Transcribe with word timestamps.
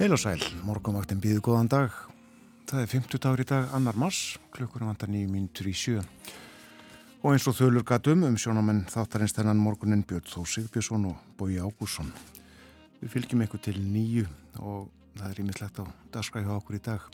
Heil 0.00 0.14
og 0.16 0.20
sæl, 0.22 0.40
morgunvaktin 0.64 1.18
býðu 1.20 1.42
góðan 1.44 1.66
dag. 1.68 1.96
Það 2.70 2.78
er 2.80 2.86
50 2.88 3.20
dagur 3.20 3.40
í 3.42 3.44
dag, 3.44 3.66
annar 3.76 3.98
mars, 4.00 4.38
klukkur 4.48 4.80
í 4.80 5.72
sjö. 5.76 6.00
Og 7.20 7.34
eins 7.34 7.44
og 7.44 7.58
þölur 7.58 7.84
gatum 7.84 8.22
um 8.24 8.38
sjónamenn 8.40 8.86
þáttarins 8.88 9.34
þennan 9.36 9.60
morgunin 9.60 10.00
Björn 10.08 10.24
Þó 10.24 10.46
Sigbjörnsson 10.48 11.04
og 11.10 11.18
Bói 11.36 11.60
Ágússon. 11.60 12.08
Við 13.02 13.12
fylgjum 13.12 13.42
eitthvað 13.44 13.60
til 13.66 13.76
nýju 13.76 14.24
og 14.64 14.88
það 15.18 15.26
er 15.34 15.42
ímislegt 15.42 15.82
á 15.84 15.92
daskæði 16.16 16.48
á 16.48 16.56
okkur 16.56 16.78
í 16.78 16.80
dag. 16.86 17.04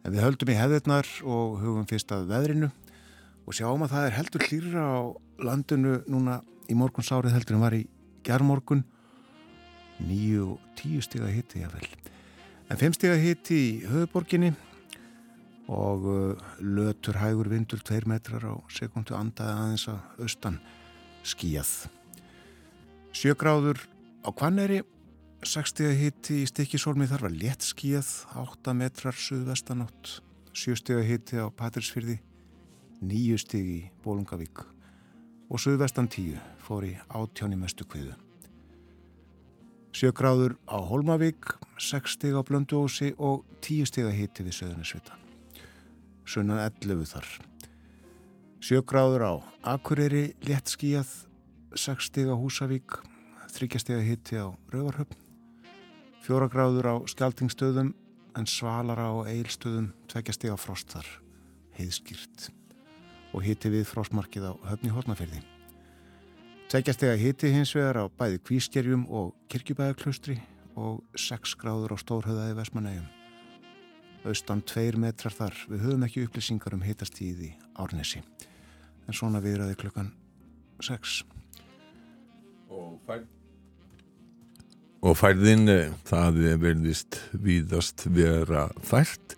En 0.00 0.14
við 0.14 0.24
höldum 0.24 0.54
í 0.54 0.56
hefðirnar 0.56 1.10
og 1.20 1.58
hugum 1.60 1.84
fyrst 1.90 2.14
að 2.16 2.30
veðrinu 2.32 2.70
og 3.44 3.58
sjáum 3.58 3.84
að 3.84 3.92
það 3.92 4.06
er 4.06 4.16
heldur 4.16 4.46
hlýra 4.48 4.86
á 4.88 5.00
landinu 5.50 6.00
núna 6.08 6.40
í 6.64 6.80
morgunsárið 6.80 7.36
heldur 7.36 7.60
en 7.60 7.66
var 7.66 7.76
í 7.76 7.84
gerðmorgun 8.24 8.86
nýju 10.06 10.54
og 10.54 10.66
tíu 10.78 11.02
stiga 11.04 11.28
hitti 11.30 11.62
jáfnvel. 11.62 11.88
En 12.70 12.78
fimm 12.80 12.94
stiga 12.94 13.16
hitti 13.18 13.56
í 13.58 13.70
höfuborginni 13.90 14.52
og 15.70 16.06
uh, 16.10 16.44
lötur 16.58 17.18
hægur 17.20 17.50
vindur 17.50 17.82
tveir 17.86 18.06
metrar 18.10 18.42
á 18.42 18.54
sekundu 18.74 19.14
andaði 19.14 19.54
aðeins 19.54 19.86
að 19.90 20.24
austan 20.24 20.58
skíjað. 21.26 21.90
Sjögráður 23.14 23.82
á 24.26 24.30
Kvanneri, 24.34 24.80
6 25.46 25.72
stiga 25.72 25.92
hitti 25.96 26.42
í 26.42 26.48
stikkisólmi 26.50 27.08
þar 27.10 27.26
var 27.28 27.36
létt 27.36 27.66
skíjað, 27.66 28.10
8 28.38 28.74
metrar 28.76 29.16
suðvestanátt, 29.16 30.18
7 30.54 30.78
stiga 30.78 31.04
hitti 31.06 31.38
á 31.38 31.46
Patrísfyrði, 31.50 32.18
9 33.00 33.38
stigi 33.40 33.76
í 33.80 33.86
Bólungavík 34.04 34.64
og 35.50 35.58
suðvestan 35.58 36.10
10 36.10 36.38
fór 36.62 36.86
í 36.86 36.96
átjóni 37.08 37.58
mestu 37.58 37.86
kviðu. 37.88 38.14
Sjögráður 39.90 40.54
á 40.70 40.78
Holmavík, 40.86 41.56
6 41.74 42.14
stig 42.14 42.36
á 42.38 42.46
Blönduósi 42.46 43.10
og 43.18 43.42
10 43.58 43.88
stig 43.90 44.06
að 44.06 44.18
hiti 44.20 44.46
við 44.46 44.54
Söðunarsvita. 44.60 45.16
Sunnan 46.22 46.62
11 46.62 47.08
þar. 47.10 47.26
Sjögráður 48.62 49.24
á 49.26 49.32
Akureyri, 49.74 50.36
létt 50.46 50.70
skíjað, 50.70 51.10
6 51.74 52.06
stig 52.06 52.30
á 52.30 52.38
Húsavík, 52.38 53.00
3 53.50 53.82
stig 53.82 53.98
að 53.98 54.06
hiti 54.12 54.38
á 54.38 54.54
Rauvarhöfn. 54.70 55.18
4 56.22 56.50
gráður 56.52 56.86
á 56.86 56.94
Skjaldingstöðum 57.10 57.94
en 58.38 58.46
svalara 58.46 59.10
á 59.10 59.26
Eilstöðum, 59.26 59.90
2 60.06 60.36
stig 60.38 60.54
á 60.54 60.58
Frost 60.60 60.94
þar, 60.94 61.08
heiðskýrt. 61.74 62.52
Og 63.34 63.42
hiti 63.42 63.74
við 63.74 63.90
Frostmarkið 63.90 64.46
á 64.46 64.52
Höfni 64.70 64.94
Hortnaferði. 64.94 65.42
Tveikjastega 66.70 67.16
hiti 67.18 67.48
hins 67.50 67.72
vegar 67.74 67.96
á 67.98 68.04
bæði 68.06 68.36
kvískerjum 68.46 69.00
og 69.10 69.32
kirkjubæðaklustri 69.50 70.36
og 70.78 71.00
6 71.18 71.56
gráður 71.58 71.94
á 71.94 71.96
stórhauðaði 71.98 72.54
Vesmanægum. 72.60 73.08
Austan 74.22 74.62
2 74.62 75.00
metrar 75.02 75.34
þar. 75.34 75.56
Við 75.66 75.82
höfum 75.82 76.04
ekki 76.06 76.22
upplýsingar 76.28 76.76
um 76.76 76.84
hitastíði 76.86 77.48
árnesi. 77.74 78.22
En 79.10 79.18
svona 79.18 79.40
viðraði 79.42 79.80
klukkan 79.80 80.12
6. 80.86 81.16
Og, 82.70 82.94
fær... 83.08 83.26
og 85.02 85.18
færðin, 85.18 85.66
eh, 85.74 85.98
það 86.06 86.40
verðist 86.68 87.18
víðast 87.34 88.06
vera 88.14 88.68
fært. 88.78 89.34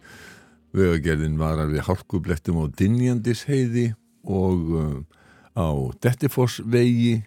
Vegagerðin 0.76 1.40
var 1.40 1.64
alveg 1.64 1.88
hálkublettum 1.88 2.60
á 2.60 2.68
Dinjandis 2.68 3.46
heiði 3.48 3.88
og 4.20 4.76
uh, 4.76 5.21
á 5.56 5.68
Dettifossvegi 6.02 7.22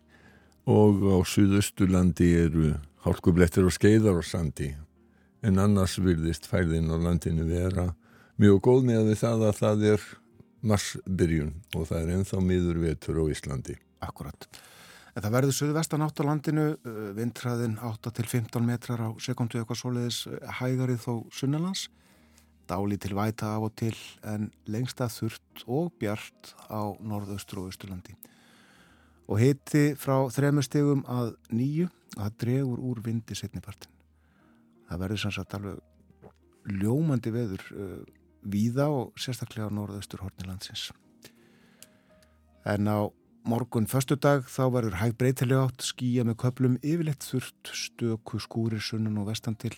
og 0.65 1.05
á 1.13 1.17
Suðausturlandi 1.29 2.31
eru 2.45 2.73
hálkublettir 3.05 3.67
og 3.67 3.73
skeiðar 3.75 4.21
og 4.21 4.25
sandi 4.25 4.71
en 5.45 5.61
annars 5.61 5.99
virðist 6.01 6.47
færðin 6.49 6.89
á 6.89 6.97
landinu 6.97 7.45
vera 7.45 7.91
mjög 8.41 8.61
góð 8.65 8.87
með 8.87 9.11
það 9.19 9.49
að 9.49 9.59
það 9.59 9.83
er 9.91 10.05
marsbyrjun 10.65 11.51
og 11.75 11.89
það 11.89 11.99
er 11.99 12.13
enþá 12.15 12.39
miður 12.41 12.79
vetur 12.81 13.19
á 13.21 13.23
Íslandi. 13.29 13.75
Akkurat. 14.01 14.47
En 15.15 15.23
það 15.23 15.35
verður 15.37 15.55
suðvestan 15.55 16.03
átt 16.03 16.19
á 16.19 16.23
landinu, 16.27 16.65
uh, 16.75 17.11
vindræðin 17.15 17.77
8 17.79 18.11
til 18.17 18.25
15 18.27 18.65
metrar 18.65 19.05
á 19.05 19.09
sekundu 19.21 19.61
eitthvað 19.61 19.79
svoleiðis 19.79 20.25
uh, 20.27 20.39
hægarið 20.59 21.05
þó 21.05 21.13
sunnalands 21.31 21.85
dáli 22.69 22.97
til 23.01 23.15
væta 23.17 23.55
af 23.55 23.67
og 23.67 23.75
til 23.79 23.95
en 24.27 24.49
lengsta 24.65 25.07
þurft 25.11 25.65
og 25.67 25.93
bjart 25.99 26.53
á 26.69 26.93
norðaustur 26.99 27.63
og 27.63 27.71
austurlandi. 27.71 28.15
Og 29.27 29.41
heiti 29.41 29.95
frá 29.97 30.27
þremur 30.29 30.65
stegum 30.65 31.03
að 31.09 31.33
nýju 31.49 31.89
að 32.15 32.21
það 32.21 32.37
dregur 32.43 32.83
úr 32.91 33.01
vindi 33.05 33.37
setnipartin. 33.37 33.91
Það 34.85 35.01
verður 35.01 35.23
sannsagt 35.23 35.57
alveg 35.57 35.81
ljómandi 36.65 37.33
veður 37.33 37.65
uh, 37.73 37.99
víða 38.45 38.87
og 38.93 39.17
sérstaklega 39.19 39.69
á 39.69 39.73
norðaustur 39.73 40.21
hornilandsins. 40.25 40.91
En 42.65 42.89
á 42.89 43.09
morgun 43.45 43.85
förstu 43.85 44.17
dag 44.17 44.45
þá 44.49 44.63
verður 44.73 44.97
hæg 45.01 45.17
breytilega 45.19 45.67
átt 45.67 45.85
skýja 45.85 46.25
með 46.25 46.39
köplum 46.41 46.79
yfirleitt 46.81 47.25
þurft 47.25 47.73
stöku 47.77 48.41
skúrir 48.41 48.81
sunnun 48.81 49.21
og 49.21 49.29
vestan 49.29 49.57
til 49.57 49.73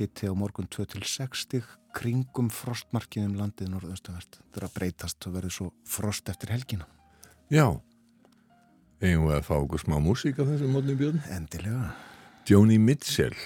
hitti 0.00 0.30
á 0.30 0.34
morgun 0.36 0.68
2-6 0.72 1.44
stig 1.44 1.68
kringum 1.96 2.50
frostmarkiðum 2.54 3.36
landið 3.38 3.72
norðaustuvert. 3.74 4.40
Það 4.50 4.60
er 4.60 4.66
að 4.66 4.76
breytast 4.76 5.26
og 5.26 5.36
verður 5.36 5.56
svo 5.56 5.70
frost 5.88 6.30
eftir 6.32 6.52
helgina. 6.54 6.86
Já, 7.50 7.66
eigum 9.02 9.26
við 9.28 9.38
að 9.38 9.48
fá 9.48 9.56
okkur 9.58 9.82
smá 9.82 9.98
músík 10.02 10.38
af 10.38 10.52
þessum 10.52 10.76
mótni 10.76 10.94
björn? 10.98 11.18
Endilega. 11.34 11.90
Joni 12.48 12.78
Mitchell 12.82 13.36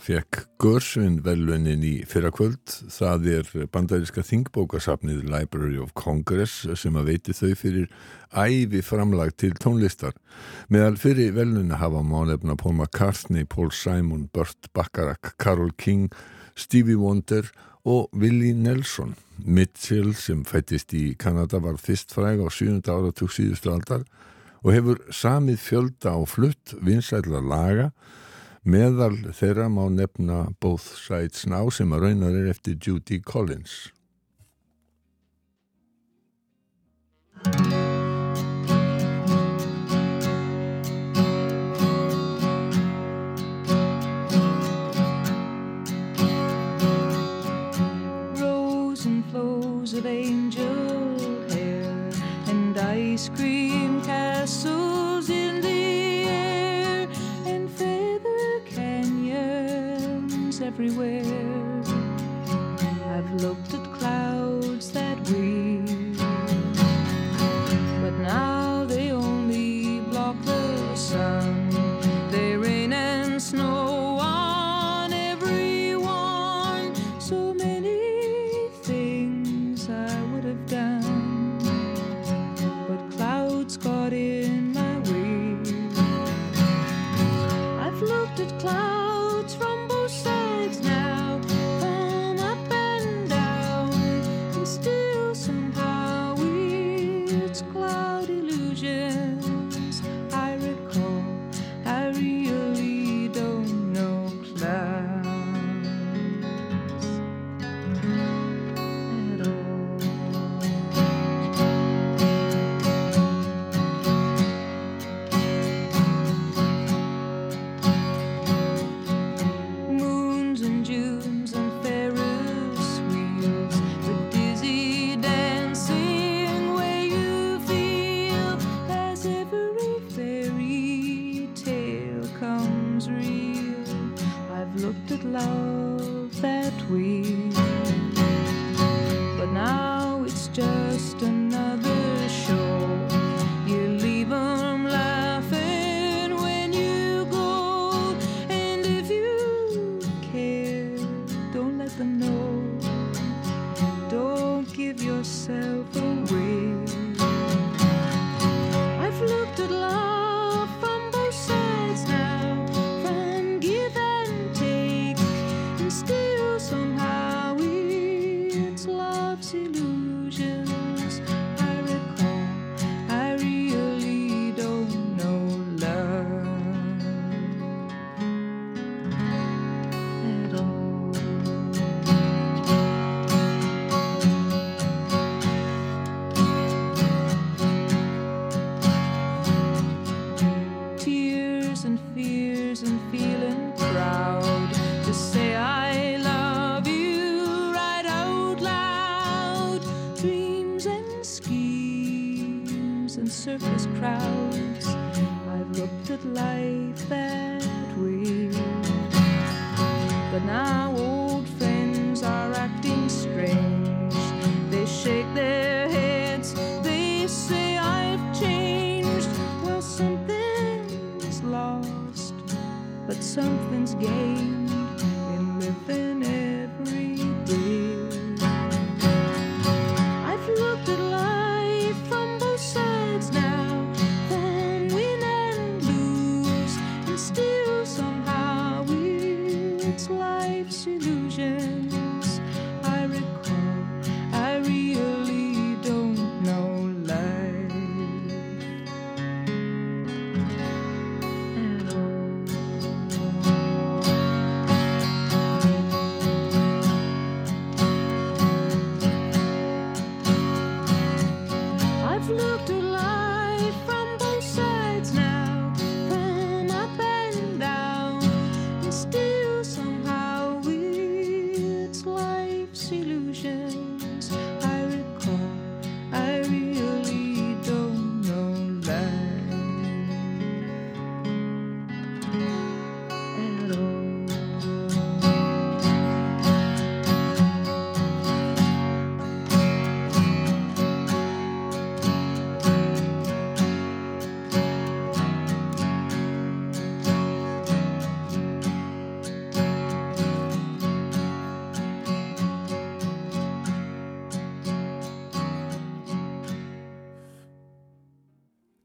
fekk 0.00 0.44
Görsvin 0.62 1.18
velunin 1.24 1.82
í 1.84 1.92
fyrra 2.08 2.30
kvöld. 2.34 2.62
Það 2.92 3.26
er 3.32 3.50
bandaríska 3.72 4.24
þingbókasafnið 4.26 5.24
Library 5.28 5.78
of 5.82 5.92
Congress 5.98 6.64
sem 6.80 6.96
að 6.98 7.10
veiti 7.12 7.34
þau 7.36 7.52
fyrir 7.58 7.90
æfi 8.34 8.82
framlag 8.84 9.34
til 9.40 9.54
tónlistar. 9.60 10.16
Meðal 10.72 10.98
fyrir 11.00 11.34
velunina 11.36 11.78
hafa 11.82 12.02
málefna 12.02 12.56
Paul 12.58 12.78
McCartney, 12.78 13.44
Paul 13.44 13.70
Simon, 13.70 14.28
Burt 14.32 14.70
Bacharach, 14.74 15.34
Carole 15.38 15.74
King, 15.78 16.10
Stevie 16.56 16.98
Wonder 16.98 17.50
og 17.84 18.10
Willie 18.12 18.54
Nelson. 18.54 19.14
Mitchell 19.44 20.14
sem 20.14 20.44
fættist 20.46 20.94
í 20.94 21.14
Kanada 21.18 21.60
var 21.62 21.78
fyrst 21.82 22.14
fræg 22.14 22.42
á 22.42 22.48
7. 22.48 22.82
áratug 22.86 23.32
síðustu 23.34 23.72
aldar 23.72 24.04
og 24.64 24.72
hefur 24.72 25.00
samið 25.12 25.58
fjölda 25.60 26.14
á 26.16 26.20
flutt 26.24 26.76
vinsætla 26.80 27.42
laga 27.44 27.90
Meðal 28.64 29.18
þeirra 29.36 29.66
má 29.68 29.82
nefna 29.92 30.46
Both 30.56 30.94
Sides 30.96 31.42
Now 31.44 31.68
sem 31.68 31.90
að 31.92 32.06
raunar 32.06 32.32
er 32.32 32.46
eftir 32.48 32.78
Judy 32.80 33.18
Collins. 33.20 33.92
Rose 48.40 49.04
and 49.04 49.28
flows 49.28 49.92
of 49.92 50.06
angel 50.06 51.44
hair 51.52 51.92
and 52.48 52.78
ice 52.78 53.28
cream 53.28 53.63
everywhere. 60.64 61.63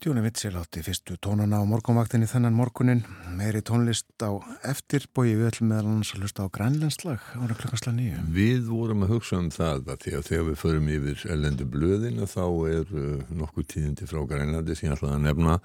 Tjóni 0.10 0.24
Vitsel 0.26 0.56
átti 0.58 0.82
fyrstu 0.82 1.20
tónana 1.22 1.60
á 1.62 1.70
morgunvaktinni 1.70 2.26
þennan 2.26 2.56
morgunin, 2.58 3.04
meiri 3.38 3.60
tónlist 3.62 4.10
á 4.26 4.42
eftir, 4.66 5.04
bói 5.14 5.36
við 5.38 5.52
ætlum 5.52 5.68
meðal 5.70 5.92
annars 5.92 6.16
að 6.16 6.24
hlusta 6.24 6.46
á 6.50 6.54
grænlenslag 6.56 7.28
ára 7.38 7.58
klokkansla 7.60 7.92
nýju. 7.94 8.24
Við 8.34 8.72
vorum 8.72 9.04
að 9.06 9.12
hugsa 9.14 9.38
um 9.38 9.52
það 9.54 9.92
að 9.94 10.08
að 10.18 10.24
þegar 10.26 10.48
við 10.48 10.56
förum 10.64 10.88
yfir 10.96 11.26
ellendu 11.36 11.68
blöðina 11.70 12.26
þá 12.26 12.46
er 12.72 12.90
uh, 12.90 13.20
nokkuð 13.38 13.68
tíðindi 13.70 14.08
frá 14.10 14.24
Grænlandi 14.32 14.78
sem 14.80 14.88
ég 14.90 14.96
ætlaði 14.96 15.20
að 15.20 15.28
nefna. 15.28 15.58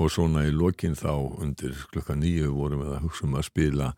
Og 0.00 0.08
svona 0.16 0.46
í 0.48 0.54
lokin 0.56 0.96
þá 0.96 1.12
undir 1.44 1.82
klukka 1.92 2.16
nýju 2.16 2.54
vorum 2.56 2.86
við 2.86 2.94
að 2.94 3.04
hugsa 3.04 3.26
um 3.28 3.36
að 3.36 3.44
spila 3.50 3.90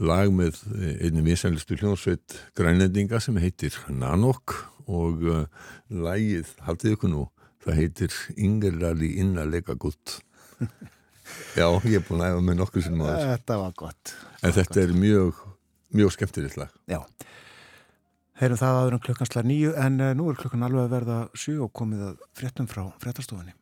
lag 0.00 0.32
með 0.32 0.62
eh, 0.78 0.94
einni 1.04 1.26
vinsælistu 1.26 1.76
hljónsveit 1.76 2.38
grænlendinga 2.56 3.20
sem 3.20 3.36
heitir 3.36 3.76
Nanok. 3.92 4.56
Og 4.88 5.20
uh, 5.28 5.44
lagið, 5.92 6.48
haldið 6.64 6.96
ykkur 6.96 7.12
nú, 7.12 7.26
það 7.64 7.80
heitir 7.80 8.16
Ingerlali 8.36 9.14
innarleika 9.22 9.76
gutt. 9.80 10.20
Já, 11.58 11.66
ég 11.86 12.00
er 12.00 12.06
búin 12.06 12.22
að 12.24 12.34
æfa 12.34 12.42
með 12.46 12.58
nokkuð 12.60 12.86
sem 12.86 12.96
maður. 12.98 13.28
Þetta 13.32 13.58
var 13.60 13.76
gott. 13.78 14.14
En 14.42 14.54
þetta 14.56 14.82
er 14.82 14.96
mjög, 14.96 15.44
mjög 15.94 16.14
skemmtilegt 16.16 16.58
lag. 16.60 16.74
Já. 16.90 17.00
Heyrum 18.40 18.60
það 18.60 18.78
aður 18.80 18.96
um 18.96 19.02
klukkansla 19.04 19.44
nýju 19.44 19.72
en 19.76 20.00
uh, 20.00 20.12
nú 20.16 20.30
er 20.30 20.38
klukkan 20.40 20.64
alveg 20.64 20.86
að 20.86 20.94
verða 20.94 21.16
sjö 21.36 21.58
og 21.66 21.72
komið 21.76 22.06
að 22.08 22.22
fréttum 22.40 22.68
frá 22.70 22.86
fréttastofunni. 23.02 23.52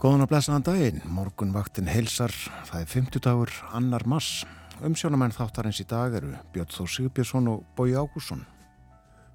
Góðan 0.00 0.24
að 0.24 0.30
blessaðan 0.30 0.62
daginn, 0.64 1.00
morgun 1.12 1.50
vaktin 1.52 1.88
heilsar, 1.92 2.32
það 2.70 2.78
er 2.78 2.86
50 2.88 3.20
dagur, 3.20 3.50
annar 3.76 4.06
mass. 4.08 4.46
Umsjónamenn 4.80 5.34
þáttarins 5.36 5.82
í 5.82 5.84
dag 5.90 6.14
eru 6.16 6.30
Björn 6.54 6.70
Þór 6.72 6.88
Sigbjörnsson 6.94 7.50
og 7.52 7.66
Bói 7.76 7.92
Ágússon. 7.92 8.46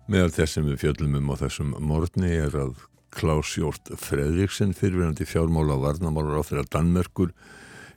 Meðal 0.09 0.31
þess 0.33 0.57
sem 0.57 0.65
við 0.65 0.79
fjöllum 0.81 1.19
um 1.19 1.29
á 1.29 1.35
þessum 1.43 1.75
morgni 1.85 2.31
er 2.33 2.57
að 2.57 2.81
Klaus 3.13 3.51
Jórt 3.59 3.93
Fredriksen, 3.93 4.73
fyrirverandi 4.73 5.29
fjármála 5.29 5.77
og 5.77 5.85
varnamálar 5.85 6.41
á 6.41 6.47
þeirra 6.49 6.65
Danmerkur, 6.73 7.35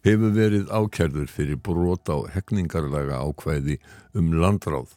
hefur 0.05 0.37
verið 0.37 0.69
ákærður 0.69 1.33
fyrir 1.33 1.57
brot 1.57 2.13
á 2.13 2.21
hegningarlaga 2.37 3.23
ákvæði 3.25 3.79
um 4.13 4.29
landráð. 4.37 4.93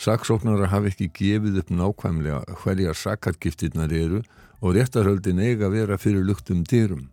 Saksóknara 0.00 0.72
hafi 0.72 0.94
ekki 0.94 1.12
gefið 1.20 1.60
upp 1.60 1.76
nákvæmlega 1.76 2.56
hverjar 2.64 2.96
sakargiftirnar 3.04 3.92
eru 3.92 4.24
og 4.60 4.76
réttarhöldin 4.76 5.42
eiga 5.42 5.68
að 5.68 5.76
vera 5.76 5.98
fyrir 6.00 6.24
luktum 6.26 6.64
dyrum. 6.64 7.06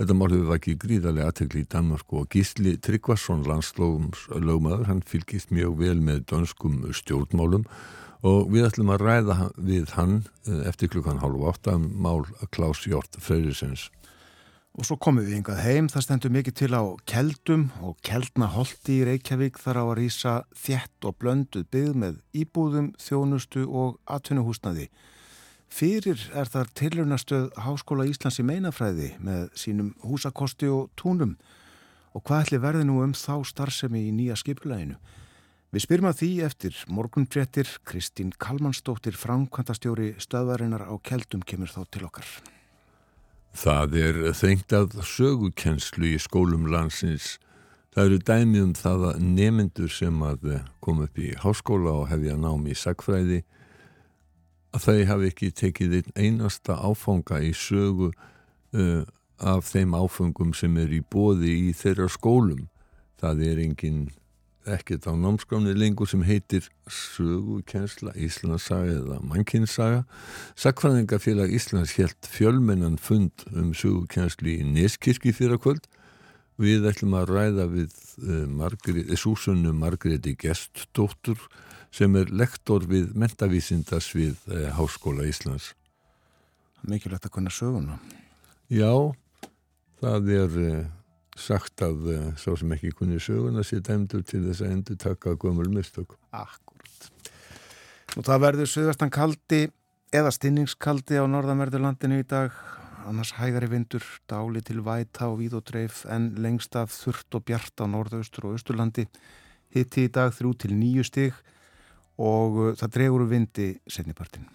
Þetta 0.00 0.16
mál 0.16 0.32
hefur 0.32 0.50
vakið 0.50 0.78
gríðarlega 0.82 1.30
aðtegli 1.30 1.62
í 1.62 1.70
Danmark 1.70 2.14
og 2.16 2.28
Gísli 2.32 2.74
Tryggvason 2.82 3.44
landslógmaður, 3.46 4.86
hann 4.88 5.02
fylgist 5.06 5.52
mjög 5.54 5.76
vel 5.78 5.98
með 6.02 6.24
dönskum 6.32 6.80
stjórnmálum 6.96 7.66
og 8.26 8.52
við 8.54 8.68
ætlum 8.68 8.92
að 8.94 9.04
ræða 9.06 9.36
við 9.58 9.92
hann 9.96 10.22
eh, 10.46 10.62
eftir 10.70 10.90
klukkan 10.92 11.20
hálf 11.22 11.42
átta 11.52 11.76
um 11.78 11.88
mál 12.02 12.24
Klaus 12.54 12.84
Hjort 12.86 13.18
Freyrisens. 13.20 13.90
Og 14.72 14.86
svo 14.88 14.96
komum 14.96 15.26
við 15.26 15.42
yngað 15.42 15.58
heim, 15.66 15.88
það 15.92 16.04
stendur 16.06 16.32
mikið 16.32 16.54
til 16.62 16.72
á 16.72 16.82
keldum 17.04 17.66
og 17.84 17.98
keldna 18.06 18.48
holti 18.54 19.02
í 19.02 19.04
Reykjavík 19.04 19.58
þar 19.60 19.82
á 19.82 19.84
að 19.84 19.96
rýsa 19.98 20.36
þjett 20.56 21.08
og 21.08 21.18
blönduð 21.20 21.66
byggð 21.74 21.98
með 22.00 22.14
íbúðum, 22.40 22.94
þjónustu 22.96 23.66
og 23.68 23.98
atvinnuhúsnaði. 24.08 24.88
Fyrir 25.72 26.20
er 26.36 26.50
þar 26.52 26.68
tilrunastöð 26.76 27.46
Háskóla 27.64 28.04
Íslands 28.04 28.36
í 28.42 28.44
meinafræði 28.44 29.14
með 29.24 29.46
sínum 29.56 29.94
húsakosti 30.04 30.68
og 30.68 30.90
túnum 31.00 31.38
og 32.12 32.24
hvað 32.28 32.42
ætli 32.44 32.58
verði 32.60 32.84
nú 32.88 32.98
um 33.00 33.14
þá 33.16 33.40
starfsemi 33.48 34.02
í 34.10 34.10
nýja 34.12 34.36
skipulæginu? 34.36 34.98
Við 35.72 35.84
spyrum 35.86 36.10
að 36.10 36.18
því 36.18 36.28
eftir 36.44 36.80
morgunfréttir 36.92 37.70
Kristín 37.88 38.34
Kalmansdóttir 38.36 39.16
framkvæmtastjóri 39.16 40.10
stöðvarinnar 40.20 40.84
á 40.84 40.92
keldum 41.00 41.40
kemur 41.40 41.72
þá 41.72 41.86
til 41.88 42.04
okkar. 42.04 42.28
Það 43.56 43.96
er 44.02 44.20
þengt 44.36 44.76
að 44.76 44.98
sögukenslu 45.08 46.12
í 46.12 46.20
skólum 46.20 46.68
landsins. 46.68 47.38
Það 47.96 48.10
eru 48.10 48.20
dæmi 48.28 48.60
um 48.66 48.76
það 48.76 49.08
að 49.14 49.24
nemyndur 49.24 49.92
sem 49.92 50.20
að 50.28 50.46
koma 50.84 51.08
upp 51.08 51.16
í 51.16 51.32
háskóla 51.40 51.96
og 52.02 52.06
hefja 52.12 52.36
námi 52.36 52.76
í 52.76 52.78
sagfræði 52.78 53.40
að 54.72 54.86
þau 54.86 54.98
hafi 55.10 55.30
ekki 55.30 55.50
tekið 55.60 55.98
einn 55.98 56.12
einasta 56.16 56.78
áfanga 56.80 57.42
í 57.44 57.52
sögu 57.56 58.10
uh, 58.12 59.04
af 59.42 59.68
þeim 59.72 59.94
áfengum 59.98 60.52
sem 60.56 60.76
er 60.80 60.92
í 60.94 61.02
bóði 61.02 61.52
í 61.68 61.70
þeirra 61.76 62.08
skólum. 62.12 62.68
Það 63.20 63.46
er 63.50 63.62
engin 63.66 64.02
ekkert 64.66 65.08
á 65.10 65.12
námskráni 65.18 65.74
lengur 65.74 66.06
sem 66.06 66.22
heitir 66.22 66.68
sögukensla 66.86 68.14
Íslandsaga 68.14 69.00
eða 69.00 69.18
mannkinsaga. 69.26 70.04
Sakfræðingafélag 70.58 71.50
Íslands 71.54 71.96
helt 71.98 72.30
fjölmennan 72.30 72.98
fund 73.02 73.44
um 73.50 73.72
sögukenslu 73.74 74.54
í 74.54 74.62
Neskirkji 74.66 75.34
fyrir 75.34 75.60
kvöld. 75.62 75.88
Við 76.62 76.86
ætlum 76.86 77.16
að 77.18 77.32
ræða 77.32 77.66
við 77.72 77.98
uh, 78.22 78.46
Margrét, 78.46 79.10
Súsunnu 79.18 79.74
Margréti 79.74 80.36
Gestdóttur 80.38 81.40
sem 81.92 82.16
er 82.16 82.32
lektor 82.32 82.86
við 82.88 83.12
mentavísindas 83.18 84.08
við 84.16 84.40
uh, 84.48 84.70
Háskóla 84.78 85.26
Íslands. 85.28 85.72
Mikilvægt 86.88 87.28
að 87.28 87.34
kunna 87.36 87.52
söguna. 87.52 87.98
Já, 88.72 89.12
það 90.00 90.32
er 90.34 90.56
uh, 90.62 90.78
sagt 91.38 91.84
að 91.84 92.08
uh, 92.14 92.24
sá 92.40 92.50
sem 92.56 92.72
ekki 92.78 92.94
kunni 92.96 93.20
söguna 93.22 93.64
sé 93.66 93.82
dæmdur 93.84 94.24
til 94.24 94.42
þess 94.48 94.64
að 94.64 94.74
endur 94.78 95.00
taka 95.04 95.36
gömul 95.36 95.68
mistök. 95.72 96.16
Akkurat. 96.32 97.10
Og 98.16 98.24
það 98.24 98.44
verður 98.46 98.72
söðvestan 98.72 99.12
kaldi 99.12 99.66
eða 100.12 100.32
stinningskaldi 100.32 101.20
á 101.20 101.24
norðanverðurlandinu 101.28 102.22
í 102.24 102.28
dag. 102.28 102.56
Annars 103.08 103.32
hægari 103.34 103.66
vindur, 103.66 104.04
dáli 104.30 104.60
til 104.62 104.80
væta 104.86 105.26
og 105.28 105.40
víð 105.40 105.56
og 105.58 105.64
dreif 105.66 106.04
en 106.06 106.28
lengst 106.40 106.76
af 106.78 106.92
þurft 106.94 107.34
og 107.34 107.44
bjart 107.48 107.82
á 107.82 107.86
norðaustur 107.90 108.46
og 108.46 108.56
austurlandi. 108.56 109.08
Hitti 109.74 110.06
í 110.06 110.12
dag 110.12 110.30
þrjú 110.36 110.52
til 110.62 110.76
nýju 110.76 111.08
stig 111.08 111.40
og 112.18 112.58
uh, 112.58 112.72
það 112.78 112.94
dregur 112.96 113.26
vindi 113.30 113.68
setnipartin. 113.88 114.48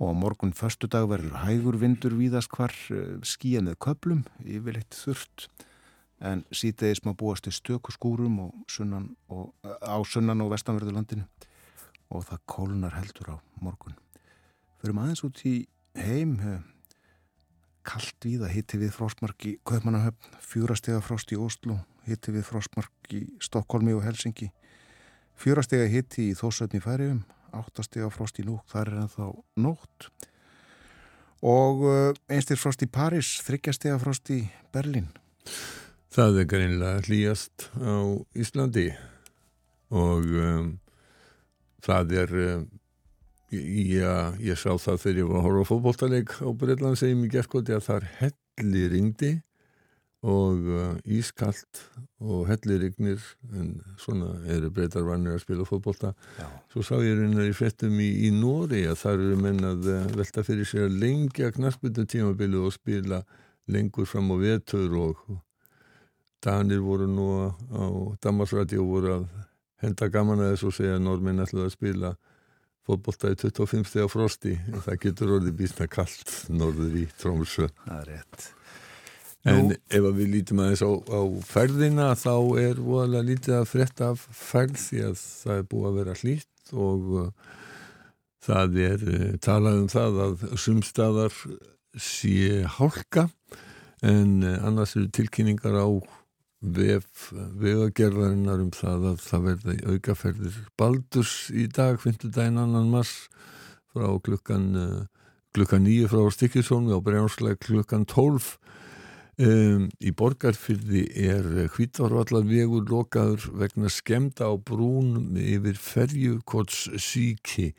Og 0.00 0.14
morgun 0.16 0.54
förstu 0.56 0.88
dag 0.88 1.04
verður 1.10 1.42
hægur 1.44 1.76
vindur 1.76 2.16
víðast 2.16 2.50
hvar 2.54 2.72
uh, 2.90 3.18
skíja 3.22 3.60
með 3.62 3.78
köplum, 3.84 4.24
yfirleitt 4.44 4.96
þurft 4.96 5.50
en 6.20 6.44
síðdeis 6.52 7.00
má 7.04 7.14
búast 7.16 7.46
til 7.46 7.54
stöku 7.56 7.92
skúrum 7.94 8.38
og 8.44 8.56
sunnan 8.68 9.08
og, 9.32 9.54
á 9.64 9.96
sunnan 10.04 10.42
og 10.44 10.52
vestanverðurlandinu 10.52 11.24
og 12.10 12.26
það 12.28 12.42
kólunar 12.50 12.96
heldur 12.98 13.32
á 13.32 13.36
morgun. 13.62 13.96
Förum 14.80 15.00
aðeins 15.00 15.24
út 15.24 15.40
í 15.48 15.54
heim, 15.96 16.36
kallt 17.86 18.26
við 18.26 18.44
að 18.44 18.54
hitti 18.56 18.80
við 18.80 18.92
frostmark 18.96 19.46
í 19.48 19.56
Kaupmannahöfn, 19.66 20.36
fjúrastega 20.44 21.00
frost 21.04 21.32
í 21.32 21.38
Oslo, 21.40 21.78
hitti 22.06 22.34
við 22.34 22.46
frostmark 22.48 23.14
í 23.16 23.24
Stokkólmi 23.42 23.94
og 23.96 24.04
Helsingi, 24.04 24.50
fjúrastega 25.40 25.88
hitti 25.90 26.30
í 26.30 26.36
Þósöfni 26.38 26.82
færiðum, 26.84 27.22
áttastega 27.56 28.10
frost 28.12 28.40
í 28.40 28.46
Núk, 28.46 28.64
þar 28.70 28.92
er 28.92 29.02
ennþá 29.04 29.28
nótt. 29.64 30.10
Og 31.40 31.86
einstir 32.28 32.60
frost 32.60 32.84
í 32.84 32.88
Paris, 32.92 33.38
þryggjastega 33.46 33.96
frost 34.02 34.28
í 34.34 34.42
Berlin. 34.74 35.08
Það 36.12 36.42
er 36.42 36.50
greinlega 36.50 37.06
hlýjast 37.06 37.70
á 37.80 38.20
Íslandi. 38.36 38.90
Og 39.90 40.26
um, 40.38 40.70
það 41.82 42.16
er, 42.20 42.34
um, 42.52 42.66
já, 43.50 44.14
ég 44.42 44.58
sá 44.58 44.74
það 44.74 45.00
þegar 45.04 45.20
ég 45.22 45.30
var 45.30 45.40
að 45.40 45.46
horfa 45.46 45.68
fótbolltaleg 45.70 46.34
á 46.42 46.48
Breitland 46.52 47.00
segjum 47.00 47.24
í 47.26 47.30
gerðkvöldi 47.32 47.78
að 47.78 47.86
það 47.88 48.02
er 48.02 48.10
helli 48.20 48.84
ringdi 48.92 49.32
og 50.20 50.66
uh, 50.68 50.96
ískalt 51.08 51.80
og 52.20 52.44
helli 52.50 52.76
rignir 52.82 53.22
en 53.56 53.70
svona 54.00 54.34
eru 54.52 54.68
breytar 54.74 55.06
vannir 55.06 55.38
að 55.38 55.44
spila 55.46 55.64
fótbollta. 55.64 56.12
Svo 56.72 56.84
sá 56.84 56.98
ég 57.00 57.16
raunar 57.16 57.48
í 57.48 57.54
frettum 57.56 57.96
í, 57.96 58.10
í 58.28 58.32
Nóri 58.34 58.82
að 58.90 58.98
það 59.00 59.24
eru 59.26 59.38
menn 59.40 59.64
að 59.64 59.88
uh, 59.88 60.02
velta 60.20 60.44
fyrir 60.44 60.68
sér 60.68 60.90
að 60.90 60.98
lengja 61.00 61.52
knarsbyttu 61.56 62.04
tímabilið 62.04 62.68
og 62.68 62.76
spila 62.76 63.22
lengur 63.70 64.08
fram 64.08 64.32
á 64.34 64.36
vetur 64.40 64.98
og 65.00 65.22
Danir 66.40 66.80
voru 66.80 67.04
nú 67.08 67.26
á 67.44 67.84
Damarsræti 68.24 68.78
og 68.80 68.92
voru 68.94 69.10
að 69.18 69.26
henda 69.84 70.08
gaman 70.12 70.40
að 70.40 70.54
þessu 70.54 70.70
og 70.70 70.76
segja 70.76 70.94
að 70.96 71.04
normin 71.04 71.42
ætlaði 71.44 71.66
að 71.68 71.74
spila 71.76 72.14
fótbolta 72.88 73.32
í 73.32 73.36
25 73.40 73.88
stegar 73.88 74.12
frosti 74.12 74.54
en 74.56 74.80
það 74.84 75.02
getur 75.04 75.34
orðið 75.36 75.58
býstna 75.60 75.88
kallt 75.92 76.32
norður 76.52 76.96
í 77.02 77.04
Trómsö 77.20 77.68
Það 77.84 77.98
er 77.98 78.10
rétt. 78.14 78.48
En 79.48 79.70
Nú- 79.70 79.76
ef 79.88 80.06
við 80.18 80.28
lítum 80.34 80.60
aðeins 80.60 80.82
á, 80.84 80.90
á 80.92 81.20
ferðina 81.48 82.10
þá 82.18 82.34
er 82.60 82.80
voðalega 82.82 83.28
lítið 83.30 83.56
að 83.56 83.70
frétta 83.70 84.10
af 84.12 84.26
ferð 84.36 84.76
því 84.82 85.02
að 85.08 85.16
það 85.24 85.56
er 85.56 85.66
búið 85.70 85.88
að 85.88 85.98
vera 86.00 86.16
hlýtt 86.20 86.72
og 86.76 87.10
uh, 87.22 87.28
það 88.44 88.78
er 88.84 89.04
uh, 89.08 89.26
talað 89.40 89.82
um 89.82 89.90
það 89.90 90.22
að 90.26 90.46
sumstaðar 90.60 91.36
sé 91.96 92.64
hálka. 92.78 93.28
En 94.04 94.42
uh, 94.44 94.58
annars 94.68 94.96
eru 94.96 95.08
tilkynningar 95.12 95.76
á 95.76 95.88
vef 96.60 97.30
vegagerðarinnar 97.32 98.60
um 98.60 98.72
það 98.76 99.06
að 99.14 99.22
það 99.24 99.46
verði 99.48 99.76
aukaferðir. 99.88 100.58
Baldurs 100.76 101.34
í 101.56 101.64
dag, 101.72 101.96
5. 102.00 102.28
daginn 102.28 102.60
annan 102.60 102.92
mars 102.92 103.30
frá 103.94 104.12
klukkan 104.20 104.68
uh, 104.76 104.98
klukkan 105.56 105.88
9 105.88 106.10
frá 106.12 106.28
Stykkisónu 106.36 106.92
og 106.94 107.06
brjánslega 107.08 107.58
klukkan 107.64 108.04
12 108.04 108.58
um, 109.40 109.88
í 110.00 110.12
borgarfyrði 110.16 111.02
er 111.28 111.48
hvítárvallar 111.74 112.46
vegur 112.48 112.86
lokaður 112.90 113.48
vegna 113.62 113.90
skemda 113.92 114.50
á 114.50 114.54
brún 114.56 115.36
yfir 115.40 115.78
ferjukots 115.80 116.86
síki 117.00 117.70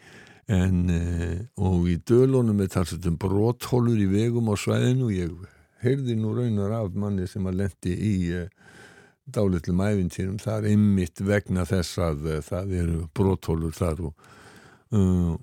en 0.51 0.89
uh, 0.91 1.38
og 1.62 1.88
í 1.91 1.98
dölunum 2.08 2.62
er 2.63 2.72
talsett 2.74 3.06
um 3.08 3.20
brothólur 3.22 4.00
í 4.01 4.10
vegum 4.12 4.50
á 4.51 4.56
svæðinu. 4.60 5.12
Ég 5.15 5.36
heyrði 5.86 6.18
nú 6.20 6.34
raunar 6.38 6.75
af 6.82 6.98
manni 6.98 7.27
sem 7.30 7.46
að 7.48 7.62
lendi 7.63 7.94
í 7.96 8.15
uh, 8.41 8.50
dálitlum 9.32 9.82
æfintýrum 9.86 10.41
þar 10.41 10.68
einmitt 10.72 11.22
vegna 11.24 11.65
þess 11.70 12.01
að 12.01 12.27
uh, 12.27 12.41
það 12.44 12.75
eru 12.82 13.00
brothólur 13.15 13.77
þar 13.77 14.06
og 14.10 14.27
uh, 14.98 15.39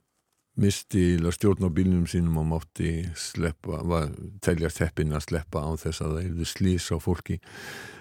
misti 0.59 1.05
stjórn 1.35 1.67
á 1.67 1.71
bílnum 1.71 2.07
sínum 2.11 2.41
og 2.43 2.49
mátti 2.51 2.91
sleppa, 3.19 3.81
var, 3.87 4.11
telja 4.45 4.71
teppin 4.75 5.15
að 5.15 5.29
sleppa 5.29 5.63
á 5.63 5.71
þess 5.79 6.03
að 6.03 6.17
það 6.17 6.27
eru 6.27 6.49
slís 6.49 6.89
á 6.91 6.97
fólki. 7.03 7.39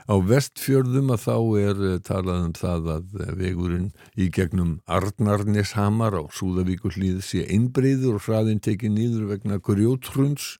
Á 0.07 0.15
vestfjörðum 0.23 1.11
að 1.13 1.23
þá 1.25 1.35
er 1.61 1.81
eh, 1.89 1.97
talað 2.07 2.45
um 2.45 2.53
það 2.55 2.87
að 2.93 3.17
eh, 3.19 3.33
vegurinn 3.41 3.89
í 4.15 4.29
gegnum 4.33 4.77
Arnarneshamar 4.87 6.15
á 6.15 6.23
Súðavíkullíð 6.31 7.19
sé 7.27 7.43
einbreyður 7.51 8.17
og 8.17 8.25
hraðin 8.25 8.63
tekið 8.63 8.95
nýður 8.95 9.27
vegna 9.33 9.59
grjóthrunds 9.59 10.55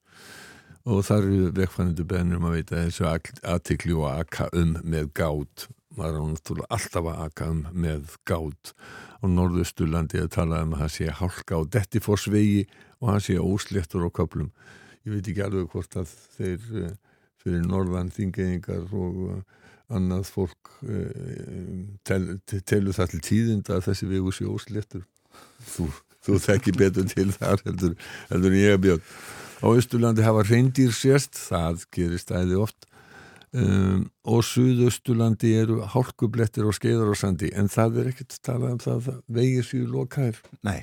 og 0.88 1.02
þar 1.04 1.26
eru 1.26 1.48
vegfænendur 1.56 2.06
beðnir 2.08 2.38
um 2.38 2.46
að 2.48 2.60
veita 2.60 2.84
þessu 2.84 3.08
aðtikli 3.08 3.96
og 3.96 4.06
aka 4.12 4.48
um 4.56 4.76
með 4.84 5.10
gát 5.16 5.68
maður 5.98 6.20
er 6.22 6.30
náttúrulega 6.32 6.70
alltaf 6.78 7.10
að 7.12 7.20
aka 7.26 7.50
um 7.52 7.60
með 7.74 8.16
gát. 8.28 8.72
Á 9.18 9.24
norðusturlandi 9.26 10.22
að 10.22 10.32
tala 10.38 10.62
um 10.64 10.74
að 10.76 10.84
það 10.84 10.92
sé 10.96 11.10
hálka 11.20 11.58
á 11.58 11.62
Dettifossvegi 11.74 12.64
og 13.02 13.12
hann 13.12 13.22
sé 13.24 13.38
ósléttur 13.42 14.06
á 14.06 14.10
köplum 14.14 14.50
ég 15.06 15.14
veit 15.14 15.28
ekki 15.30 15.44
alveg 15.44 15.70
hvort 15.72 15.94
að 15.98 16.10
þeir 16.36 16.64
uh, 16.82 16.90
fyrir 17.42 17.62
norðan 17.66 18.10
þingeyingar 18.12 18.90
og 18.92 19.20
uh, 19.28 19.38
annað 19.88 20.26
fólk 20.28 20.72
tel, 22.04 22.24
te- 22.44 22.60
telur 22.68 22.92
það 22.96 23.14
til 23.14 23.20
tíðinda 23.24 23.78
að 23.78 23.86
þessi 23.88 24.08
vegur 24.10 24.34
sé 24.36 24.44
ósléttur? 24.48 25.04
Þú, 25.72 25.86
þú 26.26 26.38
þekki 26.44 26.74
betur 26.76 27.06
til 27.08 27.30
þar 27.32 27.62
heldur, 27.64 27.94
heldur 28.28 28.56
ég 28.58 28.76
björn. 28.84 29.04
Á 29.64 29.66
Östurlandi 29.72 30.26
hafa 30.26 30.44
reyndir 30.46 30.92
sérst 30.94 31.38
það 31.40 31.86
gerist 31.94 32.30
æði 32.36 32.60
oft 32.60 32.87
um, 33.56 34.04
og 34.28 34.44
Suðausturlandi 34.46 35.54
eru 35.60 35.80
hálkublettir 35.94 36.66
og 36.68 36.76
skeiðar 36.76 37.12
og 37.12 37.18
sandi 37.20 37.50
en 37.56 37.70
það 37.72 38.02
er 38.02 38.10
ekkert 38.12 38.38
talað 38.44 38.74
um 38.74 38.82
það 38.84 39.10
að 39.12 39.22
vegir 39.38 39.66
séu 39.68 39.88
lokaðir. 39.88 40.42
Nei, 40.66 40.80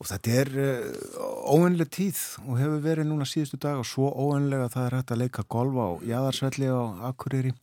og 0.00 0.10
þetta 0.10 0.36
er 0.42 0.52
uh, 0.60 1.22
óvenlega 1.54 1.94
tíð 1.98 2.20
og 2.44 2.60
hefur 2.60 2.84
verið 2.84 3.10
núna 3.10 3.28
síðustu 3.28 3.60
dag 3.62 3.80
og 3.80 3.88
svo 3.88 4.10
óvenlega 4.12 4.68
að 4.68 4.76
það 4.76 4.88
er 4.88 4.98
hægt 4.98 5.14
að 5.14 5.22
leika 5.24 5.46
golf 5.56 5.80
á 5.80 5.88
Jaðarsvelli 6.12 6.70
á 6.72 6.82
Akureyri 7.10 7.54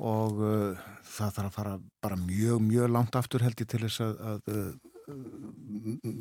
og 0.00 0.38
uh, 0.44 0.86
það 1.10 1.34
þarf 1.36 1.48
að 1.48 1.56
fara 1.58 1.74
bara 2.00 2.20
mjög, 2.20 2.62
mjög 2.64 2.94
langt 2.94 3.18
aftur 3.18 3.44
held 3.44 3.58
ég 3.60 3.68
til 3.68 3.82
þess 3.84 4.04
að, 4.06 4.14
að 4.30 4.54
uh, 4.54 4.70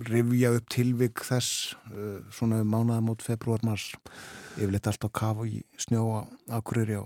rifja 0.10 0.54
upp 0.58 0.70
tilvik 0.72 1.24
þess 1.26 1.76
uh, 1.92 2.20
svona 2.34 2.62
mánaðamót 2.64 3.26
februar-mars 3.26 3.92
yfirleitt 4.58 4.90
allt 4.90 5.06
á 5.06 5.10
kaf 5.10 5.44
og 5.44 5.50
í 5.50 5.64
snjó 5.80 6.06
á 6.14 6.22
Akureyri 6.60 7.00
á, 7.02 7.06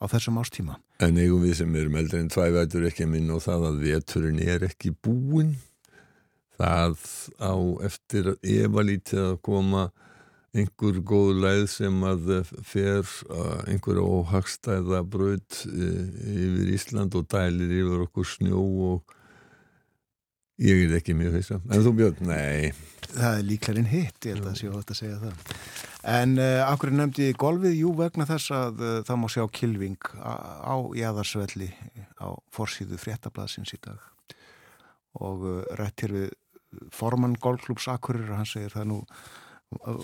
á 0.00 0.04
þessum 0.10 0.40
ástíma 0.42 0.78
En 1.02 1.18
eigum 1.18 1.42
við 1.42 1.56
sem 1.58 1.74
erum 1.74 1.96
eldri 1.98 2.20
en 2.22 2.30
tvævætur 2.30 2.84
ekki 2.86 3.06
að 3.06 3.12
minna 3.16 3.34
á 3.34 3.42
það 3.42 3.64
að 3.66 3.80
veturinn 3.82 4.38
er 4.44 4.62
ekki 4.68 4.92
búinn. 5.02 5.56
Það 6.60 7.00
á 7.42 7.54
eftir 7.88 8.28
efalítið 8.38 9.22
að 9.24 9.40
koma 9.48 9.88
einhver 10.54 11.00
góð 11.08 11.40
leið 11.42 11.64
sem 11.72 11.96
að 12.06 12.30
fer 12.68 13.08
uh, 13.32 13.64
einhver 13.66 13.98
óhagstæða 13.98 15.00
braut 15.10 15.58
uh, 15.66 16.04
yfir 16.36 16.70
Ísland 16.76 17.16
og 17.18 17.26
dælir 17.32 17.72
yfir 17.80 18.06
okkur 18.06 18.30
snjó 18.30 18.62
og 18.92 19.16
ég 20.62 20.86
er 20.86 20.96
ekki 21.00 21.16
mjög 21.18 21.38
þess 21.38 21.56
En 21.58 21.84
þú 21.84 21.94
Björn, 21.98 22.26
nei, 22.30 22.72
Það 23.12 23.38
er 23.38 23.44
líklarinn 23.44 23.88
hitt, 23.90 24.24
ég 24.24 24.36
held 24.36 24.46
að 24.48 24.54
sé 24.56 24.70
hótt 24.72 24.92
að 24.92 24.98
segja 24.98 25.18
það. 25.20 25.50
En 26.12 26.32
uh, 26.40 26.62
akkur 26.64 26.92
nefndi 26.94 27.28
ég 27.28 27.38
golfið, 27.40 27.74
jú 27.82 27.92
vegna 27.98 28.26
þess 28.28 28.54
að 28.56 28.80
uh, 28.80 28.94
það 29.06 29.20
má 29.20 29.26
sjá 29.34 29.42
kilving 29.58 30.08
á, 30.16 30.74
Jæðarsvelli 30.96 31.68
á 32.16 32.28
forsýðu 32.54 33.00
fréttablaðsins 33.02 33.74
í 33.76 33.80
dag. 33.84 34.00
Og 35.20 35.44
uh, 35.44 35.60
rétt 35.78 36.06
hér 36.06 36.16
við 36.16 36.28
formann 36.94 37.36
golfklúps 37.36 37.90
Akkurir, 37.92 38.32
hann 38.32 38.48
segir 38.48 38.72
það 38.72 38.88
nú 38.94 39.00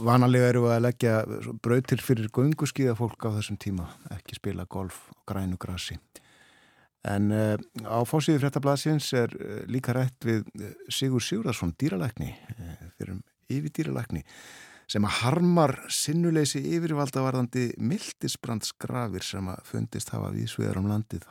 vanalega 0.04 0.52
eru 0.52 0.68
að 0.72 0.84
leggja 0.86 1.16
brautir 1.64 2.00
fyrir 2.04 2.30
gönguskíða 2.32 2.94
fólk 2.96 3.24
á 3.28 3.36
þessum 3.36 3.58
tíma, 3.60 3.88
ekki 4.12 4.36
spila 4.36 4.68
golf 4.68 5.06
á 5.12 5.32
grænu 5.32 5.56
grasi. 5.60 5.96
En 7.06 7.30
uh, 7.30 7.54
á 7.86 7.98
fórsíðu 8.08 8.40
fréttablasins 8.42 9.12
er 9.14 9.34
uh, 9.38 9.60
líka 9.70 9.94
rætt 9.94 10.24
við 10.26 10.48
uh, 10.58 10.72
Sigur 10.90 11.22
Sigurðarsson, 11.22 11.76
dýralækni, 11.78 12.32
uh, 12.56 12.88
fyrir 12.98 13.14
um 13.14 13.20
yfir 13.48 13.72
dýralækni, 13.78 14.24
sem 14.90 15.04
að 15.06 15.20
harmar 15.22 15.76
sinnuleysi 15.92 16.60
yfirvaldavarðandi 16.74 17.68
mildisbrandsgrafir 17.78 19.24
sem 19.24 19.46
að 19.52 19.62
fundist 19.68 20.10
hafa 20.12 20.32
vísviðar 20.34 20.80
um 20.82 20.90
landið. 20.90 21.28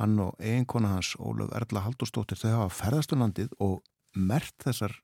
Hann 0.00 0.18
og 0.22 0.36
eiginkona 0.38 0.92
hans, 0.96 1.14
Ólöf 1.16 1.52
Erla 1.56 1.84
Haldurstóttir, 1.86 2.38
þau 2.40 2.64
hafa 2.64 2.76
ferðast 2.82 3.16
um 3.16 3.24
landið 3.24 3.56
og 3.62 3.80
mert 4.14 4.54
þessar 4.62 4.94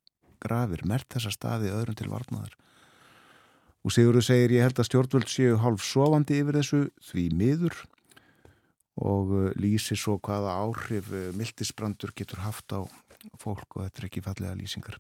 grafir, 0.43 0.85
mert 0.85 1.09
þessar 1.15 1.35
staði 1.35 1.73
öðrum 1.73 1.97
til 1.97 2.13
varnaðar. 2.13 2.55
Og 3.87 3.95
Sigurður 3.95 4.25
segir, 4.27 4.57
ég 4.57 4.67
held 4.67 4.81
að 4.83 4.89
stjórnvöld 4.89 5.31
séu 5.31 5.59
hálf 5.63 5.85
sofandi 5.87 6.41
yfir 6.43 6.59
þessu 6.59 6.81
því 7.07 7.27
miður 7.39 7.77
og 8.97 9.33
uh, 9.35 9.51
lýsir 9.61 9.99
svo 10.01 10.17
hvaða 10.23 10.57
áhrif 10.63 11.13
uh, 11.13 11.29
mildisbrandur 11.37 12.15
getur 12.17 12.43
haft 12.45 12.73
á 12.73 12.81
fólk 13.41 13.77
og 13.77 13.85
þetta 13.85 14.03
er 14.03 14.09
ekki 14.09 14.25
fallega 14.25 14.57
lýsingar. 14.57 14.99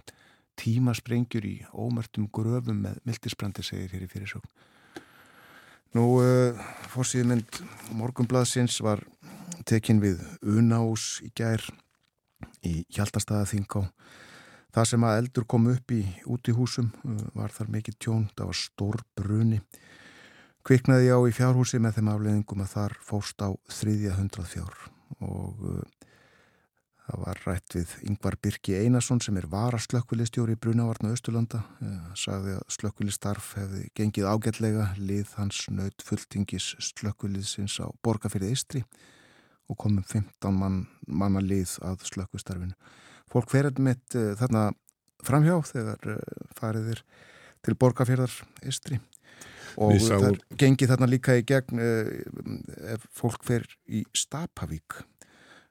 Tímasprengjur 0.56 1.44
í 1.46 1.56
ómertum 1.72 2.28
gröfum 2.32 2.82
með 2.84 3.00
mildisbrandi 3.08 3.64
segir 3.64 3.92
hér 3.92 4.06
í 4.06 4.10
fyrirsögn. 4.10 4.48
Nú, 5.96 6.04
uh, 6.20 6.66
fórsýðmynd 6.92 7.62
Morgunblaðsins 7.96 8.82
var 8.84 9.00
tekin 9.68 10.02
við 10.02 10.20
Unás 10.44 11.22
í 11.24 11.30
gær 11.36 11.62
í 12.66 12.82
Hjaltastaða 12.92 13.46
Þingá. 13.48 13.86
Það 14.76 14.88
sem 14.90 15.04
að 15.08 15.18
eldur 15.22 15.46
kom 15.48 15.70
upp 15.72 15.92
í 15.96 16.02
út 16.28 16.50
í 16.50 16.56
húsum 16.56 16.90
uh, 17.00 17.22
var 17.38 17.54
þar 17.54 17.72
mikið 17.78 17.96
tjón, 18.02 18.26
það 18.36 18.50
var 18.50 18.60
stór 18.60 19.00
bruni. 19.16 19.62
Kviknaði 20.66 21.12
á 21.14 21.22
í 21.22 21.30
fjárhúsi 21.30 21.78
með 21.78 22.00
þeim 22.00 22.08
afleðingum 22.10 22.62
að 22.64 22.72
þar 22.72 22.94
fóst 23.06 23.38
á 23.38 23.54
þriðja 23.70 24.16
hundrað 24.16 24.48
fjár 24.50 24.80
og 25.22 25.60
uh, 25.62 26.08
það 27.04 27.22
var 27.22 27.40
rætt 27.44 27.76
við 27.76 27.92
Yngvar 28.08 28.36
Birki 28.42 28.74
Einarsson 28.74 29.22
sem 29.22 29.38
er 29.38 29.46
varaslökkvilistjóri 29.52 30.56
í 30.56 30.58
Brunavarnu 30.58 31.12
Östurlanda. 31.14 31.62
Uh, 31.78 32.10
sagði 32.18 32.56
að 32.58 32.66
slökkvilistarf 32.80 33.52
hefði 33.60 33.84
gengið 33.94 34.26
ágætlega, 34.26 34.88
lið 34.98 35.36
hans 35.38 35.62
nöyt 35.70 36.02
fulltingis 36.02 36.72
slökkviliðsins 36.90 37.78
á 37.78 37.86
Borgafyrði 38.02 38.50
Eistri 38.50 38.82
og 39.70 39.78
komum 39.78 40.02
15 40.02 40.50
mann, 40.50 40.82
manna 41.06 41.46
lið 41.46 41.78
að 41.86 42.02
slökkvistarfinu. 42.10 42.74
Fólk 43.30 43.54
ferðið 43.54 43.86
mitt 43.86 44.18
uh, 44.18 44.32
þarna 44.42 44.72
framhjá 45.22 45.60
þegar 45.70 46.16
fariðir 46.58 47.06
til 47.62 47.78
Borgafyrðar 47.78 48.42
Eistri 48.66 48.98
og 49.76 49.94
Við 49.94 50.06
það 50.08 50.28
er 50.30 50.38
gengið 50.62 50.92
þarna 50.92 51.10
líka 51.10 51.36
í 51.38 51.44
gegn 51.46 51.82
uh, 51.82 52.12
ef 52.94 53.08
fólk 53.16 53.44
fer 53.46 53.66
í 53.86 54.04
Stapavík 54.16 55.00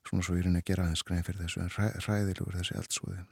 svona 0.06 0.26
svo 0.26 0.36
er 0.38 0.46
henni 0.46 0.62
að 0.62 0.70
gera 0.70 0.86
aðeins 0.86 1.06
grein 1.06 1.26
fyrir 1.26 1.46
þessu 1.46 1.64
en 1.64 1.72
hræ, 1.74 1.88
hræðilegur 2.06 2.60
þessi 2.60 2.78
eldsúði 2.78 3.24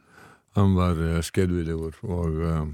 hann 0.58 0.78
var 0.78 0.98
uh, 1.02 1.20
skelvilegur 1.26 2.00
og 2.06 2.42
um, 2.50 2.74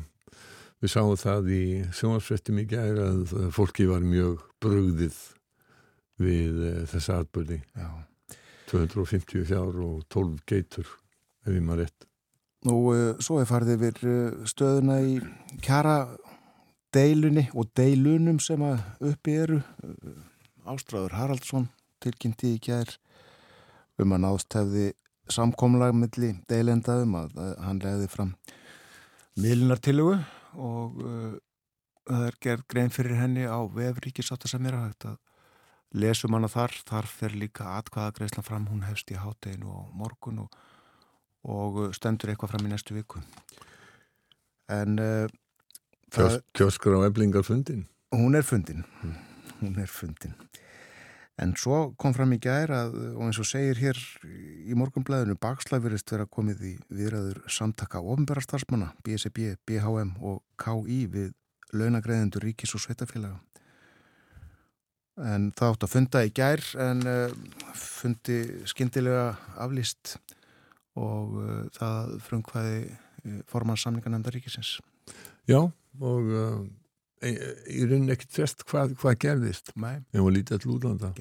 við 0.79 0.93
sáum 0.93 1.17
það 1.19 1.51
í 1.55 1.63
sjónvarsfrettum 1.95 2.61
í 2.61 2.67
gær 2.69 3.01
að 3.03 3.35
fólki 3.55 3.87
var 3.89 4.05
mjög 4.05 4.43
brugðið 4.63 5.19
við 6.19 6.61
uh, 6.67 6.77
þessa 6.91 7.21
atbyrði. 7.23 7.61
Já. 7.75 7.89
250 8.69 9.47
fjár 9.49 9.79
og 9.81 10.03
12 10.13 10.43
geitur, 10.47 10.89
ef 11.47 11.55
ég 11.55 11.63
maður 11.65 11.87
rétt. 11.87 12.07
Nú, 12.67 12.75
uh, 12.91 13.13
svo 13.23 13.39
er 13.41 13.69
yfir 13.75 14.01
uh, 14.03 14.43
stöðuna 14.49 14.99
í 15.03 15.17
kjara 15.65 16.01
deilunni 16.95 17.45
og 17.53 17.69
deilunum 17.77 18.39
sem 18.43 18.63
að 18.65 18.81
uppi 19.11 19.35
eru 19.43 19.59
uh, 19.59 20.69
Ástráður 20.69 21.15
Haraldsson 21.17 21.69
tilkynnti 22.03 22.55
í 22.55 22.63
gær 22.63 22.91
um 23.99 24.15
að 24.15 24.23
náðst 24.25 24.57
hefði 24.57 24.87
samkomlag 25.29 25.93
milli 25.97 26.33
deilenda 26.49 26.99
um 27.03 27.15
að, 27.19 27.35
að 27.37 27.53
hann 27.65 27.81
legði 27.83 28.09
fram 28.11 28.33
miðlunartillugu 29.39 30.17
og 30.59 31.01
uh, 31.03 31.33
það 32.09 32.27
er 32.27 32.37
gerð 32.45 32.67
grein 32.73 32.93
fyrir 32.93 33.19
henni 33.19 33.45
á 33.45 33.59
vefríkisáta 33.69 34.49
sem 34.49 34.65
er 34.65 34.77
að 34.77 34.87
hægt 34.87 35.09
að 35.11 35.17
lesum 35.99 36.35
hana 36.37 36.49
þar, 36.49 36.73
þar 36.85 37.09
fer 37.09 37.35
líka 37.37 37.67
atkvaða 37.77 38.15
greiðslan 38.17 38.45
fram, 38.45 38.67
hún 38.69 38.85
hefst 38.85 39.09
í 39.13 39.17
hátteginu 39.17 39.71
og 39.73 39.93
morgun 39.97 40.43
og, 40.45 40.57
og 41.49 41.83
uh, 41.85 41.91
stendur 41.95 42.33
eitthvað 42.33 42.53
fram 42.53 42.67
í 42.67 42.73
næstu 42.73 42.97
viku. 42.97 43.21
En 44.69 45.01
uh, 45.01 45.29
kjóskar 46.57 46.97
á 46.97 47.07
eblingar 47.07 47.45
fundin. 47.45 47.87
hún 48.11 48.35
er 48.35 48.43
fundin 48.43 48.85
hún 49.61 49.79
er 49.79 49.87
fundin 49.87 50.35
en 51.39 51.55
svo 51.55 51.93
kom 51.97 52.13
fram 52.13 52.33
í 52.35 52.39
gær 52.43 52.71
að 52.75 52.95
og 53.15 53.25
eins 53.27 53.39
og 53.39 53.47
segir 53.47 53.79
hér 53.79 53.99
í 54.67 54.75
morgunblæðinu 54.75 55.37
bakslæfurist 55.39 56.11
vera 56.11 56.25
komið 56.27 56.63
í 56.71 56.73
viðræður 56.89 57.43
samtaka 57.47 58.01
ofnbæra 58.01 58.43
starfsmanna 58.43 58.93
BSB, 59.03 59.55
BHM 59.65 60.17
og 60.19 60.41
KI 60.59 61.05
við 61.11 61.31
launagreðendur 61.71 62.43
ríkis 62.43 62.73
og 62.75 62.83
sveitafélaga 62.83 63.37
en 65.19 65.49
það 65.55 65.73
átt 65.73 65.85
að 65.85 65.93
funda 65.93 66.23
í 66.25 66.31
gær 66.35 66.63
en 66.79 67.03
uh, 67.07 67.33
fundi 67.75 68.39
skyndilega 68.69 69.33
aflýst 69.59 70.15
og 70.99 71.35
uh, 71.39 71.63
það 71.75 72.15
frumkvæði 72.27 72.79
formann 73.51 73.79
samningarnefnda 73.79 74.31
ríkisins. 74.31 74.77
Já, 75.49 75.59
og 75.99 76.31
uh, 76.31 76.57
í, 77.25 77.35
í 77.75 77.85
rauninni 77.85 78.15
ekkert 78.15 78.33
trest 78.35 78.65
hvað, 78.69 78.95
hvað 79.01 79.19
gerðist. 79.25 79.71
Ég 79.75 80.25
var 80.25 80.35
lítið 80.35 80.63
til 80.63 80.73
útlanda. 80.77 81.13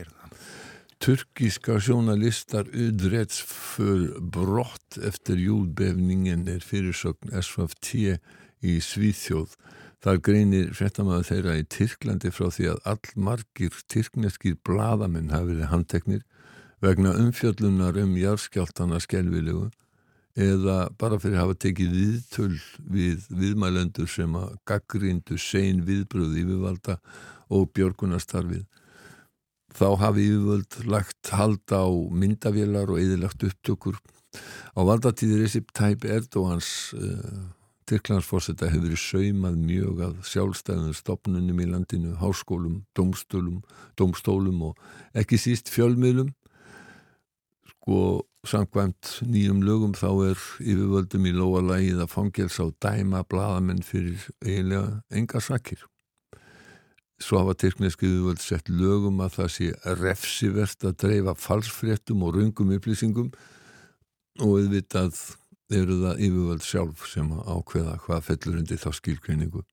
Turkiska 0.99 1.79
sjónalistar 1.79 2.67
udræts 2.75 3.39
för 3.47 4.19
brott 4.35 4.99
eftir 4.99 5.39
júlbefningen 5.39 6.49
er 6.51 6.65
fyrirsögn 6.65 7.31
SFT 7.39 8.19
í 8.67 8.79
Svíþjóð. 8.83 9.55
Þar 10.03 10.19
greinir 10.23 10.73
fréttamaður 10.79 11.29
þeirra 11.29 11.55
í 11.59 11.67
Tyrklandi 11.75 12.31
frá 12.35 12.51
því 12.55 12.67
að 12.73 12.83
allmargir 12.93 13.79
tyrkneskir 13.91 14.59
bladamenn 14.67 15.33
hafi 15.35 15.53
verið 15.53 15.73
handteknir 15.73 16.27
vegna 16.83 17.15
umfjöllunar 17.19 17.99
um 17.99 18.15
jarðskjáltana 18.19 19.01
skelvilegu 19.03 19.69
eða 20.39 20.79
bara 20.99 21.19
fyrir 21.19 21.39
að 21.39 21.45
hafa 21.45 21.59
tekið 21.65 21.95
viðtöl 21.97 22.53
við 22.97 23.27
viðmælendur 23.41 24.11
sem 24.11 24.37
að 24.39 24.55
gaggrindu 24.69 25.39
sein 25.43 25.83
viðbröð 25.87 26.37
yfirvalda 26.45 26.99
og 27.55 27.69
björgunastarfið 27.75 28.65
þá 29.79 29.89
hafi 30.01 30.29
yfirvöld 30.29 30.79
lagt 30.89 31.33
halda 31.35 31.83
á 31.85 31.91
myndavélar 31.91 32.91
og 32.93 33.03
eðilagt 33.03 33.45
upptökur 33.51 33.99
á 34.75 34.81
valdatíði 34.87 35.43
Recep 35.43 35.73
Tayyip 35.77 36.07
Erdogans 36.07 36.95
uh, 36.97 37.47
Tyrklandsforsetta 37.89 38.69
hefur 38.69 38.91
verið 38.91 39.01
saumað 39.01 39.61
mjög 39.65 40.01
að 40.05 40.17
sjálfstæðum 40.29 40.97
stopnunum 40.97 41.63
í 41.63 41.69
landinu, 41.71 42.11
háskólum, 42.21 42.83
domstólum, 42.97 43.63
domstólum 43.97 44.67
og 44.69 44.83
ekki 45.17 45.39
síst 45.41 45.73
fjölmiðlum. 45.73 46.35
Sko, 47.89 48.27
samkvæmt 48.45 49.23
nýjum 49.25 49.63
lögum 49.65 49.95
þá 49.97 50.11
er 50.27 50.41
yfirvöldum 50.61 51.25
í 51.25 51.31
lóa 51.33 51.63
lagið 51.65 52.03
að 52.05 52.11
fangels 52.13 52.59
á 52.61 52.69
dæma 52.85 53.23
bladamenn 53.25 53.81
fyrir 53.81 54.27
eiginlega 54.45 54.99
enga 55.09 55.41
sakir. 55.41 55.87
Svo 57.17 57.41
hafa 57.41 57.57
tyrkneski 57.57 58.05
yfirvöld 58.11 58.45
sett 58.45 58.69
lögum 58.69 59.25
að 59.25 59.39
það 59.39 59.51
sé 59.57 59.71
refsivert 60.03 60.85
að 60.85 60.99
dreifa 61.01 61.37
falsfréttum 61.41 62.29
og 62.29 62.37
raungum 62.37 62.77
upplýsingum 62.77 63.33
og 64.37 64.53
auðvitað 64.59 65.25
eru 65.81 66.01
það 66.05 66.25
yfirvöld 66.29 66.69
sjálf 66.69 67.09
sem 67.09 67.33
ákveða 67.41 67.97
hvað 68.05 68.25
fellur 68.29 68.65
undir 68.67 68.85
þá 68.85 68.91
skilkreiningu. 69.01 69.65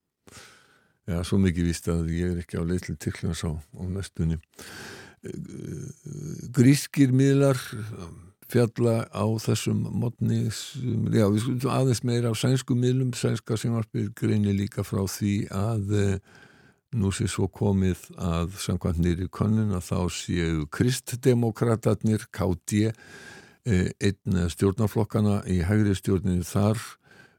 Já, 1.04 1.20
svo 1.20 1.44
mikið 1.44 1.68
víst 1.68 1.92
að 1.92 2.16
ég 2.16 2.32
er 2.32 2.46
ekki 2.48 2.64
á 2.64 2.64
leið 2.64 2.88
til 2.88 3.02
Tyrklands 3.10 3.44
á, 3.44 3.60
á 3.60 3.84
næstunni. 3.92 4.40
Grískir 6.56 7.14
miðlar 7.16 7.60
fjalla 8.52 9.06
á 9.10 9.26
þessum 9.42 9.86
modni, 9.90 10.46
já, 10.46 11.26
við 11.26 11.42
skulum 11.42 11.72
aðeins 11.74 12.04
meira 12.06 12.32
á 12.32 12.36
sænsku 12.38 12.78
miðlum, 12.78 13.14
sænska 13.18 13.58
sem 13.58 13.74
var 13.74 13.88
spyrir 13.88 14.12
greini 14.18 14.54
líka 14.54 14.86
frá 14.86 15.02
því 15.10 15.38
að 15.50 15.96
nú 16.96 17.12
sé 17.12 17.28
svo 17.28 17.48
komið 17.52 18.06
að 18.22 18.54
samkvæmt 18.62 19.02
nýri 19.04 19.28
konun 19.34 19.74
að 19.76 19.88
þá 19.90 19.98
séu 20.14 20.68
kristdemokratatnir, 20.72 22.28
KD, 22.32 22.92
einn 23.66 24.46
stjórnarflokkana 24.54 25.42
í 25.50 25.62
hægri 25.66 25.96
stjórninu 25.98 26.46
þar 26.46 26.80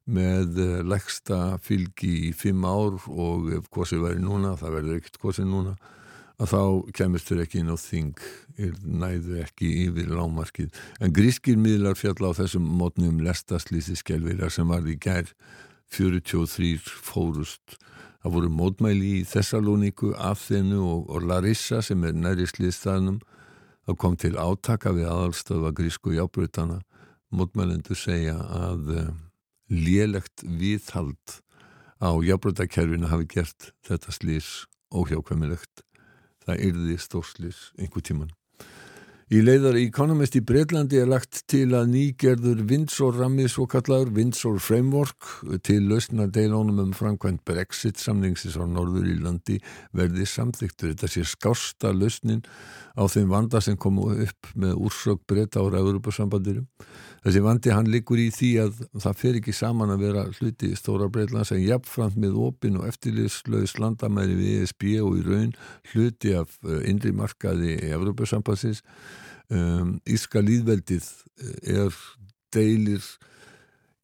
með 0.06 0.58
leggsta 0.86 1.56
fylgi 1.62 2.28
í 2.28 2.32
fimm 2.36 2.66
ár 2.66 2.98
og 3.10 3.50
ef 3.56 3.70
hvort 3.74 3.94
væri 3.94 4.22
núna, 4.22 4.54
það 4.58 4.76
verður 4.78 5.00
ekkert 5.00 5.20
hvort 5.22 5.40
núna, 5.46 5.76
að 6.36 6.52
þá 6.52 6.62
kemist 6.98 7.30
þér 7.30 7.42
ekki 7.44 7.62
inn 7.62 7.72
á 7.72 7.76
þing, 7.80 8.24
næðu 8.84 9.38
ekki 9.44 9.70
yfir 9.86 10.10
lámarkið. 10.12 10.82
En 11.00 11.14
grískir 11.16 11.56
miðlar 11.60 11.96
fjalla 11.96 12.32
á 12.32 12.38
þessum 12.38 12.66
mótnum 12.80 13.22
lestaslýsi 13.24 13.96
skelvirar 13.96 14.52
sem 14.52 14.68
var 14.68 14.84
í 14.84 14.98
gær 15.00 15.32
43 15.96 16.76
fórust. 16.82 17.78
Það 18.20 18.34
voru 18.34 18.50
mótmæli 18.50 19.14
í 19.20 19.24
Thessalóniku, 19.28 20.10
Athenu 20.18 20.82
og, 20.82 21.08
og 21.14 21.24
Larissa 21.30 21.80
sem 21.84 22.04
er 22.04 22.16
næri 22.18 22.48
sliðstæðnum 22.50 23.20
Það 23.86 23.98
kom 24.02 24.16
til 24.18 24.34
átaka 24.34 24.90
við 24.96 25.06
aðalstöða 25.06 25.70
grísku 25.78 26.10
jábrutana. 26.16 26.80
Mótmælendur 27.30 27.98
segja 27.98 28.34
að 28.34 28.88
uh, 28.90 29.10
lélegt 29.70 30.42
viðhald 30.42 31.38
á 32.02 32.10
jábrutakerfinu 32.26 33.06
hafi 33.12 33.28
gert 33.30 33.70
þetta 33.86 34.14
slís 34.14 34.48
óhjákvæmilegt. 34.90 35.85
Það 36.46 36.60
yrði 36.68 36.96
stórslís 37.02 37.60
einhver 37.74 38.04
tíman. 38.06 38.30
Í 39.26 39.40
leiðar 39.42 39.74
Economist 39.80 40.36
í 40.38 40.40
Breitlandi 40.46 41.00
er 41.02 41.08
lagt 41.10 41.40
til 41.50 41.72
að 41.74 41.88
nýgerður 41.90 42.60
Windsor 42.70 43.16
rammið 43.18 43.48
svo 43.50 43.64
kallaður 43.66 44.12
Windsor 44.14 44.60
Framework 44.62 45.26
til 45.66 45.80
lausna 45.90 46.28
deilónum 46.30 46.78
um 46.84 46.92
framkvæmt 46.94 47.42
Brexit 47.42 47.98
samningsis 47.98 48.54
á 48.54 48.62
Norður 48.70 49.08
Írlandi 49.16 49.58
verði 49.90 50.28
samþyktur. 50.30 50.92
Þetta 50.92 51.10
sé 51.10 51.24
skásta 51.26 51.90
lausnin 51.90 52.44
á 52.94 53.02
þeim 53.10 53.34
vanda 53.34 53.58
sem 53.58 53.74
komu 53.74 54.12
upp 54.14 54.52
með 54.54 54.78
úrsök 54.86 55.26
breyta 55.26 55.58
ára 55.58 55.82
Európa-sambandirum. 55.82 56.70
Þessi 57.26 57.42
vandi 57.42 57.74
hann 57.74 57.90
liggur 57.90 58.22
í 58.22 58.28
því 58.30 58.52
að 58.62 58.80
það 59.02 59.20
fer 59.24 59.40
ekki 59.40 59.56
saman 59.58 59.90
að 59.90 60.06
vera 60.06 60.24
hluti 60.38 60.70
í 60.70 60.78
stóra 60.78 61.10
Breitland 61.10 61.50
sem 61.50 61.64
jafnframt 61.66 62.14
með 62.22 62.38
opin 62.46 62.78
og 62.78 62.86
eftirlislaus 62.86 63.74
landamæri 63.82 64.38
við 64.38 64.62
ESB 64.62 64.86
og 65.02 65.18
í 65.18 65.26
raun 65.26 65.54
hluti 65.90 66.36
af 66.38 66.54
innri 66.86 67.10
markaði 67.10 67.80
Európa-sambansins. 67.90 68.86
Um, 69.52 69.96
Íska 70.08 70.42
líðveldið 70.42 71.06
er 71.62 71.94
deilir 72.54 73.04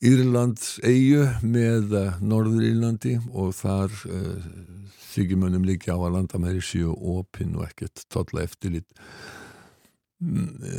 Írlands 0.02 0.76
eigu 0.86 1.24
með 1.42 1.96
Norður 2.22 2.68
Írlandi 2.68 3.16
og 3.30 3.50
þar 3.58 3.94
uh, 4.10 4.44
þykir 5.12 5.40
mönnum 5.42 5.66
líka 5.66 5.94
á 5.94 5.98
að 5.98 6.16
landamæri 6.16 6.62
séu 6.62 6.94
opin 6.94 7.56
og 7.58 7.66
ekkert 7.68 8.04
totla 8.10 8.44
eftirlit. 8.46 8.86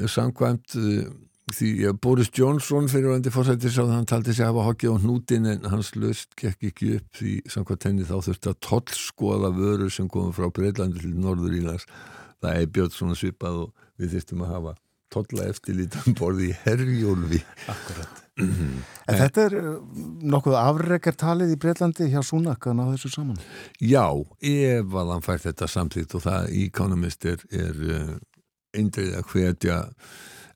Samkvæmt 0.07 0.77
uh, 0.79 1.11
því 1.51 1.71
að 1.89 1.99
Boris 2.03 2.31
Johnson 2.31 2.87
fyrirvændi 2.91 3.31
fórsættis 3.33 3.75
að 3.81 3.91
hann 3.97 4.07
taldi 4.07 4.31
sig 4.31 4.45
að 4.45 4.53
hafa 4.53 4.67
hokkið 4.69 4.95
á 4.95 5.03
hnútin 5.03 5.47
en 5.51 5.69
hans 5.73 5.91
löst 5.99 6.31
gekk 6.39 6.69
ekki 6.69 6.91
upp 6.97 7.19
því 7.19 7.33
samkvæmt 7.51 7.87
henni 7.89 8.07
þá 8.07 8.15
þurfti 8.29 8.51
að 8.53 8.59
tollskoða 8.63 9.51
vörur 9.57 9.91
sem 9.91 10.07
komum 10.11 10.31
frá 10.35 10.47
Breitlandi 10.55 11.03
til 11.03 11.11
Norður 11.19 11.57
Írlands 11.59 11.87
það 12.39 12.61
er 12.61 12.71
björn 12.77 12.95
svona 12.95 13.19
svipað 13.19 13.59
og 13.65 13.82
við 13.99 14.17
þurftum 14.17 14.43
að 14.45 14.53
hafa 14.57 14.75
tolla 15.13 15.47
eftirlítan 15.51 16.17
borði 16.17 16.49
í 16.51 16.57
herjólfi. 16.63 17.41
Akkurat. 17.71 18.19
En 18.41 19.17
þetta 19.19 19.43
er 19.45 19.55
uh, 19.59 19.73
nokkuð 20.25 20.55
afreikar 20.57 21.17
talið 21.21 21.53
í 21.53 21.57
Breitlandi 21.61 22.07
hjá 22.09 22.23
Súnak 22.25 22.65
að 22.65 22.79
ná 22.79 22.83
þessu 22.87 23.11
saman? 23.13 23.41
Já, 23.77 24.07
ef 24.41 24.95
að 25.01 25.11
hann 25.13 25.25
fær 25.25 25.43
þetta 25.43 25.69
samþýtt 25.69 26.15
og 26.17 26.23
það 26.25 26.53
Economist 26.63 27.27
er, 27.29 27.43
er 27.53 27.83
uh, 27.85 28.15
eindrið 28.73 29.19
að 29.19 29.27
hvetja 29.29 29.77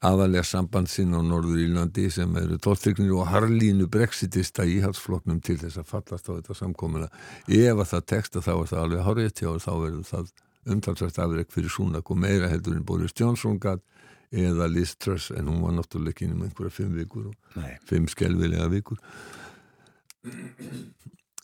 aðalega 0.07 0.45
samband 0.45 0.89
sinn 0.89 1.13
á 1.13 1.21
Norður 1.25 1.61
Írlandi 1.61 2.07
sem 2.13 2.33
eru 2.37 2.57
tólþrygnir 2.61 3.13
og 3.17 3.29
harlínu 3.29 3.87
brexitista 3.93 4.65
íhalsfloknum 4.65 5.39
til 5.45 5.57
þess 5.61 5.81
að 5.81 5.89
fallast 5.93 6.29
á 6.29 6.33
þetta 6.33 6.57
samkomuna. 6.57 7.09
Ef 7.45 7.77
að 7.77 7.89
það 7.93 8.09
teksta 8.13 8.45
þá 8.45 8.51
er 8.55 8.69
það 8.73 8.83
alveg 8.83 9.07
hárétt 9.07 9.41
hjá 9.41 9.49
og 9.53 9.63
þá 9.63 9.71
verður 9.85 10.09
það 10.11 10.35
umtalsvægt 10.73 11.19
afreg 11.23 11.51
fyrir 11.53 11.71
Súnak 11.71 12.11
og 12.11 12.19
meira 12.19 12.49
heldur 12.51 12.75
en 12.75 12.85
Boris 12.85 13.15
Johnson 13.19 13.59
gatt 13.59 13.83
eða 14.31 14.67
Liz 14.67 14.95
Truss 14.99 15.31
en 15.31 15.47
hún 15.47 15.61
var 15.63 15.75
náttúrulega 15.77 16.15
ekki 16.15 16.31
um 16.31 16.43
einhverja 16.43 16.73
fimm 16.73 16.95
vikur 16.97 17.29
og 17.29 17.35
Nei. 17.55 17.77
fimm 17.87 18.07
skelvilega 18.11 18.67
vikur. 18.71 18.99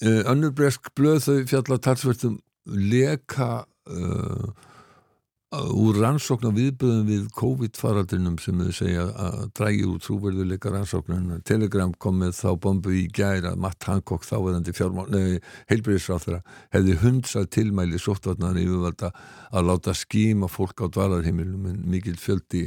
Uh, 0.04 0.24
önnur 0.28 0.52
bresk 0.52 0.92
blöð 0.98 1.22
þau 1.24 1.38
fjalla 1.48 1.80
talsvertum 1.80 2.40
leka 2.66 3.64
uh, 3.88 4.50
úr 5.54 5.98
rannsókn 6.02 6.50
á 6.50 6.52
viðböðum 6.56 7.10
við 7.10 7.26
COVID-faraldrinum 7.38 8.40
sem 8.42 8.62
þau 8.64 8.74
segja 8.74 9.04
að 9.22 9.44
drægi 9.60 9.84
úr 9.86 10.00
trúverðuleika 10.02 10.72
rannsóknun 10.74 11.44
Telegram 11.46 11.94
kom 11.94 12.18
með 12.24 12.34
þá 12.40 12.50
bombu 12.64 12.94
í 12.98 13.04
gæra 13.14 13.54
Matt 13.60 13.86
Hancock 13.86 14.26
þáverandi 14.26 14.74
heilbreyðsráþra 15.70 16.42
hefði 16.74 16.98
hundsað 17.04 17.52
tilmæli 17.58 18.02
sóttvarnar 18.02 18.58
yfirvalda 18.58 19.14
að 19.54 19.70
láta 19.70 19.94
skíma 19.98 20.50
fólk 20.50 20.82
á 20.82 20.88
dvalarheimilum 20.90 21.70
en 21.70 21.80
mikil 21.94 22.18
fjöldi 22.18 22.66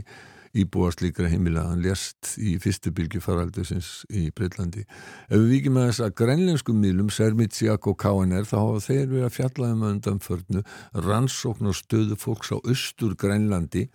íbúar 0.62 0.94
slíkra 0.94 1.28
heimila, 1.30 1.66
hann 1.68 1.82
lést 1.84 2.32
í 2.40 2.56
fyrstu 2.62 2.92
bylgi 2.96 3.20
faraldusins 3.22 3.90
í 4.08 4.28
Breitlandi. 4.36 4.84
Ef 5.28 5.36
við 5.36 5.52
vikið 5.54 5.74
með 5.76 5.88
þess 5.90 6.04
að 6.06 6.16
grænlenskum 6.22 6.80
miðlum, 6.82 7.12
Sermitsiak 7.12 7.88
og 7.90 7.98
KNR, 8.02 8.48
þá 8.48 8.56
hafa 8.58 8.82
þeir 8.88 9.06
verið 9.12 9.28
að 9.28 9.36
fjalla 9.36 9.70
um 9.74 9.86
undanförnu 9.90 10.64
rannsókn 11.06 11.70
og 11.70 11.78
stöðu 11.78 12.18
fólks 12.20 12.52
á 12.52 12.58
austur 12.58 13.16
Grænlandi. 13.20 13.86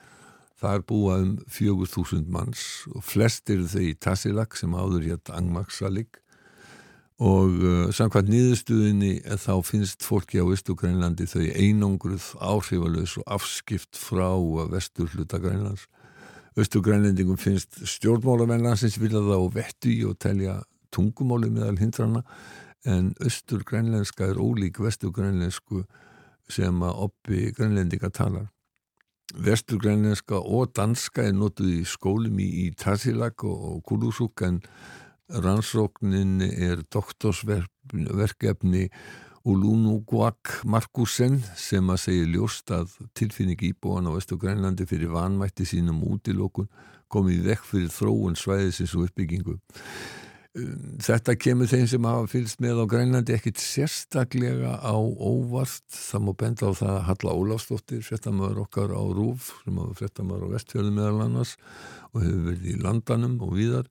Það 0.61 0.77
er 0.77 0.87
búa 0.91 1.19
um 1.23 1.37
4000 1.49 2.27
manns 2.29 2.65
og 2.93 3.05
flest 3.05 3.49
eru 3.49 3.65
þau 3.65 3.85
í 3.87 3.95
Tassilak 3.97 4.57
sem 4.59 4.75
áður 4.77 5.07
hér 5.07 5.33
Angmaksalik 5.33 6.21
og 7.21 7.53
uh, 7.61 7.89
samkvæmt 7.93 8.31
niðurstuðinni 8.33 9.11
þá 9.37 9.53
finnst 9.65 10.05
fólki 10.05 10.41
á 10.41 10.45
Vestu 10.47 10.73
Grænlandi 10.77 11.27
þau 11.29 11.43
einangruð 11.53 12.31
áhrifalös 12.41 13.17
og 13.21 13.27
afskipt 13.29 13.99
frá 13.99 14.33
vestur 14.71 15.11
hluta 15.13 15.37
Grænlands 15.41 15.85
Östugrænlendingum 16.59 17.37
finnst 17.39 17.79
stjórnmálavenlansins 17.87 18.97
vilja 18.99 19.21
það 19.23 19.45
og 19.45 19.53
vettu 19.55 19.91
í 19.91 20.01
og 20.03 20.17
telja 20.19 20.57
tungumáli 20.91 21.47
meðal 21.53 21.77
hindrana 21.79 22.23
en 22.85 23.13
östurgrænlenska 23.21 24.31
er 24.31 24.39
ólík 24.41 24.81
vestugrænlensku 24.83 25.83
sem 26.49 26.81
að 26.83 26.97
oppi 27.05 27.51
grænlendinga 27.55 28.09
talar. 28.09 28.49
Vesturgrænlenska 29.31 30.35
og 30.35 30.73
danska 30.75 31.23
er 31.23 31.37
notuð 31.37 31.69
í 31.77 31.83
skólum 31.87 32.39
í, 32.41 32.49
í 32.65 32.71
Tassilak 32.75 33.45
og, 33.47 33.57
og 33.71 33.83
Kulusuk 33.87 34.43
en 34.43 34.59
rannsóknin 35.31 36.41
er 36.41 36.81
doktorsverkefni 36.91 38.89
og 39.41 39.57
Lunuguak 39.57 40.61
Markusen 40.69 41.39
sem 41.57 41.89
að 41.89 42.01
segja 42.05 42.29
ljóst 42.35 42.71
að 42.73 42.93
tilfinning 43.17 43.61
íbúan 43.71 44.09
á 44.09 44.13
Vestu 44.13 44.37
Grænlandi 44.37 44.85
fyrir 44.89 45.13
vanmætti 45.13 45.65
sínum 45.65 46.03
útilokun 46.05 46.69
komið 47.11 47.45
vekk 47.49 47.67
fyrir 47.67 47.93
þróun 47.93 48.37
svæðisins 48.39 48.95
og 48.95 49.09
uppbyggingu. 49.09 49.57
Um, 50.51 50.97
Þetta 50.99 51.37
kemur 51.39 51.69
þeim 51.71 51.85
sem 51.87 52.05
hafa 52.07 52.27
fylgst 52.27 52.59
með 52.63 52.81
á 52.83 52.85
Grænlandi 52.91 53.35
ekkit 53.37 53.61
sérstaklega 53.63 54.77
á 54.83 54.95
óvart. 54.99 55.85
Það 55.95 56.25
má 56.25 56.31
benda 56.41 56.67
á 56.67 56.71
það 56.75 56.91
að 56.97 57.05
Halla 57.07 57.35
Ólafsdóttir, 57.39 58.01
fréttamaður 58.03 58.65
okkar 58.65 58.91
á 58.91 59.03
Rúf, 59.15 59.53
sem 59.63 59.79
hafa 59.79 59.95
fréttamaður 60.01 60.51
á 60.51 60.53
Vestfjörðum 60.57 60.99
meðal 60.99 61.23
annars 61.25 61.55
og 62.11 62.25
hefur 62.25 62.43
verið 62.49 62.67
í 62.67 62.75
landanum 62.83 63.39
og 63.47 63.55
víðar. 63.55 63.87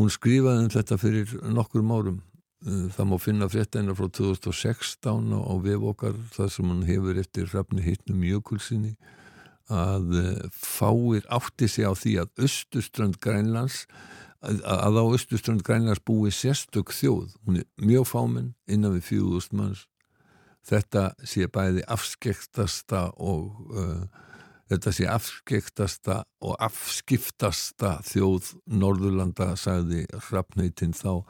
Hún 0.00 0.08
skrifaði 0.12 0.64
um 0.64 0.72
þetta 0.78 1.00
fyrir 1.00 1.36
nokkur 1.44 1.84
árum. 1.92 2.22
Uh, 2.66 2.88
Það 2.90 3.06
má 3.06 3.16
finna 3.22 3.48
fréttaina 3.50 3.94
frá 3.94 4.08
2016 4.10 5.30
á, 5.30 5.54
vef 5.62 5.88
okkar 5.92 6.16
þar 6.34 6.50
sem 6.50 6.66
hún 6.66 6.86
hefur 6.88 7.20
eftir 7.20 7.50
hrafni 7.52 7.84
hittnum 7.84 8.24
jökulsinni 8.26 8.96
að 9.70 10.14
uh, 10.18 10.46
fáir 10.50 11.26
átti 11.30 11.68
sig 11.70 11.86
á 11.86 11.94
því 11.94 12.16
að 12.24 12.46
Östuströnd 12.48 13.20
Grænlands 13.22 13.84
að, 14.42 14.62
að 14.64 14.98
á 14.98 15.04
Östuströnd 15.14 15.62
Grænlands 15.62 16.02
búi 16.02 16.32
sérstök 16.34 16.90
þjóð, 16.94 17.36
hún 17.46 17.60
er 17.62 17.68
mjög 17.78 18.08
fámenn 18.10 18.54
innan 18.66 18.96
við 18.96 19.06
fjögúst 19.12 19.54
manns. 19.54 19.86
Þetta 20.68 21.12
sé 21.24 21.46
bæði 21.46 21.84
afskektasta 21.86 23.08
og 23.16 23.70
uh, 23.70 24.02
þetta 24.68 24.92
sé 24.98 25.06
afskektasta 25.08 26.22
og 26.44 26.56
afskiftasta 26.58 27.98
þjóð 28.06 28.56
Norðurlanda 28.66 29.54
sagði 29.56 30.08
hrafnöytin 30.28 30.96
þá 30.96 31.22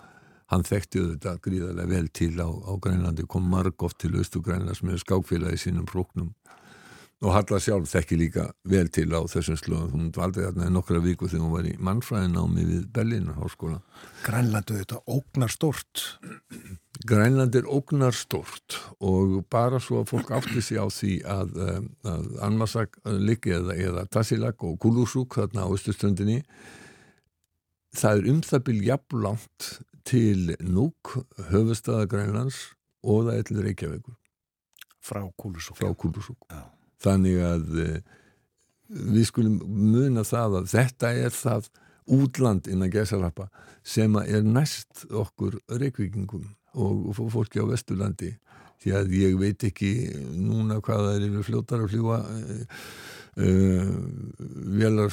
hann 0.53 0.65
þekkti 0.65 1.05
þetta 1.13 1.37
gríðarlega 1.45 1.93
vel 1.93 2.09
til 2.09 2.35
á, 2.41 2.49
á 2.49 2.73
Grænlandi, 2.81 3.27
kom 3.29 3.49
marg 3.53 3.85
oft 3.85 4.01
til 4.01 4.15
Östu 4.17 4.43
Grænlands 4.45 4.83
með 4.83 5.03
skákfélagi 5.05 5.61
sínum 5.67 5.89
próknum 5.89 6.33
og 7.19 7.35
Halla 7.35 7.59
sjálf 7.59 7.91
þekki 7.91 8.17
líka 8.21 8.45
vel 8.71 8.89
til 8.95 9.11
á 9.11 9.27
þessum 9.27 9.59
slöðum 9.59 9.95
hún 9.97 10.11
valdi 10.15 10.45
þarna 10.45 10.69
í 10.69 10.75
nokkra 10.75 11.01
viku 11.03 11.27
þegar 11.27 11.45
hún 11.45 11.55
var 11.57 11.67
í 11.67 11.75
mannfræðinámi 11.83 12.67
við 12.69 12.85
Berlín 12.95 13.33
háskóla 13.35 13.81
Grænlandu 14.23 14.77
þetta 14.79 15.01
ógnar 15.11 15.51
stort. 15.51 16.05
Grænland 17.09 17.55
er 17.59 17.67
ógnar 17.67 18.15
stort 18.15 18.79
og 19.03 19.41
bara 19.51 19.81
svo 19.83 20.03
að 20.03 20.13
fólk 20.13 20.31
átti 20.39 20.63
sig 20.63 20.79
á 20.79 20.87
því 20.91 21.13
að, 21.27 21.53
um, 21.67 21.91
að 22.07 22.25
Anmasak 22.47 22.99
liggi 23.07 23.55
eða, 23.55 23.75
eða 23.75 24.07
Tassilak 24.11 24.63
og 24.67 24.79
Kulusuk 24.83 25.39
þarna 25.39 25.67
á 25.67 25.75
Östuströndinni 25.75 26.41
það 27.99 28.23
er 28.23 28.31
um 28.33 28.41
það 28.47 28.65
byrj 28.71 28.89
jafnlangt 28.93 29.71
til 30.09 30.55
Núk, 30.65 31.19
höfustada 31.51 32.07
Grænlands 32.09 32.57
og 33.05 33.29
það 33.29 33.35
er 33.35 33.43
til 33.49 33.61
Reykjavíkur 33.67 34.17
Frá 35.05 35.21
Kúlusúk. 35.37 35.77
frá 35.77 35.93
Kulusuk 35.95 36.39
Já. 36.51 36.63
þannig 37.05 37.43
að 37.45 37.67
uh, 37.83 37.99
við 38.89 39.29
skulum 39.29 39.59
muna 39.69 40.25
það 40.25 40.63
að 40.63 40.71
þetta 40.73 41.13
er 41.27 41.35
það 41.37 41.69
útland 42.09 42.71
innan 42.73 42.93
gæsalappa 42.93 43.51
sem 43.85 44.17
er 44.25 44.47
næst 44.47 45.05
okkur 45.13 45.59
reykvíkingum 45.69 46.47
og, 46.79 47.13
fólki 47.33 47.61
á 47.61 47.69
Vesturlandi 47.69 48.33
því 48.81 48.95
að 48.97 49.15
ég 49.19 49.37
veit 49.41 49.65
ekki 49.69 49.93
núna 50.39 50.81
hvað 50.81 51.05
það 51.05 51.29
eru 51.29 51.45
fljótar 51.45 51.85
að 51.85 51.93
fljúa 51.93 52.19
uh, 52.25 52.83
uh, 53.45 53.95
vélar 54.79 55.13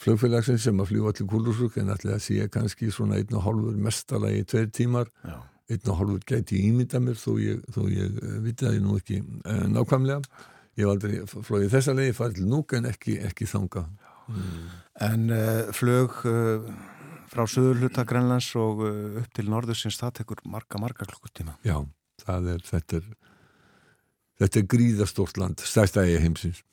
flugfélagsins 0.00 0.64
sem 0.64 0.80
að 0.80 0.92
fljúa 0.94 1.12
til 1.16 1.26
Kúlusúk 1.28 1.78
en 1.80 1.92
allir 1.92 2.16
að 2.16 2.22
sé 2.24 2.46
kannski 2.52 2.90
svona 2.92 3.18
einn 3.20 3.36
og 3.36 3.44
hálfur 3.44 3.80
mestalagi 3.86 4.46
tveir 4.48 4.70
tímar. 4.72 5.10
Já. 5.24 5.38
einn 5.70 5.90
og 5.92 5.98
hálfur 6.00 6.22
gæti 6.26 6.58
ég 6.58 6.70
ímynda 6.72 6.98
mér 6.98 7.18
þó 7.20 7.34
ég, 7.38 7.60
þó 7.70 7.82
ég 7.86 8.16
eh, 8.18 8.38
viti 8.42 8.66
það 8.66 8.78
ég 8.78 8.82
nú 8.82 8.96
ekki 8.98 9.18
uh, 9.22 9.66
nákvæmlega. 9.70 10.46
Ég 10.78 10.86
hef 10.86 10.92
aldrei 10.94 11.44
flóið 11.46 11.74
þessa 11.74 11.94
leiði 11.94 12.16
farið 12.16 12.40
til 12.40 12.48
núk 12.50 12.74
en 12.78 12.88
ekki, 12.90 13.18
ekki 13.26 13.48
þanga 13.50 13.84
En 15.02 15.30
uh, 15.34 15.70
flög 15.74 16.16
uh, 16.30 16.66
frá 17.30 17.44
söður 17.50 17.84
hluta 17.84 18.04
Grænlands 18.06 18.48
og 18.58 18.82
upp 18.86 19.30
til 19.34 19.46
norðursins, 19.50 19.98
það 19.98 20.20
tekur 20.20 20.42
marga, 20.46 20.78
marga 20.82 21.06
klukkutíma. 21.06 21.56
já, 21.66 21.76
það 22.24 22.50
er 22.54 22.66
þetta 22.66 22.98
er, 22.98 23.08
þetta 24.42 24.60
er 24.60 24.68
gríðastort 24.74 25.38
land 25.38 25.62
stærsta 25.62 26.06
eigi 26.06 26.22
heimsins 26.24 26.64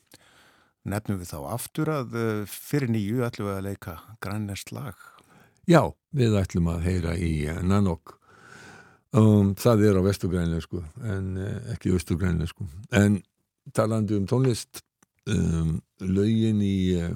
Nefnum 0.87 1.19
við 1.19 1.33
þá 1.33 1.39
aftur 1.51 1.91
að 1.91 2.15
uh, 2.15 2.43
fyrir 2.47 2.91
nýju 2.91 3.25
ætlum 3.27 3.49
við 3.49 3.57
að 3.57 3.65
leika 3.65 3.97
grænlenskt 4.23 4.71
lag. 4.71 4.95
já, 5.67 5.81
við 6.15 6.37
ætlum 6.39 6.69
að 6.71 6.85
heyra 6.87 7.15
í 7.19 7.31
eh, 7.51 7.59
Nanok. 7.61 8.15
Um, 9.11 9.53
það 9.55 9.83
er 9.87 9.99
á 9.99 10.01
vestugrænlensku 10.03 10.83
en 11.03 11.37
uh, 11.39 11.71
ekki 11.73 11.91
austuggrænlensku 11.95 12.67
en 12.91 13.21
talandi 13.75 14.15
um 14.15 14.25
tónlist 14.27 14.81
um, 15.31 15.77
lögin 16.03 16.59
í 16.63 16.77
uh, 16.99 17.15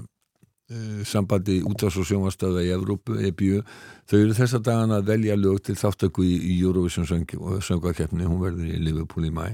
sambandi 1.08 1.60
útás 1.68 1.98
og 2.00 2.08
sjónvastöða 2.08 2.64
í 2.64 2.72
Evrópu, 2.76 3.18
EBU 3.20 3.60
þau 4.08 4.18
eru 4.22 4.36
þessa 4.36 4.62
dagana 4.64 5.02
að 5.02 5.12
velja 5.12 5.36
lög 5.40 5.60
til 5.68 5.76
þáttöku 5.80 6.24
í, 6.24 6.34
í 6.56 6.62
Eurovision 6.64 7.08
söng, 7.08 7.28
söngvakeppni. 7.64 8.28
Hún 8.28 8.40
verður 8.44 8.72
í 8.72 8.80
Liverpool 8.84 9.28
í 9.28 9.36
mæ 9.36 9.52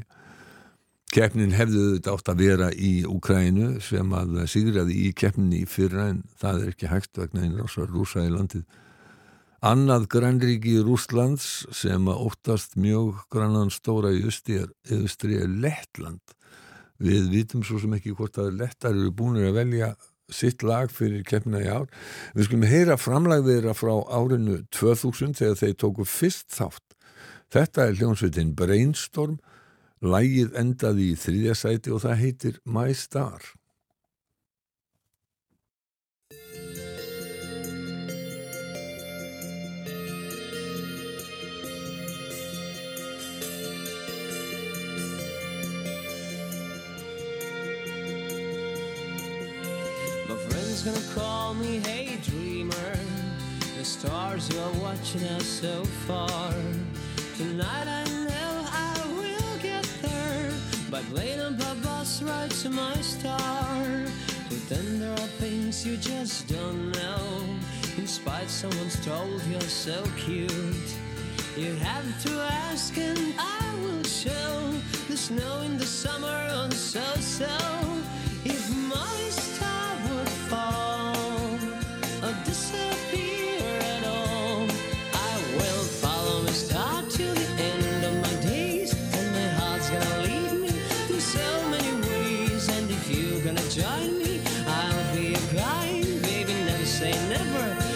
keppnin 1.13 1.55
hefðu 1.55 1.85
þetta 1.95 2.15
átt 2.17 2.31
að 2.33 2.41
vera 2.43 2.71
í 2.73 2.91
Ukrænu 3.07 3.77
sem 3.83 4.11
að 4.13 4.41
sigraði 4.51 4.97
í 5.07 5.13
keppninni 5.15 5.63
í 5.63 5.69
fyrra 5.69 6.09
en 6.11 6.25
það 6.41 6.63
er 6.63 6.73
ekki 6.73 6.91
hægt 6.91 7.21
vegna 7.21 7.45
innrásar 7.47 7.89
rúsa 7.91 8.25
í 8.25 8.33
landið 8.33 8.65
Annað 9.65 10.03
grannríki 10.13 10.75
Rússlands 10.85 11.65
sem 11.73 12.05
að 12.05 12.19
óttast 12.27 12.75
mjög 12.77 13.23
grannan 13.33 13.71
stóra 13.73 14.11
í 14.13 14.19
austri 14.21 14.59
er, 14.61 15.47
Lettland. 15.49 16.21
Við 17.01 17.31
vitum 17.31 17.63
svo 17.65 17.79
sem 17.81 17.95
ekki 17.97 18.13
hvort 18.13 18.37
að 18.37 18.53
Lettar 18.59 18.93
eru 18.93 19.09
búinir 19.09 19.49
að 19.49 19.57
velja 19.57 19.89
sitt 20.29 20.61
lag 20.61 20.93
fyrir 20.93 21.25
keppna 21.25 21.63
í 21.63 21.71
ár. 21.73 21.89
Við 22.37 22.45
skulum 22.45 22.67
heyra 22.69 22.99
framlag 23.01 23.47
þeirra 23.47 23.73
frá 23.73 23.95
árinu 24.13 24.59
2000 24.69 25.33
þegar 25.41 25.59
þeir 25.63 25.75
tóku 25.81 26.05
fyrst 26.05 26.53
þátt. 26.53 26.85
Þetta 27.49 27.87
er 27.87 27.97
hljónsveitin 27.97 28.53
Brainstorm, 28.53 29.39
lægið 30.01 30.53
endaði 30.57 31.11
í 31.13 31.15
þriðja 31.17 31.55
sæti 31.57 31.93
og 31.93 32.03
það 32.03 32.19
heitir 32.21 32.59
My 32.65 32.91
Star. 32.93 33.41
My 50.27 50.35
friend's 50.35 50.83
gonna 50.83 50.99
call 51.15 51.53
me 51.53 51.79
hey 51.79 52.19
dreamer 52.21 52.99
The 53.77 53.85
stars 53.85 54.49
are 54.57 54.81
watching 54.81 55.23
us 55.23 55.47
so 55.47 55.83
far 56.05 56.53
Tonight 57.37 57.87
I 57.87 58.03
know 58.03 58.07
I 58.07 58.09
will 58.09 58.25
get 58.25 58.26
By 60.89 61.01
plane 61.01 61.39
and 61.39 61.57
by 61.57 61.73
bus 61.83 62.21
right 62.23 62.49
to 62.61 62.69
my 62.69 62.95
star 63.01 64.05
But 64.49 64.69
then 64.69 64.99
there 64.99 65.11
are 65.11 65.31
things 65.39 65.85
you 65.85 65.97
just 65.97 66.47
don't 66.47 66.91
know. 66.91 67.43
In 67.97 68.07
spite 68.07 68.49
someone's 68.49 69.03
told 69.05 69.41
you're 69.51 69.59
so 69.61 70.01
cute 70.15 70.89
You 71.57 71.75
have 71.75 72.23
to 72.23 72.31
ask 72.71 72.97
and 72.97 73.33
I 73.37 73.75
will 73.81 74.03
show. 74.03 74.73
The 75.09 75.17
snow 75.17 75.61
in 75.63 75.77
the 75.77 75.85
summer 75.85 76.47
on 76.53 76.71
so 76.71 77.03
so 77.19 77.86
Never. 97.27 97.86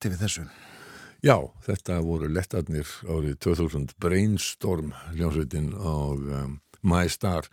Bjarti 0.00 0.14
við 0.14 0.22
þessu. 0.24 0.42
Já, 1.20 1.34
þetta 1.66 1.98
voru 2.00 2.28
lettarnir 2.32 2.88
árið 3.04 3.34
2000 3.44 3.90
Brainstorm 4.00 4.94
hljómsveitin 5.10 5.74
og 5.76 6.22
um, 6.24 6.54
My 6.80 7.10
Star. 7.12 7.44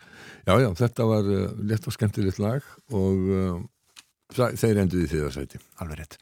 Já, 0.48 0.54
já, 0.56 0.70
þetta 0.78 1.08
var 1.10 1.28
uh, 1.28 1.50
lett 1.68 1.84
og 1.84 1.92
skemmtilegt 1.92 2.40
lag 2.40 2.64
og 2.88 3.28
um, 3.36 3.66
þeir 4.32 4.80
enduði 4.80 5.04
í 5.04 5.10
þriðasæti. 5.12 5.60
Alveg 5.84 6.00
rétt. 6.00 6.16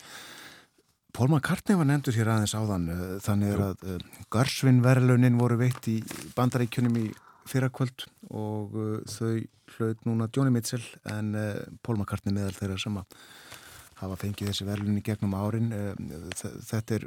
Paul 1.15 1.31
McCartney 1.31 1.79
var 1.79 1.87
nefndur 1.93 2.19
hér 2.19 2.33
aðeins 2.35 2.57
áðan 2.59 2.91
uh, 2.91 3.07
þannig 3.23 3.55
er 3.55 3.65
að 3.69 3.87
uh, 3.87 4.11
Garsvin 4.35 4.83
verðlunin 4.83 5.39
voru 5.39 5.63
veitt 5.63 5.87
í 5.95 6.01
bandaríkjunum 6.35 7.01
í 7.05 7.07
fyrrakvöld 7.47 8.09
og 8.35 8.75
uh, 8.75 8.99
þau 9.07 9.37
hlaut 9.77 10.07
núna 10.11 10.27
Johnny 10.35 10.51
Mitchell 10.59 10.83
en 11.07 11.37
uh, 11.39 11.53
Paul 11.87 12.01
McCartney 12.01 12.35
meðal 12.35 12.59
þeirra 12.59 12.83
sem 12.83 12.99
að 12.99 13.21
hafa 14.01 14.17
fengið 14.21 14.51
þessi 14.53 14.67
verðlun 14.69 14.99
í 15.01 15.05
gegnum 15.07 15.35
árin 15.39 15.71
þ- 16.37 16.57
þetta 16.71 16.99
er 17.01 17.07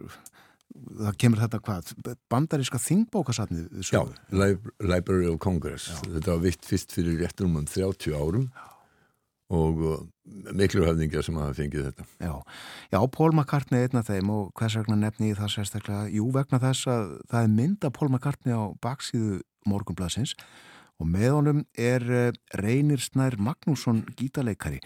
það 1.00 1.16
kemur 1.22 1.42
þetta 1.44 1.60
hvað 1.66 1.92
bandaríska 2.30 2.78
þingbókasatnið 2.82 3.90
Já, 3.90 4.02
Library 4.80 5.28
of 5.32 5.40
Congress. 5.42 5.88
Þetta 6.06 6.36
var 6.36 6.44
vitt 6.44 6.66
fyrst 6.70 6.94
fyrir 6.94 7.18
réttum 7.24 7.56
um 7.58 7.66
30 7.66 8.14
árum 8.14 8.50
og 9.50 9.80
uh, 9.82 9.96
miklu 10.54 10.84
höfðingjar 10.86 11.26
sem 11.26 11.38
hafa 11.42 11.56
fengið 11.58 11.88
þetta. 11.88 12.04
Já, 12.22 12.36
já, 12.94 13.00
Paul 13.16 13.32
McCartney 13.34 13.82
er 13.82 13.88
einn 13.90 13.98
af 14.04 14.12
þeim 14.12 14.30
og 14.30 14.52
hvers 14.60 14.76
vegna 14.78 14.98
nefni 15.02 15.32
ég 15.32 15.40
það 15.42 15.50
sérstaklega? 15.56 16.04
Jú, 16.14 16.28
vegna 16.36 16.60
þess 16.62 16.86
að 16.94 17.08
það 17.32 17.48
er 17.48 17.56
mynd 17.56 17.88
af 17.90 17.96
Paul 17.98 18.12
McCartney 18.14 18.54
á 18.54 18.64
baksíðu 18.86 19.40
morgunbladsins 19.66 20.36
og 21.00 21.08
með 21.08 21.30
honum 21.32 21.62
er 21.80 22.04
uh, 22.12 22.26
Reynir 22.60 23.02
Snær 23.02 23.38
Magnússon 23.40 24.02
gítarleikari. 24.20 24.82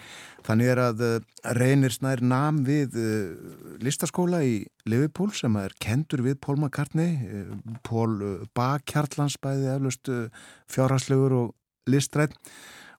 Þannig 0.45 0.69
er 0.73 0.82
að 0.84 1.02
uh, 1.08 1.15
Reynir 1.58 1.93
Snær 1.93 2.21
nam 2.26 2.62
við 2.67 2.97
uh, 3.02 3.34
listaskóla 3.84 4.43
í 4.45 4.62
Liverpool 4.89 5.34
sem 5.36 5.58
er 5.60 5.73
kendur 5.82 6.23
við 6.26 6.38
Paul 6.43 6.60
McCartney. 6.60 7.17
Uh, 7.26 7.58
Paul 7.86 8.13
uh, 8.21 8.45
Bakkjarlans 8.58 9.39
bæði 9.41 9.73
eflaust 9.73 10.13
fjárhaslegur 10.71 11.38
og 11.39 11.52
listrætt 11.89 12.38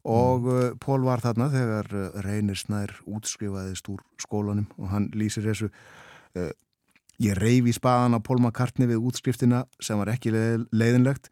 og 0.04 0.50
uh, 0.50 0.66
Pól 0.82 1.06
var 1.06 1.22
þarna 1.24 1.48
þegar 1.54 1.94
Reynir 2.26 2.58
Snær 2.60 2.98
útskrifaðist 3.06 3.88
úr 3.94 4.02
skólanum 4.20 4.66
og 4.76 4.90
hann 4.90 5.08
lýsir 5.16 5.46
þessu 5.46 5.70
ég 7.22 7.38
reyfi 7.38 7.70
í 7.70 7.76
spaðan 7.76 8.18
á 8.18 8.20
Pól 8.26 8.40
McCartney 8.40 8.90
við 8.90 9.06
útskriftina 9.06 9.62
sem 9.78 10.00
var 10.00 10.10
ekki 10.10 10.34
leið, 10.34 10.64
leiðinlegt 10.74 11.30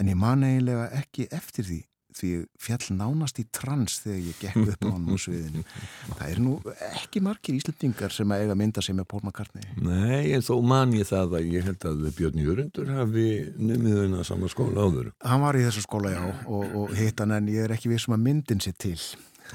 en 0.00 0.08
ég 0.12 0.18
man 0.20 0.46
eiginlega 0.46 0.88
ekki 1.02 1.28
eftir 1.34 1.68
því 1.68 1.82
því 2.16 2.28
ég 2.32 2.44
fjall 2.64 2.94
nánast 2.96 3.36
í 3.42 3.44
trans 3.52 3.98
þegar 4.00 4.20
ég 4.24 4.38
gekk 4.40 4.70
upp 4.72 4.84
á 4.88 4.92
hann 4.94 5.10
úr 5.12 5.20
sviðinu 5.20 5.64
það 6.16 6.30
er 6.30 6.40
nú 6.40 6.54
ekki 6.94 7.20
margir 7.24 7.58
íslendingar 7.58 8.14
sem 8.14 8.32
að 8.32 8.46
eiga 8.46 8.56
mynda 8.56 8.84
sig 8.84 8.96
með 8.96 9.08
Pól 9.12 9.20
McCartney 9.20 9.66
Nei, 9.84 10.32
en 10.32 10.46
þó 10.46 10.54
man 10.64 10.94
ég 10.96 11.10
það 11.10 11.36
að 11.40 11.50
ég 11.52 11.68
held 11.68 11.84
að 11.90 12.06
Björn 12.16 12.40
Jörundur 12.40 12.94
hafi 12.96 13.26
numið 13.60 14.00
þeirna 14.00 14.24
saman 14.24 14.52
skóla 14.52 14.88
áður. 14.88 15.12
hann 15.28 15.44
var 15.44 15.60
í 15.60 15.66
þessu 15.68 15.84
skóla 15.84 16.14
já 16.14 16.24
og, 16.24 16.64
og 16.64 16.96
hitt 16.96 17.20
hann 17.20 17.36
en 17.36 17.52
ég 17.52 17.66
er 17.68 17.76
ekki 17.76 17.92
vissum 17.92 18.16
að 18.16 18.24
myndin 18.30 18.64
sér 18.64 18.80
til 18.80 18.96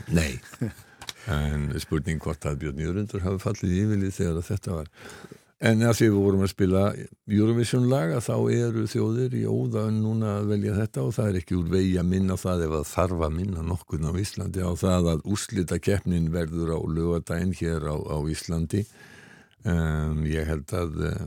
Nei. 0.07 0.39
En 1.29 1.67
spurning 1.83 2.21
hvort 2.23 2.45
að 2.47 2.61
Björn 2.63 2.79
Jörundur 2.81 3.21
hafi 3.25 3.41
fallið 3.43 3.73
yfirlið 3.83 4.13
þegar 4.15 4.37
að 4.39 4.47
þetta 4.47 4.77
var. 4.77 4.87
En 5.61 5.83
að 5.85 5.97
því 5.99 6.05
við 6.07 6.15
vorum 6.17 6.41
að 6.41 6.49
spila 6.55 6.83
Eurovision 7.29 7.83
laga 7.89 8.17
þá 8.25 8.35
eru 8.49 8.87
þjóðir 8.89 9.35
í 9.37 9.41
óðan 9.45 9.99
núna 10.01 10.31
að 10.39 10.47
velja 10.55 10.77
þetta 10.79 11.03
og 11.05 11.11
það 11.13 11.27
er 11.29 11.37
ekki 11.37 11.57
úr 11.59 11.67
vegi 11.69 11.91
að 12.01 12.07
minna 12.09 12.37
það 12.41 12.63
ef 12.65 12.73
að 12.79 12.87
þarf 12.89 13.25
að 13.27 13.35
minna 13.35 13.65
nokkurn 13.67 14.07
á 14.09 14.13
Íslandi 14.23 14.65
á 14.65 14.71
það 14.81 15.09
að 15.11 15.27
úrslita 15.35 15.77
keppnin 15.77 16.31
verður 16.33 16.73
á 16.73 16.79
lögadaginn 16.81 17.53
hér 17.59 17.85
á, 17.93 17.93
á 17.93 18.17
Íslandi. 18.33 18.81
Um, 19.61 20.23
ég 20.25 20.49
held 20.49 20.73
að 20.73 20.97
uh, 21.11 21.19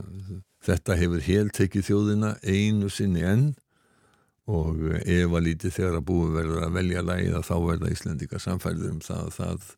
þetta 0.67 0.97
hefur 0.99 1.23
helt 1.29 1.55
tekið 1.55 1.87
þjóðina 1.87 2.33
einu 2.43 2.91
sinni 2.91 3.23
enn 3.23 3.53
og 4.51 4.83
ef 4.99 5.31
að 5.31 5.45
lítið 5.47 5.77
þegar 5.77 6.01
að 6.01 6.07
búið 6.11 6.35
verður 6.41 6.67
að 6.67 6.75
velja 6.75 7.05
lagið 7.07 7.39
að 7.39 7.47
þá 7.47 7.55
verða 7.69 7.95
Íslendinga 7.95 8.43
samfælður 8.43 8.91
um 8.97 8.99
það 9.07 9.23
að 9.23 9.39
það 9.39 9.71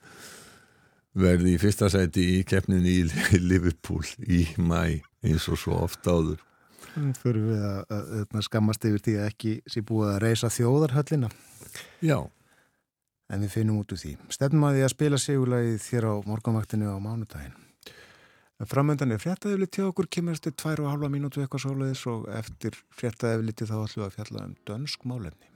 verði 1.18 1.56
í 1.56 1.62
fyrsta 1.62 1.90
sæti 1.92 2.26
í 2.38 2.44
keppninni 2.48 2.94
í 3.02 3.04
Liverpool 3.50 4.06
í 4.24 4.46
mæ 4.58 5.02
eins 5.26 5.50
og 5.52 5.60
svo 5.62 5.82
oft 5.88 6.06
áður. 6.08 6.40
fyrir 7.22 7.44
við 7.52 7.68
að, 7.68 7.84
að, 7.94 8.16
að 8.32 8.48
skammast 8.48 8.86
yfir 8.90 9.04
því 9.06 9.20
að 9.20 9.30
ekki 9.34 9.54
sé 9.70 9.84
búið 9.86 10.16
að 10.16 10.24
reysa 10.24 10.50
þjóðarhöllina 10.54 11.30
Já, 12.02 12.20
En 13.28 13.44
við 13.44 13.58
finnum 13.58 13.82
út 13.82 13.92
úr 13.92 14.00
því. 14.00 14.14
Stefnum 14.32 14.64
að 14.64 14.78
því 14.78 14.84
að 14.86 14.94
spila 14.94 15.18
sigurlagið 15.20 15.82
þér 15.84 16.06
á 16.08 16.14
morgunvaktinu 16.30 16.88
á 16.88 16.98
mánudaginn. 17.04 17.58
Framöndan 18.72 19.14
er 19.14 19.22
fréttaðiflit 19.22 19.74
til 19.76 19.86
okkur, 19.92 20.08
kemur 20.10 20.34
eftir 20.38 20.56
tvær 20.58 20.82
og 20.82 20.90
halva 20.90 21.12
mínútu 21.14 21.44
eitthvað 21.44 21.66
svoleiðis 21.68 22.06
og 22.10 22.26
eftir 22.40 22.80
fréttaðifliti 22.98 23.68
þá 23.70 23.76
ætlum 23.84 24.02
við 24.02 24.08
að 24.08 24.16
fjalla 24.16 24.48
um 24.48 24.56
dönsk 24.72 25.06
málefni. 25.12 25.48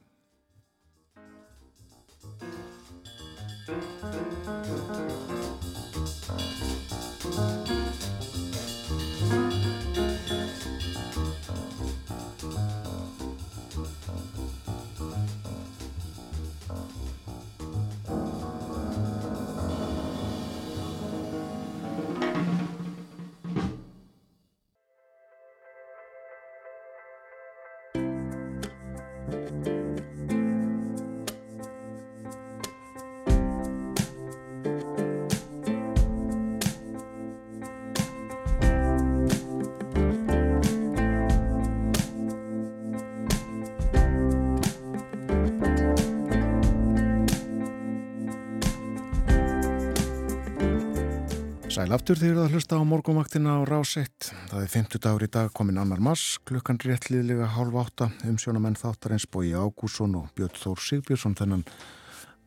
Sæl 51.92 51.98
aftur 51.98 52.20
þegar 52.22 52.38
það 52.38 52.54
hlusta 52.56 52.78
á 52.80 52.88
morgumvaktina 52.88 53.54
á 53.60 53.68
rás 53.68 53.98
1. 54.00 54.28
Það 54.48 54.62
er 54.64 54.70
50 54.72 55.02
dagur 55.04 55.26
í 55.26 55.28
dag 55.28 55.50
komin 55.52 55.80
annar 55.82 56.00
mars, 56.00 56.38
klukkan 56.48 56.78
réttliðlega 56.80 57.50
hálf 57.52 57.76
átta 57.82 58.08
um 58.30 58.38
sjónamenn 58.40 58.78
þáttarins 58.80 59.26
Bói 59.28 59.50
Ágússon 59.52 60.16
og 60.16 60.30
Björn 60.40 60.56
Þór 60.56 60.80
Sigbjörnsson 60.86 61.36
þennan 61.36 61.66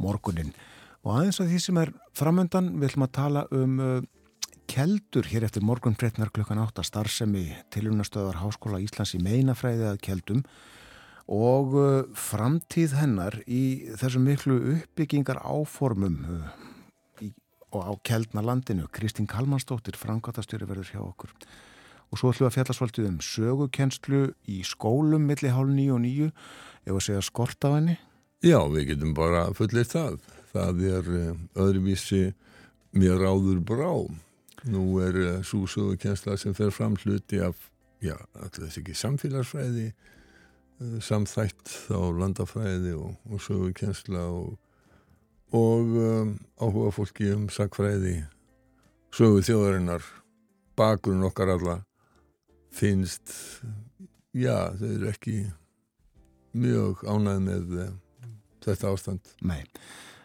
morgunin. 0.01 0.55
Og 1.05 1.19
aðeins 1.19 1.43
að 1.45 1.53
því 1.53 1.61
sem 1.61 1.83
er 1.83 1.93
framöndan 2.17 2.73
við 2.79 2.89
ætlum 2.89 3.05
að 3.05 3.15
tala 3.21 3.45
um 3.53 3.77
uh, 3.85 4.01
keldur 4.65 5.29
hér 5.29 5.45
eftir 5.45 5.69
morgun 5.69 6.01
fréttnar 6.01 6.33
klukkan 6.33 6.65
átta 6.65 6.81
starfsemi 6.81 7.51
tilunastöðar 7.77 8.41
Háskóla 8.41 8.81
Íslands 8.81 9.13
í 9.13 9.21
meinafræði 9.29 9.91
að 9.93 10.05
keldum 10.09 10.45
og 11.29 11.77
uh, 11.77 11.89
framtíð 12.17 12.97
hennar 12.97 13.43
í 13.45 13.91
þessum 13.93 14.25
miklu 14.25 14.63
uppbyggingar 14.79 15.45
áformum 15.45 16.23
uh, 16.25 16.64
og 17.75 17.85
á 17.87 17.93
Keldna 18.07 18.43
landinu. 18.45 18.89
Kristín 18.95 19.29
Kalmansdóttir, 19.31 19.99
frangatastjóri 19.99 20.69
verður 20.69 20.91
hjá 20.93 21.01
okkur. 21.03 21.35
Og 22.13 22.21
svo 22.21 22.31
ætlum 22.31 22.47
við 22.47 22.51
að 22.51 22.57
fjalla 22.59 22.77
svolítið 22.79 23.09
um 23.11 23.21
sögukennslu 23.25 24.23
í 24.51 24.61
skólum 24.67 25.27
milli 25.27 25.51
hálf 25.51 25.73
nýju 25.75 25.97
og 25.97 26.03
nýju, 26.05 26.31
ef 26.87 26.95
að 26.95 27.07
segja 27.09 27.25
skort 27.27 27.67
af 27.67 27.79
henni. 27.79 27.99
Já, 28.45 28.61
við 28.71 28.93
getum 28.93 29.15
bara 29.17 29.47
fullir 29.57 29.89
það. 29.89 30.19
Það 30.55 30.83
er 30.91 31.13
eh, 31.19 31.39
öðruvísi 31.59 32.25
mér 32.95 33.19
ráður 33.25 33.63
brá. 33.65 33.93
Nú 34.71 34.85
er 35.05 35.17
uh, 35.21 35.31
svo 35.45 35.67
sögukensla 35.69 36.39
sem 36.41 36.55
fer 36.57 36.71
fram 36.73 36.95
hluti 37.03 37.41
af, 37.43 37.57
já, 38.05 38.15
alltaf 38.39 38.63
þess 38.63 38.81
ekki 38.81 38.95
samfélagsfræði, 38.97 39.89
uh, 40.81 40.95
samþætt 41.05 41.75
á 41.93 42.01
landafræði 42.21 42.95
og, 42.97 43.19
og 43.29 43.43
sögukensla 43.45 44.23
og 44.33 44.55
og 45.53 45.97
um, 46.01 46.37
áhuga 46.59 46.93
fólki 46.95 47.33
um 47.35 47.49
sakfræði 47.53 48.23
sögu 49.15 49.43
þjóðarinnar 49.47 50.07
bakgrunn 50.79 51.27
okkar 51.27 51.55
alla 51.55 51.77
finnst 52.75 53.35
já, 54.35 54.75
þau 54.75 54.89
eru 54.89 55.11
ekki 55.13 55.37
mjög 56.55 57.05
ánæð 57.07 57.45
með 57.45 57.77
uh, 57.79 57.93
þetta 58.65 58.91
ástand. 58.91 59.31
Nei, 59.47 59.63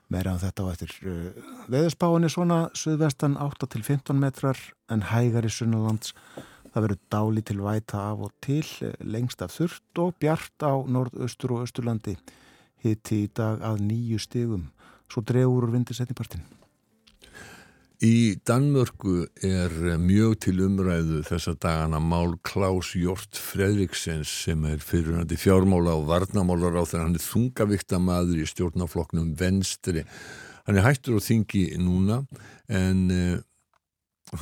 meira 0.09 0.34
en 0.34 0.41
þetta 0.41 0.65
á 0.65 0.72
eftir 0.74 0.95
uh, 1.05 1.49
veðurspáinni 1.70 2.32
svona 2.34 2.59
suðvestan 2.78 3.38
8 3.38 3.70
til 3.76 3.84
15 3.86 4.17
metrar 4.17 4.61
en 4.89 5.05
hægari 5.11 5.51
sunnalands 5.53 6.15
það 6.70 6.86
verður 6.86 7.01
dáli 7.13 7.45
til 7.45 7.61
væta 7.65 8.01
af 8.11 8.26
og 8.26 8.34
til 8.45 8.65
lengst 9.01 9.41
af 9.45 9.53
þurft 9.55 10.01
og 10.01 10.17
bjart 10.22 10.65
á 10.65 10.74
norðaustur 10.86 11.55
og 11.55 11.65
austurlandi. 11.65 12.17
Hitti 12.80 13.26
í 13.26 13.32
dag 13.36 13.61
að 13.65 13.82
nýju 13.84 14.20
stigum 14.24 14.70
svo 15.10 15.26
dregur 15.26 15.68
úr 15.68 15.74
vindi 15.74 15.97
setnipartin 15.97 16.45
Í 17.99 18.39
Danmörku 18.47 19.26
er 19.43 19.74
mjög 19.99 20.38
til 20.45 20.62
umræðu 20.64 21.18
þessa 21.28 21.51
dagana 21.60 21.99
mál 21.99 22.38
Klaus 22.47 22.93
Jort 22.95 23.36
Fredriksens 23.36 24.32
sem 24.45 24.64
er 24.70 24.80
fyrirhandi 24.80 25.36
fjármála 25.36 25.97
og 25.99 26.05
varnamálar 26.07 26.80
á 26.80 26.88
þegar 26.88 27.03
hann 27.03 27.18
er 27.20 27.26
þungavikta 27.26 27.99
maður 27.99 28.39
í 28.39 28.47
stjórnafloknum 28.47 29.34
venstri. 29.36 30.05
Hann 30.64 30.80
er 30.80 30.88
hættur 30.88 31.20
á 31.20 31.28
þingi 31.28 31.66
núna 31.84 32.22
en 32.72 33.03
uh, 33.12 33.43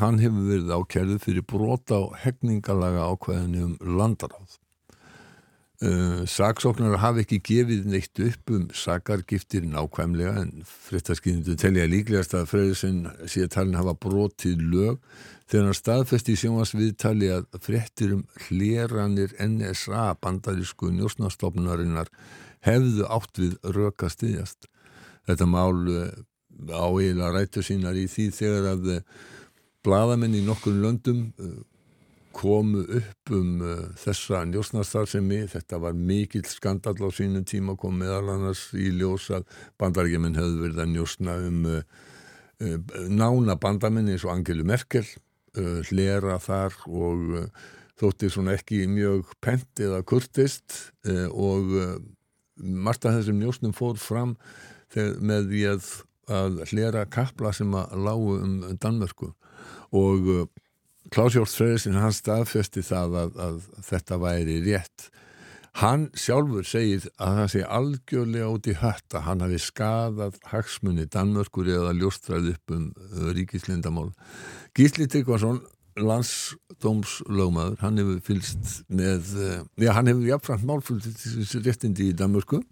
hann 0.03 0.21
hefur 0.21 0.45
verið 0.51 0.77
ákjærðu 0.77 1.17
fyrir 1.25 1.49
brota 1.49 1.97
á 1.97 2.13
hegningalega 2.27 3.09
ákveðinu 3.09 3.71
um 3.71 3.97
landaráð. 3.97 4.59
Uh, 5.77 6.23
saksóknar 6.25 6.95
hafi 6.97 7.21
ekki 7.21 7.37
gefið 7.45 7.83
neitt 7.85 8.17
upp 8.25 8.49
um 8.49 8.63
sakargiftir 8.73 9.61
nákvæmlega 9.69 10.31
en 10.41 10.63
fréttaskyndu 10.65 11.53
telja 11.61 11.83
líklegast 11.85 12.33
að 12.33 12.47
Freyðsson 12.49 13.03
sé 13.29 13.45
talin 13.53 13.77
hafa 13.77 13.93
brotið 13.93 14.63
lög 14.71 14.95
þegar 15.45 15.67
hann 15.67 15.77
staðfesti 15.77 16.33
í 16.33 16.39
sjónvarsviðtali 16.41 17.29
að 17.35 17.45
fréttir 17.61 18.15
um 18.15 18.25
hleranir 18.47 19.37
NSA 19.37 20.07
bandarísku 20.17 20.89
njósnastofnarinnar 20.97 22.09
hefðu 22.65 23.05
átt 23.13 23.37
við 23.37 23.53
röka 23.77 24.09
stiðjast. 24.09 24.65
Þetta 25.29 25.51
mál 25.53 25.77
uh, 25.93 26.09
á 26.73 26.89
eiginlega 26.89 27.35
rættu 27.37 27.61
sínar 27.61 28.01
í 28.01 28.09
því 28.09 28.31
þegar 28.33 28.71
að 28.73 28.93
uh, 28.95 29.01
bladamenn 29.85 30.41
í 30.41 30.41
nokkur 30.49 30.73
löndum 30.73 31.27
komu 32.37 32.83
upp 32.99 33.31
um 33.33 33.61
uh, 33.65 33.85
þessa 33.97 34.43
njósnarstarfsemi, 34.51 35.43
þetta 35.51 35.79
var 35.81 35.95
mikill 35.97 36.45
skandal 36.49 36.95
á 37.01 37.09
sínum 37.13 37.45
tíma, 37.47 37.77
kom 37.79 37.97
meðal 37.97 38.35
annars 38.35 38.67
í 38.77 38.91
ljós 38.93 39.29
að 39.33 39.47
bandaríkjumenn 39.81 40.37
hefðu 40.37 40.61
verið 40.65 40.83
að 40.83 40.91
njósna 40.93 41.37
um 41.47 41.63
uh, 41.71 41.79
uh, 42.61 42.77
nána 43.09 43.57
bandamenn 43.61 44.11
eins 44.13 44.27
og 44.27 44.35
Angelu 44.35 44.67
Merkel, 44.67 45.07
hlera 45.57 46.35
þar 46.37 46.75
og 46.85 47.47
þótti 47.97 48.27
svona 48.29 48.53
ekki 48.53 48.83
mjög 48.91 49.31
pent 49.41 49.79
eða 49.81 50.03
kurtist 50.05 50.75
og 51.31 51.71
margt 52.61 53.07
af 53.09 53.15
þessum 53.15 53.39
njósnum 53.39 53.73
fór 53.73 53.97
fram 53.97 54.35
með 54.93 55.49
því 55.49 55.63
að, 55.71 55.87
að 56.29 56.61
hlera 56.69 57.07
kapla 57.09 57.55
sem 57.57 57.73
að 57.73 57.97
lágu 58.05 58.35
um 58.37 58.53
Danmörku. 58.77 59.31
Og 59.97 60.29
Klausjórn 61.13 61.49
Freyðsson 61.51 61.99
hann 62.01 62.15
staðfesti 62.15 62.83
það 62.85 63.15
að, 63.21 63.37
að 63.45 63.61
þetta 63.87 64.19
væri 64.21 64.57
rétt. 64.65 65.07
Hann 65.77 66.07
sjálfur 66.17 66.65
segir 66.65 67.05
að 67.21 67.35
það 67.37 67.49
sé 67.53 67.63
algjörlega 67.77 68.49
út 68.49 68.67
í 68.67 68.73
hött 68.79 69.13
að 69.13 69.25
hann 69.27 69.43
hafi 69.45 69.59
skadað 69.61 70.39
hagsmunni 70.49 71.05
Danmörkur 71.13 71.69
eða 71.69 71.93
ljóstræð 71.99 72.51
upp 72.55 72.73
um 72.73 72.87
uh, 72.97 73.27
ríkislindamál 73.37 74.09
Gísli 74.77 75.05
Tryggvason 75.05 75.61
landsdómslögmaður 76.01 77.77
hann 77.81 78.01
hefur 78.01 78.17
fylst 78.25 78.81
með 78.89 79.29
uh, 79.37 79.61
já 79.77 79.91
hann 79.97 80.09
hefur 80.09 80.25
jafnframt 80.31 80.65
málfullt 80.65 81.05
réttindi 81.65 82.09
í 82.09 82.17
Danmörku 82.17 82.63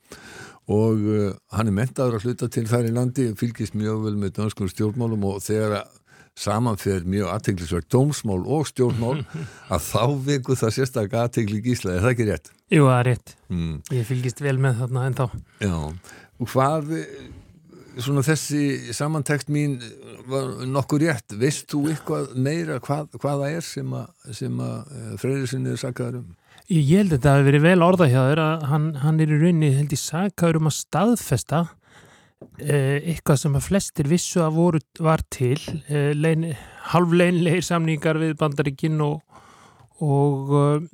og 0.66 1.06
uh, 1.06 1.30
hann 1.54 1.70
er 1.70 1.78
mentaður 1.78 2.18
að 2.18 2.26
hluta 2.26 2.50
til 2.50 2.66
þær 2.70 2.90
í 2.90 2.96
landi 2.96 3.30
fylgist 3.38 3.78
mjög 3.78 4.08
vel 4.08 4.16
með 4.18 4.34
danskur 4.40 4.74
stjórnmálum 4.74 5.30
og 5.30 5.46
þegar 5.46 5.84
að 5.84 6.02
samanferð 6.40 7.08
mjög 7.10 7.32
aðteglisverk 7.32 7.88
dómsmál 7.92 8.42
og 8.44 8.68
stjórnmál 8.70 9.24
að 9.74 9.88
þá 9.88 10.04
veku 10.28 10.58
það 10.60 10.76
sérstaklega 10.80 11.24
aðtegli 11.26 11.62
gísla, 11.66 11.96
er 11.96 12.06
það 12.06 12.14
ekki 12.16 12.30
rétt? 12.32 12.52
Jú, 12.74 12.84
það 12.90 13.00
er 13.00 13.10
rétt. 13.12 13.36
Mm. 13.54 13.74
Ég 13.96 14.08
fylgist 14.10 14.44
vel 14.44 14.58
með 14.62 14.84
þarna 14.84 15.08
en 15.10 15.18
þá. 15.20 15.26
Já, 15.64 15.76
og 16.36 16.52
hvað 16.52 16.94
svona 18.04 18.24
þessi 18.26 18.94
samantekst 18.96 19.52
mín 19.54 19.78
var 20.30 20.66
nokkur 20.68 21.04
rétt 21.06 21.36
veist 21.40 21.70
þú 21.72 21.86
eitthvað 21.94 22.34
meira 22.36 22.80
hvað, 22.84 23.14
hvaða 23.22 23.52
er 23.56 23.64
sem 23.66 23.94
að, 23.96 24.10
sem 24.36 24.60
að 24.64 24.98
Freyriðsson 25.22 25.70
er 25.72 25.80
sakaður 25.80 26.20
um? 26.22 26.34
Ég, 26.66 26.88
held 26.98 27.12
að 27.12 27.20
þetta 27.20 27.34
hafi 27.36 27.46
verið 27.46 27.66
vel 27.68 27.86
orða 27.86 28.10
hjá 28.10 28.20
þér 28.24 28.42
að 28.42 28.64
hann, 28.72 28.86
hann 29.04 29.20
er 29.22 29.32
í 29.32 29.38
rauninni 29.38 29.74
held 29.76 29.94
ég 29.94 30.02
sakaður 30.02 30.60
um 30.60 30.70
að 30.72 30.78
staðfesta 30.80 31.60
eh, 31.62 31.74
eitthvað 32.60 33.40
sem 33.40 33.56
að 33.58 33.68
flestir 33.70 34.10
vissu 34.10 34.44
að 34.44 34.58
voru 34.60 34.82
var 35.04 35.24
til. 35.34 35.58
Eh, 35.88 36.12
lein, 36.16 36.52
halvleinleir 36.92 37.64
samningar 37.66 38.20
við 38.22 38.36
bandaríkinn 38.40 39.02
og, 39.04 39.22
og 40.04 40.54
uh, 40.56 40.86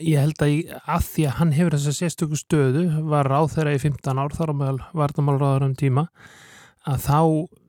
ég 0.00 0.20
held 0.20 0.42
að, 0.44 0.52
ég, 0.52 0.74
að 0.84 1.06
því 1.10 1.28
að 1.28 1.38
hann 1.40 1.54
hefur 1.56 1.76
þessa 1.76 1.94
sérstöku 1.96 2.40
stöðu 2.40 2.86
var 3.08 3.28
ráð 3.30 3.54
þeirra 3.54 3.76
í 3.76 3.84
15 3.84 4.20
ár 4.20 4.36
þar 4.36 4.52
á 4.52 4.54
meðal 4.60 4.82
varnamálraður 4.96 5.68
um 5.70 5.78
tíma 5.78 6.06
að 6.86 7.00
þá 7.02 7.20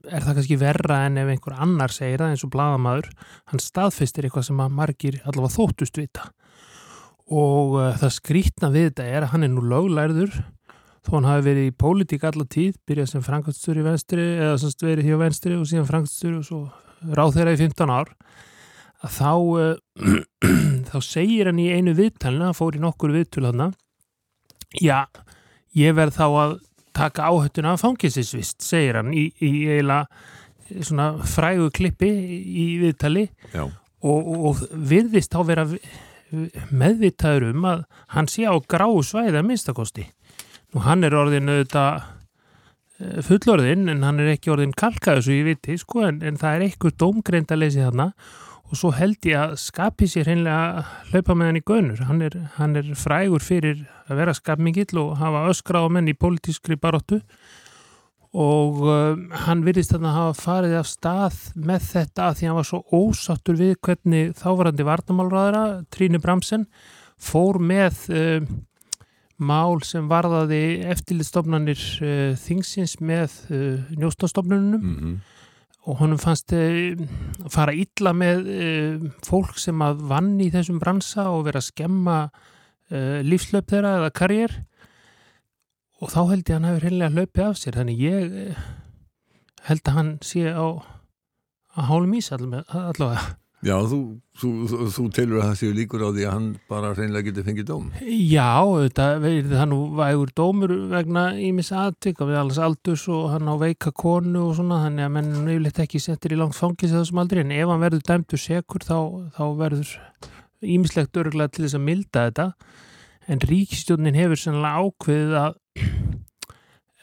er 0.07 0.23
það 0.23 0.35
kannski 0.37 0.57
verra 0.61 0.97
en 1.07 1.21
ef 1.21 1.31
einhver 1.31 1.55
annar 1.57 1.93
segir 1.93 2.21
það 2.21 2.33
eins 2.33 2.43
og 2.45 2.51
bladamadur 2.53 3.07
hann 3.49 3.63
staðfistir 3.63 4.27
eitthvað 4.27 4.49
sem 4.49 4.59
að 4.61 4.75
margir 4.77 5.17
allavega 5.23 5.55
þóttust 5.55 5.97
vita. 5.99 6.27
Og 7.27 7.75
það 7.99 8.13
skrítna 8.15 8.69
við 8.71 8.91
þetta 8.91 9.07
er 9.07 9.25
að 9.25 9.33
hann 9.33 9.47
er 9.47 9.51
nú 9.51 9.63
löglærður 9.67 10.37
þó 11.07 11.13
hann 11.15 11.29
hafi 11.29 11.45
verið 11.45 11.69
í 11.69 11.75
pólitík 11.79 12.25
allar 12.27 12.47
tíð, 12.51 12.75
byrjað 12.87 13.11
sem 13.13 13.23
frangastur 13.23 13.79
í 13.79 13.85
venstri 13.85 14.25
eða 14.35 14.57
semst 14.59 14.83
verið 14.83 15.07
hjá 15.07 15.19
venstri 15.21 15.55
og 15.55 15.67
síðan 15.69 15.87
frangastur 15.87 16.33
og 16.41 16.47
svo 16.47 16.59
ráð 17.15 17.37
þeirra 17.37 17.53
í 17.55 17.61
15 17.61 17.93
ár 17.95 18.11
að 19.05 19.13
þá 19.15 19.31
uh, 19.31 20.17
þá 20.89 20.97
segir 21.05 21.47
hann 21.47 21.61
í 21.63 21.69
einu 21.71 21.93
viðtalina, 21.95 22.49
hann 22.49 22.57
fór 22.57 22.75
í 22.75 22.83
nokkur 22.83 23.13
viðtöl 23.15 23.47
hann 23.47 23.71
já, 24.81 25.05
ég 25.77 25.95
verð 25.95 26.17
þá 26.17 26.27
að 26.27 26.57
taka 26.97 27.29
áhættuna 27.29 27.75
af 27.77 27.85
fangilsisvist, 27.85 28.59
segir 28.65 28.99
hann 28.99 29.13
í, 29.13 29.29
í 29.39 29.53
eiginlega 29.69 30.83
svona 30.83 31.11
frægu 31.23 31.69
klippi 31.71 32.09
í 32.09 32.67
viðtali. 32.81 33.27
Og, 33.57 34.17
og, 34.17 34.45
og 34.49 34.63
virðist 34.89 35.31
þá 35.31 35.39
vera 35.47 35.65
meðvitaður 36.75 37.51
um 37.53 37.67
að 37.69 37.83
hann 38.13 38.27
sé 38.31 38.43
á 38.49 38.55
gráu 38.59 38.99
svæði 39.05 39.39
að 39.39 39.47
minnstakosti 39.47 40.07
Nú 40.75 40.83
hann 40.83 41.07
er 41.07 41.15
orðin 41.15 41.51
auðvitað 41.51 42.01
eh, 42.99 43.21
fullorðin 43.27 43.87
en 43.93 44.03
hann 44.03 44.19
er 44.23 44.33
ekki 44.33 44.51
orðin 44.51 44.75
kalkaðu 44.77 45.23
svo 45.27 45.37
ég 45.37 45.47
viti 45.53 45.77
sko 45.79 46.03
en, 46.09 46.19
en 46.25 46.39
það 46.39 46.57
er 46.57 46.67
eitthvað 46.67 46.97
dómgreind 47.03 47.53
að 47.53 47.63
leysi 47.63 47.85
þarna 47.85 48.11
og 48.67 48.75
svo 48.75 48.91
held 48.91 49.23
ég 49.27 49.39
að 49.39 49.53
skapi 49.61 50.09
sér 50.11 50.27
hreinlega 50.27 50.83
hlaupa 51.11 51.35
með 51.37 51.49
hann 51.49 51.59
í 51.59 51.63
gönur. 51.69 52.01
Hann 52.09 52.25
er, 52.25 52.35
hann 52.57 52.75
er 52.75 52.89
frægur 52.99 53.43
fyrir 53.43 53.85
að 54.09 54.19
vera 54.19 54.35
skapmingill 54.35 54.99
og 54.99 55.15
hafa 55.21 55.45
öskra 55.53 55.85
á 55.85 55.87
menn 55.87 56.11
í 56.11 56.17
pólitískri 56.17 56.75
baróttu 56.79 57.21
og 58.37 58.81
um, 58.83 59.21
hann 59.45 59.63
virðist 59.65 59.93
þarna 59.93 60.13
hafa 60.17 60.35
farið 60.41 60.75
af 60.81 60.89
stað 60.91 61.37
með 61.55 61.85
þetta 61.93 62.27
að 62.27 62.35
því 62.37 62.49
hann 62.49 62.57
var 62.59 62.67
svo 62.67 62.81
ósattur 62.91 63.57
við 63.57 63.77
hvernig 63.87 64.33
þávarandi 64.37 64.87
varnamálraðara 64.87 65.63
Tríni 65.95 66.19
Bramsen 66.21 66.67
fór 67.17 67.61
með 67.63 68.03
um, 68.11 68.49
mál 69.37 69.77
sem 69.85 70.07
varðaði 70.09 70.61
eftirlitstofnanir 70.89 71.81
uh, 72.01 72.35
þingsins 72.41 72.97
með 73.05 73.35
uh, 73.51 73.97
njóstastofnunum 73.97 74.77
mm 74.83 75.17
og 75.87 76.01
honum 76.01 76.19
fannst 76.19 76.51
uh, 76.51 76.99
fara 77.47 77.71
illa 77.71 78.11
með 78.11 78.41
fólk 79.23 79.53
sem 79.55 79.79
að 79.85 80.01
vann 80.09 80.33
í 80.43 80.49
þessum 80.51 80.81
bransa 80.83 81.29
og 81.31 81.45
vera 81.45 81.61
að 81.61 81.69
skemma 81.69 82.15
lífslöp 83.23 83.69
þeirra 83.71 83.93
eða 84.01 84.09
karriér. 84.19 84.57
Og 86.03 86.11
þá 86.11 86.19
held 86.33 86.43
ég 86.43 86.51
að 86.51 86.57
hann 86.57 86.67
hefur 86.67 86.85
heillega 86.89 87.13
hlaupið 87.15 87.45
af 87.45 87.57
sér. 87.61 87.79
Þannig 87.79 88.03
ég 88.03 88.35
held 89.69 89.87
að 89.87 89.97
hann 90.01 90.11
sé 90.27 90.43
á 90.51 90.67
að 90.67 91.87
hálum 91.87 92.17
ís 92.19 92.29
all- 92.35 92.51
allavega 92.51 93.23
Já, 93.65 93.73
þú, 93.89 93.97
þú, 94.37 94.49
þú, 94.69 94.77
þú 94.93 95.03
telur 95.17 95.39
að 95.41 95.47
það 95.47 95.55
séu 95.57 95.73
líkur 95.73 96.03
á 96.05 96.09
því 96.13 96.25
að 96.27 96.33
hann 96.35 96.49
bara 96.69 96.91
hreinlega 96.93 97.25
geti 97.25 97.43
fengið 97.47 97.65
dóm. 97.71 97.87
Já, 98.05 98.51
þetta 98.83 99.07
verið 99.23 99.55
það 99.55 99.69
nú 99.71 99.79
vægur 99.97 100.33
dómur 100.37 100.73
vegna 100.91 101.23
ímis 101.41 101.71
aðtök 101.73 102.21
við 102.21 102.37
alls 102.43 102.59
aldurs 102.61 103.07
og 103.09 103.31
hann 103.33 103.49
á 103.49 103.55
veika 103.57 103.89
konu 103.97 104.43
og 104.51 104.59
svona, 104.59 104.83
þannig 104.85 105.07
að 105.07 105.15
menn 105.15 105.33
er 105.39 105.49
yfirleitt 105.55 105.81
ekki 105.87 106.03
settir 106.03 106.37
í 106.37 106.39
langt 106.39 106.57
fangis 106.57 106.93
að 106.93 107.01
þessum 107.01 107.23
aldri 107.23 107.41
en 107.41 107.55
ef 107.57 107.73
hann 107.73 107.81
verður 107.87 108.05
dæmdur 108.11 108.43
sekur 108.43 108.85
þá, 108.85 108.99
þá 109.39 109.43
verður 109.63 109.95
ímislegt 110.77 111.17
örgulega 111.17 111.55
til 111.55 111.65
þess 111.65 111.79
að 111.79 111.85
milda 111.89 112.27
þetta 112.29 112.47
en 113.27 113.43
ríkistjónin 113.49 114.21
hefur 114.21 114.43
sannlega 114.43 114.85
ákveðið 114.85 115.37
að 115.41 115.57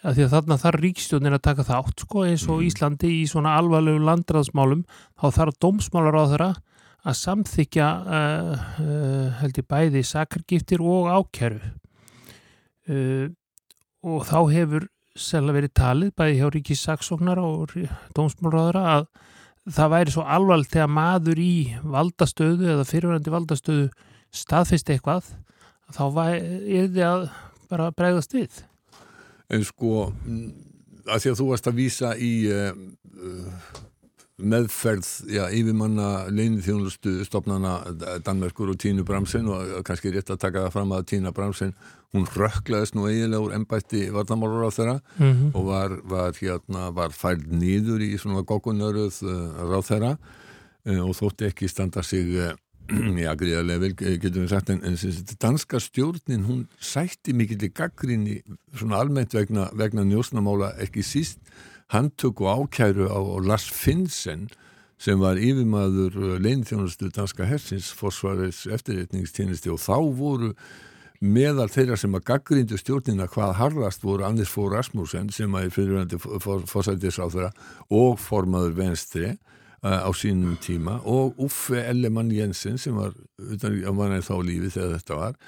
að 0.05 0.19
því 0.19 0.25
að 0.27 0.33
þarna 0.35 0.61
þarf 0.61 0.81
ríkistjónin 0.85 1.37
að 1.37 1.45
taka 1.49 1.65
þátt 1.65 2.05
sko 2.05 2.25
eins 2.29 2.45
og 2.49 2.61
Mhm. 2.61 2.67
Íslandi 2.69 3.11
í 3.11 3.25
svona 3.31 3.57
alvarlegu 3.59 4.03
landræðsmálum 4.05 4.85
þá 5.21 5.27
þarf 5.39 5.59
dómsmálar 5.65 6.19
á 6.21 6.25
þeirra 6.33 6.51
að 7.05 7.17
samþykja 7.21 7.89
uh, 8.05 8.65
uh, 8.81 9.31
held 9.41 9.59
ég 9.61 9.69
bæði 9.69 10.03
sakargiftir 10.09 10.81
og 10.81 11.09
ákæru 11.13 11.61
uh, 12.89 13.29
og 14.05 14.25
þá 14.29 14.39
hefur 14.53 14.89
selga 15.15 15.55
verið 15.55 15.75
talið 15.79 16.15
bæði 16.19 16.39
hjá 16.41 16.49
ríkis 16.51 16.85
saksóknara 16.85 17.45
og 17.45 17.75
dómsmálráðara 18.17 18.85
að 18.97 19.07
það 19.73 19.93
væri 19.95 20.15
svo 20.15 20.25
alvarlega 20.27 20.73
þegar 20.75 20.93
maður 20.93 21.41
í 21.41 21.55
valdastöðu 21.85 22.69
eða 22.75 22.89
fyrirverandi 22.89 23.33
valdastöðu 23.33 23.87
staðfist 24.35 24.91
eitthvað 24.91 25.31
þá 25.95 26.05
er 26.27 26.89
þið 26.93 27.03
að 27.09 27.29
bara 27.71 27.93
bregðast 27.95 28.35
við 28.37 28.65
En 29.53 29.65
sko, 29.65 30.13
að 31.05 31.25
því 31.25 31.33
að 31.33 31.41
þú 31.41 31.49
varst 31.51 31.69
að 31.69 31.81
vísa 31.81 32.15
í 32.17 32.33
uh, 32.49 32.71
meðferð 34.35 35.09
já, 35.31 35.45
yfirmanna 35.55 36.27
leinið 36.33 36.65
þjónustu 36.67 37.13
stopnana 37.27 37.77
Danmerkur 38.27 38.73
og 38.73 38.81
Tínu 38.83 39.05
Bramsen 39.07 39.47
og 39.47 39.77
kannski 39.87 40.11
rétt 40.15 40.33
að 40.35 40.41
taka 40.43 40.65
það 40.65 40.75
fram 40.75 40.95
að 40.97 41.05
Tína 41.13 41.33
Bramsen, 41.35 41.75
hún 42.15 42.27
rökklaðist 42.35 42.97
nú 42.99 43.07
eiginlega 43.07 43.45
úr 43.45 43.55
embætti 43.55 44.09
varnamálur 44.15 44.67
á 44.67 44.71
þeirra 44.75 44.97
mm 44.99 45.31
-hmm. 45.31 45.55
og 45.55 45.67
var, 45.67 45.91
var, 46.03 46.33
hérna, 46.41 46.91
var 46.91 47.11
færð 47.11 47.47
nýður 47.47 48.03
í 48.03 48.19
svona 48.19 48.43
gókunaröð 48.43 49.23
uh, 49.23 49.71
ráð 49.71 49.87
þeirra 49.91 50.13
uh, 50.87 51.03
og 51.07 51.15
þótti 51.15 51.47
ekki 51.47 51.69
standa 51.69 52.03
sig 52.03 52.57
já, 53.25 53.33
gríðarlega 53.39 53.81
vel, 53.81 53.93
eh, 54.05 54.17
getum 54.21 54.45
við 54.45 54.51
sagt 54.53 54.71
en, 54.73 54.83
en 54.85 54.97
danska 55.41 55.81
stjórnin, 55.81 56.45
hún 56.45 56.65
sætti 56.77 57.33
mikill 57.37 57.63
í 57.65 57.71
gaggrinni 57.73 58.41
svona 58.77 59.01
almennt 59.01 59.33
vegna, 59.37 59.71
vegna 59.73 60.05
njósnamála 60.05 60.75
ekki 60.85 61.05
síst 61.07 61.41
handtök 61.95 62.43
og 62.45 62.69
ákæru 62.69 63.09
á, 63.09 63.17
á 63.17 63.37
Lars 63.41 63.71
Finnsen 63.73 64.51
sem 65.01 65.21
var 65.21 65.41
yfirmaður 65.41 66.37
leinþjónustu 66.45 67.09
danska 67.15 67.49
hersins 67.49 67.89
forsvarins 67.97 68.67
eftirreitningstjenesti 68.69 69.73
og 69.73 69.81
þá 69.81 69.97
voru 70.17 70.53
meðal 71.25 71.71
þeirra 71.73 71.97
sem 71.97 72.15
að 72.15 72.27
gaggrindu 72.29 72.77
stjórnina 72.77 73.31
hvað 73.33 73.57
harðast 73.63 74.05
voru 74.05 74.27
Anders 74.29 74.53
Fogh 74.53 74.75
Rasmussen 74.75 75.33
sem 75.33 75.57
að 75.57 75.71
er 75.71 75.75
fyrirvændi 75.79 76.21
fórsættisráþura 76.21 77.51
og 77.97 78.21
formaður 78.21 78.77
venstri 78.77 79.33
uh, 79.33 79.54
á 79.85 80.11
sínum 80.17 80.57
tíma 80.65 80.99
og 81.05 81.39
Uffe 81.45 81.83
Ellemann 81.85 82.33
Jensen 82.33 82.79
sem 82.81 82.97
var, 82.97 83.13
utan 83.37 83.77
manna 83.93 84.23
þá 84.25 84.37
lífi 84.41 84.73
þegar 84.73 84.99
þetta 84.99 85.19
var 85.21 85.39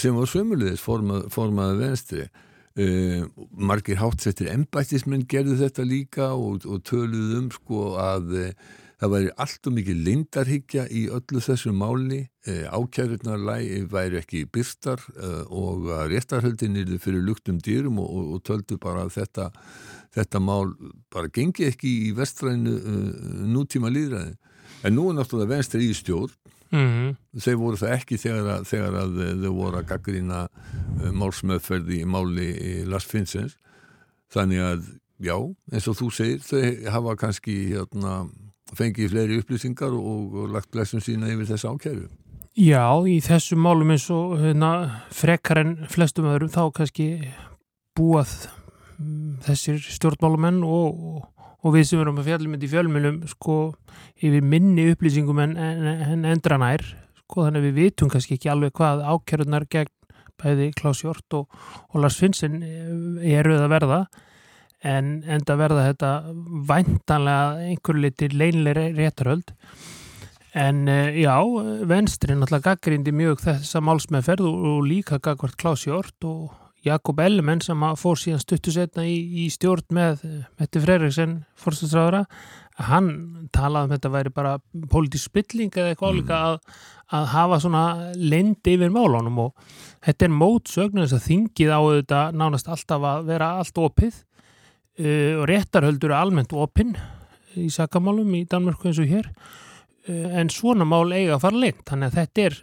sem 0.00 0.16
var 0.16 0.28
sömulegis 0.30 0.82
formað, 0.82 1.28
formaður 1.32 1.82
venstri 1.82 2.24
uh, 2.24 3.24
margir 3.52 4.00
hátsettir 4.00 4.50
embættismenn 4.54 5.26
gerðu 5.30 5.58
þetta 5.62 5.86
líka 5.86 6.32
og, 6.34 6.64
og 6.66 6.82
töluðu 6.88 7.42
um 7.42 7.50
sko 7.54 7.92
að 8.00 8.36
uh, 8.40 8.52
það 8.98 9.12
væri 9.14 9.30
allt 9.44 9.68
og 9.70 9.74
mikið 9.76 10.00
lindarhyggja 10.08 10.86
í 10.90 11.04
öllu 11.14 11.42
þessu 11.44 11.72
máli. 11.76 12.24
Uh, 12.48 12.64
ákjærurnar 12.72 13.44
væri 13.92 14.20
ekki 14.22 14.44
byrstar 14.52 15.02
uh, 15.18 15.44
og 15.52 15.88
réttarhöldin 16.10 16.78
er 16.80 16.98
fyrir 17.02 17.24
luktum 17.26 17.60
dýrum 17.62 18.00
og, 18.02 18.08
og, 18.08 18.34
og 18.36 18.44
töldu 18.48 18.78
bara 18.80 19.06
að 19.06 19.14
þetta 19.20 19.50
þetta 20.16 20.40
mál 20.40 20.72
bara 21.12 21.28
gengi 21.28 21.68
ekki 21.68 21.90
í 22.08 22.12
vestrænu 22.16 22.74
uh, 22.78 23.08
nútíma 23.52 23.92
líðræði 23.92 24.36
en 24.86 24.94
nú 24.96 25.08
er 25.10 25.18
náttúrulega 25.18 25.56
venstri 25.56 25.90
í 25.90 25.96
stjórn. 25.96 26.34
Mm 26.70 27.16
þeir 27.38 27.56
voru 27.56 27.78
það 27.80 27.92
ekki 27.94 28.16
þegar 28.18 28.48
að, 28.52 28.64
þegar 28.68 28.94
að 29.00 29.12
þau 29.42 29.52
voru 29.54 29.78
að 29.78 29.86
gaggrýna 29.88 30.40
málsmeðferði 31.16 32.00
í 32.02 32.08
máli 32.08 32.48
í 32.50 32.72
Lars 32.84 33.06
Finnsens. 33.08 33.54
Þannig 34.32 34.60
að 34.60 34.88
já, 35.22 35.36
eins 35.72 35.88
og 35.88 35.96
þú 35.98 36.10
segir 36.12 36.42
þau 36.44 36.90
hafa 36.92 37.14
kannski 37.22 37.54
hérna, 37.72 38.28
fengið 38.76 39.12
fleiri 39.14 39.38
upplýsingar 39.42 39.94
og, 39.94 40.34
og 40.34 40.54
lagt 40.56 40.70
blessum 40.74 41.00
sína 41.04 41.30
yfir 41.32 41.48
þessa 41.52 41.72
ákæru? 41.72 42.08
Já, 42.58 42.82
í 43.06 43.20
þessum 43.22 43.60
málum 43.62 43.92
eins 43.94 44.08
og 44.10 44.38
hérna, 44.40 44.70
frekar 45.14 45.60
en 45.62 45.74
flestum 45.90 46.26
öðrum 46.26 46.50
þá 46.50 46.64
kannski 46.74 47.08
búað 47.94 48.32
þessir 49.46 49.78
stjórnmálumenn 49.94 50.64
og, 50.66 51.20
og, 51.60 51.68
við 51.74 51.84
sem 51.86 52.02
erum 52.02 52.18
að 52.18 52.32
fjallum 52.32 52.56
í 52.58 52.70
fjölmjölum 52.72 53.20
sko 53.30 53.58
yfir 54.18 54.42
minni 54.42 54.88
upplýsingum 54.92 55.38
en, 55.44 55.54
en, 55.54 55.86
en 55.86 56.26
endranær 56.32 56.82
sko 57.22 57.46
þannig 57.46 57.62
að 57.62 57.68
við 57.68 57.78
vitum 57.78 58.10
kannski 58.10 58.38
ekki 58.38 58.50
alveg 58.50 58.74
hvað 58.74 59.04
ákjörðunar 59.06 59.68
gegn 59.70 59.94
bæði 60.38 60.72
Klaus 60.78 61.02
Hjort 61.02 61.34
og, 61.38 61.46
og 61.92 62.02
Lars 62.02 62.18
Finnsen 62.18 62.58
eru 62.62 63.54
að 63.58 63.70
verða 63.70 64.00
en 64.86 65.22
enda 65.26 65.56
verða 65.58 65.88
þetta 65.88 66.10
væntanlega 66.68 67.70
einhver 67.70 68.02
litir 68.04 68.36
leinlega 68.36 68.90
réttaröld 68.94 69.54
En 70.58 70.88
uh, 70.88 71.12
já, 71.12 71.36
venstri 71.84 72.34
náttúrulega 72.34 72.72
gaggrindi 72.72 73.12
mjög 73.12 73.42
þessa 73.44 73.82
málsmeðferð 73.84 74.46
og, 74.48 74.78
líka 74.88 75.20
gagvart 75.20 75.58
Klaus 75.60 75.84
Hjort 75.84 76.24
og 76.24 76.54
Jakob 76.86 77.20
Ellemann 77.20 77.60
sem 77.60 77.82
að 77.84 77.98
fór 78.00 78.16
síðan 78.16 78.40
stuttu 78.40 78.72
setna 78.72 79.04
í, 79.04 79.18
í 79.44 79.48
stjórn 79.52 79.84
með 79.92 80.22
Metti 80.58 80.80
Freiriksen 80.80 81.42
fórstæðsraðara 81.60 82.22
hann 82.88 83.10
talaði 83.54 83.88
um 83.88 83.94
þetta 83.96 84.12
væri 84.14 84.32
bara 84.34 84.54
pólitísk 84.90 85.28
spilling 85.32 85.74
eða 85.74 85.92
eitthvað 85.92 86.14
álíka 86.14 86.38
að, 86.38 86.58
að 87.18 87.28
hafa 87.34 87.58
svona 87.64 87.84
lendi 88.14 88.76
yfir 88.78 88.94
málunum 88.94 89.42
og 89.48 89.74
þetta 90.06 90.28
er 90.28 90.36
mótsögn 90.38 91.02
þess 91.02 91.18
að 91.18 91.26
þingið 91.26 91.74
á 91.74 91.80
þetta 91.82 92.22
nánast 92.38 92.70
alltaf 92.70 93.08
að 93.10 93.28
vera 93.34 93.50
allt 93.58 93.82
opið 93.82 94.22
og 94.98 95.44
réttarhöldur 95.46 96.10
er 96.10 96.18
almennt 96.18 96.52
opinn 96.52 96.96
í 97.58 97.68
sakamálum 97.72 98.32
í 98.34 98.44
Danmörku 98.50 98.90
eins 98.90 98.98
og 98.98 99.10
hér. 99.10 99.28
Eh, 100.08 100.40
en 100.40 100.50
svona 100.52 100.86
mál 100.88 101.12
eiga 101.12 101.36
að 101.36 101.44
fara 101.44 101.62
lengt 101.64 101.86
þannig 101.88 102.10
að 102.10 102.18
þetta 102.18 102.44
er 102.48 102.58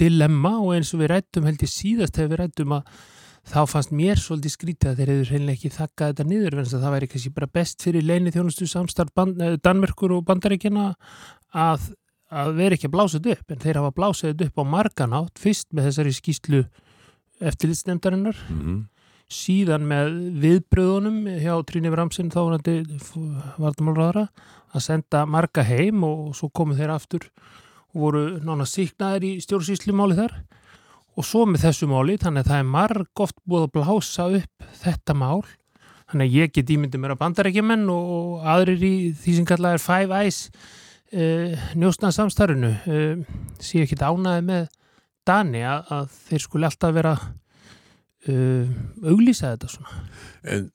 dilemma 0.00 0.52
og 0.62 0.74
eins 0.78 0.92
og 0.94 1.02
við 1.02 1.10
rættum 1.12 1.48
held 1.48 1.64
ég 1.64 1.72
síðast 1.72 2.20
hefur 2.20 2.32
við 2.32 2.40
rættum 2.40 2.76
að 2.78 3.00
þá 3.50 3.60
fannst 3.68 3.92
mér 3.96 4.20
svolítið 4.20 4.54
skrítið 4.54 4.90
að 4.90 5.00
þeir 5.00 5.12
hefur 5.12 5.32
hreinlega 5.32 5.58
ekki 5.58 5.72
þakkað 5.74 6.12
þetta 6.12 6.26
niður 6.30 6.58
en 6.60 6.68
það 6.70 6.94
væri 6.94 7.08
kannski 7.12 7.32
bara 7.36 7.50
best 7.58 7.84
fyrir 7.84 8.06
leini 8.06 8.32
þjónustu 8.32 8.68
samstarf 8.68 9.12
band, 9.16 9.42
Danmerkur 9.64 10.14
og 10.16 10.24
Bandaríkjana 10.28 10.86
að, 11.52 11.90
að 12.30 12.52
vera 12.60 12.78
ekki 12.78 12.88
að 12.88 12.94
blása 12.96 13.18
þetta 13.18 13.36
upp. 13.36 13.52
En 13.52 13.62
þeir 13.64 13.80
hafa 13.80 13.96
blásað 13.96 14.32
þetta 14.32 14.48
upp 14.48 14.62
á 14.62 14.64
marganátt 14.76 15.42
fyrst 15.42 15.68
með 15.72 15.90
þessari 15.90 16.16
skýslu 16.16 16.62
eftirlitsnefndarinnar. 17.50 18.40
Mm 18.48 18.60
-hmm. 18.60 18.80
Síðan 19.30 19.86
með 19.86 20.14
viðbröðunum 20.42 21.18
hjá 21.38 21.52
Tríni 21.66 21.90
Vramsin 21.92 22.32
þáðandi 22.32 22.80
vartamálraðara 23.60 24.26
að 24.74 24.84
senda 24.84 25.22
marga 25.26 25.62
heim 25.66 26.02
og 26.06 26.32
svo 26.38 26.50
komu 26.54 26.76
þeir 26.78 26.94
aftur 26.94 27.28
og 27.94 28.02
voru 28.04 28.24
nána 28.42 28.66
síknaðir 28.68 29.26
í 29.28 29.32
stjórnsýslumáli 29.44 30.18
þar. 30.18 30.34
Og 31.18 31.26
svo 31.26 31.44
með 31.46 31.66
þessu 31.66 31.88
máli 31.90 32.18
þannig 32.20 32.44
að 32.44 32.52
það 32.52 32.62
er 32.62 32.68
marg 32.74 33.22
oft 33.22 33.38
búið 33.46 33.66
að 33.66 33.72
blása 33.76 34.26
upp 34.40 34.68
þetta 34.82 35.16
mál. 35.18 35.40
Þannig 36.10 36.26
að 36.26 36.36
ég 36.38 36.54
get 36.54 36.70
ímyndið 36.74 37.02
mér 37.02 37.14
að 37.14 37.22
bandarækjumenn 37.22 37.90
og 37.94 38.46
aðrir 38.50 38.82
í 38.82 38.94
því 39.18 39.34
sem 39.36 39.46
kallað 39.46 39.76
er 39.76 39.82
Five 39.84 40.22
Eyes 40.22 40.40
uh, 41.14 41.68
njósna 41.78 42.10
samstarfinu 42.14 42.72
uh, 42.74 43.36
sé 43.62 43.84
ekki 43.84 43.98
ánaði 44.00 44.46
með 44.48 44.64
Dani 45.26 45.62
að, 45.66 45.92
að 45.94 46.16
þeir 46.30 46.46
skuli 46.46 46.66
alltaf 46.66 46.96
vera 46.96 47.14
uh, 48.28 48.66
auglýsa 49.04 49.54
þetta 49.54 49.70
svona? 49.72 50.02
En 50.44 50.70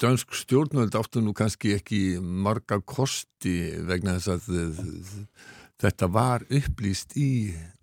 dansk 0.00 0.34
stjórnvöld 0.34 0.96
áttu 0.98 1.22
nú 1.22 1.32
kannski 1.36 1.76
ekki 1.76 2.00
marga 2.20 2.80
kosti 2.82 3.78
vegna 3.86 4.16
þess 4.18 4.32
að 4.34 4.48
þetta 5.82 6.08
var 6.08 6.44
upplýst 6.48 7.16
í 7.20 7.30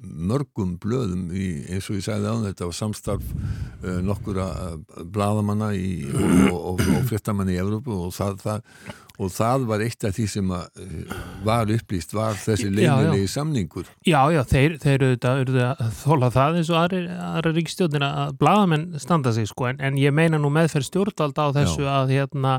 mörgum 0.03 0.73
blöðum 0.81 1.29
í, 1.31 1.47
eins 1.69 1.87
og 1.91 1.99
ég 1.99 2.05
sagði 2.07 2.31
á 2.33 2.35
þetta 2.47 2.67
var 2.67 2.75
samstarf 2.77 3.29
uh, 3.29 3.99
nokkura 4.03 4.47
uh, 4.49 5.03
bladamanna 5.13 5.69
í, 5.77 6.09
og, 6.09 6.57
og, 6.57 6.81
og, 6.81 7.03
fréttamanna 7.09 7.53
í 7.53 7.59
Evrópu 7.61 7.93
og 8.07 8.15
það, 8.15 8.39
það, 8.41 8.87
og 9.21 9.31
það 9.35 9.67
var 9.69 9.83
eitt 9.85 10.07
af 10.09 10.15
því 10.17 10.25
sem 10.33 10.55
að, 10.57 10.81
uh, 10.81 11.13
var 11.45 11.73
upplýst 11.77 12.17
var 12.17 12.39
þessi 12.41 12.71
leynilegi 12.73 13.29
samningur 13.35 13.91
Já, 14.09 14.19
já, 14.33 14.41
þeir, 14.49 14.79
þeir 14.81 15.07
urðu 15.11 15.63
að 15.69 15.85
þóla 16.01 16.31
það 16.33 16.59
eins 16.59 16.73
og 16.73 16.81
aðri, 16.81 17.03
aðra 17.29 17.53
ríkstjórnir 17.59 18.07
að 18.09 18.33
blaðamenn 18.41 18.89
standa 19.05 19.35
sig 19.37 19.47
sko 19.53 19.69
en, 19.69 19.79
en 19.85 20.01
ég 20.01 20.17
meina 20.17 20.41
nú 20.41 20.49
meðferð 20.53 20.89
stjórnvald 20.89 21.37
á 21.37 21.47
þessu 21.61 21.85
Já. 21.85 21.93
að 22.01 22.17
hérna 22.17 22.57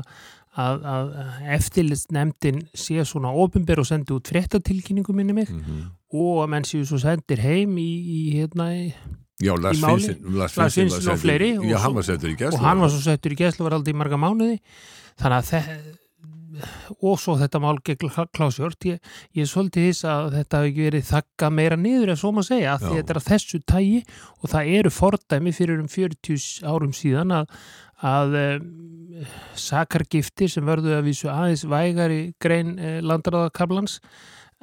að, 0.55 0.85
að 0.95 1.11
eftirlitsnefndin 1.57 2.63
sé 2.77 3.03
svona 3.07 3.31
ofinber 3.33 3.81
og 3.81 3.87
sendi 3.89 4.15
út 4.15 4.31
fréttatilkynningu 4.31 5.15
minni 5.15 5.35
mig 5.35 5.51
mm 5.51 5.85
og 6.15 6.45
að 6.45 6.51
menn 6.53 6.63
séu 6.63 6.85
svo 6.87 6.95
sendir 7.01 7.41
heim 7.43 7.73
í, 7.81 7.89
í 8.07 8.19
hérna 8.37 8.69
í, 8.71 8.85
Já, 9.43 9.51
Lars. 9.59 9.81
Finnsson 10.71 11.11
og 11.11 11.19
fleiri 11.19 11.57
og 11.59 11.65
Já, 11.67 11.75
hann 11.83 11.97
og 11.97 12.61
hann 12.63 12.79
var 12.79 12.93
svo 12.93 13.01
settur 13.03 13.33
í 13.35 13.39
gæslu 13.41 13.65
var 13.67 13.75
aldrei 13.75 13.91
í 13.91 13.97
marga 13.99 14.15
mánuði 14.21 14.61
þannig 15.19 15.41
að 15.41 15.49
þe- 15.49 15.95
og 17.03 17.17
svo 17.19 17.35
þetta 17.39 17.59
mál 17.59 17.79
gegn 17.83 18.11
Klásjort 18.35 18.87
ég, 18.87 18.99
ég 19.35 19.49
svolítið 19.49 19.89
þess 19.89 20.05
að 20.07 20.29
þetta 20.37 20.59
hafi 20.61 20.71
ekki 20.71 20.85
verið 20.87 21.09
þakka 21.09 21.49
meira 21.51 21.77
niður 21.79 22.13
ef 22.13 22.21
svo 22.21 22.31
má 22.35 22.41
segja 22.47 22.77
Já. 22.77 22.85
þetta 22.85 23.13
er 23.15 23.19
að 23.19 23.27
þessu 23.31 23.59
tægi 23.67 23.99
og 24.39 24.51
það 24.53 24.71
eru 24.79 24.93
fordæmi 24.93 25.55
fyrir 25.55 25.81
um 25.83 25.89
40 25.91 26.45
árum 26.71 26.93
síðan 26.95 27.35
að, 27.41 27.49
að 28.03 28.35
um, 28.41 28.65
sakargiftir 29.59 30.51
sem 30.51 30.65
verðu 30.67 30.95
að 30.97 31.05
vísu 31.07 31.29
aðeins 31.31 31.63
vægari 31.71 32.19
grein 32.41 32.75
eh, 32.79 32.99
landræðakablans 33.05 34.01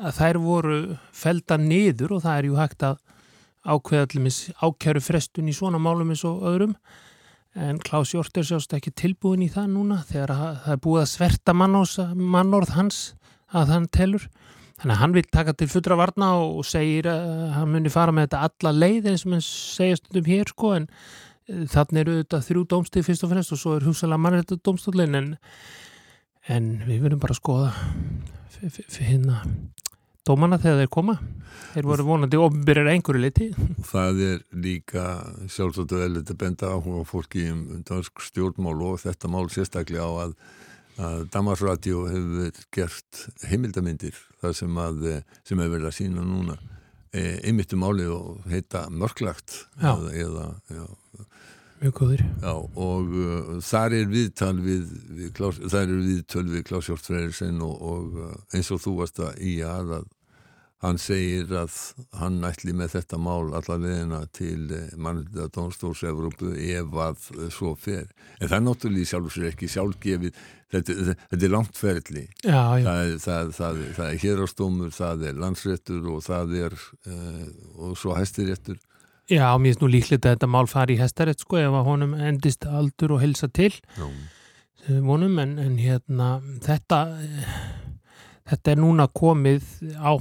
að 0.02 0.18
þær 0.18 0.38
voru 0.42 0.80
felda 1.16 1.56
niður 1.60 2.18
og 2.18 2.24
það 2.26 2.38
er 2.38 2.48
ju 2.48 2.58
hægt 2.58 2.84
að 2.86 3.00
ákveða 3.62 4.06
allumis 4.08 4.38
ákjæru 4.58 5.02
frestun 5.04 5.48
í 5.48 5.56
svona 5.56 5.80
málum 5.80 6.10
eins 6.12 6.24
og 6.26 6.42
öðrum. 6.50 6.76
En 7.52 7.78
Klaus 7.84 8.14
Hjort 8.14 8.36
er 8.40 8.46
sjást 8.48 8.72
ekki 8.74 8.94
tilbúin 8.96 9.44
í 9.44 9.50
það 9.52 9.74
núna 9.74 10.00
þegar 10.08 10.32
að 10.32 10.54
það 10.64 10.74
er 10.74 10.80
búið 10.86 11.02
að 11.02 11.10
sverta 11.12 11.54
mannorð 11.54 12.72
hans 12.76 13.02
að 13.52 13.74
hann 13.74 13.88
telur. 13.92 14.24
Þannig 14.80 14.94
að 14.96 15.02
hann 15.02 15.14
vil 15.14 15.26
taka 15.30 15.52
til 15.54 15.68
fullra 15.70 15.98
varna 16.00 16.32
og 16.42 16.64
segir 16.66 17.06
að 17.12 17.52
hann 17.54 17.70
muni 17.70 17.92
fara 17.92 18.14
með 18.14 18.30
þetta 18.30 18.46
alla 18.48 18.72
leið 18.74 19.10
eins 19.12 19.26
og 19.26 19.34
mann 19.34 19.44
segja 19.46 20.00
stundum 20.00 20.30
hér 20.32 20.50
sko 20.50 20.72
en 20.78 20.88
eh, 20.88 21.12
þannig 21.48 22.02
eru 22.04 22.16
þetta 22.20 22.42
þrjú 22.46 22.64
dómstig 22.70 23.06
fyrst 23.06 23.26
og 23.26 23.32
fremst 23.32 23.54
og 23.54 23.60
svo 23.60 23.76
er 23.76 23.86
hugsalega 23.86 24.22
mannrétta 24.22 24.58
dómstólin 24.62 25.18
en, 25.18 25.30
en 26.46 26.72
við 26.86 27.06
verðum 27.06 27.22
bara 27.22 27.34
að 27.34 27.40
skoða 27.42 27.72
hérna 29.02 29.42
dómana 30.26 30.58
þegar 30.62 30.84
þeir 30.84 30.90
koma. 30.94 31.16
Þeir 31.72 31.86
voru 31.88 32.04
vonandi 32.06 32.38
ofnbyrjar 32.38 32.90
einhverju 32.92 33.22
leiti 33.22 33.48
Það 33.92 34.20
er 34.28 34.42
líka 34.64 35.06
sjálfsagt 35.50 35.94
að 35.94 36.04
velja 36.06 36.24
að 36.24 36.38
benda 36.40 36.72
áhuga 36.72 37.04
fólki 37.08 37.46
um 37.50 37.62
dansk 37.88 38.22
stjórnmál 38.28 38.78
og 38.86 39.00
þetta 39.02 39.30
mál 39.32 39.48
sérstaklega 39.52 40.06
á 40.06 40.12
að, 40.26 40.36
að 41.02 41.24
Damarsradio 41.34 42.04
hefur 42.10 42.62
gert 42.74 43.24
heimildamindir 43.50 44.16
það 44.42 44.56
sem, 44.62 44.82
sem 45.42 45.64
hefur 45.64 45.74
verið 45.76 45.90
að 45.90 45.98
sína 45.98 46.26
núna 46.26 46.58
einmitt 47.12 47.74
um 47.76 47.82
málið 47.84 48.12
og 48.14 48.46
heita 48.48 48.86
mörglagt 48.90 49.66
Já. 49.82 49.92
eða, 49.92 50.46
eða 50.72 50.86
já, 50.86 51.26
mjög 51.82 51.94
góður 51.98 52.24
Já, 52.24 52.54
og 52.86 53.12
uh, 53.12 53.52
þar 53.68 53.98
er 53.98 54.10
viðtal 54.12 54.54
við, 54.62 54.96
við 55.18 55.34
Klaus, 55.36 55.60
þar 55.66 55.84
er 55.84 56.02
viðtöl 56.08 56.46
við 56.48 56.66
Klaus 56.70 56.88
Hjort 56.88 57.04
Freyrisson 57.08 57.60
og, 57.66 57.76
og 57.92 58.18
uh, 58.22 58.34
eins 58.56 58.72
og 58.72 58.82
þú 58.84 58.96
varst 59.02 59.20
að 59.20 59.42
í 59.44 59.58
að, 59.66 59.96
að 60.00 60.10
hann 60.82 60.98
segir 60.98 61.52
að 61.54 61.76
hann 62.18 62.40
ætli 62.44 62.72
með 62.74 62.96
þetta 62.96 63.18
mál 63.22 63.52
alla 63.54 63.76
leðina 63.78 64.20
til 64.34 64.66
mannlega 64.98 65.46
Dónstórs 65.54 66.02
Evrópu 66.08 66.52
ef 66.58 66.96
að 67.06 67.28
uh, 67.38 67.46
svo 67.54 67.74
fer. 67.78 68.08
En 68.40 68.48
það 68.50 68.56
er 68.58 68.64
náttúrulega 68.66 69.06
í 69.06 69.10
sjálfur 69.12 69.36
sér 69.36 69.48
ekki 69.52 69.68
sjálfgefið, 69.70 70.40
þetta, 70.74 70.96
þetta, 71.12 71.42
er 71.46 71.52
langt 71.54 71.78
ferli. 71.78 72.24
Já, 72.42 72.62
já, 72.82 72.86
Það 72.88 73.12
það, 73.26 73.52
það, 73.60 73.82
það 73.98 74.08
er 74.08 74.22
hérastómur, 74.26 74.90
það 74.96 75.26
er 75.30 75.38
landsréttur 75.44 76.08
og 76.16 76.24
það 76.26 76.56
er 76.66 76.78
uh, 77.06 77.46
og 77.86 77.94
svo 78.02 78.16
hæstiréttur. 78.18 78.80
já, 79.30 79.46
mér 79.56 79.70
finnst 79.72 79.82
nú 79.84 79.88
líklegt 79.88 80.26
að 80.26 80.34
þetta 80.34 80.50
mál 80.50 80.66
fari 80.68 80.96
í 80.98 81.00
hestarétt 81.00 81.40
sko 81.40 81.56
ef 81.62 81.72
að 81.78 81.86
honum 81.88 82.14
endist 82.18 82.66
aldur 82.66 83.14
og 83.14 83.22
helsa 83.22 83.46
til 83.48 83.70
Já. 83.96 84.08
vonum 85.06 85.38
en, 85.38 85.54
en 85.62 85.78
hérna 85.78 86.26
þetta 86.66 86.98
eh, 87.22 87.54
þetta 88.50 88.72
er 88.72 88.80
núna 88.82 89.08
komið 89.12 89.66
á 89.98 90.12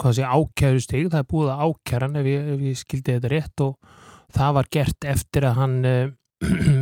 hvað 0.00 0.16
sé 0.18 0.26
ákæru 0.26 0.82
stig, 0.82 1.08
það 1.12 1.22
er 1.22 1.28
búið 1.30 1.50
að 1.54 1.64
ákæra 1.68 2.08
hann 2.08 2.20
ef 2.20 2.28
ég, 2.30 2.52
ef 2.54 2.64
ég 2.68 2.78
skildi 2.80 3.16
þetta 3.16 3.32
rétt. 3.34 3.64
Og 3.64 4.36
það 4.38 4.54
var 4.58 4.70
gert 4.78 5.08
eftir 5.14 5.48
að 5.48 5.60
hann 5.62 5.78
uh, 5.92 6.06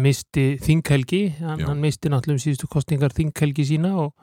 misti 0.07 0.47
þinghelgi. 0.65 1.23
Hann, 1.43 1.65
hann 1.69 1.83
misti 1.83 2.13
náttúrulega 2.13 2.41
um 2.41 2.45
síðustu 2.47 2.71
kostningar 2.73 3.15
þinghelgi 3.17 3.69
sína 3.71 3.95
og 4.07 4.15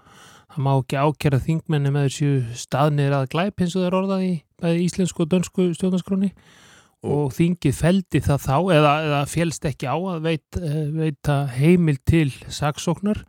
það 0.54 0.66
má 0.66 0.74
ekki 0.76 1.00
ákæra 1.00 1.42
þingmenni 1.44 1.94
með 1.94 2.10
þessu 2.10 2.60
staðnir 2.66 3.16
að 3.18 3.30
glæp 3.34 3.64
eins 3.64 3.74
og 3.74 3.82
það 3.82 3.88
er 3.90 3.98
orðað 4.00 4.28
í 4.28 4.34
bæði 4.62 4.84
íslensku 4.88 5.26
og 5.26 5.32
dönsku 5.32 5.70
stjórnarskráni 5.78 6.30
og 7.04 7.34
þingið 7.36 7.76
feldi 7.76 8.22
það 8.24 8.44
þá 8.46 8.58
eða, 8.78 8.92
eða 9.08 9.22
félst 9.28 9.66
ekki 9.68 9.90
á 9.92 9.98
að 9.98 10.30
eh, 10.32 10.76
veita 10.94 11.38
heimil 11.52 11.98
til 12.08 12.30
saksóknar 12.48 13.26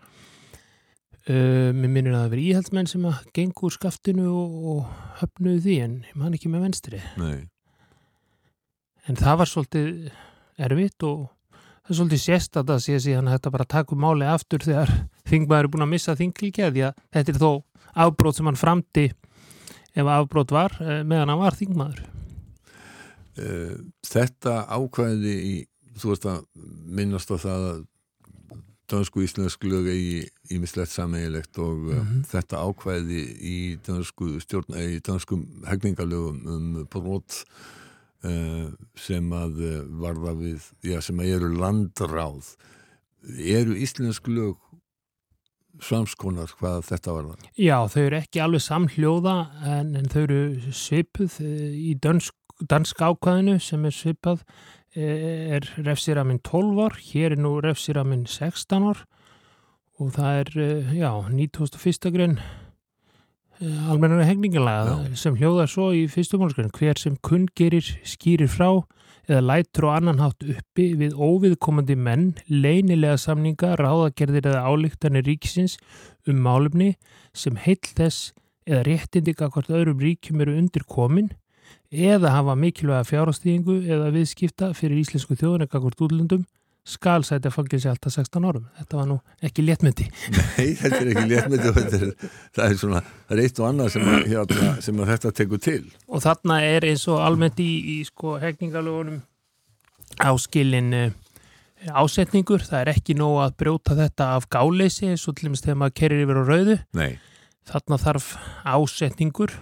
uh, 1.31 1.71
mér 1.75 1.91
minnir 1.91 2.15
að 2.15 2.25
það 2.25 2.33
veri 2.35 2.47
íhaldsmenn 2.51 2.91
sem 2.91 3.07
að 3.09 3.21
gengur 3.37 3.75
skaftinu 3.75 4.29
og, 4.31 4.57
og 4.73 5.19
höfnuðu 5.23 5.65
því 5.67 5.77
en 5.87 5.99
man 6.21 6.37
ekki 6.37 6.53
með 6.53 6.67
venstri 6.69 7.03
Nei. 7.21 7.47
en 9.09 9.21
það 9.21 9.41
var 9.43 9.53
svolítið 9.53 9.91
erfitt 10.69 11.07
og 11.09 11.27
það 11.53 11.93
er 11.93 12.01
svolítið 12.01 12.25
sérst 12.25 12.59
að 12.61 12.73
það 12.73 12.83
sé 12.87 13.03
síðan 13.09 13.29
að 13.29 13.39
þetta 13.39 13.55
bara 13.59 13.71
taka 13.77 13.97
um 13.97 14.03
máli 14.07 14.31
aftur 14.31 14.65
þegar 14.65 14.95
þingmaður 15.31 15.69
er 15.69 15.75
búin 15.75 15.87
að 15.89 15.95
missa 15.95 16.19
þingilgi 16.19 16.71
því 16.71 16.89
að 16.89 17.05
þetta 17.17 17.35
er 17.37 17.45
þó 17.45 17.53
afbrót 18.07 18.41
sem 18.41 18.51
hann 18.51 18.59
framdi 18.59 19.07
ef 19.95 20.09
afbrót 20.11 20.51
var 20.55 20.75
eh, 20.83 21.05
meðan 21.07 21.31
hann 21.31 21.43
var 21.45 21.55
þingmaður 21.55 22.03
Eh, 23.35 23.79
þetta 24.07 24.61
ákvæði 24.71 25.33
í, 25.35 25.55
þú 25.99 26.13
veist 26.13 26.27
að 26.31 26.45
minnast 26.87 27.33
á 27.35 27.37
það 27.43 27.65
að 27.71 27.81
dansku 28.91 29.23
íslensk 29.25 29.65
lög 29.69 29.89
eigi 29.93 30.25
ímislegt 30.55 30.93
sameigilegt 30.93 31.59
og 31.63 31.89
mm 31.93 32.27
þetta 32.29 32.61
ákvæði 32.67 33.23
í 33.41 33.57
dansku 33.87 34.41
stjórn, 34.43 34.77
eh, 34.77 34.97
í 34.97 35.01
danskum 35.05 35.47
hegningalögum 35.69 36.41
um 36.51 36.87
brot 36.91 37.45
uh, 38.25 38.71
sem 38.97 39.33
að 39.33 39.61
uh, 39.61 39.81
varða 40.03 40.35
við, 40.39 40.71
já 40.83 41.01
sem 41.01 41.21
að 41.21 41.35
eru 41.37 41.51
landráð. 41.59 42.55
Eru 43.25 43.77
íslensk 43.77 44.29
lög 44.29 44.59
samskonar 45.83 46.53
hvað 46.59 46.85
þetta 46.89 47.15
varða 47.17 47.51
Já, 47.59 47.77
þau 47.91 48.03
eru 48.05 48.21
ekki 48.21 48.43
alveg 48.45 48.65
samhljóða 48.65 49.37
en, 49.75 49.93
en 49.99 50.09
þau 50.13 50.23
eru 50.23 50.73
svipuð 50.75 51.41
eh, 51.43 51.75
í 51.91 51.95
dönsk, 52.03 52.37
dansk 52.71 53.03
ákvæðinu 53.03 53.59
sem 53.63 53.85
er 53.89 53.95
svipað 53.95 54.45
eh, 54.45 54.55
er 54.95 55.67
refsiraminn 55.83 56.39
12 56.47 56.83
ár, 56.87 56.99
hér 57.03 57.35
er 57.35 57.41
nú 57.43 57.57
refsiraminn 57.63 58.27
16 58.31 58.91
ár 58.91 59.05
og 59.99 60.13
það 60.15 60.41
er, 60.41 60.51
eh, 60.59 60.95
já, 60.99 61.11
91. 61.31 62.11
grein 62.15 62.39
almennara 63.63 64.27
hegningalega 64.27 65.17
sem 65.17 65.37
hljóðar 65.39 65.71
svo 65.71 65.93
í 65.95 66.05
fyrstu 66.11 66.39
málskræn 66.41 66.73
hver 66.75 66.99
sem 66.99 67.17
kunngerir, 67.23 67.87
skýrir 68.03 68.51
frá 68.51 68.83
eða 69.29 69.41
lætur 69.41 69.87
á 69.89 69.97
annan 69.97 70.21
hátt 70.21 70.43
uppi 70.43 70.91
við 70.99 71.15
óviðkomandi 71.15 71.97
menn, 71.97 72.35
leynilega 72.51 73.17
samninga, 73.17 73.77
ráðagerðir 73.81 74.51
eða 74.51 74.67
álíktanir 74.67 75.25
ríkisins 75.25 75.79
um 76.29 76.43
málumni 76.45 76.95
sem 77.33 77.57
heill 77.57 77.81
þess 77.83 78.33
eða 78.67 78.85
réttindika 78.89 79.49
hvort 79.53 79.71
öðrum 79.71 80.03
ríkjum 80.03 80.43
eru 80.45 80.59
undir 80.59 80.85
komin 80.89 81.31
eða 81.95 82.33
hafa 82.35 82.57
mikilvæga 82.59 83.07
fjárastíðingu 83.09 83.79
eða 83.87 84.11
viðskipta 84.15 84.73
fyrir 84.77 85.01
íslensku 85.03 85.37
þjóðunega 85.39 85.81
hvort 85.81 86.05
útlöndum 86.05 86.45
skal 86.85 87.23
sæti 87.25 87.49
að 87.49 87.55
fangilsi 87.55 87.89
alltaf 87.89 88.13
16 88.13 88.45
árum. 88.45 88.65
Þetta 88.77 88.99
var 88.99 89.07
nú 89.09 89.17
ekki 89.45 89.65
léttmyndi. 89.65 90.05
Nei, 90.37 90.75
þetta 90.77 90.99
er 90.99 91.11
ekki 91.15 91.27
léttmyndi 91.31 91.71
og 91.71 91.79
þetta 91.79 92.01
er, 92.01 92.33
það 92.59 92.65
er 92.67 92.81
svona, 92.83 93.03
það 93.25 93.37
er 93.37 93.43
eitt 93.45 93.61
og 93.61 93.69
annað 93.71 93.93
sem, 93.95 94.09
að, 94.13 94.27
hérna, 94.33 94.73
sem 94.85 95.01
að 95.01 95.13
þetta 95.15 95.35
tekur 95.41 95.63
til 95.65 95.81
Og 96.09 96.25
þarna 96.25 96.59
er 96.69 96.89
eins 96.91 97.07
og 97.09 97.23
almennt 97.25 97.63
í, 97.65 97.71
í 97.95 97.99
sko 98.05 98.37
hegningalögunum 98.43 99.23
áskilin 100.29 100.93
uh, 100.99 101.15
ásetningur. 101.89 102.67
Það 102.69 102.83
er 102.83 102.93
ekki 102.93 103.17
nóg 103.17 103.41
að 103.47 103.57
brjóta 103.65 103.97
þetta 103.97 104.35
af 104.37 104.51
gáleysi 104.53 105.09
eins 105.09 105.25
og 105.31 105.39
til 105.39 105.49
dæmis 105.49 105.65
þegar 105.65 105.81
maður 105.81 105.97
kerir 106.03 106.27
yfir 106.27 106.43
á 106.43 106.45
rauðu. 106.51 106.77
Nei, 107.01 107.15
Þarna 107.65 107.97
þarf 107.97 108.35
ásetningur 108.69 109.55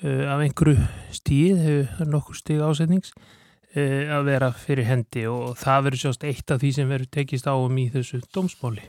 af 0.00 0.40
einhverju 0.40 0.78
stíð, 1.12 1.60
hefur 1.64 2.08
nokkur 2.08 2.38
stíð 2.38 2.64
ásetnings. 2.64 3.12
e, 3.74 3.82
að 4.10 4.26
vera 4.30 4.50
fyrir 4.56 4.88
hendi 4.88 5.26
og 5.30 5.54
það 5.60 5.84
verður 5.86 6.02
sjást 6.04 6.26
eitt 6.26 6.50
af 6.50 6.62
því 6.62 6.72
sem 6.74 6.90
verður 6.90 7.12
tekist 7.14 7.46
á 7.46 7.54
um 7.54 7.78
í 7.78 7.86
þessu 7.92 8.20
dómsmáli. 8.34 8.88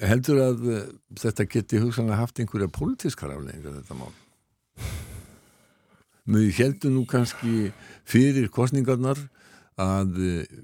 Heldur 0.00 0.40
að 0.40 0.68
uh, 0.72 0.84
þetta 1.20 1.44
geti 1.52 1.80
hugsanlega 1.82 2.20
haft 2.22 2.40
einhverja 2.40 2.70
pólitískar 2.72 3.34
afleggingar 3.34 3.76
þetta 3.80 3.96
mál? 3.98 4.12
Mjög 6.26 6.60
heldur 6.62 6.94
nú 6.94 7.04
kannski 7.08 7.70
fyrir 8.08 8.48
kostningarnar 8.52 9.20
að 9.76 10.22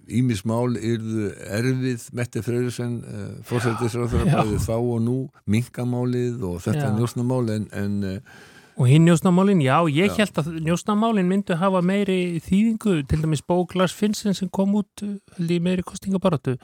ímis 0.09 0.41
mál 0.49 0.73
yrðu 0.79 1.27
erfið 1.53 2.07
Mette 2.17 2.41
Freyrusen 2.45 2.95
uh, 3.05 3.27
fórsættisráður 3.49 4.25
Já. 4.25 4.39
bæði 4.39 4.63
þá 4.65 4.77
og 4.79 5.03
nú 5.05 5.19
minkamálið 5.45 6.47
og 6.49 6.63
þetta 6.65 6.95
njósnamál 6.97 7.45
en, 7.53 7.69
en 7.77 8.01
uh, 8.09 8.41
Og 8.81 8.89
hinn 8.89 9.05
njósnamálin, 9.05 9.61
já, 9.61 9.77
ég 9.93 10.09
Já. 10.09 10.23
held 10.23 10.39
að 10.41 10.47
njósnamálin 10.65 11.29
myndu 11.29 11.59
hafa 11.61 11.83
meiri 11.85 12.41
þýðingu, 12.41 13.03
til 13.05 13.19
dæmis 13.21 13.45
bók 13.45 13.75
Lars 13.77 13.93
Finnsen 13.93 14.33
sem 14.33 14.49
kom 14.49 14.73
út, 14.81 15.05
ég, 15.37 15.59
meiri 15.61 15.85
kostingabaratu. 15.85 16.55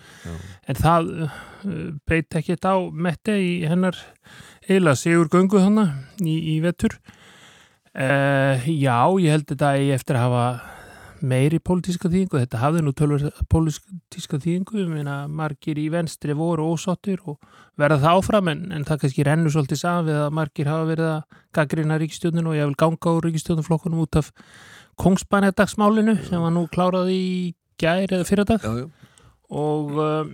En 0.64 0.78
það 0.78 1.10
breyt 2.08 2.38
ekki 2.40 2.56
á 2.64 2.80
Mette 2.88 3.36
í 3.36 3.52
hennar 3.68 4.00
eila 4.72 4.96
sigur 4.96 5.28
göngu 5.28 5.60
hana 5.60 5.84
í, 6.24 6.56
í 6.56 6.58
vetur. 6.64 6.96
Uh, 7.92 8.64
já, 8.72 9.04
ég 9.20 9.36
held 9.36 9.48
þetta 9.52 9.76
eftir 9.98 10.16
að 10.16 10.24
hafa 10.30 10.77
meiri 11.20 11.58
pólitíska 11.62 12.10
þýðingu. 12.10 12.40
Þetta 12.42 12.60
hafði 12.62 12.82
nú 12.84 12.92
tölver 12.96 13.28
pólitíska 13.50 14.40
þýðingu, 14.42 14.78
ég 14.82 14.90
meina 14.92 15.16
margir 15.28 15.80
í 15.80 15.88
venstri 15.92 16.36
voru 16.38 16.68
ósáttir 16.72 17.22
og 17.28 17.38
verða 17.78 18.00
það 18.04 18.20
áfram 18.20 18.50
en, 18.52 18.64
en 18.74 18.86
það 18.88 19.02
kannski 19.04 19.26
rennur 19.28 19.54
svolítið 19.54 19.82
saman 19.82 20.08
við 20.08 20.20
að 20.22 20.34
margir 20.38 20.70
hafa 20.70 20.90
verið 20.90 21.12
að 21.12 21.40
gaggrina 21.58 22.00
ríkistjóðinu 22.02 22.52
og 22.52 22.58
ég 22.58 22.70
vil 22.70 22.80
ganga 22.84 23.14
úr 23.16 23.28
ríkistjóðnuflokkunum 23.28 24.04
út 24.04 24.20
af 24.20 24.32
kongsbænadagsmálinu 24.98 26.18
sem 26.26 26.42
var 26.42 26.54
nú 26.54 26.66
klárað 26.72 27.12
í 27.14 27.24
gær 27.78 28.10
eða 28.18 28.58
já, 28.58 28.88
og 29.48 29.98
um, 30.02 30.32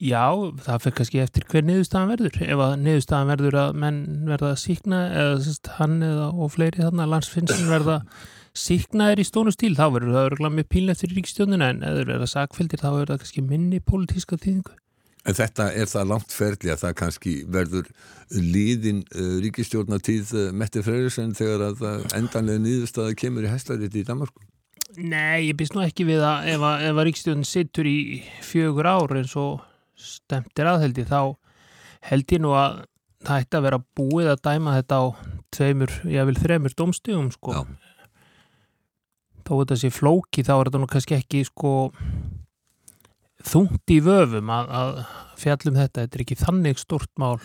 já, 0.00 0.24
það 0.64 0.82
fyrir 0.84 0.96
kannski 0.98 1.22
eftir 1.22 1.46
hver 1.52 1.64
niðurstaðan 1.68 2.12
verður 2.14 2.42
ef 2.46 2.64
að 2.66 2.74
niðurstaðan 2.84 3.32
verður 3.34 3.58
að 3.62 3.80
menn 3.84 4.02
verða 4.28 4.52
síkna 4.60 5.00
eða 5.22 5.40
sérst, 5.46 5.72
hann 5.78 5.96
eða 6.04 6.28
og 6.32 6.52
fleiri 6.56 6.84
þarna 6.84 7.08
landsfinnsin 7.14 7.70
verða 7.70 8.02
síknaðir 8.56 9.22
í 9.22 9.26
stónu 9.28 9.52
stíl, 9.54 9.76
þá 9.78 9.86
verður 9.94 10.16
það 10.16 10.28
örgulega 10.30 10.56
með 10.56 10.70
pílnett 10.74 11.02
fyrir 11.02 11.20
ríkistjóðinu 11.20 11.66
en 11.68 11.82
eða 11.86 12.06
verða 12.08 12.30
sakfældir 12.32 12.82
þá 12.82 12.88
verður 12.88 13.12
það 13.12 13.24
kannski 13.24 13.44
minni 13.46 13.82
pólitíska 13.84 14.40
þýðingu 14.40 14.78
En 15.28 15.36
þetta 15.36 15.66
er 15.76 15.88
það 15.90 16.06
langt 16.14 16.32
ferli 16.32 16.70
að 16.72 16.80
það 16.80 16.94
kannski 16.96 17.32
verður 17.52 17.88
líðin 18.32 19.02
uh, 19.12 19.34
ríkistjórnatíð 19.44 20.32
uh, 20.32 20.46
Mette 20.56 20.80
Freyrusen 20.84 21.34
þegar 21.36 21.66
að 21.68 22.06
endanlega 22.16 22.62
niðurstaða 22.64 23.16
kemur 23.20 23.44
í 23.44 23.50
hæslariti 23.52 24.00
í 24.00 24.06
Danmarku. 24.08 24.40
Nei, 24.96 25.50
ég 25.50 25.58
býst 25.58 25.76
nú 25.76 25.84
ekki 25.84 26.06
við 26.08 26.24
að 26.26 26.48
ef 26.54 26.64
að, 26.66 26.86
að 26.88 27.02
ríkstjóðin 27.06 27.46
sittur 27.46 27.86
í 27.86 27.98
fjögur 28.42 28.88
ár 28.88 29.12
eins 29.20 29.36
og 29.38 29.60
stemtir 30.00 30.68
aðheldi 30.70 31.04
þá 31.08 31.20
held 32.10 32.32
ég 32.32 32.42
nú 32.42 32.54
að 32.56 32.80
það 33.26 33.42
ætti 33.44 33.58
að 33.58 33.64
vera 33.68 33.80
búið 34.00 34.30
að 34.32 34.42
dæma 34.48 34.74
þetta 34.78 34.98
á 35.00 35.04
tveimur, 35.52 35.94
ég 36.08 36.28
vil 36.30 36.38
þremur 36.40 36.74
domstigum 36.78 37.28
sko. 37.34 37.52
Já. 37.52 37.62
Þó 39.44 39.52
þetta 39.58 39.76
sé 39.82 39.90
flóki 39.92 40.44
þá 40.46 40.52
er 40.56 40.70
þetta 40.70 40.80
nú 40.80 40.88
kannski 40.88 41.16
ekki 41.18 41.42
sko 41.48 41.72
þungt 43.50 43.92
í 43.92 43.98
vöfum 44.04 44.52
að, 44.52 44.70
að 44.80 45.00
fjallum 45.40 45.78
þetta, 45.80 46.04
þetta 46.04 46.18
er 46.18 46.24
ekki 46.24 46.38
þannig 46.40 46.80
stort 46.80 47.10
mál 47.20 47.38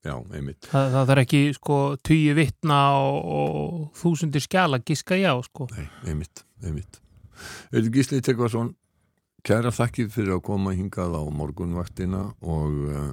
Já, 0.00 0.14
einmitt. 0.32 0.64
það, 0.64 0.94
það 0.96 1.10
er 1.12 1.20
ekki 1.26 1.40
sko 1.52 1.78
tugi 2.08 2.32
vittna 2.38 2.78
og, 2.96 3.18
og 3.36 3.98
þúsundir 4.00 4.40
skjala 4.40 4.80
giska 4.80 5.18
já 5.20 5.34
sko 5.44 5.68
Nei, 5.74 5.84
einmitt, 6.08 6.44
einmitt. 6.64 7.00
Eða 7.72 7.92
Gísli 7.92 8.20
Tryggvason, 8.24 8.72
kæra 9.46 9.72
þakkir 9.74 10.10
fyrir 10.12 10.36
að 10.36 10.44
koma 10.50 10.74
hingað 10.76 11.16
á 11.16 11.22
morgunvaktina 11.34 12.22
og 12.40 12.76
uh, 12.90 13.10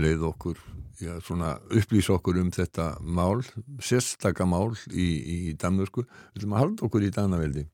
leið 0.00 0.26
okkur, 0.30 0.58
já, 1.02 1.14
svona 1.24 1.54
upplýsa 1.70 2.16
okkur 2.16 2.40
um 2.42 2.50
þetta 2.54 2.92
mál, 3.02 3.42
sérstaka 3.82 4.46
mál 4.48 4.72
í, 4.90 5.06
í 5.06 5.38
Danmörku. 5.58 6.06
Við 6.32 6.42
ætlum 6.42 6.56
að 6.56 6.64
halda 6.64 6.86
okkur 6.88 7.06
í 7.06 7.12
Danaveldi. 7.14 7.66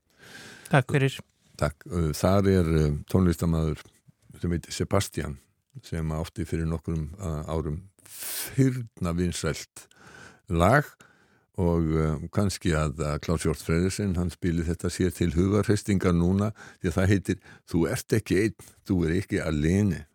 Takk 0.69 0.95
fyrir 0.97 1.19
Takk. 1.59 1.85
Uh, 1.91 2.11
Þar 2.15 2.49
er 2.53 2.71
uh, 2.71 2.89
tónlistamæður 3.11 3.83
sem 4.39 4.55
heitir 4.55 4.75
Sebastian 4.75 5.37
sem 5.85 6.11
átti 6.15 6.45
fyrir 6.47 6.67
nokkrum 6.67 7.09
uh, 7.19 7.43
árum 7.51 7.81
fyrna 8.09 9.13
vinsælt 9.15 9.87
lag 10.49 10.87
og 11.59 11.89
uh, 11.91 12.19
kannski 12.31 12.71
að 12.77 13.01
uh, 13.03 13.15
Klaus 13.23 13.43
Hjort 13.43 13.63
Freyðursen 13.63 14.15
hann 14.19 14.31
spili 14.31 14.63
þetta 14.67 14.91
sér 14.93 15.11
til 15.15 15.33
hugarhestingar 15.35 16.15
núna 16.15 16.53
því 16.79 16.91
að 16.91 16.99
það 16.99 17.11
heitir 17.13 17.41
Þú 17.69 17.87
ert 17.91 18.15
ekki 18.15 18.39
einn, 18.45 18.69
þú 18.87 19.01
er 19.07 19.17
ekki 19.19 19.43
alene. 19.43 20.05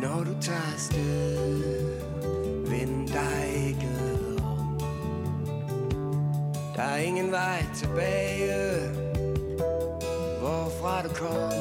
Når 0.00 0.24
du 0.24 0.34
tager 0.40 0.66
afsted, 0.76 2.00
vend 2.70 3.08
dig 3.08 3.45
Der 6.76 6.82
er 6.82 6.96
ingen 6.96 7.30
vej 7.30 7.64
tilbage, 7.74 8.78
hvorfra 10.38 11.02
du 11.02 11.08
kom. 11.08 11.52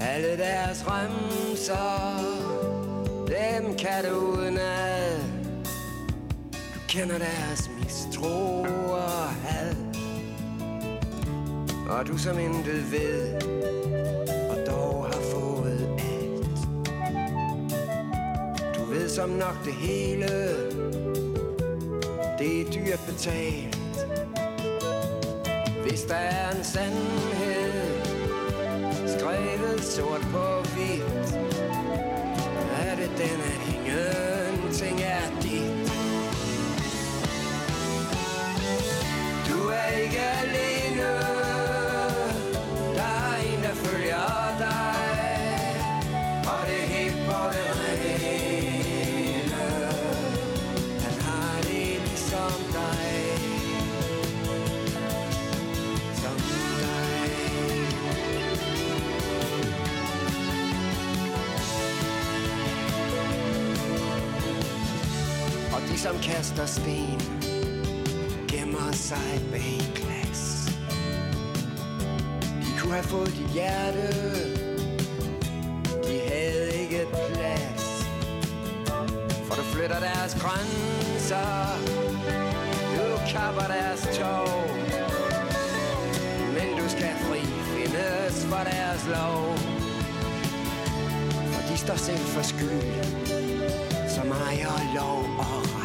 Alle 0.00 0.38
deres 0.38 0.84
remser, 0.86 2.18
dem 3.26 3.76
kan 3.76 4.04
du 4.04 4.16
udenad. 4.16 5.18
Du 6.52 6.80
kender 6.88 7.18
deres 7.18 7.70
mistro 7.80 8.62
og 8.90 9.28
had. 9.28 9.74
Og 11.90 12.06
du 12.06 12.18
som 12.18 12.38
intet 12.38 12.92
ved, 12.92 13.34
og 14.50 14.66
dog 14.66 15.04
har 15.04 15.20
fået 15.32 15.88
alt. 15.98 16.58
Du 18.76 18.84
ved 18.84 19.08
som 19.08 19.28
nok 19.28 19.64
det 19.64 19.72
hele, 19.72 20.28
det 22.38 22.60
er 22.60 22.64
dyrt 22.72 23.00
betalt. 23.06 23.78
Hvis 25.88 26.02
der 26.02 26.14
er 26.14 26.50
en 26.56 26.64
sandhed, 26.64 28.00
skrevet 29.18 29.84
sort 29.84 30.20
på 30.20 30.62
hvidt, 30.74 31.38
er 32.82 32.96
det 32.96 33.10
den, 33.18 33.40
at 33.52 33.60
ingenting 33.74 35.00
er 35.00 35.40
dit. 35.42 35.92
Du 39.48 39.68
er 39.68 39.86
ikke 40.02 40.47
som 66.08 66.18
kaster 66.22 66.66
sten 66.66 67.20
gemmer 68.48 68.92
sig 68.92 69.40
bag 69.52 69.80
glas. 69.94 70.66
De 72.62 72.80
kunne 72.80 72.92
have 72.92 73.04
fået 73.04 73.28
dit 73.28 73.50
hjerte. 73.54 74.08
De 76.08 76.20
havde 76.28 76.72
ikke 76.82 77.06
plads. 77.12 78.06
For 79.46 79.54
du 79.54 79.62
flytter 79.62 80.00
deres 80.00 80.36
grænser. 80.42 81.78
Du 82.96 83.04
kapper 83.32 83.66
deres 83.74 84.00
tog. 84.18 84.48
Men 86.54 86.68
du 86.78 86.88
skal 86.88 87.14
fri 87.26 87.40
findes 87.74 88.44
for 88.44 88.62
deres 88.72 89.06
lov. 89.06 89.58
For 91.52 91.62
de 91.72 91.76
står 91.78 91.96
selv 91.96 92.18
for 92.18 92.42
skyld. 92.42 92.82
Som 94.08 94.30
ejer 94.30 94.94
lov 94.94 95.24
og 95.38 95.77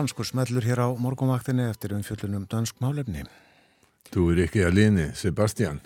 Danskur 0.00 0.24
smellur 0.24 0.64
hér 0.64 0.80
á 0.80 0.88
morgunvaktinni 0.96 1.66
eftir 1.68 1.92
umfjöllunum 1.92 2.46
dansk 2.48 2.78
málefni. 2.80 3.20
Þú 4.08 4.22
er 4.32 4.38
ekki 4.46 4.62
að 4.64 4.78
lini, 4.78 5.04
Sebastian. 5.12 5.82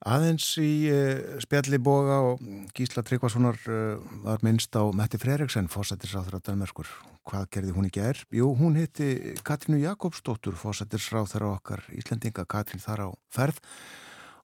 Aðeins 0.00 0.46
í 0.62 0.88
uh, 0.88 1.36
spjalli 1.44 1.76
boga 1.76 2.22
og 2.24 2.40
Gísla 2.72 3.04
Tryggvasonar 3.04 3.60
uh, 3.68 4.00
var 4.24 4.40
minnst 4.46 4.72
á 4.72 4.88
Metti 4.96 5.20
Freiriksen, 5.20 5.68
fósættisráþur 5.68 6.38
á 6.40 6.46
Danmerkur. 6.46 6.88
Hvað 7.28 7.50
gerði 7.52 7.76
hún 7.76 7.90
í 7.90 7.92
gær? 7.92 8.22
Jú, 8.32 8.48
hún 8.56 8.80
hitti 8.80 9.36
Katrínu 9.44 9.82
Jakobsdóttur, 9.82 10.56
fósættisráþur 10.56 11.50
okkar 11.50 11.84
Íslendinga, 11.92 12.48
Katrín 12.48 12.80
þar 12.80 13.04
á 13.04 13.08
ferð 13.28 13.60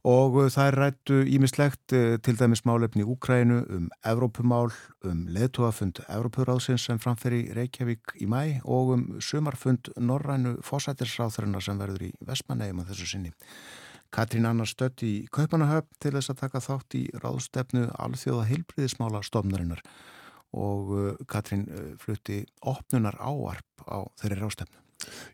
og 0.04 0.36
uh, 0.36 0.48
það 0.52 0.66
er 0.68 0.76
rættu 0.78 1.18
ímislegt 1.32 1.94
uh, 1.96 2.16
til 2.20 2.36
dæmis 2.36 2.64
málefni 2.68 3.04
í 3.04 3.08
Úkrænu 3.08 3.62
um 3.72 3.86
Evrópumál, 4.04 4.72
um 5.04 5.24
leðtúafund 5.32 6.02
Evrópuráðsins 6.04 6.84
sem 6.84 7.00
framferi 7.00 7.46
Reykjavík 7.56 8.18
í 8.20 8.28
mæ 8.28 8.60
og 8.64 8.92
um 8.98 9.06
sumarfund 9.24 9.88
Norrænu 9.96 10.58
fósættisráþurina 10.64 11.62
sem 11.64 11.80
verður 11.80 12.10
í 12.10 12.12
Vestmannegjum 12.20 12.84
á 12.84 12.88
þessu 12.90 13.10
sinni. 13.14 13.32
Katrín 14.14 14.46
Annar 14.46 14.68
stödd 14.70 15.02
í 15.02 15.14
Kaupanahöfn 15.34 15.96
til 15.98 16.14
þess 16.14 16.30
að 16.30 16.40
taka 16.44 16.62
þátt 16.62 17.00
í 17.00 17.04
ráðstefnu 17.24 17.88
alþjóða 17.96 18.46
heilbriðismála 18.52 19.24
stofnarinnar 19.26 19.82
og 20.54 20.94
uh, 20.94 21.10
Katrín 21.26 21.66
flutti 21.98 22.44
opnunar 22.60 23.16
áarp 23.18 23.88
á 23.88 24.04
þeirri 24.20 24.42
ráðstefnu. 24.44 24.83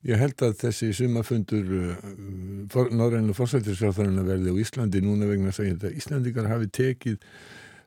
Ég 0.08 0.18
held 0.20 0.42
að 0.42 0.58
þessi 0.64 0.90
sumafundur 0.96 1.72
uh, 1.76 1.96
for, 2.72 2.90
Norrænu 2.94 3.34
fórsættisráþarinn 3.36 4.22
verði 4.26 4.52
á 4.52 4.60
Íslandi 4.62 5.02
núna 5.04 5.28
vegna 5.30 5.52
að 5.52 5.58
segja 5.60 5.76
þetta 5.78 5.96
Íslandingar 6.00 6.48
hafi 6.50 6.70
tekið 6.80 7.18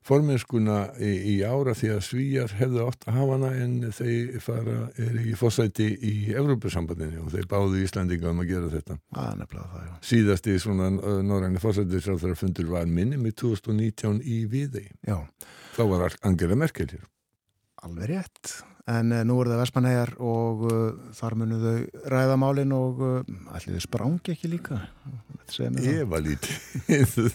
formennskuna 0.04 0.78
í, 1.00 1.12
í 1.32 1.36
ára 1.48 1.72
því 1.80 1.90
að 1.94 2.02
svíjar 2.04 2.54
hefðu 2.60 2.82
átt 2.90 3.06
að 3.08 3.16
hafa 3.22 3.38
hana 3.38 3.52
en 3.64 3.76
þeir 3.96 4.34
fara 4.44 4.74
er 5.00 5.14
í 5.24 5.36
fórsæti 5.40 5.86
í 5.96 6.14
Evrópusambandinu 6.36 7.22
og 7.24 7.32
þeir 7.32 7.48
báðu 7.54 7.80
Íslandinga 7.86 8.34
um 8.34 8.42
að 8.44 8.50
gera 8.52 8.72
þetta. 8.74 8.98
Nefnilega 9.40 9.70
það. 9.72 9.94
Síðasti 10.10 10.58
svona 10.60 10.90
uh, 10.98 11.22
Norrænu 11.24 11.62
fórsættisráþarfundur 11.64 12.68
var 12.76 12.92
minnum 12.92 13.24
í 13.30 13.32
2019 13.32 14.20
í 14.28 14.42
Viðei. 14.52 14.90
Já, 15.08 15.22
Þá 15.78 15.84
var 15.90 16.20
Angela 16.28 16.60
Merkel 16.60 16.92
hér. 16.92 17.08
alveg 17.84 18.12
rétt. 18.12 18.58
En 18.92 19.14
uh, 19.16 19.22
nú 19.24 19.38
er 19.40 19.48
það 19.48 19.62
Vestmannegar 19.62 20.10
og 20.20 20.66
uh, 20.68 20.80
þar 21.16 21.38
munu 21.40 21.60
þau 21.62 22.08
ræða 22.12 22.36
málin 22.42 22.74
og 22.76 23.00
uh, 23.00 23.20
allir 23.56 23.78
þau 23.78 23.86
sprangi 23.86 24.34
ekki 24.36 24.52
líka. 24.52 24.82
Ég 25.80 26.04
var 26.12 26.26
lítið. 26.26 27.30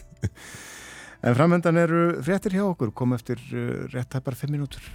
En 1.19 1.35
framöndan 1.35 1.75
eru 1.81 2.03
fréttir 2.23 2.53
hjá 2.55 2.63
okkur, 2.63 2.93
kom 2.95 3.17
eftir 3.17 3.41
uh, 3.49 3.89
rétt 3.91 4.11
tæpar 4.13 4.37
fimm 4.37 4.53
mínútur. 4.55 4.85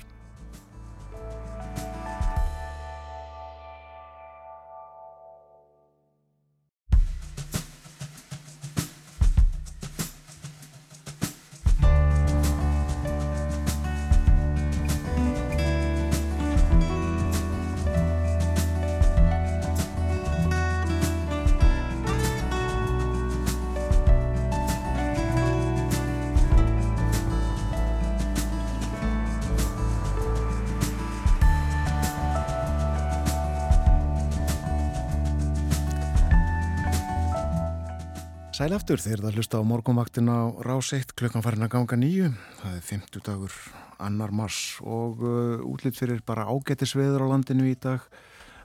Sæl 38.65 38.73
aftur 38.73 38.97
þeir 38.97 39.21
það 39.21 39.35
hlusta 39.37 39.59
á 39.61 39.69
morgunvaktin 39.69 40.29
á 40.33 40.49
rás 40.65 40.89
1 40.97 41.11
klukkan 41.21 41.43
farin 41.45 41.67
að 41.67 41.75
ganga 41.75 41.99
nýju. 42.01 42.31
Það 42.63 42.77
er 42.79 42.87
50 42.87 43.25
dagur 43.27 43.57
annar 44.01 44.33
mars 44.33 44.79
og 44.81 45.21
uh, 45.21 45.61
útlitt 45.69 45.99
fyrir 45.99 46.23
bara 46.25 46.47
ágættis 46.49 46.95
veður 46.97 47.27
á 47.29 47.33
landinu 47.35 47.67
í 47.69 47.75
dag. 47.77 48.01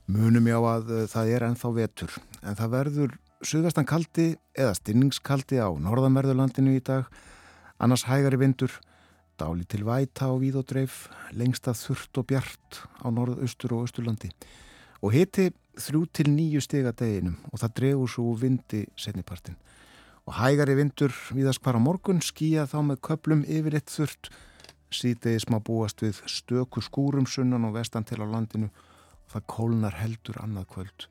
Munum 0.08 0.48
já 0.48 0.56
að 0.56 0.94
uh, 0.94 1.04
það 1.12 1.34
er 1.34 1.48
ennþá 1.50 1.74
vetur. 1.76 2.16
En 2.40 2.56
það 2.56 2.72
verður 2.78 3.18
suðvestan 3.44 3.90
kaldi 3.92 4.30
eða 4.56 4.80
stinningskaldi 4.80 5.60
á 5.60 5.68
norðanverðurlandinu 5.68 6.80
í 6.80 6.86
dag. 6.94 7.12
Annars 7.84 8.08
hægari 8.08 8.40
vindur, 8.40 8.72
dáli 9.36 9.68
til 9.68 9.84
væta 9.84 10.32
og 10.32 10.46
víð 10.46 10.62
og 10.64 10.70
dreif, 10.72 11.10
lengsta 11.36 11.76
þurft 11.76 12.24
og 12.24 12.32
bjart 12.32 12.86
á 13.04 13.12
norðaustur 13.12 13.76
og 13.76 13.90
austurlandi. 13.90 14.32
Og 15.04 15.12
hiti 15.12 15.52
þrjú 15.76 16.08
til 16.08 16.32
nýju 16.32 16.64
stiga 16.64 16.96
deginum 16.96 17.36
og 17.52 17.60
það 17.60 17.82
dregur 17.82 18.16
svo 18.16 18.32
vindi 18.40 18.86
setnipartin 18.96 19.60
og 20.30 20.36
hægari 20.38 20.76
vindur 20.78 21.14
viðast 21.34 21.64
hvar 21.66 21.80
á 21.80 21.82
morgun 21.82 22.20
skýja 22.22 22.68
þá 22.70 22.84
með 22.86 23.00
köplum 23.08 23.40
yfirleitt 23.50 23.90
þurrt. 23.90 24.30
Síðdegis 24.94 25.48
má 25.50 25.58
búast 25.58 26.04
við 26.06 26.20
stöku 26.30 26.84
skúrum 26.86 27.26
sunnan 27.26 27.66
og 27.66 27.74
vestan 27.80 28.06
til 28.06 28.22
á 28.22 28.30
landinu. 28.30 28.70
Og 29.26 29.34
það 29.34 29.48
kólnar 29.50 29.98
heldur 29.98 30.38
annað 30.44 30.68
kvöld. 30.76 31.08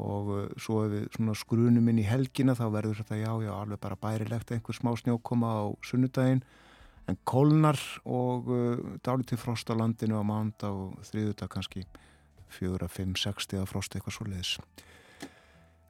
Og 0.00 0.32
uh, 0.32 0.46
svo 0.60 0.86
ef 0.86 0.94
við 0.94 1.34
skrunum 1.36 1.92
inn 1.92 2.00
í 2.00 2.08
helgina 2.08 2.56
þá 2.56 2.64
verður 2.72 3.02
þetta 3.02 3.20
já, 3.20 3.32
já, 3.44 3.52
alveg 3.52 3.80
bara 3.84 4.00
bærilegt 4.00 4.52
einhver 4.52 4.76
smá 4.76 4.94
snjókoma 4.96 5.52
á 5.52 5.64
sunnudaginn. 5.84 6.44
En 7.12 7.20
kólnar 7.28 7.80
og 8.08 8.48
uh, 8.48 8.96
dálítið 9.04 9.44
frost 9.44 9.68
á 9.68 9.76
landinu 9.76 10.16
á 10.16 10.24
mánda 10.24 10.72
og 10.72 10.96
þriðudag 11.12 11.52
kannski 11.52 11.84
4, 12.48 12.88
5, 12.88 13.16
6 13.28 13.48
stiga 13.50 13.68
frost 13.68 13.92
eitthvað 13.92 14.16
svo 14.16 14.28
leiðis. 14.30 14.56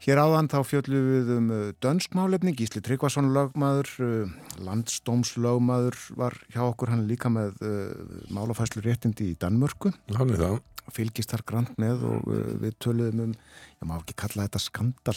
Hér 0.05 0.21
áðan 0.21 0.49
þá 0.53 0.59
fjöllum 0.69 1.07
við 1.09 1.31
um 1.33 1.47
uh, 1.51 1.61
dönsk 1.83 2.13
málefni, 2.15 2.53
Gísli 2.55 2.83
Tryggvason 2.85 3.31
lögmaður, 3.35 3.89
uh, 4.05 4.33
landsdómslögmaður 4.67 5.97
var 6.19 6.37
hjá 6.53 6.61
okkur 6.67 6.93
hann 6.93 7.05
er 7.07 7.09
líka 7.11 7.31
með 7.33 7.57
uh, 7.65 7.93
málafæslu 8.35 8.85
réttindi 8.85 9.31
í 9.33 9.37
Danmörku 9.41 9.95
Hann 10.15 10.35
er 10.35 10.43
það. 10.43 10.59
fylgist 10.95 11.33
þar 11.33 11.45
grant 11.49 11.73
með 11.81 12.05
og 12.11 12.29
uh, 12.29 12.43
við 12.61 12.77
töluðum 12.85 13.23
um, 13.25 13.33
ég 13.81 13.89
má 13.89 13.95
ekki 13.97 14.17
kalla 14.21 14.45
þetta 14.45 14.63
skandal 14.67 15.17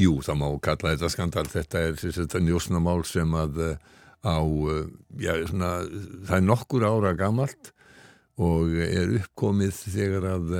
Jú, 0.00 0.14
það 0.24 0.40
má 0.40 0.46
kalla 0.66 0.94
þetta 0.94 1.10
skandal. 1.12 1.44
Þetta 1.52 1.82
er 1.90 1.98
þetta 2.02 2.40
njósnamál 2.42 3.02
sem 3.06 3.34
að 3.38 3.60
eh, 3.66 3.74
á, 4.24 4.36
já, 5.20 5.34
svona, 5.50 5.74
það 6.26 6.38
er 6.40 6.46
nokkur 6.48 6.86
ára 6.88 7.12
gamalt 7.18 7.74
og 8.40 8.72
er 8.82 9.12
uppkomið 9.20 9.84
þegar 9.92 10.26
að 10.32 10.56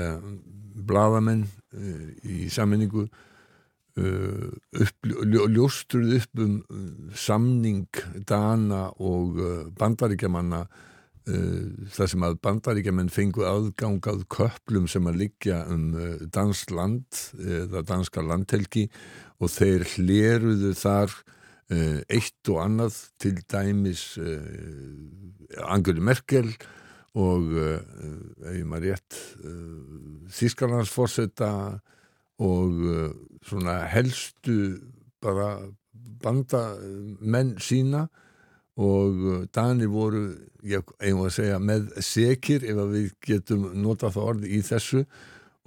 bladamenn 0.89 1.47
í 2.27 2.47
sammenningu 2.53 3.07
uh, 3.07 3.25
upp, 3.99 5.09
ljó, 5.09 5.47
ljóstruð 5.51 6.15
upp 6.19 6.43
um 6.45 6.59
uh, 6.71 7.15
samning 7.17 8.03
Dana 8.29 8.89
og 8.99 9.41
uh, 9.41 9.57
bandaríkjamanna 9.79 10.65
uh, 10.65 11.89
þar 11.95 12.13
sem 12.13 12.27
að 12.27 12.39
bandaríkjamenn 12.45 13.13
fengu 13.13 13.47
aðgangað 13.49 14.27
köplum 14.33 14.89
sem 14.91 15.09
að 15.11 15.23
liggja 15.25 15.63
um 15.73 15.91
uh, 15.97 16.15
dansk 16.35 16.75
land 16.75 17.23
eða 17.39 17.85
danska 17.89 18.25
landhelgi 18.25 18.89
og 19.39 19.53
þeir 19.55 19.87
hleruðu 19.95 20.75
þar 20.79 21.13
uh, 21.73 22.01
eitt 22.09 22.53
og 22.53 22.63
annað 22.65 23.03
til 23.23 23.37
dæmis 23.51 24.11
uh, 24.23 25.69
Angeli 25.69 26.05
Merkel 26.05 26.51
og 27.19 27.53
uh, 27.57 27.79
ef 28.47 28.57
ég 28.61 28.67
maður 28.69 28.93
rétt 28.93 29.21
uh, 29.43 30.29
Þískalandsforseta 30.39 31.51
og 32.39 32.85
uh, 32.87 33.11
svona 33.47 33.81
helstu 33.91 34.79
bara 35.23 35.57
bandamenn 36.23 37.57
sína 37.63 38.07
og 38.79 39.25
uh, 39.27 39.43
Danir 39.55 39.91
voru, 39.91 40.23
ég 40.63 40.87
eigum 41.03 41.27
að 41.27 41.35
segja, 41.41 41.59
með 41.59 41.91
sekir 42.05 42.67
ef 42.67 42.81
við 42.93 43.11
getum 43.27 43.69
notað 43.83 44.17
það 44.17 44.31
orð 44.33 44.47
í 44.47 44.63
þessu. 44.67 45.05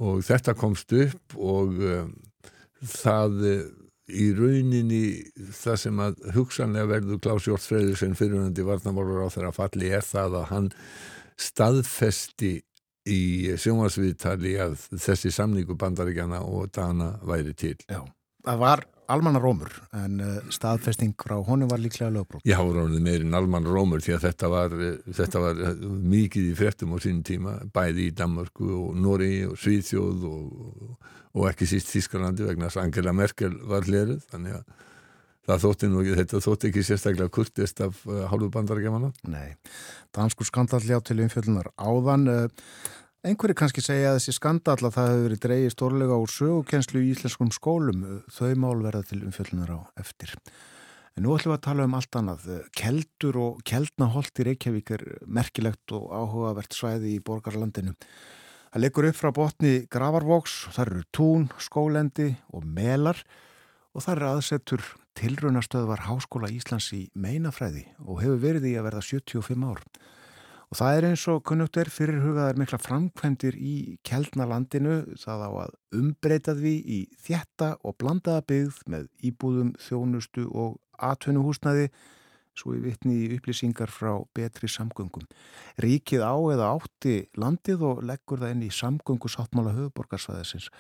Og 0.02 0.24
þetta 0.26 0.56
komst 0.58 0.94
upp 0.98 1.36
og 1.38 1.76
uh, 1.84 2.08
það 2.82 3.44
uh, 3.46 3.62
í 4.12 4.32
rauninni 4.36 5.04
það 5.56 5.78
sem 5.84 6.02
að 6.04 6.20
hugsanlega 6.36 6.90
verður 6.90 7.22
Klaus 7.24 7.48
Jórn 7.48 7.64
Freyðursen 7.64 8.18
fyrirhundi 8.20 8.66
varnamálur 8.68 9.28
á 9.28 9.30
þeirra 9.32 9.54
falli 9.56 9.92
er 9.94 10.04
það 10.06 10.40
að 10.42 10.50
hann 10.52 10.70
staðfesti 11.42 12.54
í 13.10 13.54
sjónvarsviðtali 13.58 14.56
að 14.62 14.80
þessi 14.94 15.32
samningu 15.34 15.78
bandaríkjana 15.80 16.42
og 16.46 16.72
Dana 16.76 17.16
væri 17.26 17.56
til. 17.58 17.78
Já, 17.90 18.04
það 18.46 18.60
var 18.62 18.84
almanna 19.12 19.42
rómur 19.44 19.74
en 19.98 20.20
uh, 20.24 20.52
staðfesting 20.54 21.16
frá 21.20 21.36
honum 21.44 21.70
var 21.72 21.82
líklega 21.82 22.24
Ég 22.48 22.56
hafa 22.56 22.76
ráðið 22.78 23.02
meirinn 23.04 23.36
almann 23.36 23.68
rómur 23.68 24.04
því 24.04 24.16
að 24.16 24.28
þetta 24.28 24.52
var, 24.52 24.76
eh, 24.78 25.00
þetta 25.18 25.42
var 25.44 25.64
eh, 25.68 25.82
mikið 26.14 26.52
í 26.52 26.54
fréttum 26.56 26.94
á 26.96 26.98
sínum 27.04 27.26
tíma, 27.28 27.58
bæði 27.74 28.08
í 28.08 28.14
Danmarku 28.16 28.70
og 28.78 28.96
Nóri 28.96 29.34
og 29.50 29.58
Svíþjóð 29.60 30.24
og, 30.30 31.10
og 31.36 31.50
ekki 31.50 31.68
síst 31.74 31.92
Þískalandi 31.92 32.48
vegna 32.48 32.70
að 32.72 32.80
Angela 32.86 33.16
Merkel 33.16 33.58
var 33.68 33.88
hleruð 33.90 34.24
þannig 34.32 34.62
að 34.62 34.88
það 35.50 35.62
þótti 35.66 35.90
nú 35.90 36.02
ekki, 36.02 36.16
þetta 36.22 36.42
þótti 36.46 36.70
ekki 36.70 36.84
sérstaklega 36.86 37.34
kurtist 37.34 37.84
af 37.84 38.02
uh, 38.08 38.24
hálfu 38.32 38.50
bandarækjamanna. 38.54 39.12
Nei, 39.32 39.54
danskur 40.16 40.48
skandall 40.50 40.84
já 40.86 41.00
til 41.06 41.22
umfjöldunar 41.26 41.72
áðan. 41.82 42.28
Uh, 42.30 42.92
einhverju 43.26 43.58
kannski 43.58 43.84
segja 43.86 44.12
að 44.12 44.20
þessi 44.20 44.36
skandall 44.38 44.80
að 44.80 44.98
það 44.98 45.10
hefur 45.12 45.26
verið 45.28 45.46
dreigið 45.46 45.74
stórlega 45.76 46.20
úr 46.22 46.36
sögukenslu 46.36 47.02
í 47.02 47.14
íslenskum 47.16 47.54
skólum. 47.56 48.06
Þau 48.34 48.52
mál 48.62 48.84
verða 48.86 49.06
til 49.10 49.24
umfjöldunar 49.26 49.74
á 49.74 49.80
eftir. 50.02 50.36
En 51.18 51.26
nú 51.26 51.34
ætlum 51.36 51.52
við 51.52 51.58
að 51.58 51.66
tala 51.66 51.88
um 51.90 51.98
allt 51.98 52.20
annað. 52.22 52.46
Uh, 52.46 52.68
keldur 52.78 53.42
og 53.42 53.64
keldnaholt 53.68 54.44
í 54.44 54.50
Reykjavík 54.52 54.94
er 55.00 55.08
merkilegt 55.26 55.98
og 55.98 56.12
áhugavert 56.14 56.78
svæði 56.78 57.18
í 57.18 57.24
borgarlandinu. 57.26 57.98
Það 58.72 58.84
leikur 58.86 59.06
upp 59.10 59.18
frá 59.18 59.34
botni 59.36 59.72
Gravarvoks 59.92 60.54
þar 60.72 60.94
eru 60.94 61.02
tún, 61.12 61.50
skólendi 61.60 62.30
og 62.56 62.64
melar 62.64 63.18
og 63.92 64.06
þar 64.06 64.22
er 64.22 64.28
aðsettur 65.12 65.38
tilraunastöðvar 65.38 66.08
Háskóla 66.08 66.50
Íslands 66.50 66.92
í 66.94 67.10
meinafræði 67.14 67.86
og 68.06 68.22
hefur 68.22 68.40
verið 68.40 68.66
í 68.72 68.78
að 68.78 68.86
verða 68.88 69.02
75 69.02 69.64
ár. 69.64 69.82
Og 70.72 70.78
það 70.78 70.98
er 70.98 71.08
eins 71.10 71.28
og 71.28 71.44
kunnugt 71.44 71.78
er 71.78 71.90
fyrirhugaðar 71.90 72.58
mikla 72.58 72.80
framkvæmdir 72.80 73.56
í 73.60 73.98
Kjeldnalandinu, 74.08 75.18
það 75.20 75.44
á 75.44 75.50
að 75.66 75.76
umbreyta 75.92 76.56
því 76.56 76.76
í 76.80 77.00
þjætta 77.20 77.78
og 77.84 77.98
blandaða 78.00 78.46
byggð 78.48 78.80
með 78.88 79.10
íbúðum, 79.22 79.74
þjónustu 79.80 80.48
og 80.48 80.80
atvinnuhúsnaði, 80.98 81.90
svo 82.56 82.76
í 82.76 82.82
vitni 82.84 83.18
í 83.26 83.36
upplýsingar 83.36 83.92
frá 83.92 84.24
betri 84.34 84.70
samgöngum. 84.72 85.28
Ríkið 85.80 86.24
á 86.24 86.36
eða 86.56 86.72
átti 86.78 87.28
landið 87.36 87.84
og 87.84 88.04
leggur 88.04 88.40
það 88.40 88.56
inn 88.56 88.66
í 88.68 88.72
samgöngu 88.72 89.28
sáttmála 89.32 89.76
höfuborgarsvæðisins 89.76 90.72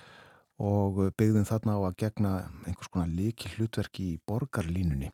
og 0.61 1.03
byggðum 1.17 1.45
þarna 1.47 1.77
á 1.77 1.79
að 1.87 1.99
gegna 2.03 2.31
einhvers 2.65 2.91
konar 2.91 3.13
líki 3.13 3.53
hlutverki 3.55 4.07
í 4.15 4.19
borgarlínunni. 4.27 5.11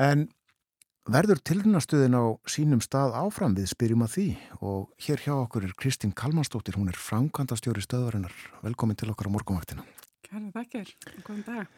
En 0.00 0.26
verður 1.04 1.42
tilrunastöðin 1.44 2.16
á 2.16 2.24
sínum 2.48 2.80
stað 2.80 3.14
áfram 3.18 3.54
við 3.56 3.68
spyrjum 3.74 4.06
að 4.06 4.14
því 4.14 4.26
og 4.64 4.88
hér 5.04 5.20
hjá 5.20 5.34
okkur 5.36 5.68
er 5.68 5.76
Kristín 5.76 6.14
Kalmansdóttir, 6.16 6.78
hún 6.80 6.88
er 6.88 6.96
framkvæmdastjóri 6.96 7.84
stöðarinnar. 7.84 8.34
Velkomin 8.64 8.96
til 8.96 9.12
okkar 9.12 9.28
á 9.28 9.34
morgumvaktina. 9.36 9.84
Kæra 10.24 10.48
þakkir, 10.54 10.90
góðan 11.22 11.44
dag. 11.46 11.72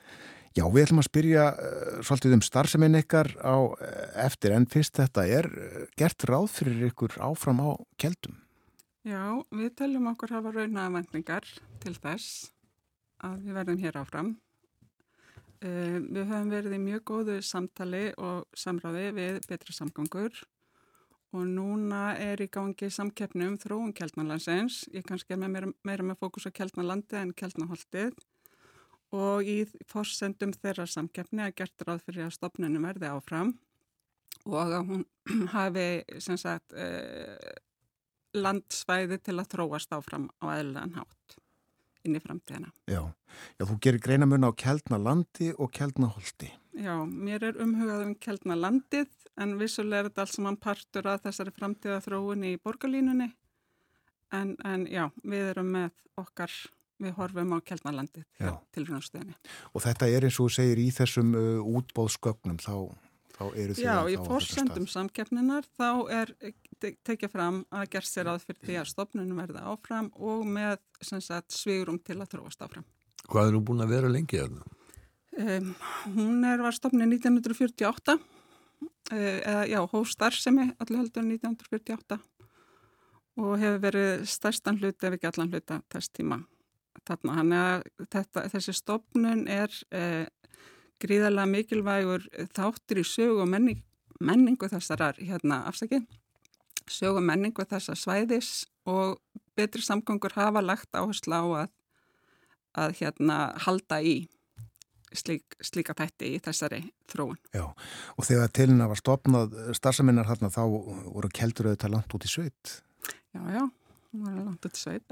Já, 0.56 0.64
við 0.72 0.86
ætlum 0.86 1.02
að 1.02 1.08
spyrja 1.10 1.42
uh, 1.52 1.96
svolítið 2.06 2.38
um 2.38 2.42
starfseminn 2.46 2.98
ykkar 3.02 3.28
á 3.44 3.56
uh, 3.60 3.74
eftir 4.24 4.54
en 4.56 4.64
fyrst 4.70 4.96
þetta 4.96 5.26
er 5.28 5.50
uh, 5.50 5.82
gert 6.00 6.24
ráð 6.30 6.46
fyrir 6.54 6.86
ykkur 6.88 7.18
áfram 7.20 7.60
á 7.60 7.70
keldum. 8.00 8.38
Já, 9.06 9.38
við 9.54 9.68
teljum 9.78 10.08
okkur 10.10 10.32
hafa 10.34 10.50
raunaðavendingar 10.50 11.44
til 11.78 11.92
þess 11.94 12.48
að 13.22 13.44
við 13.44 13.54
verðum 13.54 13.82
hér 13.84 13.98
áfram. 14.00 14.30
Uh, 15.62 16.00
við 16.02 16.24
höfum 16.26 16.48
verið 16.50 16.74
í 16.74 16.80
mjög 16.82 17.04
góðu 17.06 17.36
samtali 17.46 18.00
og 18.18 18.48
samráði 18.58 19.04
við 19.14 19.38
betri 19.46 19.76
samgangur 19.76 20.40
og 21.36 21.44
núna 21.46 22.16
er 22.18 22.42
í 22.42 22.48
gangi 22.50 22.88
samkeppni 22.90 23.46
um 23.46 23.54
þróun 23.62 23.94
Kjeldnalandsins. 23.94 24.80
Ég 24.90 25.06
kannski 25.06 25.36
er 25.36 25.40
með 25.44 25.54
meira, 25.54 25.70
meira 25.86 26.06
með 26.08 26.18
fókus 26.24 26.48
á 26.50 26.56
Kjeldnalandi 26.58 27.20
en 27.20 27.30
Kjeldnaholtið 27.38 28.18
og 29.14 29.46
í 29.46 29.60
forsendum 29.86 30.50
þeirra 30.56 30.88
samkeppni 30.90 31.46
að 31.46 31.54
gert 31.62 31.86
ráð 31.86 32.02
fyrir 32.08 32.26
að 32.26 32.34
stopnunum 32.40 32.90
verði 32.90 33.12
áfram 33.14 33.54
og 34.50 34.58
að 34.64 34.76
hún 34.90 35.06
hafi 35.54 35.86
sagt 36.18 36.74
uh, 36.74 37.54
landsvæði 38.38 39.20
til 39.24 39.36
að 39.40 39.50
þróast 39.54 39.92
áfram 39.96 40.28
á 40.42 40.46
eðlulegan 40.56 40.96
hátt 41.00 41.36
inn 42.06 42.16
í 42.18 42.22
framtíðina. 42.22 42.70
Já, 42.86 43.02
Já 43.58 43.66
þú 43.68 43.78
gerir 43.82 44.02
greinamun 44.04 44.46
á 44.46 44.50
Kjeldnalandi 44.54 45.52
og 45.58 45.72
Kjeldnaholti. 45.74 46.52
Já, 46.76 46.94
mér 47.04 47.48
er 47.50 47.58
umhugað 47.62 48.04
um 48.06 48.14
Kjeldnalandið 48.20 49.10
en 49.42 49.56
vissulega 49.60 50.04
er 50.04 50.10
þetta 50.10 50.24
alls 50.24 50.36
saman 50.38 50.60
partur 50.60 51.10
að 51.10 51.26
þessari 51.26 51.54
framtíða 51.56 51.98
þróun 52.04 52.46
í 52.46 52.54
borgarlínunni 52.62 53.30
en, 54.36 54.56
en 54.64 54.86
já, 54.90 55.06
við 55.24 55.52
erum 55.52 55.72
með 55.74 55.90
okkar, 56.20 56.52
við 57.02 57.16
horfum 57.18 57.54
á 57.56 57.58
Kjeldnalandið 57.66 58.24
Já. 58.40 58.52
til 58.72 58.86
frumstöðinni. 58.88 59.36
Og 59.74 59.84
þetta 59.84 60.08
er 60.08 60.26
eins 60.28 60.38
og 60.40 60.48
þú 60.48 60.56
segir 60.56 60.80
í 60.80 60.86
þessum 60.94 61.34
uh, 61.36 61.66
útbóðskögnum 61.80 62.60
þá, 62.62 62.74
Já, 63.36 63.98
að 64.00 64.14
í 64.14 64.16
stað. 64.16 64.86
samkeppninar 64.88 65.66
þá 65.76 65.88
er 66.08 66.30
te- 66.80 66.94
tekið 67.04 67.32
fram 67.32 67.58
að 67.70 67.90
gerst 67.92 68.14
sér 68.16 68.30
að 68.32 68.46
fyrir 68.46 68.62
því 68.64 68.78
að 68.80 68.88
stopnunum 68.92 69.42
verði 69.42 69.64
áfram 69.72 70.08
og 70.16 70.46
með 70.48 70.78
sem 71.04 71.20
sagt 71.20 71.52
svigurum 71.52 71.98
til 72.00 72.16
að 72.16 72.30
þróast 72.32 72.64
áfram. 72.64 72.86
Hvað 73.26 73.50
er 73.50 73.58
hún 73.58 73.66
búin 73.68 73.84
að 73.84 73.92
vera 73.92 74.08
lengi 74.08 74.40
þarna? 74.40 74.64
Um, 75.36 75.74
hún 76.14 76.44
er, 76.48 76.62
var 76.64 76.72
stopnið 76.72 77.18
1948 77.18 78.16
uh, 78.16 78.20
eða 79.12 79.66
já, 79.68 79.80
hóf 79.84 80.08
starfsemi 80.08 80.70
allir 80.80 81.02
heldur 81.02 81.26
1948 81.26 82.20
og 83.36 83.58
hefur 83.60 83.82
verið 83.82 84.24
stærstan 84.32 84.80
hluti 84.80 85.04
ef 85.04 85.18
ekki 85.18 85.28
allan 85.28 85.52
hluta 85.52 85.82
þess 85.92 86.08
tíma 86.16 86.40
þarna. 87.04 87.36
Þannig 87.36 87.66
að 87.66 88.06
þetta, 88.14 88.46
þessi 88.54 88.76
stopnun 88.80 89.44
er 89.52 89.76
uh, 89.92 90.24
gríðarlega 91.02 91.52
mikilvægur 91.52 92.28
þáttur 92.56 93.02
í 93.02 93.06
sögu 93.06 93.42
og 93.44 93.50
menning, 93.50 93.82
menningu 94.20 94.68
þessarar 94.72 95.18
hérna 95.20 95.64
afsakið 95.70 96.06
sögu 96.86 97.20
og 97.20 97.26
menningu 97.26 97.66
þessar 97.66 97.98
svæðis 97.98 98.52
og 98.86 99.18
betri 99.58 99.82
samgöngur 99.82 100.36
hafa 100.36 100.62
lagt 100.62 100.94
áherslu 100.94 101.34
á 101.34 101.44
að 101.64 101.74
að 102.76 102.98
hérna 103.00 103.36
halda 103.64 104.00
í 104.04 104.16
slík, 105.16 105.56
slíka 105.64 105.94
þætti 105.96 106.34
í 106.34 106.40
þessari 106.44 106.82
þróun. 107.10 107.38
Já, 107.56 107.64
og 107.72 108.28
þegar 108.28 108.52
tilina 108.52 108.88
var 108.90 109.00
stopnað 109.00 109.56
starfsamennar 109.78 110.28
þarna 110.28 110.52
þá 110.52 110.62
voru 110.66 111.30
keldur 111.32 111.70
auðvitað 111.70 111.94
langt 111.94 112.16
út 112.18 112.26
í 112.26 112.32
sveit. 112.32 112.74
Já, 113.32 113.40
já, 113.54 113.62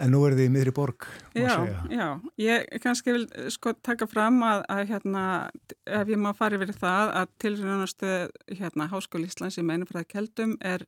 En 0.00 0.12
nú 0.14 0.22
er 0.26 0.36
þið 0.36 0.46
í 0.46 0.52
miðri 0.54 0.74
borg, 0.74 1.06
Já, 1.36 1.54
já, 1.90 2.06
ég 2.40 2.68
kannski 2.82 3.14
vil 3.14 3.24
eh, 3.34 3.50
sko 3.52 3.74
taka 3.84 4.08
fram 4.10 4.40
að, 4.46 4.64
að 4.72 4.82
hérna, 4.92 5.24
ef 6.00 6.12
ég 6.12 6.20
má 6.20 6.30
fara 6.36 6.58
yfir 6.58 6.74
það 6.78 7.12
að 7.20 7.34
tilrjónastu 7.44 8.14
hérna 8.52 8.88
Háskóli 8.92 9.30
Íslands 9.30 9.60
í 9.60 9.66
meinufræði 9.66 10.10
keldum 10.14 10.56
er 10.64 10.86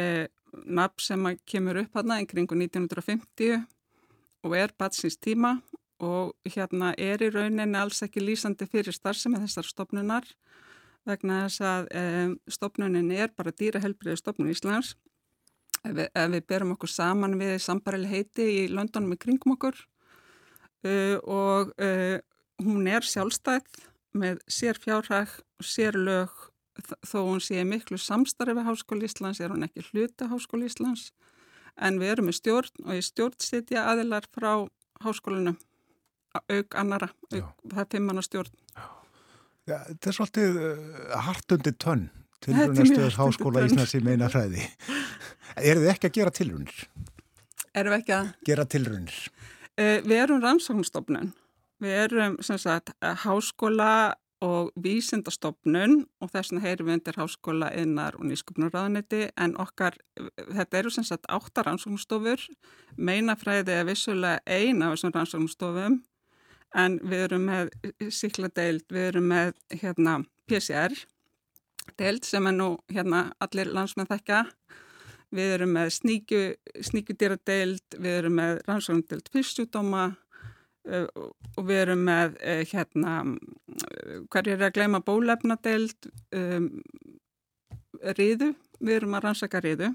eh, 0.00 0.26
nafn 0.64 1.04
sem 1.04 1.32
kemur 1.48 1.82
upp 1.84 1.98
hérna 1.98 2.20
í 2.22 2.28
kringu 2.28 2.56
1950 2.58 3.64
og 4.46 4.56
er 4.56 4.74
batsins 4.78 5.18
tíma 5.18 5.58
og 6.04 6.36
hérna 6.46 6.92
er 6.98 7.22
í 7.26 7.30
rauninni 7.34 7.78
alls 7.78 8.04
ekki 8.06 8.22
lýsandi 8.22 8.68
fyrir 8.70 8.94
starfsemi 8.94 9.40
þessar 9.42 9.66
stopnunar 9.66 10.28
vegna 11.08 11.44
þess 11.46 11.64
að 11.64 11.88
um, 11.98 12.34
stopnunin 12.50 13.10
er 13.16 13.32
bara 13.36 13.54
dýrahelbriði 13.54 14.20
stopnun 14.20 14.52
Íslands 14.52 14.94
ef 15.88 15.94
við, 15.96 16.08
ef 16.12 16.32
við 16.34 16.46
berum 16.52 16.74
okkur 16.76 16.92
saman 16.92 17.38
við 17.40 17.56
sambarileg 17.64 18.12
heiti 18.12 18.48
í 18.52 18.66
Londonum 18.72 19.14
í 19.16 19.20
kringum 19.20 19.56
okkur 19.56 19.78
uh, 20.84 21.16
og 21.24 21.72
uh, 21.80 22.18
hún 22.64 22.90
er 22.90 23.06
sjálfstæð 23.06 23.66
með 24.18 24.42
sér 24.50 24.78
fjárhag 24.80 25.32
og 25.60 25.66
sér 25.66 25.98
lög. 25.98 26.32
Þó 26.78 27.18
hún 27.26 27.40
sé 27.42 27.64
miklu 27.66 27.98
samstarfi 27.98 28.62
Háskóli 28.62 29.08
Íslands 29.08 29.40
er 29.42 29.50
hún 29.50 29.66
ekki 29.66 29.82
hluta 29.90 30.28
Háskóli 30.30 30.68
Íslands 30.70 31.08
en 31.78 31.98
við 31.98 32.12
erum 32.14 32.28
með 32.30 32.38
stjórn 32.38 32.84
og 32.86 32.98
í 32.98 33.02
stjórn 33.02 33.38
sitja 33.42 33.86
aðilar 33.90 34.26
frá 34.34 34.52
háskólanum 35.02 35.58
auk 36.38 36.76
annara, 36.78 37.08
Já. 37.32 37.40
auk, 37.40 37.52
það 37.72 37.82
er 37.82 37.90
fimmanna 37.94 38.22
stjórn. 38.22 38.54
Já, 39.68 39.76
þetta 39.88 40.10
er 40.10 40.16
svolítið 40.16 40.58
uh, 40.62 41.14
hartundi 41.26 41.72
tönn 41.82 42.06
Þetta 42.44 42.56
mjög 42.58 42.76
tilrunastöð 42.78 43.04
hart 43.04 43.10
undir 43.10 43.18
Háskóla. 43.18 43.66
Íslands 43.66 43.94
í 43.94 44.02
meina 44.04 44.30
fræði. 44.32 44.66
Eru 45.58 45.82
þið 45.82 45.92
ekki 45.94 46.10
að 46.10 46.18
gera 46.20 46.34
tilrunir? 46.38 46.82
erum 47.78 47.94
við 47.94 48.00
ekki 48.02 48.14
að 48.16 48.30
Gera 48.48 48.64
tilrunir? 48.68 49.18
Uh, 49.78 49.98
við 50.06 50.22
erum 50.22 50.40
rannsóknstofnun. 50.42 51.34
Við 51.78 52.00
erum 52.04 52.40
sem 52.42 52.58
sagt 52.58 52.90
eh, 52.98 53.14
háskóla 53.22 54.16
og 54.42 54.72
vísindastofnun 54.82 56.00
og 56.22 56.30
þess 56.32 56.50
vegna 56.50 56.62
heyrum 56.64 56.88
við 56.88 56.96
undir 56.96 57.18
háskóla 57.18 57.68
innar 57.78 58.16
og 58.18 58.26
nýsköpunarraðaniti 58.26 59.20
en 59.38 59.54
okkar, 59.62 59.94
þetta 60.34 60.80
eru 60.80 60.90
sem 60.94 61.06
sagt 61.06 61.26
átta 61.30 61.62
rannsóknstofur, 61.66 62.42
meinafræði 62.98 63.76
er 63.76 63.86
vissulega 63.86 64.42
ein 64.46 64.82
af 64.82 64.96
þessum 64.96 65.14
rannsóknstofum 65.14 66.00
en 66.82 66.98
við 67.02 67.24
erum 67.28 67.46
með 67.46 67.70
síkladeild, 68.14 68.86
við 68.90 69.08
erum 69.12 69.30
með 69.30 69.54
hérna 69.78 70.18
PCR 70.50 70.98
deild 71.96 72.24
sem 72.28 72.46
er 72.46 72.56
nú 72.56 72.72
hérna 72.92 73.28
allir 73.44 73.70
landsmenn 73.72 74.10
þekka 74.10 74.44
Við 75.34 75.50
erum 75.58 75.74
með 75.76 75.90
sníkju, 75.98 76.40
sníkjudýradeild, 76.88 77.98
við 78.00 78.14
erum 78.22 78.38
með 78.38 78.62
rannsóknardeild 78.64 79.28
fyrstjúdóma 79.34 80.04
uh, 80.88 81.04
og 81.58 81.66
við 81.68 81.80
erum 81.82 82.06
með 82.08 82.38
uh, 82.38 82.62
hérna, 82.70 83.16
uh, 83.26 84.14
hverju 84.32 84.54
er 84.54 84.64
að 84.70 84.74
gleyma 84.78 85.02
bólefnadeild, 85.04 86.08
um, 86.38 86.70
riðu, 88.16 88.54
við 88.80 89.00
erum 89.02 89.18
að 89.18 89.26
rannsaka 89.26 89.60
riðu 89.64 89.92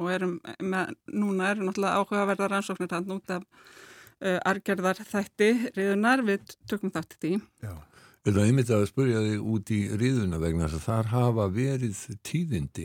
og 0.00 0.08
erum 0.08 0.38
með, 0.64 0.96
núna 1.12 1.52
erum 1.52 1.68
náttúrulega 1.68 2.00
áhugaverða 2.00 2.52
rannsóknir 2.54 2.96
hann 2.96 3.12
út 3.12 3.36
af 3.36 3.44
uh, 3.44 4.38
argerðar 4.40 5.04
þætti 5.04 5.52
riðunar, 5.76 6.24
við 6.24 6.48
tökum 6.64 6.96
þátt 6.96 7.18
í 7.18 7.24
því. 7.26 7.34
Já. 7.66 7.74
Það 8.22 8.42
einmitt 8.44 8.70
að 8.70 8.84
spurja 8.86 9.20
þig 9.24 9.46
út 9.50 9.70
í 9.74 9.80
riðuna 9.98 10.38
vegna 10.38 10.68
þess 10.68 10.78
að 10.78 10.84
þar 10.86 11.08
hafa 11.10 11.46
verið 11.50 12.02
tíðindi 12.22 12.84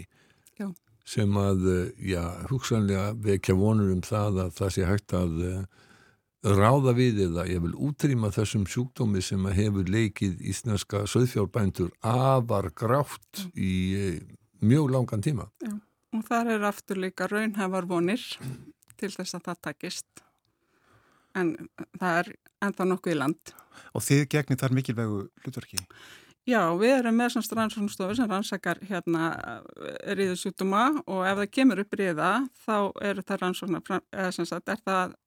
Já. 0.58 0.72
sem 1.06 1.36
að, 1.38 1.68
eh, 1.74 1.92
já, 2.10 2.24
hugsanlega 2.50 3.12
vekja 3.22 3.56
vonur 3.58 3.92
um 3.94 4.02
það 4.02 4.40
að 4.48 4.56
það 4.58 4.74
sé 4.74 4.88
hægt 4.88 5.14
að 5.14 5.36
eh, 5.46 5.60
ráða 6.58 6.96
við 6.98 7.22
eða 7.28 7.46
ég 7.52 7.62
vil 7.68 7.76
útrýma 7.90 8.32
þessum 8.34 8.66
sjúkdómi 8.66 9.22
sem 9.22 9.46
að 9.46 9.58
hefur 9.62 9.92
leikið 9.94 10.42
íslenska 10.42 11.04
söðfjárbændur 11.06 11.94
afar 12.02 12.72
grátt 12.74 13.46
í 13.54 13.74
eh, 13.94 14.20
mjög 14.66 14.90
langan 14.96 15.22
tíma. 15.22 15.52
Og 16.18 16.26
þar 16.26 16.56
er 16.56 16.66
aftur 16.66 16.98
líka 16.98 17.28
raunhafar 17.30 17.86
vonir 17.86 18.24
til 18.98 19.14
þess 19.14 19.38
að 19.38 19.52
það 19.52 19.64
takist. 19.70 20.24
En 21.38 21.54
það 22.00 22.22
er 22.24 22.30
ennþá 22.64 22.88
nokkuð 22.92 23.16
í 23.16 23.18
land. 23.18 23.54
Og 23.94 24.04
þið 24.06 24.24
gegnir 24.34 24.60
þar 24.62 24.76
mikilvægu 24.78 25.20
hlutverki? 25.44 25.84
Já, 26.48 26.62
við 26.80 26.94
erum 27.02 27.18
með 27.20 27.34
svona 27.34 27.58
rannsóknstofu 27.60 28.16
sem 28.16 28.28
rannsakar 28.32 28.80
hérna 28.88 29.24
riðusjútuma 30.16 30.84
og 31.04 31.26
ef 31.28 31.42
það 31.42 31.50
kemur 31.58 31.82
upp 31.84 31.98
riða 32.00 32.30
þá 32.64 32.78
eru 33.10 33.24
það 33.28 33.42
rannsóknar, 33.42 33.98
eða 34.16 34.30
sem 34.32 34.48
sagt 34.48 34.72
er 34.72 34.80
það, 34.80 35.18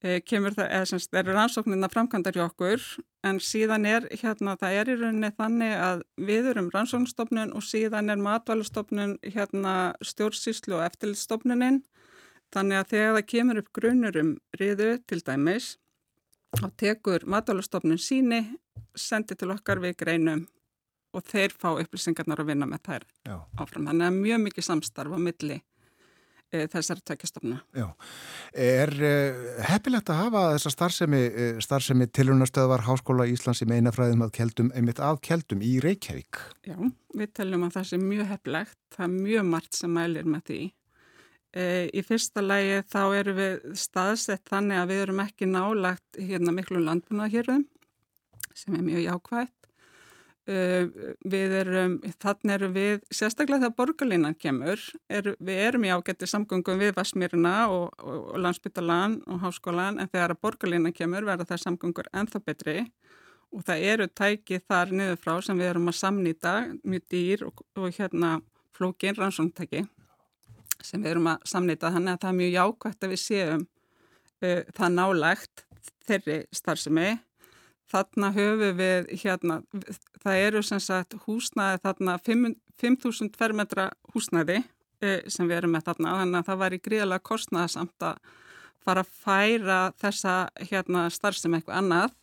e, 0.00 0.14
kemur 0.24 0.56
það, 0.56 0.70
eða 0.78 0.88
sem 0.88 1.02
sagt 1.04 1.20
eru 1.20 1.36
rannsóknirna 1.36 1.92
framkvæmdar 1.92 2.38
hjá 2.38 2.46
okkur 2.46 2.88
en 3.28 3.42
síðan 3.50 3.84
er 3.90 4.08
hérna, 4.14 4.56
það 4.64 4.78
er 4.80 4.94
í 4.94 4.96
rauninni 5.02 5.32
þannig 5.36 5.76
að 5.90 6.08
við 6.32 6.50
erum 6.54 6.72
rannsóknstofnun 6.72 7.52
og 7.52 7.68
síðan 7.68 8.08
er 8.16 8.24
matvælustofnun 8.24 9.18
hérna 9.28 9.76
stjórnsýslu 10.00 10.78
og 10.78 10.86
eftirlitstofnunin 10.88 11.82
þannig 12.56 12.80
að 12.80 12.92
þegar 12.96 13.16
það 13.18 13.32
kemur 13.36 13.60
upp 13.60 13.72
grunur 13.76 14.22
um 14.24 14.36
riðu 14.56 14.94
til 15.04 15.20
dæmis 15.20 15.74
þá 16.60 16.68
tekur 16.80 17.26
matvælustofnun 17.30 18.00
síni 18.00 18.42
sendi 18.96 19.36
til 19.38 19.52
okkar 19.54 19.82
við 19.82 19.96
greinum 20.00 20.46
og 21.14 21.22
þeir 21.28 21.54
fá 21.54 21.70
upplýsingarnar 21.78 22.42
að 22.42 22.50
vinna 22.50 22.66
með 22.68 22.82
þær 22.88 23.06
Já. 23.28 23.36
áfram. 23.60 23.86
Þannig 23.90 24.08
að 24.08 24.18
mjög 24.18 24.42
mikið 24.48 24.66
samstarf 24.66 25.14
á 25.14 25.18
milli 25.22 25.58
e, 26.50 26.64
þessar 26.72 27.02
tökjastofna. 27.06 27.60
Já. 27.76 27.86
Er 28.66 28.94
uh, 28.98 29.42
heppilegt 29.68 30.10
að 30.10 30.20
hafa 30.24 30.44
þessa 30.56 30.74
starfsemi, 30.74 31.22
uh, 31.30 31.62
starfsemi 31.64 32.08
tilrunastöðvar 32.10 32.86
Háskóla 32.88 33.28
Íslands 33.30 33.62
í 33.62 33.70
meinafræðum 33.70 34.26
að 34.26 34.34
keldum, 34.40 34.72
einmitt 34.74 35.02
að 35.02 35.20
keldum 35.28 35.62
í 35.64 35.76
Reykjavík? 35.84 36.42
Já, 36.66 36.78
við 37.14 37.34
teljum 37.38 37.68
að 37.68 37.76
það 37.78 37.90
sé 37.90 38.00
mjög 38.02 38.32
heflegt. 38.34 38.80
Það 38.96 39.06
er 39.06 39.14
mjög 39.28 39.52
margt 39.54 39.78
sem 39.78 39.94
mælir 39.94 40.34
með 40.34 40.48
því. 40.50 40.62
E, 41.54 41.86
í 41.94 42.02
fyrsta 42.02 42.42
lægi 42.42 42.80
þá 42.90 43.02
erum 43.14 43.36
við 43.38 43.66
staðsett 43.78 44.48
þannig 44.50 44.80
að 44.80 44.88
við 44.90 45.02
erum 45.04 45.20
ekki 45.22 45.46
nálagt 45.46 46.18
hérna 46.18 46.54
miklu 46.54 46.80
landbúnaðhjörðum 46.82 47.68
sem 48.54 48.74
er 48.74 48.82
mjög 48.82 49.04
jákvægt. 49.04 49.54
Uh, 50.44 50.90
við 51.24 51.54
erum, 51.56 51.94
þannig 52.20 52.50
erum 52.52 52.72
við, 52.74 52.98
sérstaklega 53.16 53.62
þegar 53.62 53.76
borgarlínan 53.78 54.34
kemur, 54.36 54.82
er, 55.08 55.30
við 55.40 55.60
erum 55.70 55.86
í 55.88 55.92
ágætti 55.94 56.28
samgöngum 56.28 56.82
við 56.82 56.92
Vasmýruna 56.98 57.54
og, 57.72 57.94
og, 57.96 58.18
og 58.34 58.42
landsbytalan 58.44 59.14
og 59.24 59.40
háskólan 59.40 60.02
en 60.02 60.10
þegar 60.12 60.36
borgarlínan 60.44 60.92
kemur 60.92 61.24
verða 61.24 61.48
það 61.48 61.62
samgöngur 61.62 62.12
ennþá 62.12 62.42
betri 62.44 62.76
og 63.54 63.64
það 63.64 63.86
eru 63.94 64.10
tæki 64.12 64.60
þar 64.60 64.92
niður 64.92 65.22
frá 65.24 65.34
sem 65.46 65.64
við 65.64 65.70
erum 65.70 65.88
að 65.88 66.00
samnýta, 66.02 66.54
mjög 66.84 67.08
dýr 67.14 67.48
og, 67.48 67.64
og 67.80 67.96
hérna 67.96 68.36
flókin 68.76 69.16
rannsóntæki 69.16 69.86
sem 70.84 71.02
við 71.02 71.14
erum 71.14 71.30
að 71.32 71.46
samnýta 71.50 71.92
þannig 71.94 72.14
að 72.14 72.22
það 72.22 72.30
er 72.30 72.40
mjög 72.40 72.52
jákvægt 72.54 73.06
að 73.06 73.14
við 73.14 73.22
séum 73.22 73.62
uh, 73.64 74.60
það 74.76 74.96
nálægt 74.98 75.64
þeirri 76.08 76.38
starfsemi. 76.54 77.08
Þarna 77.94 78.30
höfum 78.34 78.78
við 78.78 79.10
hérna, 79.22 79.58
það 80.22 80.44
eru 80.46 80.62
sem 80.64 80.80
sagt 80.82 81.16
húsnæði 81.26 81.82
þarna 81.84 82.16
5.000 82.24 83.36
fermetra 83.38 83.90
húsnæði 84.14 84.62
eh, 85.04 85.20
sem 85.30 85.46
við 85.46 85.58
erum 85.60 85.74
með 85.76 85.90
þarna 85.90 86.16
þannig 86.22 86.40
að 86.40 86.48
það 86.48 86.60
var 86.62 86.74
í 86.74 86.80
gríðalega 86.88 87.26
kostnæðasamt 87.28 88.06
að 88.08 88.32
fara 88.84 89.04
að 89.04 89.12
færa 89.20 89.78
þessa 90.00 90.34
hérna 90.70 91.04
starfsemi 91.12 91.60
eitthvað 91.60 91.80
annað. 91.82 92.16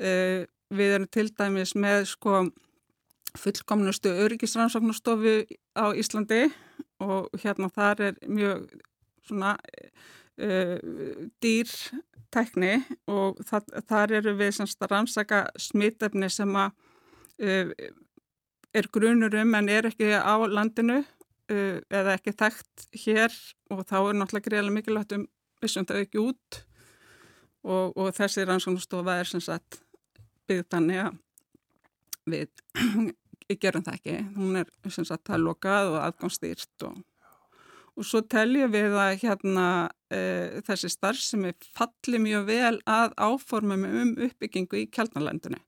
Eh, 0.00 0.48
við 0.72 0.96
erum 0.96 1.10
til 1.12 1.28
dæmis 1.36 1.76
með 1.76 2.08
sko 2.10 2.46
fullkomnustu 3.36 4.10
öryggisrannsóknastofu 4.24 5.42
á 5.76 5.92
Íslandi 5.92 6.46
og 7.02 7.28
hérna 7.42 7.68
þar 7.72 8.02
er 8.10 8.18
mjög 8.28 8.66
svona 9.26 9.56
uh, 9.56 10.78
dýr 11.42 11.72
tækni 12.32 12.78
og 13.10 13.40
það, 13.46 13.70
þar 13.88 14.16
eru 14.20 14.34
við 14.38 14.54
semst 14.58 14.82
að 14.82 14.92
rannsaka 14.94 15.44
smitefni 15.60 16.30
sem 16.32 16.56
að 16.56 16.72
uh, 17.42 17.72
er 18.76 18.90
grunur 18.92 19.34
um 19.40 19.54
en 19.58 19.72
er 19.72 19.90
ekki 19.90 20.12
á 20.12 20.34
landinu 20.46 21.00
uh, 21.02 21.78
eða 21.90 22.16
ekki 22.16 22.36
þekkt 22.36 22.88
hér 23.04 23.36
og 23.72 23.84
þá 23.88 23.98
er 24.00 24.18
náttúrulega 24.20 24.48
greiðlega 24.50 24.78
mikilvægt 24.78 25.16
um 25.18 25.28
vissum 25.62 25.86
það 25.88 26.02
ekki 26.04 26.22
út 26.22 26.62
og, 27.66 27.96
og 27.96 28.10
þessi 28.16 28.44
rannsóknastofa 28.46 29.20
er 29.20 29.30
sem 29.30 29.42
sagt 29.42 29.80
byggð 30.46 30.68
þannig 30.74 31.04
að 31.06 31.22
við 33.50 33.60
gerum 33.62 33.84
það 33.86 33.98
ekki. 34.00 34.16
Hún 34.36 34.62
er 34.62 34.72
sem 34.92 35.06
sagt 35.06 35.26
það 35.28 35.44
lokað 35.44 35.92
og 35.92 36.00
aðgámsstýrt 36.02 36.86
og, 36.88 36.98
og 37.96 38.08
svo 38.08 38.22
teljum 38.26 38.72
við 38.74 38.96
að 39.00 39.12
hérna 39.22 39.68
uh, 39.86 40.58
þessi 40.66 40.92
starf 40.92 41.22
sem 41.22 41.46
er 41.50 41.56
falli 41.76 42.20
mjög 42.22 42.48
vel 42.50 42.74
að 42.84 43.16
áformum 43.16 43.86
um 43.86 44.14
uppbyggingu 44.28 44.82
í 44.82 44.90
kjaldnalandinu 44.90 45.62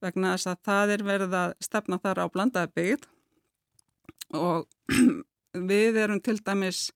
vegna 0.00 0.34
þess 0.34 0.48
að 0.48 0.62
það 0.68 0.94
er 0.94 1.04
verið 1.04 1.34
að 1.36 1.56
stefna 1.60 1.98
þar 2.00 2.22
á 2.24 2.26
blandaði 2.32 2.72
byggð 2.78 3.08
og 4.40 4.94
við 5.72 5.98
erum 6.00 6.22
til 6.24 6.38
dæmis 6.40 6.88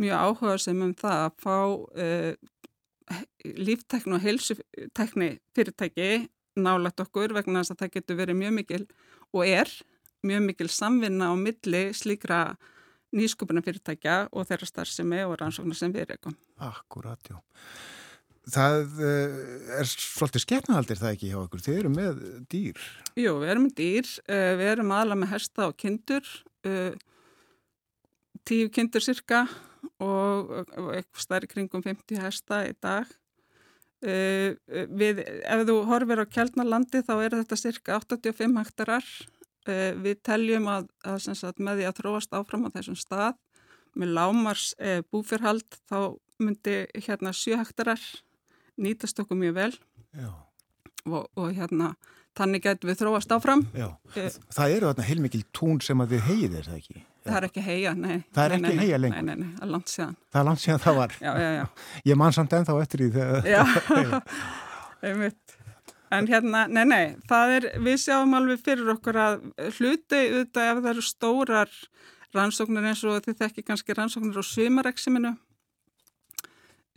mjög 0.00 0.28
áhuga 0.28 0.58
sem 0.60 0.82
um 0.84 0.94
það 0.94 1.24
að 1.24 1.36
fá 1.42 1.58
uh, 1.74 2.32
líftekni 3.56 4.16
og 4.16 4.24
heilsutekni 4.24 5.28
fyrirtæki 5.56 6.26
nálægt 6.56 7.02
okkur 7.02 7.34
vegna 7.36 7.62
þess 7.62 7.74
að 7.74 7.82
það 7.82 7.92
getur 7.96 8.18
verið 8.20 8.40
mjög 8.40 8.56
mikil 8.56 8.82
og 9.34 9.46
er 9.46 9.70
mjög 10.26 10.46
mikil 10.50 10.70
samvinna 10.72 11.30
á 11.30 11.34
milli 11.38 11.82
slíkra 11.96 12.40
nýskupuna 13.16 13.62
fyrirtækja 13.64 14.16
og 14.32 14.48
þeirra 14.48 14.68
starfsemi 14.68 15.22
og 15.26 15.36
rannsóknar 15.40 15.78
sem 15.78 15.94
við 15.94 16.10
rekum. 16.12 16.34
Akkurat, 16.62 17.20
já. 17.30 17.38
Það 18.46 19.00
uh, 19.02 19.38
er 19.80 19.88
svolítið 19.90 20.44
skemmhaldir 20.44 21.00
það 21.00 21.14
ekki 21.16 21.30
hjá 21.32 21.38
okkur. 21.40 21.62
Þið 21.64 21.78
eru 21.80 21.90
með 21.90 22.20
dýr. 22.52 22.82
Jú, 23.18 23.32
við 23.42 23.52
erum 23.52 23.66
með 23.66 23.76
dýr, 23.80 24.10
uh, 24.30 24.50
við 24.60 24.72
erum 24.74 24.92
aðla 24.94 25.18
með 25.18 25.32
hesta 25.34 25.66
og 25.66 25.78
kindur, 25.82 26.28
uh, 26.68 26.92
tíu 28.46 28.70
kindur 28.70 29.02
cirka 29.02 29.46
og, 30.02 30.52
eitthvað 30.94 31.24
stærri 31.24 31.50
kringum 31.50 31.82
50 31.82 32.22
hesta 32.22 32.62
í 32.68 32.74
dag. 32.78 33.10
Uh, 34.06 34.54
við, 34.94 35.24
ef 35.42 35.64
þú 35.66 35.78
horfir 35.88 36.22
á 36.22 36.26
kjaldnarlandi 36.30 37.02
þá 37.06 37.14
er 37.16 37.38
þetta 37.40 37.58
cirka 37.58 37.96
85 37.98 38.60
hektarar. 38.60 39.08
Uh, 39.66 39.96
við 39.98 40.20
teljum 40.26 40.68
að, 40.70 40.86
að 41.02 41.24
sagt, 41.26 41.58
með 41.58 41.82
því 41.82 41.88
að 41.88 41.98
þróast 42.00 42.36
áfram 42.38 42.68
á 42.70 42.74
þessum 42.76 42.98
stað 43.00 43.34
með 43.96 44.12
lámars 44.14 44.70
uh, 44.78 45.00
búfjörhald 45.10 45.80
þá 45.88 46.14
myndi 46.38 46.84
hérna 47.06 47.32
7 47.34 47.56
hektarar 47.58 48.02
nýtast 48.76 49.18
okkur 49.22 49.38
mjög 49.40 49.56
vel 49.56 49.72
og, 51.08 51.24
og 51.32 51.48
hérna 51.56 51.94
þannig 52.36 52.64
getum 52.66 52.90
við 52.90 53.00
þróast 53.00 53.32
áfram. 53.32 53.64
Já. 53.76 53.88
Eh. 54.14 54.34
Það 54.52 54.74
eru 54.76 54.90
þarna 54.90 55.06
heilmikil 55.08 55.44
tún 55.56 55.80
sem 55.84 56.02
að 56.04 56.14
þið 56.14 56.26
hegið 56.28 56.58
er 56.60 56.68
það 56.68 56.80
ekki? 56.82 57.04
Það 57.26 57.38
er 57.40 57.48
ekki 57.48 57.66
heia, 57.66 57.92
nei. 57.98 58.16
Það 58.34 58.44
er 58.44 58.54
Nei, 58.54 58.56
ekki 58.56 58.76
nei, 58.76 58.84
heyja 58.84 59.02
lengur? 59.02 59.22
Nei, 59.26 59.34
nei, 59.34 59.42
nei, 59.42 59.52
það 59.58 59.66
er 59.66 59.72
langt 59.74 59.92
síðan. 59.92 60.16
Það 60.32 60.40
er 60.40 60.48
langt 60.50 60.62
síðan 60.62 60.82
það 60.86 60.98
var. 61.00 61.18
Já, 61.20 61.30
já, 61.42 61.50
já. 61.56 61.64
Ég 62.10 62.20
man 62.22 62.36
samt 62.36 62.56
ennþá 62.58 62.76
eftir 62.82 63.04
því 63.04 63.10
þegar... 63.16 63.48
Já, 63.52 63.62
einmitt. 65.10 65.56
En 66.14 66.28
hérna, 66.30 66.66
nei, 66.70 66.84
nei, 66.86 67.04
það 67.26 67.52
er, 67.56 67.64
við 67.82 67.96
sjáum 68.04 68.36
alveg 68.38 68.60
fyrir 68.62 68.92
okkur 68.94 69.16
að 69.18 69.40
hluti 69.74 70.20
auðvitað 70.20 70.68
ef 70.70 70.78
það 70.78 70.90
eru 70.92 71.02
stórar 71.02 71.72
rannsóknir 72.36 72.86
eins 72.86 73.02
og 73.06 73.24
þið 73.24 73.40
þekki 73.40 73.64
kannski 73.66 73.96
rannsóknir 73.96 74.38
á 74.38 74.44
sumareksiminu, 74.46 75.32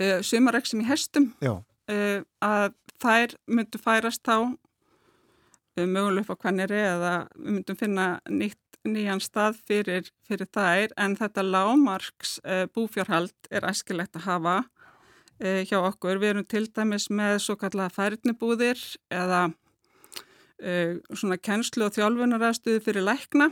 uh, 0.03 0.19
sumareksim 0.25 0.83
í 0.83 0.87
hestum, 0.89 1.31
uh, 1.41 2.21
að 2.45 2.75
þær 3.01 3.35
myndu 3.49 3.81
færast 3.81 4.21
þá 4.27 4.35
uh, 4.45 5.85
möguleg 5.85 6.27
upp 6.27 6.37
á 6.37 6.41
hverniri 6.45 6.81
eða 6.91 7.13
við 7.33 7.51
myndum 7.57 7.79
finna 7.79 8.07
nýtt, 8.29 8.61
nýjan 8.93 9.21
stað 9.23 9.59
fyrir, 9.67 10.09
fyrir 10.27 10.49
þær 10.53 10.93
en 10.99 11.15
þetta 11.19 11.45
lámarks 11.45 12.37
uh, 12.43 12.65
búfjárhald 12.75 13.49
er 13.51 13.67
æskilegt 13.69 14.17
að 14.19 14.25
hafa 14.27 14.55
uh, 14.63 15.61
hjá 15.67 15.77
okkur. 15.79 16.19
Við 16.21 16.33
erum 16.33 16.47
til 16.49 16.65
dæmis 16.67 17.09
með 17.13 17.37
svo 17.45 17.55
kallega 17.59 17.93
færnibúðir 17.95 18.81
eða 19.13 19.45
uh, 19.49 20.99
svona 21.13 21.39
kennslu 21.39 21.87
og 21.87 21.95
þjálfunaraðstuði 21.97 22.83
fyrir 22.85 23.07
lækna, 23.07 23.51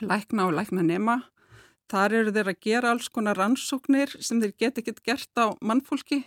lækna 0.00 0.48
og 0.48 0.56
lækna 0.58 0.86
nema. 0.86 1.20
Þar 1.90 2.18
eru 2.20 2.34
þeir 2.34 2.52
að 2.54 2.60
gera 2.62 2.94
alls 2.94 3.10
konar 3.10 3.38
rannsóknir 3.38 4.14
sem 4.22 4.42
þeir 4.42 4.56
geti 4.62 4.84
ekkert 4.84 5.04
gert 5.06 5.42
á 5.42 5.50
mannfólki 5.58 6.22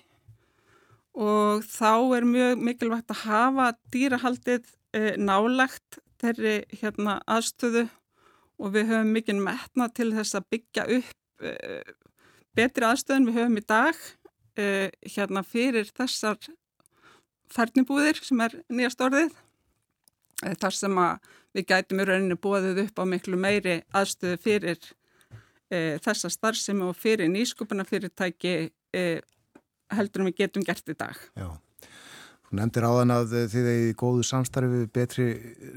og 1.14 1.62
þá 1.70 2.18
er 2.18 2.26
mjög 2.26 2.64
mikilvægt 2.68 3.14
að 3.14 3.22
hafa 3.30 3.68
dýrahaldið 3.94 4.66
nálagt 5.22 6.03
þeirri 6.24 6.56
hérna, 6.80 7.20
aðstöðu 7.30 7.86
og 8.64 8.74
við 8.74 8.92
höfum 8.92 9.14
mikið 9.18 9.40
metna 9.44 9.90
til 9.92 10.12
þess 10.16 10.38
að 10.40 10.50
byggja 10.54 10.86
upp 10.98 11.46
e, 11.46 11.54
betri 12.56 12.88
aðstöðun 12.88 13.30
við 13.30 13.40
höfum 13.40 13.60
í 13.60 13.64
dag 13.74 14.04
e, 14.56 14.68
hérna 15.16 15.44
fyrir 15.46 15.90
þessar 15.92 16.40
færnibúðir 17.54 18.22
sem 18.24 18.44
er 18.46 18.58
nýjast 18.72 19.04
orðið 19.04 19.34
e, 20.46 20.54
þar 20.62 20.78
sem 20.80 21.02
að 21.02 21.32
við 21.54 21.68
gætum 21.70 22.02
í 22.02 22.08
rauninu 22.10 22.40
bóðið 22.42 22.86
upp 22.88 23.02
á 23.02 23.06
miklu 23.10 23.40
meiri 23.40 23.82
aðstöðu 23.94 24.40
fyrir 24.42 24.94
þessa 25.74 26.30
starfsemi 26.30 26.84
og 26.86 26.98
fyrir 26.98 27.32
nýskupuna 27.34 27.82
fyrirtæki 27.88 28.52
heldur 29.94 30.22
en 30.22 30.28
við 30.30 30.44
getum 30.44 30.66
gert 30.66 30.90
í 30.90 30.94
dag. 30.98 31.18
já. 31.34 31.48
Þú 32.54 32.60
nefndir 32.60 32.86
áðan 32.86 33.10
að 33.16 33.32
þið 33.50 33.68
eigi 33.72 33.94
góðu 33.98 34.24
samstarfi 34.28 34.68
við 34.70 34.82
betri 34.94 35.24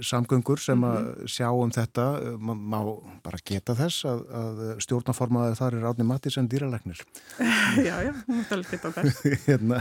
samgöngur 0.04 0.60
sem 0.60 0.82
að 0.84 1.06
sjá 1.32 1.46
um 1.48 1.70
þetta. 1.72 2.04
Má, 2.36 2.76
bara 3.24 3.38
geta 3.48 3.72
þess 3.78 4.04
að, 4.04 4.18
að 4.36 4.58
stjórnaformaður 4.84 5.56
þar 5.56 5.76
er 5.78 5.86
Átni 5.88 6.04
Mattis 6.04 6.36
en 6.36 6.50
dýralæknir. 6.52 7.00
já, 7.88 7.94
já, 8.04 8.10
hún 8.26 8.42
er 8.42 8.52
alveg 8.58 8.74
geta 8.74 8.90
þess. 8.92 9.22
hérna, 9.46 9.78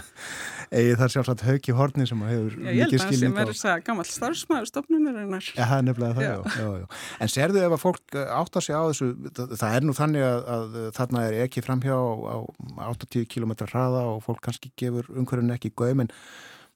eigi 0.72 0.96
þar 1.02 1.14
sjálfsagt 1.18 1.44
hauki 1.50 1.76
horni 1.76 2.08
sem 2.08 2.24
hefur 2.30 2.56
Já, 2.64 2.72
ég 2.72 2.86
held 2.86 2.96
mikið 2.96 2.96
að 2.96 3.04
hann 3.04 3.12
sem 3.12 3.20
skilning 3.20 3.36
á. 3.36 3.42
er 3.44 3.52
þess 3.52 3.68
að 3.74 3.84
gammal 3.92 4.08
starfsmæður 4.14 4.72
stofnunarinnar. 4.72 5.52
Já, 5.52 5.62
það 5.66 5.76
er 5.82 5.86
nefnilega 5.90 6.16
það, 6.16 6.26
Já. 6.30 6.64
já. 6.64 6.72
Já. 6.80 6.88
En 7.28 7.36
serðu 7.36 7.66
ef 7.68 7.76
að 7.76 7.84
fólk 7.84 8.20
átt 8.24 8.56
að 8.64 8.68
segja 8.70 8.80
á 8.80 8.86
þessu, 8.88 9.12
það, 9.36 9.54
það 9.66 9.78
er 9.82 9.90
nú 9.92 10.00
þannig 10.00 10.28
að, 10.32 10.50
að 10.56 10.82
þarna 11.02 11.28
er 11.28 11.40
ekki 11.44 11.68
framhjá 11.68 12.00
á, 12.00 12.40
á 12.80 12.86
80 12.96 13.28
km 13.36 13.56
hraða 13.68 14.08
og 14.16 14.24
fólk 14.24 14.46
kannski 14.48 14.72
gefur 14.80 15.12
umhverjum 15.12 15.52
ekki 15.60 15.76
gaum, 15.76 16.08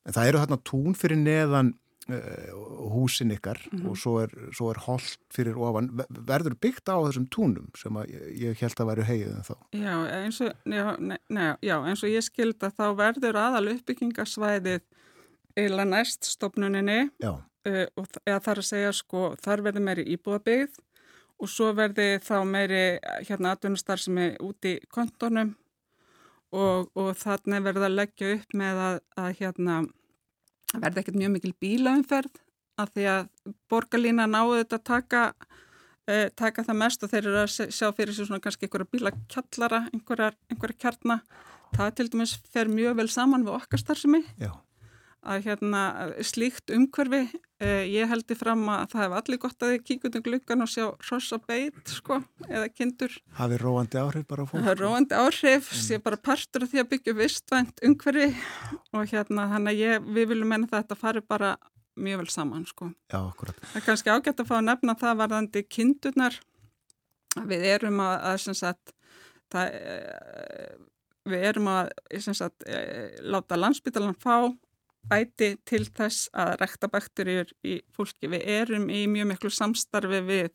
en, 0.06 0.14
það 0.16 0.28
eru 0.32 0.42
þarna 0.44 0.58
tún 0.70 0.96
fyrir 0.98 1.18
neðan 1.20 1.74
uh, 2.10 2.54
húsin 2.94 3.32
ykkar 3.36 3.60
Mhm. 3.72 3.90
og 3.92 3.98
svo 3.98 4.16
er, 4.24 4.32
svo 4.56 4.72
er 4.72 4.80
holt 4.86 5.18
fyrir 5.34 5.58
ofan. 5.58 5.90
Ver- 5.94 6.08
Verður 6.32 6.56
byggt 6.60 6.90
á 6.90 6.98
þessum 7.06 7.28
túnum 7.30 7.68
sem 7.78 7.94
að 7.94 8.10
ég, 8.34 8.58
held 8.62 8.80
að 8.82 8.90
væru 8.90 9.04
hegið 9.06 9.36
en 9.36 9.46
þá? 9.46 9.56
Já, 9.74 9.96
eins 10.24 10.42
og, 10.42 10.54
já, 10.66 10.86
ne, 11.00 11.18
ne, 11.30 11.48
já, 11.62 11.76
eins 11.86 12.04
og 12.04 12.10
ég 12.10 12.24
skild 12.26 12.60
að 12.66 12.74
þá 12.80 12.86
verður 12.98 13.36
aðal 13.38 13.68
uppbyggingarsvæðið 13.76 14.82
eila 15.58 15.86
næst 15.86 16.24
stofnuninni 16.26 17.10
Já, 17.22 17.32
uh, 17.36 17.86
og 17.98 18.08
þ- 18.08 18.24
eða 18.26 18.42
þar 18.48 18.58
að 18.64 18.70
segja 18.72 18.92
sko 18.94 19.36
þar 19.42 19.62
verður 19.68 19.86
meiri 19.86 20.06
íbúðabyggð 20.16 20.80
og 21.40 21.48
svo 21.48 21.70
verði 21.74 22.20
þá 22.20 22.36
meiri 22.48 23.00
hérna 23.28 23.54
atvinnustar 23.56 24.00
sem 24.02 24.18
er 24.18 24.38
úti 24.44 24.78
í 24.80 24.88
kontónum 24.92 25.54
og, 26.56 26.90
og 26.98 27.10
þannig 27.20 27.66
verður 27.66 27.88
að 27.88 27.98
leggja 27.98 28.36
upp 28.36 28.56
með 28.58 28.84
að, 28.86 29.00
að 29.22 29.32
hérna 29.40 29.80
verði 30.74 31.02
ekkert 31.02 31.20
mjög 31.20 31.34
mikil 31.36 31.54
bílaumferð 31.62 32.42
af 32.80 32.94
því 32.96 33.08
að 33.12 33.28
borgarlína 33.72 34.28
náðu 34.30 34.62
þetta 34.62 34.80
að 34.80 34.86
taka, 34.88 35.24
uh, 36.10 36.28
taka 36.40 36.66
það 36.68 36.80
mest 36.82 37.04
og 37.04 37.12
þeir 37.12 37.22
eru 37.26 37.42
að 37.44 37.76
sjá 37.76 37.88
fyrir 37.98 38.16
sig 38.16 38.30
svona 38.30 38.44
kannski 38.44 38.68
einhverja 38.68 38.92
bílakjallara, 38.94 39.82
einhverja, 39.94 40.32
einhverja 40.52 40.82
kjarna. 40.86 41.20
Það 41.76 41.92
til 41.98 42.08
dæmis 42.14 42.34
fer 42.50 42.72
mjög 42.72 42.98
vel 42.98 43.10
saman 43.14 43.46
við 43.46 43.60
okkar 43.60 43.82
starfsemi 43.82 44.24
já, 44.42 44.50
að 45.20 45.48
hérna 45.50 45.82
slíkt 46.24 46.72
umhverfi 46.72 47.22
eh, 47.60 47.86
ég 47.92 48.08
heldi 48.08 48.38
fram 48.40 48.62
að 48.72 48.86
það 48.94 49.04
hef 49.04 49.16
allir 49.20 49.42
gott 49.44 49.66
að 49.66 49.74
þið 49.74 49.82
kíkut 49.90 50.20
um 50.20 50.26
gluggan 50.28 50.64
og 50.64 50.72
sjá 50.72 50.86
hrossa 51.08 51.40
beit 51.44 51.92
sko, 51.92 52.22
eða 52.48 52.70
kindur 52.72 53.18
hafi 53.40 53.60
róandi 53.60 54.00
áhrif 54.00 54.28
bara 54.30 54.46
á 54.46 54.50
fólk. 54.50 54.64
það 54.64 54.72
er 54.74 54.84
róandi 54.84 55.20
áhrif, 55.20 55.74
sé 55.76 56.00
bara 56.04 56.22
partur 56.30 56.64
af 56.64 56.72
því 56.72 56.84
að 56.84 56.92
byggja 56.94 57.18
vistvænt 57.18 57.84
umhverfi 57.90 58.30
og 58.94 59.12
hérna 59.12 59.50
þannig 59.56 59.74
að 59.74 59.84
ég, 59.84 60.08
við 60.08 60.32
viljum 60.34 60.54
menna 60.56 60.72
að 60.72 60.78
þetta 60.78 61.00
fari 61.04 61.26
bara 61.26 61.58
mjög 62.00 62.22
vel 62.22 62.32
saman 62.32 62.64
sko. 62.68 62.94
Já. 63.12 63.20
Það 63.36 63.76
er 63.76 63.84
kannski 63.86 64.14
ágætt 64.14 64.40
að 64.40 64.48
fá 64.48 64.56
að 64.60 64.68
nefna 64.70 64.96
það 65.00 65.20
varðandi 65.20 65.64
kindurnar 65.68 66.38
við 67.50 67.66
erum 67.74 68.00
að, 68.04 68.16
að 68.32 68.38
sem 68.46 68.58
sagt, 68.58 68.94
það, 69.52 69.76
eh, 69.76 70.74
við 71.30 71.46
erum 71.52 71.70
að 71.72 71.92
sem 72.24 72.38
sagt, 72.38 72.66
eh, 72.68 73.20
láta 73.22 73.60
landsbytalan 73.60 74.18
fá 74.18 74.50
æti 75.14 75.54
til 75.66 75.86
þess 75.88 76.30
að 76.38 76.56
rekta 76.62 76.90
bakterjur 76.92 77.52
í 77.66 77.80
fólki. 77.96 78.30
Við 78.30 78.44
erum 78.60 78.90
í 78.94 79.06
mjög 79.10 79.32
miklu 79.32 79.50
samstarfi 79.54 80.20
við 80.28 80.52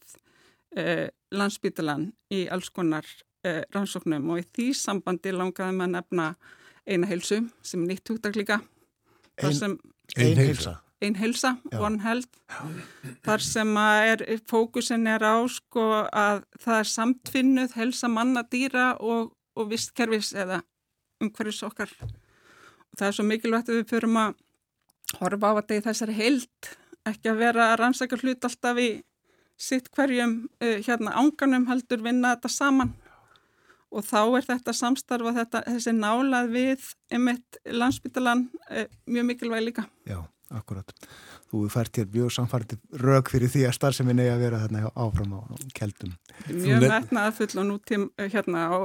eh, 0.77 1.09
landsbytalan 1.35 2.11
í 2.35 2.45
alls 2.53 2.71
konar 2.75 3.07
eh, 3.45 3.63
rannsóknum 3.75 4.31
og 4.35 4.43
í 4.43 4.47
því 4.55 4.69
sambandi 4.79 5.33
langaði 5.35 5.75
maður 5.75 5.89
að 5.89 5.97
nefna 5.99 6.29
eina 6.87 7.09
heilsu 7.11 7.41
sem 7.65 7.83
er 7.87 7.95
nýtt 7.95 8.11
hugtak 8.13 8.37
líka. 8.37 8.61
þar 9.41 9.51
Ein- 9.51 9.59
sem 9.59 9.79
Ein 10.17 10.37
heilsa. 10.37 10.45
heilsa. 10.45 10.81
ein 11.05 11.15
heilsa, 11.17 11.51
Já. 11.73 11.81
one 11.81 11.99
health 12.01 12.37
þar 13.25 13.41
sem 13.43 13.75
að 13.77 14.07
er, 14.13 14.39
fókusin 14.49 15.07
er 15.11 15.21
á 15.27 15.37
sko 15.51 15.83
að 16.13 16.45
það 16.63 16.79
er 16.79 16.89
samtfinnuð 16.93 17.75
heilsa 17.77 18.09
manna, 18.09 18.43
dýra 18.45 18.95
og, 19.01 19.33
og 19.57 19.69
vistkerfis 19.71 20.33
eða 20.33 20.63
umhverfis 21.21 21.63
okkar 21.67 21.91
það 22.99 23.09
er 23.09 23.17
svo 23.19 23.27
mikilvægt 23.29 23.71
að 23.71 23.81
við 23.81 23.91
förum 23.93 24.19
að 24.21 24.35
horfa 25.21 25.51
á 25.51 25.57
þetta 25.61 25.79
í 25.79 25.85
þessari 25.89 26.19
heild 26.19 26.71
ekki 27.05 27.31
að 27.31 27.41
vera 27.43 27.71
að 27.71 27.79
rannsaka 27.83 28.19
hlut 28.21 28.47
alltaf 28.49 28.81
í 28.81 28.91
sitt 29.61 29.91
hverjum 29.95 30.37
uh, 30.63 30.79
hérna 30.87 31.15
ánganum 31.21 31.69
heldur 31.71 32.03
vinna 32.05 32.35
þetta 32.35 32.53
saman 32.53 32.95
og 33.95 34.03
þá 34.03 34.21
er 34.39 34.47
þetta 34.49 34.75
samstarfa 34.75 35.47
þessi 35.55 35.95
nálað 35.95 36.51
við 36.55 36.87
einmitt 37.15 37.59
landsbytalan 37.71 38.49
eh, 38.71 38.89
mjög 39.07 39.29
mikilvæg 39.29 39.67
líka. 39.69 39.85
Já, 40.09 40.19
akkurat. 40.59 40.93
Þú 41.51 41.65
fært 41.73 42.01
hér 42.01 42.09
mjög 42.15 42.33
samfærdi 42.37 42.79
rög 43.03 43.31
fyrir 43.33 43.53
því 43.53 43.65
að 43.69 43.77
starfsemi 43.79 44.17
negi 44.17 44.33
að 44.33 44.45
vera 44.45 44.63
þarna 44.65 44.93
áfram 45.05 45.35
á 45.37 45.41
keldum. 45.77 46.15
Mjög 46.51 46.87
metnaða 46.89 47.35
full 47.39 47.51
og 47.63 47.69
nútím 47.71 48.09
eh, 48.19 48.31
hérna 48.33 48.67
á 48.71 48.79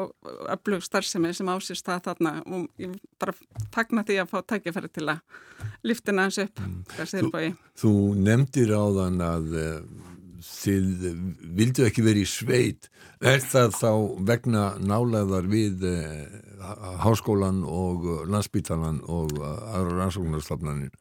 öflug 0.56 0.86
starfsemi 0.86 1.34
sem 1.38 1.50
ásýrst 1.50 1.88
það 1.88 2.06
þarna 2.10 2.36
og 2.46 2.68
ég 2.82 2.98
bara 3.22 3.36
fagna 3.76 4.06
því 4.08 4.22
að 4.24 4.32
fá 4.34 4.40
tækifæri 4.54 4.92
til 4.94 5.08
að 5.10 5.24
liftina 5.84 6.28
hans 6.28 6.40
upp, 6.44 6.62
sér 7.04 7.32
bói. 7.34 7.52
Þú 7.80 7.94
nefndir 8.20 8.72
áðan 8.76 9.20
að 9.24 9.58
uh, 9.60 10.08
þið 10.44 11.08
vildu 11.58 11.86
ekki 11.88 12.04
verið 12.04 12.26
í 12.26 12.30
sveit 12.30 12.90
er 13.20 13.42
það 13.44 13.76
þá 13.76 13.92
vegna 14.30 14.64
náleðar 14.80 15.50
við 15.52 15.84
uh, 15.88 16.40
háskólan 17.04 17.64
og 17.68 18.08
uh, 18.08 18.22
landsbítalan 18.30 19.02
og 19.08 19.36
uh, 19.40 19.76
aðra 19.76 20.04
rannsóknarstofnanir 20.04 20.94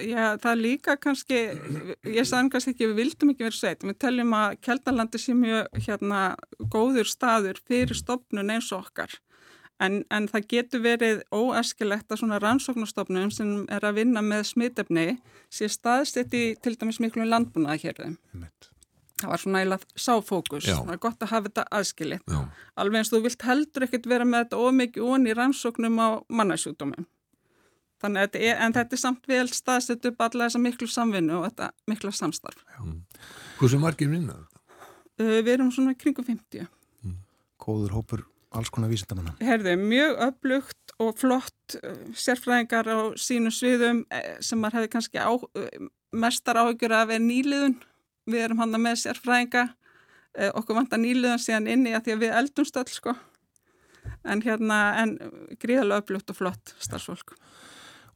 Já, 0.00 0.36
það 0.40 0.50
er 0.50 0.60
líka 0.60 0.96
kannski, 1.00 1.40
ég 2.08 2.28
sagði 2.28 2.52
kannski 2.54 2.74
ekki, 2.74 2.88
við 2.90 3.00
vildum 3.00 3.32
ekki 3.32 3.46
vera 3.46 3.56
sveit, 3.56 3.84
við 3.86 3.98
teljum 4.00 4.36
að 4.36 4.56
Kjeldalandi 4.66 5.20
sé 5.20 5.34
mjög 5.36 5.82
hérna 5.86 6.20
góður 6.72 7.10
staður 7.10 7.60
fyrir 7.68 7.98
stopnun 7.98 8.52
eins 8.54 8.70
og 8.72 8.86
okkar. 8.86 9.18
En, 9.80 10.02
en 10.12 10.26
það 10.28 10.48
getur 10.50 10.82
verið 10.84 11.22
óæskilegt 11.32 12.12
að 12.12 12.20
svona 12.20 12.40
rannsóknarstofnum 12.42 13.30
sem 13.32 13.54
er 13.72 13.86
að 13.88 14.02
vinna 14.02 14.20
með 14.24 14.44
smitefni 14.50 15.06
sé 15.52 15.70
staðsett 15.72 16.36
í 16.36 16.42
til 16.60 16.74
dæmis 16.76 17.00
miklu 17.00 17.24
landbúnaða 17.24 17.78
hér. 17.80 18.02
Einmitt. 18.10 18.68
Það 19.20 19.32
var 19.32 19.42
svona 19.42 19.60
eiginlega 19.60 20.00
sáfókus, 20.00 20.66
það 20.68 20.92
er 20.94 21.00
gott 21.00 21.24
að 21.24 21.32
hafa 21.34 21.48
þetta 21.48 21.64
aðskilið. 21.76 22.20
Já, 22.28 22.38
Alveg 22.80 23.00
eins 23.02 23.12
þú 23.12 23.22
vilt 23.24 23.48
heldur 23.48 23.84
ekkert 23.86 24.08
vera 24.08 24.28
með 24.28 24.44
þetta 24.46 24.60
ómikið 24.68 25.08
onni 25.14 25.34
rannsóknum 25.36 26.00
á 26.00 26.08
mannasjúkdómum. 26.28 27.08
Þannig 28.00 28.22
að 28.22 28.26
þetta 28.26 28.42
er, 28.46 28.58
en 28.64 28.74
þetta 28.76 28.96
er 28.96 29.00
samt 29.02 29.26
vel 29.28 29.46
staðsett 29.52 30.06
upp 30.08 30.22
alla 30.24 30.46
þessa 30.46 30.62
miklu 30.64 30.88
samvinnu 30.88 31.36
og 31.36 31.46
þetta 31.50 31.70
mikla 31.90 32.12
samstarf. 32.16 32.62
hversu 33.58 33.80
margir 33.80 34.08
þetta? 34.08 34.60
Uh, 35.20 35.40
við 35.44 35.54
erum 35.58 35.72
svona 35.74 35.92
kringum 36.00 36.24
50. 36.24 36.68
Góður 37.60 37.98
hópur 37.98 38.24
alls 38.56 38.70
konar 38.72 38.90
vísindamanna. 38.90 39.34
Herði, 39.44 39.76
mjög 39.78 40.16
öflugt 40.26 40.94
og 41.00 41.18
flott 41.20 41.76
uh, 41.76 41.98
sérfræðingar 42.16 42.88
á 42.88 42.98
sínum 43.20 43.52
sviðum 43.54 44.02
eh, 44.08 44.38
sem 44.44 44.60
maður 44.60 44.80
hefði 44.80 44.92
kannski 44.94 45.20
á, 45.20 45.30
uh, 45.30 45.90
mestar 46.16 46.58
áhyggjur 46.62 46.96
af 46.96 47.12
er 47.14 47.22
nýliðun. 47.24 47.76
Við 48.30 48.46
erum 48.46 48.62
hann 48.62 48.80
með 48.80 49.02
sérfræðinga, 49.04 49.66
uh, 50.40 50.50
okkur 50.56 50.80
vantar 50.80 51.02
nýliðun 51.04 51.42
síðan 51.42 51.68
inni 51.70 51.94
að 51.94 52.08
því 52.08 52.16
að 52.16 52.24
við 52.24 52.36
eldumst 52.40 52.80
öll 52.80 52.88
sko. 52.90 53.16
En 54.24 54.40
hérna, 54.40 54.80
en 55.04 55.16
gríðalega 55.60 56.00
öflugt 56.00 56.32
og 56.32 56.40
flott 56.40 56.74
starfsfólk. 56.80 57.36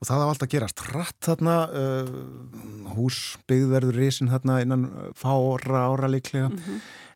Og 0.04 0.08
það 0.10 0.20
á 0.20 0.26
alltaf 0.28 0.48
gerast 0.52 0.80
hratt 0.84 1.16
þarna, 1.24 1.52
uh, 1.72 2.90
hús 2.92 3.38
byggðverður 3.48 3.96
risin 3.96 4.28
þarna 4.28 4.58
innan 4.60 4.82
uh, 4.90 5.06
fára 5.16 5.86
ára 5.88 6.10
líklega. 6.12 6.50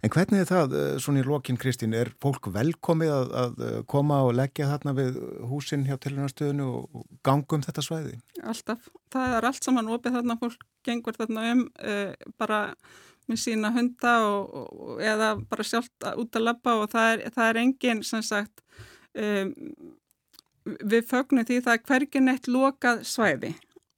En 0.01 0.12
hvernig 0.15 0.40
er 0.40 0.48
það, 0.48 0.77
uh, 0.78 0.94
svona 0.97 1.20
í 1.20 1.27
lokin 1.27 1.59
Kristín, 1.60 1.93
er 1.93 2.09
fólk 2.24 2.48
velkomið 2.55 3.12
að, 3.12 3.35
að 3.43 3.60
uh, 3.66 3.74
koma 3.93 4.23
og 4.24 4.32
leggja 4.39 4.70
þarna 4.70 4.94
við 4.97 5.19
húsin 5.51 5.85
hjá 5.85 5.98
tilhörnastöðinu 6.01 6.70
og, 6.78 6.89
og 6.97 7.05
ganga 7.28 7.59
um 7.59 7.66
þetta 7.66 7.85
svæði? 7.85 8.16
Alltaf, 8.40 8.89
það 9.12 9.36
er 9.36 9.51
allt 9.51 9.69
saman 9.69 9.93
opið 9.93 10.16
þarna, 10.16 10.40
fólk 10.40 10.66
gengur 10.89 11.20
þarna 11.20 11.47
um 11.52 11.62
uh, 11.85 12.32
bara 12.40 12.62
með 13.28 13.43
sína 13.44 13.74
hunda 13.77 14.16
og, 14.31 14.59
og, 14.65 15.05
eða 15.05 15.35
bara 15.44 15.69
sjálft 15.74 16.09
út 16.16 16.40
að 16.40 16.48
labba 16.48 16.81
og 16.81 16.89
það 16.97 17.12
er, 17.19 17.28
það 17.36 17.52
er 17.52 17.65
engin 17.66 18.05
sem 18.16 18.24
sagt 18.24 18.65
um, 19.12 19.52
við 20.93 21.07
fögnum 21.11 21.47
því 21.49 21.61
það 21.65 21.74
er 21.78 21.85
hvergi 21.89 22.20
neitt 22.24 22.49
lokað 22.51 23.03
svæði. 23.09 23.55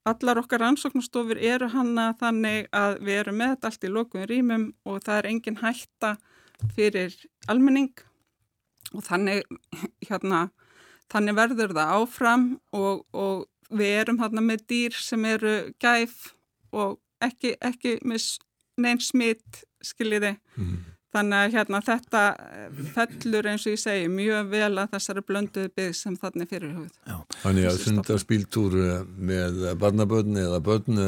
Allar 0.09 0.41
okkar 0.41 0.63
rannsóknastofur 0.65 1.39
eru 1.39 1.69
hanna 1.75 2.09
þannig 2.21 2.69
að 2.75 2.99
við 3.05 3.19
erum 3.21 3.37
með 3.43 3.51
þetta 3.55 3.69
allt 3.71 3.85
í 3.85 3.91
lokuðum 3.93 4.29
rýmum 4.31 4.65
og 4.89 5.03
það 5.05 5.19
er 5.21 5.29
engin 5.31 5.59
hætta 5.61 6.15
fyrir 6.77 7.17
almenning 7.53 7.93
og 8.95 9.05
þannig 9.07 9.45
hérna 10.09 10.47
þannig 11.13 11.37
verður 11.37 11.75
það 11.77 11.93
áfram 11.99 12.47
og, 12.77 13.05
og 13.13 13.45
við 13.71 13.93
erum 14.01 14.19
þarna 14.23 14.43
með 14.49 14.65
dýr 14.73 14.97
sem 14.99 15.25
eru 15.31 15.55
gæf 15.83 16.33
og 16.73 16.97
ekki, 17.23 17.55
ekki 17.61 17.99
með 18.07 18.23
s- 18.25 18.39
neinn 18.81 19.01
smitt 19.05 19.65
skiljiði. 19.85 20.35
Mm. 20.57 20.79
Þannig 21.11 21.41
að 21.41 21.55
hérna 21.57 21.81
þetta 21.83 22.25
eh, 22.39 22.81
fellur 22.95 23.51
eins 23.51 23.67
og 23.67 23.75
ég 23.75 23.83
segi 23.83 24.09
mjög 24.13 24.51
vel 24.53 24.73
að 24.79 24.93
þessari 24.95 25.25
blönduðu 25.27 25.73
byggð 25.81 25.97
sem 25.99 26.17
þannig 26.21 26.51
fyrir 26.53 26.75
hugð. 26.77 27.15
Þannig 27.43 27.71
að 27.71 27.81
sundarspíltúr 27.85 28.77
eh, 28.85 28.99
með 29.31 29.63
barnabörn 29.83 30.39
eða 30.39 30.61
börn 30.63 31.01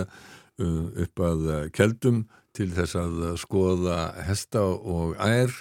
uh, 0.62 1.05
upp 1.05 1.23
að 1.23 1.47
eh, 1.53 1.69
keldum 1.74 2.24
til 2.57 2.69
þess 2.74 2.97
að 2.99 3.23
eh, 3.29 3.37
skoða 3.41 3.99
hesta 4.27 4.65
og 4.66 5.15
ær, 5.23 5.53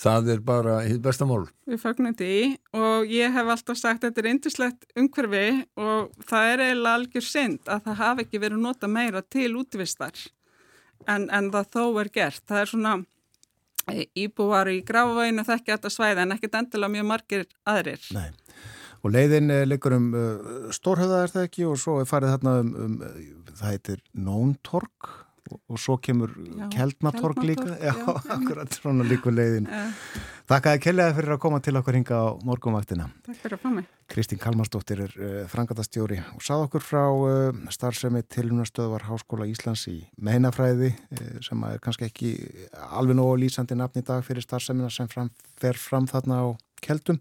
það 0.00 0.30
er 0.34 0.44
bara 0.44 0.78
hitt 0.86 1.02
besta 1.04 1.26
mál. 1.28 1.44
Við 1.68 1.82
fögnum 1.82 2.16
því 2.18 2.36
og 2.76 3.10
ég 3.12 3.34
hef 3.34 3.50
alltaf 3.54 3.80
sagt 3.80 4.02
að 4.02 4.10
þetta 4.10 4.22
er 4.22 4.30
yndislegt 4.32 4.86
umhverfi 4.98 5.48
og 5.80 6.14
það 6.28 6.52
er 6.52 6.64
eiginlega 6.68 7.00
algjör 7.00 7.28
synd 7.28 7.68
að 7.68 7.84
það 7.88 8.00
hafi 8.02 8.26
ekki 8.26 8.42
verið 8.46 8.64
nota 8.64 8.90
meira 8.90 9.22
til 9.22 9.50
útvistar 9.60 10.24
en, 11.06 11.28
en 11.28 11.50
það 11.52 11.70
þó 11.76 11.84
er 12.02 12.12
gert. 12.14 12.44
Það 12.48 12.62
er 12.62 12.72
svona 12.72 12.96
íbúar 14.16 14.70
í 14.72 14.80
gráfavæginu 14.86 15.44
þekki 15.46 15.74
þetta 15.74 15.92
svæði 15.92 16.24
en 16.24 16.36
ekkit 16.36 16.58
endilega 16.60 16.94
mjög 16.96 17.06
margir 17.10 17.46
aðrir. 17.68 18.08
Nei. 18.16 18.30
Og 19.04 19.12
leiðin 19.12 19.52
uh, 19.52 19.64
liggur 19.68 19.96
um 19.98 20.08
uh, 20.16 20.70
Stórhöða 20.72 21.24
er 21.24 21.34
það 21.34 21.48
ekki 21.50 21.66
og 21.68 21.76
svo 21.80 21.98
er 22.00 22.08
farið 22.08 22.36
þarna 22.36 22.54
um, 22.62 22.72
um 22.86 22.96
uh, 23.04 23.18
það 23.52 23.74
heitir 23.74 24.02
Nóntorg 24.16 25.12
og, 25.50 25.58
og 25.68 25.80
svo 25.80 25.96
kemur 26.02 26.32
Já, 26.34 26.68
Keldnatorg 26.72 27.42
líka. 27.44 27.66
Já, 27.80 27.92
já. 27.92 28.14
akkurat 28.36 28.72
svona 28.76 29.04
líkur 29.08 29.34
leiðin. 29.34 29.68
Uh, 29.68 29.92
Þakkaði 30.48 30.80
kellega 30.84 31.14
fyrir 31.16 31.34
að 31.34 31.40
koma 31.40 31.60
til 31.64 31.76
okkur 31.80 31.96
hinga 31.96 32.18
á 32.20 32.26
morgunvaktina. 32.44 33.06
takk 33.24 33.38
fyrir 33.40 33.56
að 33.56 33.62
fá 33.62 33.70
mig. 33.72 33.86
Kristín 34.12 34.40
Kalmarsdóttir 34.42 35.00
er 35.06 35.14
uh, 35.16 35.38
frangatastjóri 35.48 36.20
og 36.34 36.44
sað 36.44 36.66
okkur 36.66 36.84
frá 36.84 37.04
uh, 37.08 37.62
starfsemi 37.72 38.22
tilunastöðvar 38.28 39.06
Háskóla 39.08 39.48
Íslands 39.48 39.86
í 39.88 40.02
meinafræði 40.20 40.92
uh, 40.92 41.40
sem 41.44 41.64
er 41.70 41.80
kannski 41.84 42.08
ekki 42.10 42.34
alveg 42.90 43.16
nógu 43.20 43.40
lýsandi 43.40 43.78
nafn 43.78 44.02
í 44.02 44.06
dag 44.06 44.24
fyrir 44.26 44.44
starfsemina 44.44 44.92
sem 44.92 45.08
fram, 45.08 45.32
fer 45.60 45.80
fram 45.80 46.08
þarna 46.10 46.44
á 46.44 46.46
keldum 46.84 47.20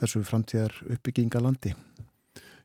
þessu 0.00 0.22
framtíðar 0.24 0.76
uppbygginga 0.96 1.40
landi. 1.44 1.74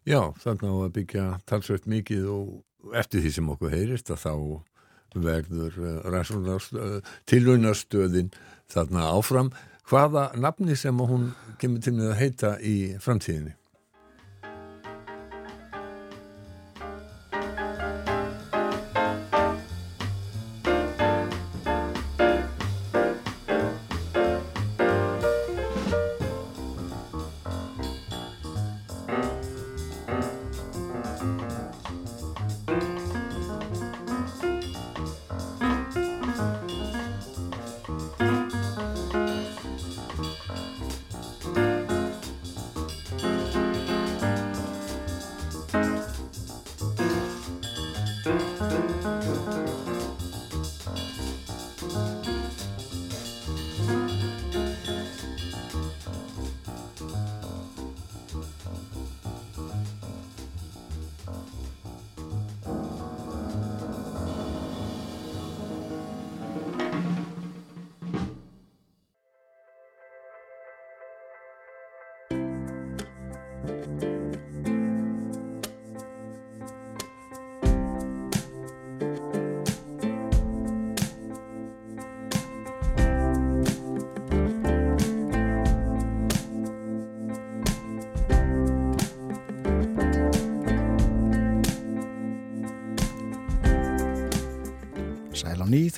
Já, 0.05 0.19
þannig 0.43 0.69
á 0.69 0.75
að 0.75 0.93
byggja 0.99 1.25
talsveit 1.49 1.87
mikið 1.89 2.27
og 2.29 2.95
eftir 2.99 3.23
því 3.23 3.31
sem 3.33 3.51
okkur 3.55 3.73
heyrist 3.73 4.11
að 4.13 4.21
þá 4.21 4.33
verður 5.15 5.79
uh, 5.81 6.99
tilunastöðin 7.29 8.31
þarna 8.71 9.09
áfram. 9.15 9.51
Hvaða 9.85 10.31
nafni 10.41 10.75
sem 10.77 10.97
hún 10.97 11.29
kemur 11.61 11.83
til 11.85 11.97
að 12.01 12.17
heita 12.19 12.55
í 12.59 12.95
framtíðinni? 13.01 13.53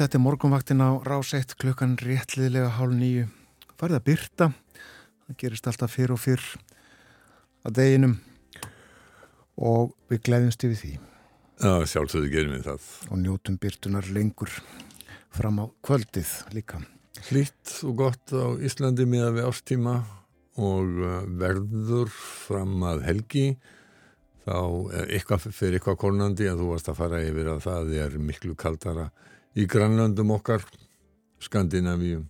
Þetta 0.08 0.22
er 0.22 0.24
morgunvaktin 0.24 0.80
á 0.80 0.90
rás 1.04 1.34
1 1.36 1.58
klukkan 1.60 1.98
réttliðlega 2.00 2.70
hálf 2.78 2.94
nýju. 2.96 3.26
Farið 3.76 3.98
að 3.98 4.06
byrta, 4.08 4.46
það 5.26 5.38
gerist 5.42 5.68
alltaf 5.68 5.92
fyrr 5.92 6.14
og 6.16 6.22
fyrr 6.24 6.46
að 7.68 7.76
deginum 7.76 8.14
og 9.60 9.92
við 10.08 10.22
gleðumst 10.30 10.64
yfir 10.64 10.80
því 10.80 10.94
Já, 11.58 11.74
sjálfsögðu 11.92 12.32
gerum 12.32 12.56
við 12.56 12.64
það. 12.70 12.88
og 13.12 13.22
njótum 13.26 13.60
byrtunar 13.60 14.10
lengur 14.16 14.56
fram 15.36 15.60
á 15.60 15.66
kvöldið 15.84 16.32
líka. 16.56 16.80
Hlýtt 17.28 17.76
og 17.84 18.00
gott 18.00 18.32
á 18.32 18.56
Íslandi 18.64 19.10
með 19.10 19.42
við 19.42 19.52
ástíma 19.52 20.00
og 20.56 21.00
uh, 21.04 21.22
verður 21.28 22.14
fram 22.16 22.80
að 22.88 23.04
helgi 23.10 23.48
þá 24.48 24.60
er 24.96 25.16
eitthvað 25.18 25.52
fyrir 25.52 25.82
eitthvað 25.82 26.04
kornandi 26.06 26.48
en 26.48 26.62
þú 26.62 26.72
varst 26.72 26.88
að 26.94 27.02
fara 27.04 27.26
yfir 27.28 27.52
að 27.58 27.66
það 27.68 27.98
er 28.06 28.22
miklu 28.22 28.56
kaldara 28.56 29.10
í 29.58 29.66
grannlöndum 29.70 30.34
okkar 30.36 30.66
Skandinavíum 31.42 32.28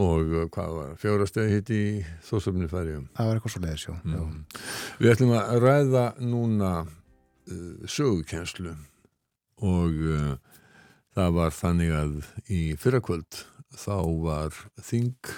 og 0.00 0.30
uh, 0.32 0.46
hvað 0.52 0.76
var 0.76 0.94
fjórastegi 1.00 1.56
hitt 1.56 1.72
í 1.74 1.82
þósöfni 2.26 2.68
færiðum 2.70 3.08
Það 3.16 3.28
var 3.28 3.38
eitthvað 3.38 3.54
svo 3.54 3.62
leiðis, 3.64 3.86
já. 3.88 3.94
Mm. 4.04 4.38
Við 5.00 5.12
ætlum 5.14 5.34
að 5.36 5.52
ræða 5.64 6.04
núna 6.22 6.70
uh, 6.84 7.90
sögukenslu 7.90 8.74
og 9.60 10.00
uh, 10.14 10.32
það 11.16 11.36
var 11.36 11.56
þannig 11.56 11.94
að 11.98 12.16
í 12.48 12.62
fyrrakvöld 12.80 13.42
þá 13.76 13.96
var 14.24 14.56
þing 14.82 15.34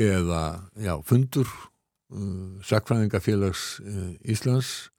eða 0.00 0.44
já, 0.80 0.94
fundur 1.06 1.50
uh, 1.50 2.62
Sakfræðingafélags 2.66 3.66
Íslands 4.22 4.92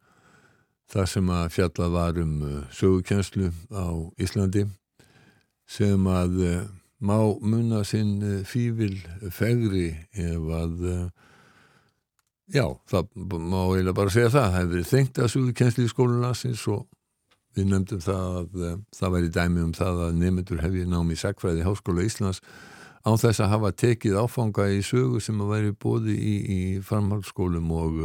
þar 0.94 1.10
sem 1.10 1.34
að 1.34 1.50
fjalla 1.56 1.90
var 1.94 2.22
um 2.22 2.34
uh, 2.46 2.56
sögukenslu 2.74 3.50
á 3.74 3.86
Íslandi 4.22 4.68
sem 5.70 6.08
að 6.08 6.40
uh, 6.46 6.64
má 7.04 7.18
munna 7.42 7.84
sinn 7.88 8.20
uh, 8.22 8.42
fífil 8.48 9.00
fegri 9.34 9.92
ef 10.14 10.50
að 10.62 10.90
Já, 12.54 12.66
það 12.92 13.14
má 13.40 13.62
eiginlega 13.72 13.96
bara 13.96 14.12
segja 14.12 14.30
það. 14.30 14.44
Það 14.44 14.56
hefur 14.58 14.72
verið 14.74 14.90
þengt 14.90 15.20
að 15.24 15.30
suðu 15.32 15.54
kjensli 15.58 15.86
í 15.88 15.90
skólanasins 15.90 16.66
og 16.70 16.82
við 17.56 17.70
nefndum 17.72 18.02
það 18.04 18.38
að 18.42 18.66
það 18.98 19.14
væri 19.16 19.32
dæmi 19.38 19.64
um 19.64 19.74
það 19.78 20.02
að 20.04 20.18
nefndur 20.20 20.62
hefði 20.62 20.86
námi 20.92 21.16
í 21.16 21.22
Sækfræði 21.22 21.66
Háskóla 21.66 22.06
Íslands 22.06 22.42
án 23.04 23.20
þess 23.20 23.44
að 23.44 23.52
hafa 23.54 23.72
tekið 23.84 24.20
áfanga 24.22 24.68
í 24.74 24.82
sögu 24.86 25.22
sem 25.24 25.40
að 25.44 25.54
væri 25.54 25.74
bóði 25.86 26.16
í, 26.18 26.36
í 26.44 26.60
framhaldsskólum 26.84 27.72
og 27.78 28.00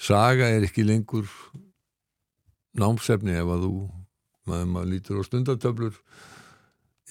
saga 0.00 0.48
er 0.52 0.66
ekki 0.68 0.86
lengur 0.86 1.28
námsefni 2.78 3.36
ef 3.38 3.50
að 3.54 3.66
þú 3.66 3.74
maður, 4.48 4.70
maður 4.74 4.90
lítur 4.92 5.20
á 5.20 5.22
stundatöflur 5.26 6.00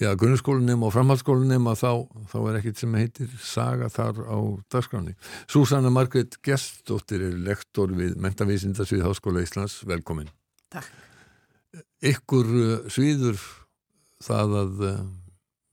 Já, 0.02 0.08
grunnskólinum 0.18 0.82
og 0.82 0.90
framhaldsskólinum 0.90 1.68
að 1.70 1.76
þá, 1.78 1.90
þá 2.32 2.38
er 2.40 2.56
ekkit 2.58 2.80
sem 2.80 2.94
heitir 2.98 3.34
saga 3.38 3.86
þar 3.94 4.16
á 4.26 4.38
dagskráni. 4.74 5.12
Súsanna 5.46 5.92
Margrét 5.94 6.34
Gestóttir 6.42 7.22
er 7.22 7.36
lektor 7.38 7.92
við 7.94 8.16
Mentavísindasvið 8.18 9.04
Háskóla 9.06 9.44
Íslands. 9.46 9.76
Velkomin. 9.86 10.32
Takk. 10.74 10.90
Ykkur 12.10 12.50
uh, 12.50 12.72
sviður 12.90 13.38
það 14.24 14.56
að 14.64 14.82
uh, 14.88 14.98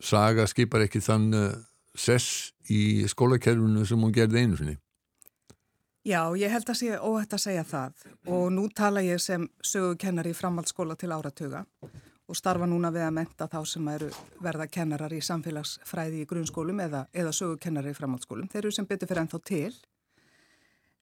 saga 0.05 0.45
skipar 0.53 0.85
ekki 0.85 1.01
þann 1.01 1.27
uh, 1.33 1.49
sess 1.97 2.51
í 2.69 3.07
skólakerfinu 3.09 3.87
sem 3.89 4.05
hún 4.05 4.13
gerði 4.13 4.45
einu 4.45 4.61
sinni. 4.61 4.77
Já, 6.01 6.33
ég 6.33 6.49
held 6.49 6.65
að 6.65 6.77
sé 6.79 6.95
óhætt 6.97 7.33
að 7.35 7.43
segja 7.43 7.63
það. 7.67 8.05
Og 8.33 8.47
nú 8.49 8.63
tala 8.73 9.03
ég 9.05 9.21
sem 9.21 9.43
sögukennari 9.61 10.31
í 10.33 10.37
framhaldsskóla 10.37 10.95
til 10.97 11.11
áratuga 11.13 11.61
og 12.31 12.37
starfa 12.37 12.65
núna 12.65 12.89
við 12.95 13.05
að 13.05 13.13
menta 13.19 13.45
þá 13.51 13.59
sem 13.67 13.89
eru 13.91 14.07
verða 14.41 14.65
kennarar 14.71 15.13
í 15.13 15.19
samfélagsfræði 15.21 16.23
í 16.23 16.27
grunnskólum 16.29 16.79
eða, 16.81 17.03
eða 17.13 17.33
sögukennari 17.37 17.93
í 17.93 17.97
framhaldsskólum. 17.97 18.49
Þeir 18.49 18.63
eru 18.63 18.73
sem 18.73 18.87
betur 18.89 19.11
fyrir 19.11 19.25
ennþá 19.25 19.41
til. 19.45 19.75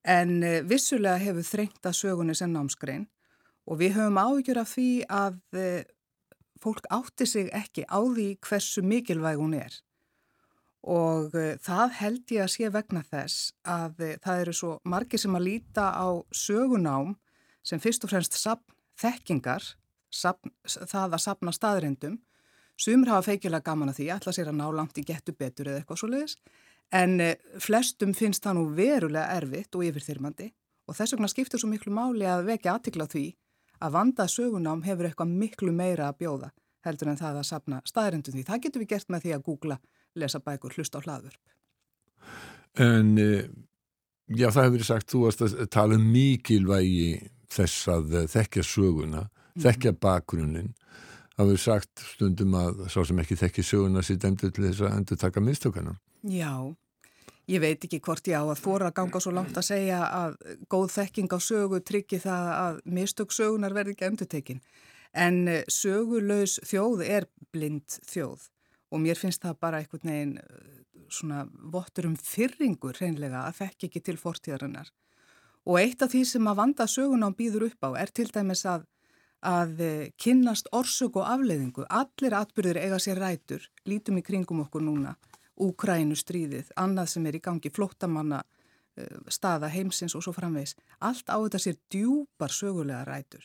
En 0.03 0.35
eh, 0.43 0.59
vissulega 0.67 1.21
hefur 1.21 1.47
þrengt 1.47 1.87
að 1.87 1.97
sögunni 2.01 2.35
sem 2.35 2.51
námsgrein 2.51 3.07
og 3.69 3.79
við 3.79 3.95
höfum 3.99 4.19
áhyggjur 4.19 4.59
af 4.59 4.73
því 4.73 4.89
að 5.07 5.39
eh, 5.61 5.83
fólk 6.59 6.91
átti 6.91 7.27
sig 7.29 7.51
ekki 7.55 7.87
á 7.87 8.03
því 8.03 8.33
hversu 8.43 8.83
mikilvæg 8.83 9.39
hún 9.39 9.55
er 9.61 9.79
og 10.87 11.35
uh, 11.35 11.55
það 11.59 11.95
held 11.99 12.31
ég 12.35 12.45
að 12.45 12.53
sé 12.53 12.69
vegna 12.71 13.03
þess 13.03 13.51
að 13.67 14.05
uh, 14.05 14.13
það 14.23 14.43
eru 14.45 14.55
svo 14.55 14.71
margir 14.87 15.19
sem 15.19 15.35
að 15.35 15.45
líta 15.47 15.89
á 15.91 16.07
sögunám 16.31 17.17
sem 17.63 17.81
fyrst 17.83 18.05
og 18.07 18.13
fremst 18.13 18.37
sapn 18.39 18.75
þekkingar, 18.99 19.63
sapn, 20.11 20.51
það 20.65 21.15
að 21.15 21.23
sapna 21.23 21.53
staðrendum. 21.55 22.17
Sumir 22.79 23.11
hafa 23.11 23.31
feikilega 23.31 23.63
gaman 23.63 23.91
að 23.91 23.99
því, 23.99 24.07
ætla 24.15 24.33
sér 24.35 24.51
að 24.51 24.59
ná 24.59 24.65
langt 24.75 24.97
í 24.99 25.03
getu 25.07 25.35
betur 25.35 25.67
eða 25.67 25.81
eitthvað 25.81 25.99
svo 26.01 26.09
leiðis, 26.11 26.37
en 26.95 27.19
uh, 27.23 27.35
flestum 27.59 28.15
finnst 28.17 28.43
það 28.45 28.59
nú 28.59 28.65
verulega 28.77 29.35
erfitt 29.35 29.75
og 29.75 29.85
yfirþyrmandi 29.89 30.49
og 30.89 30.97
þess 30.97 31.13
vegna 31.13 31.29
skiptir 31.29 31.61
svo 31.61 31.69
miklu 31.69 31.93
máli 31.93 32.25
að 32.25 32.47
vekja 32.47 32.77
aðtikla 32.77 33.05
því 33.11 33.27
að 33.83 33.93
vandað 33.95 34.31
sögunám 34.33 34.81
hefur 34.87 35.07
eitthvað 35.09 35.35
miklu 35.43 35.75
meira 35.75 36.09
að 36.09 36.23
bjóða 36.23 36.49
heldur 36.87 37.11
en 37.11 37.19
það 37.19 37.41
að 37.41 37.47
sapna 37.49 37.81
staðrendum 37.87 38.35
því. 38.35 38.45
Það 38.47 38.61
getur 38.63 38.83
við 38.83 38.91
gert 38.93 39.11
með 39.11 39.25
því 39.25 39.33
að 39.35 39.45
googla 39.45 39.77
lesa 40.19 40.41
bækur, 40.43 40.75
hlusta 40.77 40.99
á 40.99 41.05
hlaðvörp. 41.05 41.41
En 42.79 43.15
uh, 43.17 43.43
já, 44.29 44.49
það 44.49 44.63
hefur 44.63 44.75
verið 44.77 44.89
sagt, 44.89 45.09
þú 45.11 45.23
varst 45.25 45.45
að 45.45 45.55
tala 45.73 45.97
um 45.97 46.09
mikilvægi 46.13 47.29
þess 47.51 47.87
að 47.91 48.13
uh, 48.13 48.27
þekkja 48.29 48.65
söguna, 48.67 49.23
þekkja 49.59 49.95
bakgrunnin. 50.01 50.75
Það 51.35 51.53
hefur 51.53 51.63
sagt 51.63 52.03
stundum 52.03 52.59
að 52.59 52.83
sá 52.91 52.99
sem 53.07 53.23
ekki 53.23 53.39
þekki 53.39 53.65
söguna 53.65 54.03
sér 54.03 54.19
dæmdur 54.19 54.53
til 54.53 54.67
þess 54.67 54.83
að 54.83 54.95
endur 54.97 55.19
taka 55.21 55.43
mistökana. 55.43 55.95
Já, 56.27 56.51
ég 57.47 57.63
veit 57.63 57.85
ekki 57.87 58.01
hvort 58.03 58.27
ég 58.27 58.35
á 58.35 58.43
að 58.43 58.59
þóra 58.59 58.89
að 58.91 58.97
ganga 58.99 59.21
svo 59.23 59.33
langt 59.33 59.57
að 59.57 59.69
segja 59.69 60.03
að 60.03 60.35
góð 60.71 60.89
þekking 60.97 61.31
á 61.31 61.39
sögu 61.39 61.79
tryggi 61.79 62.19
það 62.19 62.49
að 62.57 62.81
mistök 62.99 63.35
sögunar 63.35 63.75
verði 63.77 63.95
ekki 63.95 64.09
endurtekin. 64.09 64.61
En 65.15 65.47
eh, 65.47 65.63
sögulaus 65.71 66.59
þjóð 66.67 67.05
er 67.07 67.29
blind 67.55 67.97
þjóð 68.05 68.43
og 68.89 69.01
mér 69.03 69.19
finnst 69.19 69.43
það 69.45 69.59
bara 69.61 69.81
einhvern 69.81 70.11
veginn 70.11 70.37
eh, 70.41 70.79
svona 71.09 71.43
vottur 71.73 72.09
um 72.09 72.15
fyrringur 72.17 72.97
hreinlega 72.97 73.45
að 73.47 73.61
þekki 73.63 73.89
ekki 73.89 74.03
til 74.05 74.17
fortíðarinnar. 74.21 74.91
Og 75.69 75.79
eitt 75.81 76.01
af 76.01 76.13
því 76.13 76.23
sem 76.25 76.47
að 76.49 76.61
vanda 76.61 76.87
sögunám 76.89 77.35
býður 77.37 77.67
upp 77.69 77.85
á 77.85 77.89
er 78.01 78.13
til 78.15 78.29
dæmis 78.33 78.63
að, 78.69 78.85
að 79.45 79.81
eh, 79.85 80.05
kynnast 80.17 80.69
orsök 80.75 81.19
og 81.19 81.27
afleiðingu. 81.29 81.85
Allir 81.89 82.37
atbyrður 82.37 82.81
eiga 82.81 83.01
sér 83.01 83.21
rætur, 83.21 83.67
lítum 83.85 84.21
í 84.21 84.25
kringum 84.25 84.63
okkur 84.65 84.85
núna, 84.85 85.17
Úkrænu 85.59 86.15
stríðið, 86.15 86.69
annað 86.79 87.09
sem 87.11 87.25
er 87.27 87.35
í 87.35 87.41
gangi, 87.43 87.69
flóttamanna 87.75 88.39
eh, 88.95 89.17
staða 89.27 89.67
heimsins 89.73 90.15
og 90.15 90.23
svo 90.23 90.33
framvegs. 90.33 90.77
Allt 91.03 91.27
á 91.27 91.35
þetta 91.35 91.59
sér 91.59 91.79
djúpar 91.91 92.55
sögulega 92.55 93.03
rætur. 93.03 93.43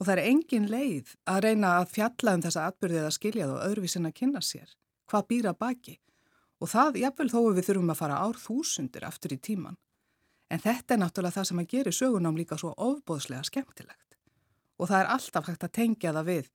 Og 0.00 0.08
það 0.08 0.14
er 0.14 0.28
engin 0.30 0.70
leið 0.72 1.12
að 1.28 1.42
reyna 1.44 1.74
að 1.82 1.90
fjalla 1.92 2.38
um 2.38 2.44
þessa 2.46 2.68
atbyrðið 2.70 3.04
að 3.04 3.16
skilja 3.18 3.48
það 3.50 3.56
og 3.58 3.64
öðruvísin 3.66 4.08
að 4.08 4.16
kynna 4.16 4.40
sér. 4.40 4.70
Hvað 5.10 5.26
býra 5.32 5.54
baki? 5.58 5.96
Og 6.60 6.70
það, 6.70 7.00
jáfnvel 7.00 7.30
þó 7.32 7.40
við 7.56 7.66
þurfum 7.66 7.92
að 7.94 8.00
fara 8.02 8.20
ár 8.20 8.38
þúsundir 8.38 9.06
aftur 9.08 9.34
í 9.34 9.40
tíman. 9.40 9.78
En 10.50 10.62
þetta 10.62 10.94
er 10.94 11.00
náttúrulega 11.02 11.38
það 11.38 11.48
sem 11.50 11.62
að 11.62 11.70
gera 11.74 11.92
sögunám 11.94 12.38
líka 12.38 12.58
svo 12.60 12.72
ofbóðslega 12.76 13.46
skemmtilegt. 13.48 14.18
Og 14.78 14.90
það 14.90 15.02
er 15.02 15.12
alltaf 15.14 15.48
hægt 15.48 15.66
að 15.66 15.76
tengja 15.78 16.14
það 16.16 16.30
við 16.30 16.50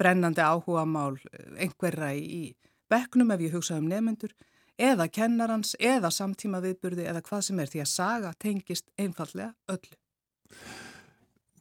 brennandi 0.00 0.44
áhuga 0.44 0.84
mál 0.88 1.18
einhverra 1.60 2.12
í 2.16 2.54
bekknum 2.90 3.34
ef 3.34 3.44
ég 3.44 3.56
hugsa 3.56 3.78
um 3.78 3.88
nefnendur 3.90 4.32
eða 4.80 5.08
kennarans 5.12 5.74
eða 5.76 6.10
samtíma 6.14 6.62
viðburði 6.64 7.04
eða 7.10 7.24
hvað 7.26 7.42
sem 7.48 7.60
er 7.60 7.72
því 7.72 7.82
að 7.84 7.90
saga 7.92 8.32
tengist 8.40 8.88
einfallega 8.96 9.52
öllu. 9.68 9.98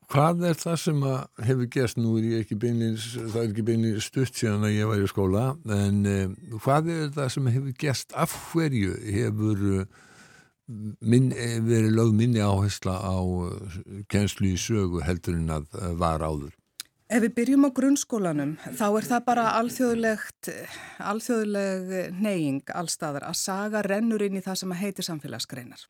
Hvað 0.10 0.48
er 0.50 0.56
það 0.58 0.78
sem 0.82 1.04
að 1.06 1.18
hefur 1.46 1.68
gerst 1.70 2.00
nú 2.02 2.16
er 2.18 2.54
beinlýns, 2.58 3.12
það 3.20 3.42
er 3.44 3.50
ekki 3.52 3.66
beinlýns 3.68 4.08
stutt 4.10 4.40
síðan 4.40 4.66
að 4.66 4.78
ég 4.80 4.88
var 4.90 5.04
í 5.04 5.10
skóla 5.12 5.44
en 5.76 6.00
um, 6.10 6.32
hvað 6.64 6.90
er 6.96 7.12
það 7.14 7.28
sem 7.36 7.50
hefur 7.54 7.76
gerst 7.84 8.16
af 8.18 8.34
hverju 8.50 8.96
hefur 9.06 9.62
uh, 9.70 9.84
minn, 11.06 11.30
eh, 11.30 11.60
verið 11.62 11.94
lögð 12.00 12.18
minni 12.24 12.42
áhersla 12.42 12.96
á 13.06 13.22
uh, 13.22 13.78
kennslu 14.10 14.50
í 14.50 14.58
sögu 14.58 15.04
heldur 15.06 15.38
en 15.38 15.54
að 15.60 15.78
var 16.02 16.26
áður? 16.26 16.58
Ef 17.10 17.22
við 17.28 17.36
byrjum 17.38 17.70
á 17.70 17.78
grunnskólanum 17.78 18.58
þá 18.66 18.88
er 18.90 19.10
það 19.12 19.24
bara 19.30 19.46
alþjóðleg 19.62 20.26
neying 22.18 22.66
allstaðar 22.74 23.30
að 23.30 23.38
saga 23.46 23.86
rennur 23.86 24.26
inn 24.26 24.42
í 24.42 24.46
það 24.46 24.62
sem 24.64 24.74
að 24.74 24.82
heiti 24.88 25.06
samfélagsgreinar. 25.06 25.86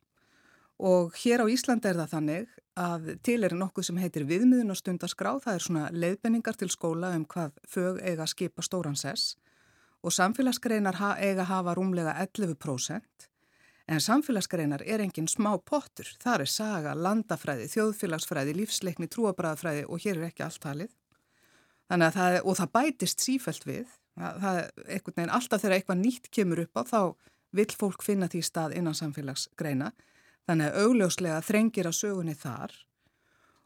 Og 0.79 1.15
hér 1.19 1.43
á 1.43 1.45
Íslandi 1.51 1.89
er 1.89 1.99
það 1.99 2.13
þannig 2.13 2.51
að 2.79 3.07
til 3.27 3.41
er 3.43 3.55
nokkuð 3.59 3.89
sem 3.89 3.97
heitir 3.99 4.23
viðmiðun 4.29 4.71
og 4.71 4.79
stundaskrá, 4.79 5.33
það 5.43 5.57
er 5.57 5.65
svona 5.65 5.87
leiðbenningar 5.91 6.55
til 6.59 6.69
skóla 6.71 7.11
um 7.17 7.25
hvað 7.27 7.57
fög 7.67 7.99
eiga 7.99 8.23
að 8.23 8.31
skipa 8.31 8.63
stóran 8.63 8.95
sess. 8.99 9.35
Og 9.99 10.15
samfélagsgreinar 10.15 10.95
eiga 11.19 11.43
að 11.43 11.49
hafa 11.51 11.75
rúmlega 11.75 12.15
11% 12.23 13.27
en 13.89 14.01
samfélagsgreinar 14.03 14.83
er 14.85 15.01
engin 15.01 15.27
smá 15.27 15.55
pottur, 15.65 16.07
það 16.21 16.43
er 16.43 16.51
saga, 16.53 16.91
landafræði, 16.93 17.65
þjóðfélagsfræði, 17.73 18.53
lífsleikni, 18.59 19.09
trúabræðafræði 19.09 19.87
og 19.89 20.03
hér 20.03 20.19
er 20.19 20.27
ekki 20.29 20.45
allt 20.45 20.61
talið. 20.61 20.91
Þannig 21.89 22.11
að 22.11 22.19
það, 22.19 22.37
og 22.43 22.59
það 22.59 22.71
bætist 22.77 23.25
sífælt 23.25 23.65
við, 23.65 23.95
það, 24.13 24.37
það 24.43 24.59
einhvern 24.85 25.17
veginn 25.17 25.33
alltaf 25.39 25.63
þegar 25.63 25.77
eitthvað 25.79 26.01
nýtt 26.03 26.29
kemur 26.37 26.63
upp 26.67 26.77
á 26.77 26.83
þá 26.85 27.01
vill 27.57 27.71
fólk 27.81 28.05
finna 28.05 28.29
því 28.29 28.43
stað 28.45 28.77
innan 28.77 28.97
samfélagsgreina. 28.97 29.89
Þannig 30.49 30.71
að 30.71 30.77
augljóslega 30.81 31.41
þrengir 31.45 31.85
að 31.85 31.93
sögunni 31.93 32.33
þar. 32.33 32.71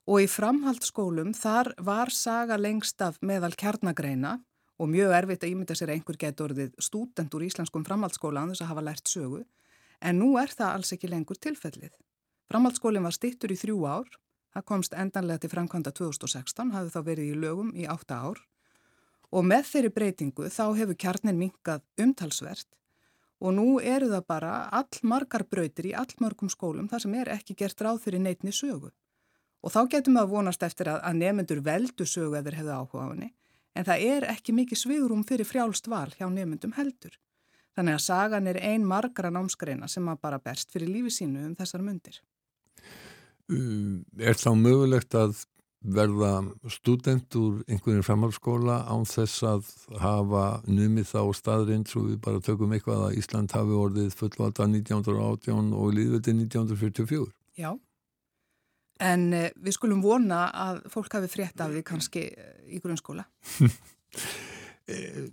Og 0.03 0.26
í 0.26 0.27
framhaldsskólum 0.27 1.30
þar 1.31 1.69
var 1.80 2.10
saga 2.11 2.57
lengst 2.60 2.99
af 3.05 3.22
meðal 3.23 3.53
kjarnagreina 3.55 4.34
og 4.76 4.89
mjög 4.91 5.14
erfitt 5.15 5.45
að 5.45 5.53
ímynda 5.53 5.77
sér 5.80 5.93
að 5.93 5.95
einhver 5.95 6.19
getur 6.19 6.53
stúdent 6.84 7.38
úr 7.38 7.45
íslenskum 7.47 7.85
framhaldsskóla 7.88 8.43
án 8.43 8.51
þess 8.51 8.65
að 8.65 8.72
hafa 8.73 8.84
lært 8.89 9.07
sögu. 9.07 9.39
En 10.03 10.19
nú 10.19 10.34
er 10.41 10.51
það 10.51 10.73
alls 10.73 10.91
ekki 10.91 11.07
lengur 11.07 11.39
tilfellið. 11.39 11.95
Framhaldsskólinn 12.51 13.07
var 13.07 13.15
stittur 13.15 13.55
í 13.55 13.60
þrjú 13.64 13.80
ár, 13.88 14.11
það 14.51 14.68
komst 14.73 14.99
endanlega 14.99 15.45
til 15.45 15.53
framkvæmda 15.55 15.95
2016, 15.95 16.76
hafði 16.76 16.95
þá 16.97 17.01
verið 17.07 17.31
í 17.31 17.41
lögum 17.45 17.72
í 17.72 17.88
átta 17.88 18.19
ár. 18.27 18.43
Og 19.31 19.47
með 19.47 19.72
þeirri 19.72 19.95
breytingu 19.95 20.51
þá 20.51 20.65
hefur 20.81 20.99
kjarnin 20.99 21.39
minkað 21.39 21.88
umtalsvert 21.95 22.68
og 23.43 23.55
nú 23.57 23.67
eru 23.83 24.07
það 24.11 24.27
bara 24.31 24.51
allmargar 24.79 25.43
brautir 25.51 25.89
í 25.89 25.95
allmörgum 25.99 26.51
skólum 26.51 26.87
þar 26.91 27.03
sem 27.03 27.15
er 27.19 27.31
ekki 27.35 27.57
gert 27.59 27.81
ráð 27.83 27.99
fyrir 28.05 28.23
neitni 28.23 28.53
sögu. 28.55 28.93
Og 29.63 29.71
þá 29.71 29.81
getum 29.91 30.17
við 30.17 30.23
að 30.23 30.31
vonast 30.31 30.63
eftir 30.63 30.89
að, 30.91 31.01
að 31.03 31.19
nefnendur 31.19 31.61
veldu 31.63 32.07
sögu 32.07 32.39
eða 32.39 32.55
hefðu 32.55 32.77
áhuga 32.77 33.03
á 33.03 33.11
henni, 33.11 33.29
en 33.75 33.87
það 33.87 34.07
er 34.07 34.27
ekki 34.31 34.55
mikið 34.55 34.79
svigurum 34.79 35.23
fyrir 35.27 35.47
frjálst 35.47 35.87
val 35.91 36.09
hjá 36.15 36.27
nefnendum 36.29 36.75
heldur. 36.77 37.15
Þannig 37.73 37.97
að 37.97 38.05
sagan 38.05 38.49
er 38.51 38.59
ein 38.61 38.83
margra 38.85 39.31
námskreina 39.33 39.89
sem 39.89 40.07
að 40.07 40.21
bara 40.21 40.39
berst 40.39 40.71
fyrir 40.71 40.91
lífi 40.91 41.11
sínu 41.15 41.47
um 41.47 41.55
þessar 41.57 41.81
myndir. 41.83 42.19
Um, 43.51 44.05
Er 44.19 44.37
þá 44.39 44.53
mögulegt 44.55 45.15
að 45.17 45.41
verða 45.84 46.31
student 46.72 47.35
úr 47.35 47.61
einhverjum 47.68 48.05
framhaldsskóla 48.07 48.77
án 48.88 49.03
þess 49.10 49.43
að 49.47 49.72
hafa 49.99 50.43
numið 50.68 51.10
þá 51.11 51.22
staðrind 51.35 51.91
svo 51.91 52.05
við 52.07 52.19
bara 52.23 52.43
tökum 52.43 52.72
eitthvað 52.76 53.07
að 53.10 53.18
Ísland 53.19 53.55
hafi 53.55 53.76
orðið 53.77 54.15
fullvalda 54.19 54.68
1918 54.69 55.73
og 55.76 55.91
líðvöldi 55.97 56.35
1944? 56.45 57.27
Já, 57.60 57.72
en 59.03 59.27
uh, 59.35 59.49
við 59.60 59.77
skulum 59.77 60.03
vona 60.05 60.45
að 60.55 60.84
fólk 60.93 61.19
hafi 61.19 61.31
frétt 61.31 61.64
af 61.64 61.73
því 61.73 61.84
kannski 61.88 62.27
uh, 62.31 62.55
í 62.68 62.81
grunnskóla. 62.84 63.27
Eh, 64.84 65.30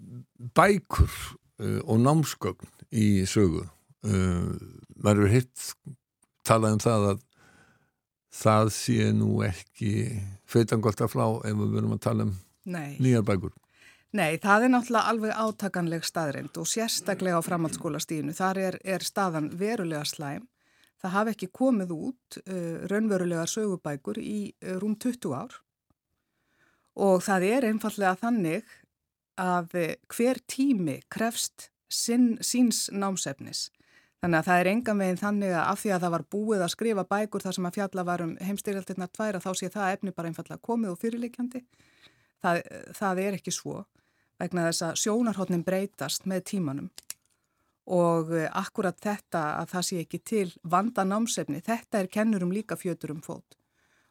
Bækur 0.55 1.11
og 1.59 1.97
námsgögn 1.99 2.69
í 2.95 3.25
sögu 3.27 3.65
uh, 4.07 4.53
maður 4.95 5.25
er 5.27 5.33
hitt 5.33 5.65
talað 6.47 6.77
um 6.77 6.83
það 6.85 7.07
að 7.09 7.25
það 8.31 8.71
sé 8.75 9.11
nú 9.17 9.41
ekki 9.47 9.95
feitangolt 10.49 11.03
að 11.03 11.13
flá 11.15 11.27
ef 11.49 11.59
við 11.59 11.75
verum 11.75 11.97
að 11.97 12.05
tala 12.07 12.29
um 12.29 12.37
Nei. 12.71 12.97
nýjar 13.03 13.27
bækur. 13.27 13.53
Nei, 14.11 14.39
það 14.43 14.65
er 14.67 14.73
náttúrulega 14.73 15.11
alveg 15.13 15.37
átakanleg 15.39 16.07
staðrind 16.07 16.57
og 16.59 16.67
sérstaklega 16.67 17.39
á 17.39 17.47
framhaldsskólastíðinu. 17.47 18.35
Þar 18.35 18.59
er, 18.59 18.79
er 18.83 19.07
staðan 19.07 19.53
verulega 19.59 20.03
slæm. 20.09 20.49
Það 21.01 21.15
hafi 21.15 21.35
ekki 21.37 21.49
komið 21.55 21.93
út 21.95 22.39
uh, 22.43 22.87
raunverulegar 22.91 23.51
sögubækur 23.51 24.19
í 24.21 24.51
uh, 24.51 24.77
rúm 24.83 24.97
20 25.01 25.37
ár 25.39 25.61
og 27.01 27.23
það 27.25 27.47
er 27.47 27.67
einfallega 27.71 28.19
þannig 28.21 28.73
að 29.41 29.77
uh, 29.79 29.93
hver 30.11 30.43
tími 30.51 30.99
krefst 31.09 31.71
sinn, 31.89 32.35
síns 32.43 32.89
námsefnis. 32.93 33.69
Þannig 34.21 34.37
að 34.37 34.49
það 34.51 34.59
er 34.61 34.69
enga 34.69 34.95
meginn 34.97 35.19
þannig 35.21 35.53
að 35.55 35.63
af 35.65 35.79
því 35.81 35.93
að 35.95 36.03
það 36.05 36.13
var 36.15 36.25
búið 36.35 36.63
að 36.65 36.73
skrifa 36.75 37.05
bækur 37.09 37.45
þar 37.45 37.57
sem 37.57 37.69
að 37.69 37.77
fjalla 37.79 38.03
var 38.05 38.23
um 38.25 38.35
heimstyrjaldirna 38.45 39.07
tværa 39.09 39.41
þá 39.41 39.51
sé 39.57 39.71
það 39.73 39.93
efni 39.95 40.13
bara 40.17 40.29
einfallega 40.29 40.61
komið 40.69 40.91
og 40.93 40.99
fyrirleikjandi. 41.01 41.63
Það, 42.45 42.61
það 42.99 43.21
er 43.23 43.37
ekki 43.39 43.55
svo 43.55 43.79
vegna 44.41 44.67
þess 44.69 44.85
að 44.85 44.99
sjónarhóttnin 45.05 45.65
breytast 45.65 46.29
með 46.29 46.45
tímanum. 46.53 46.91
Og 47.91 48.35
eh, 48.37 48.51
akkurat 48.61 49.01
þetta 49.01 49.43
að 49.63 49.73
það 49.73 49.87
sé 49.89 50.03
ekki 50.05 50.21
til 50.33 50.51
vanda 50.63 51.05
námsefni, 51.09 51.63
þetta 51.65 52.01
er 52.03 52.13
kennurum 52.13 52.53
líka 52.53 52.77
fjötur 52.77 53.15
um 53.17 53.25
fót. 53.25 53.57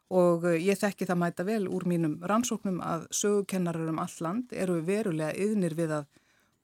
Og 0.10 0.50
eh, 0.50 0.58
ég 0.66 0.82
þekki 0.82 1.06
það 1.10 1.22
mæta 1.22 1.46
vel 1.46 1.62
úr 1.70 1.86
mínum 1.90 2.18
rannsóknum 2.26 2.82
að 2.82 3.06
sögukennarar 3.14 3.94
um 3.94 4.02
all 4.02 4.18
land 4.26 4.58
eru 4.58 4.82
verulega 4.86 5.38
yðnir 5.38 5.78
við 5.78 5.96
að 6.02 6.10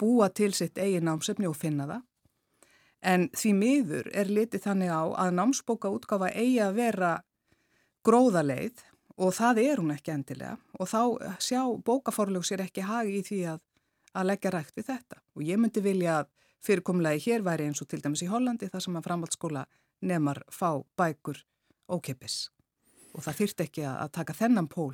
búa 0.01 0.33
til 0.33 0.51
sitt 0.53 0.81
eigin 0.81 1.05
námsefni 1.05 1.47
og 1.49 1.57
finna 1.57 1.85
það 1.93 2.03
en 3.05 3.29
því 3.37 3.53
miður 3.59 4.09
er 4.13 4.31
litið 4.31 4.65
þannig 4.65 4.91
á 4.91 5.03
að 5.25 5.37
námsbóka 5.37 5.91
útgáfa 5.93 6.31
eigi 6.33 6.59
að 6.63 6.77
vera 6.79 7.11
gróðaleið 8.05 8.81
og 9.15 9.33
það 9.37 9.61
er 9.63 9.81
hún 9.81 9.93
ekki 9.95 10.13
endilega. 10.13 10.57
Og 10.79 10.89
þá 10.89 11.01
sjá 11.39 11.61
bókaforlög 11.85 12.45
sér 12.47 12.65
ekki 12.65 12.85
hagi 12.85 13.19
í 13.19 13.25
því 13.25 13.41
að, 13.53 13.61
að 14.17 14.29
leggja 14.31 14.53
rægt 14.55 14.75
við 14.75 14.89
þetta. 14.89 15.21
Og 15.37 15.45
ég 15.47 15.61
myndi 15.61 15.83
vilja 15.85 16.19
að 16.21 16.31
fyrirkomulegi 16.65 17.29
hér 17.29 17.45
væri 17.45 17.69
eins 17.69 17.81
og 17.83 17.89
til 17.91 18.01
dæmis 18.03 18.25
í 18.25 18.29
Hollandi 18.29 18.69
þar 18.71 18.83
sem 18.83 18.97
að 18.97 19.07
framhaldsskóla 19.07 19.65
nemar 20.05 20.41
fá 20.51 20.81
bækur 20.97 21.43
ókeppis 21.91 22.49
og 23.15 23.23
það 23.23 23.37
þyrft 23.39 23.61
ekki 23.67 23.85
að 23.87 24.09
taka 24.17 24.35
þennan 24.35 24.67
pól 24.67 24.93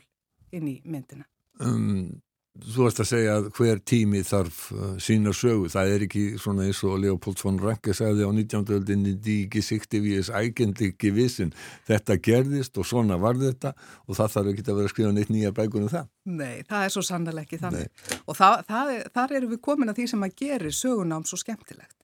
inn 0.54 0.68
í 0.68 0.76
myndina. 0.86 1.26
Um, 1.64 2.22
þú 2.60 2.84
varst 2.84 3.00
að 3.00 3.08
segja 3.08 3.36
að 3.40 3.48
hver 3.56 3.80
tími 3.88 4.22
þarf 4.28 4.58
uh, 4.76 4.88
sína 5.02 5.32
sögu. 5.36 5.70
Það 5.72 5.92
er 5.94 6.06
ekki 6.06 6.24
svona 6.42 6.66
eins 6.68 6.82
og 6.88 6.98
Leopold 7.02 7.40
von 7.42 7.60
Ranke 7.62 7.96
sagði 7.96 8.28
á 8.28 8.32
19. 8.32 8.66
öldinni 8.76 9.14
díki 9.24 9.64
sikti 9.64 10.02
við 10.04 10.20
þess 10.20 10.34
ægendliki 10.42 11.14
vissin. 11.16 11.54
Þetta 11.88 12.20
gerðist 12.28 12.78
og 12.82 12.88
svona 12.90 13.18
var 13.22 13.40
þetta 13.40 13.74
og 14.06 14.20
það 14.20 14.36
þarf 14.36 14.54
ekki 14.54 14.68
að 14.68 14.80
vera 14.82 14.90
að 14.90 14.94
skrifa 14.96 15.16
neitt 15.16 15.34
nýja 15.34 15.56
bækur 15.56 15.88
um 15.88 15.92
það. 15.92 16.12
Nei, 16.28 16.62
það 16.68 16.86
er 16.86 16.96
svo 16.96 17.06
sannlega 17.08 17.48
ekki 17.48 17.62
þannig. 17.64 18.06
Og 18.26 18.38
það, 18.38 18.58
það, 18.68 18.94
þar 19.16 19.36
eru 19.40 19.52
við 19.56 19.64
komin 19.70 19.94
að 19.94 20.02
því 20.02 20.08
sem 20.14 20.28
að 20.28 20.40
gerir 20.44 20.76
sögunám 20.76 21.28
svo 21.30 21.40
skemmtilegt. 21.40 21.98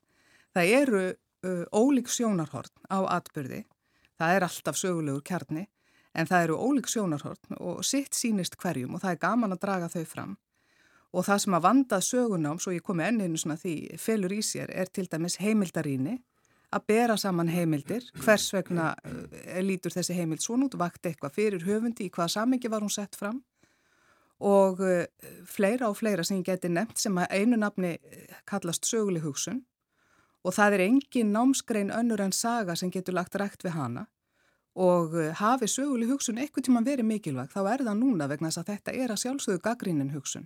Það 0.55 0.75
eru 0.79 1.07
uh, 1.11 1.65
ólík 1.75 2.11
sjónarhorn 2.11 2.71
á 2.87 2.99
atbyrði, 3.19 3.65
það 4.17 4.37
er 4.37 4.47
alltaf 4.47 4.79
sögulegur 4.79 5.25
kjarni, 5.27 5.67
en 6.17 6.27
það 6.29 6.47
eru 6.47 6.57
ólík 6.57 6.89
sjónarhorn 6.89 7.57
og 7.61 7.83
sitt 7.85 8.17
sýnist 8.17 8.57
hverjum 8.59 8.95
og 8.97 9.03
það 9.03 9.13
er 9.13 9.21
gaman 9.21 9.53
að 9.53 9.63
draga 9.65 9.89
þau 9.91 10.05
fram. 10.09 10.37
Og 11.15 11.25
það 11.25 11.43
sem 11.43 11.55
að 11.55 11.65
vandað 11.65 12.07
sögunám, 12.07 12.57
svo 12.59 12.73
ég 12.75 12.83
komi 12.85 13.05
enninu 13.05 13.39
svona 13.39 13.55
því, 13.59 13.75
felur 14.01 14.33
í 14.35 14.41
sér, 14.43 14.73
er 14.75 14.89
til 14.91 15.07
dæmis 15.07 15.37
heimildaríni, 15.39 16.17
að 16.75 16.87
bera 16.91 17.15
saman 17.17 17.47
heimildir, 17.47 18.09
hvers 18.25 18.49
vegna 18.51 18.89
uh, 18.91 19.61
lítur 19.63 19.93
þessi 19.93 20.17
heimild 20.17 20.43
svona 20.43 20.67
út, 20.67 20.75
vakti 20.79 21.13
eitthvað 21.13 21.37
fyrir 21.37 21.63
höfundi, 21.63 22.09
í 22.09 22.11
hvaða 22.11 22.33
samengi 22.33 22.71
var 22.73 22.83
hún 22.83 22.91
sett 22.91 23.15
fram. 23.15 23.39
Og 24.43 24.83
uh, 24.83 25.05
fleira 25.47 25.87
og 25.87 25.95
fleira 26.01 26.27
sem 26.27 26.41
ég 26.41 26.49
geti 26.49 26.69
nefnt 26.73 26.99
sem 26.99 27.15
að 27.17 27.39
einu 27.39 27.61
nafni 27.61 27.95
eh, 27.95 28.35
kallast 28.45 28.85
söguleg 28.85 29.23
hugsun. 29.23 29.63
Og 30.43 30.53
það 30.53 30.75
er 30.75 30.85
engin 30.89 31.31
námsgrein 31.33 31.93
önnur 31.95 32.21
en 32.21 32.35
saga 32.35 32.75
sem 32.75 32.91
getur 32.91 33.15
lagt 33.15 33.39
rækt 33.39 33.63
við 33.63 33.79
hana 33.79 34.05
og 34.77 35.15
uh, 35.17 35.31
hafi 35.39 35.67
söguleg 35.71 36.11
hugsun 36.11 36.37
eitthvað 36.37 36.67
tíma 36.67 36.83
verið 36.85 37.07
mikilvæg 37.09 37.49
þá 37.53 37.61
er 37.73 37.83
það 37.87 37.99
núna 38.01 38.27
vegna 38.29 38.51
þess 38.51 38.61
að 38.61 38.71
þetta 38.71 38.93
er 38.93 39.13
að 39.13 39.21
sjálfsögðu 39.23 39.61
gaggrínin 39.65 40.13
hugsun. 40.13 40.45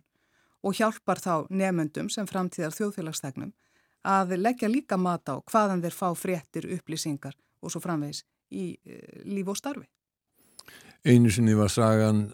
Og 0.63 0.77
hjálpar 0.77 1.19
þá 1.19 1.33
nefnendum 1.49 2.09
sem 2.13 2.27
framtíðar 2.29 2.75
þjóðfélagsþegnum 2.77 3.51
að 4.07 4.35
leggja 4.39 4.69
líka 4.71 4.97
mat 4.97 5.27
á 5.27 5.35
hvaðan 5.41 5.81
þeir 5.83 5.97
fá 5.97 6.07
fréttir, 6.17 6.67
upplýsingar 6.77 7.35
og 7.61 7.73
svo 7.73 7.81
framvegis 7.83 8.23
í 8.51 8.71
uh, 8.77 9.25
líf 9.27 9.51
og 9.51 9.59
starfi. 9.59 9.89
Einu 11.03 11.31
sinni 11.33 11.57
var 11.57 11.71
sagan 11.73 12.29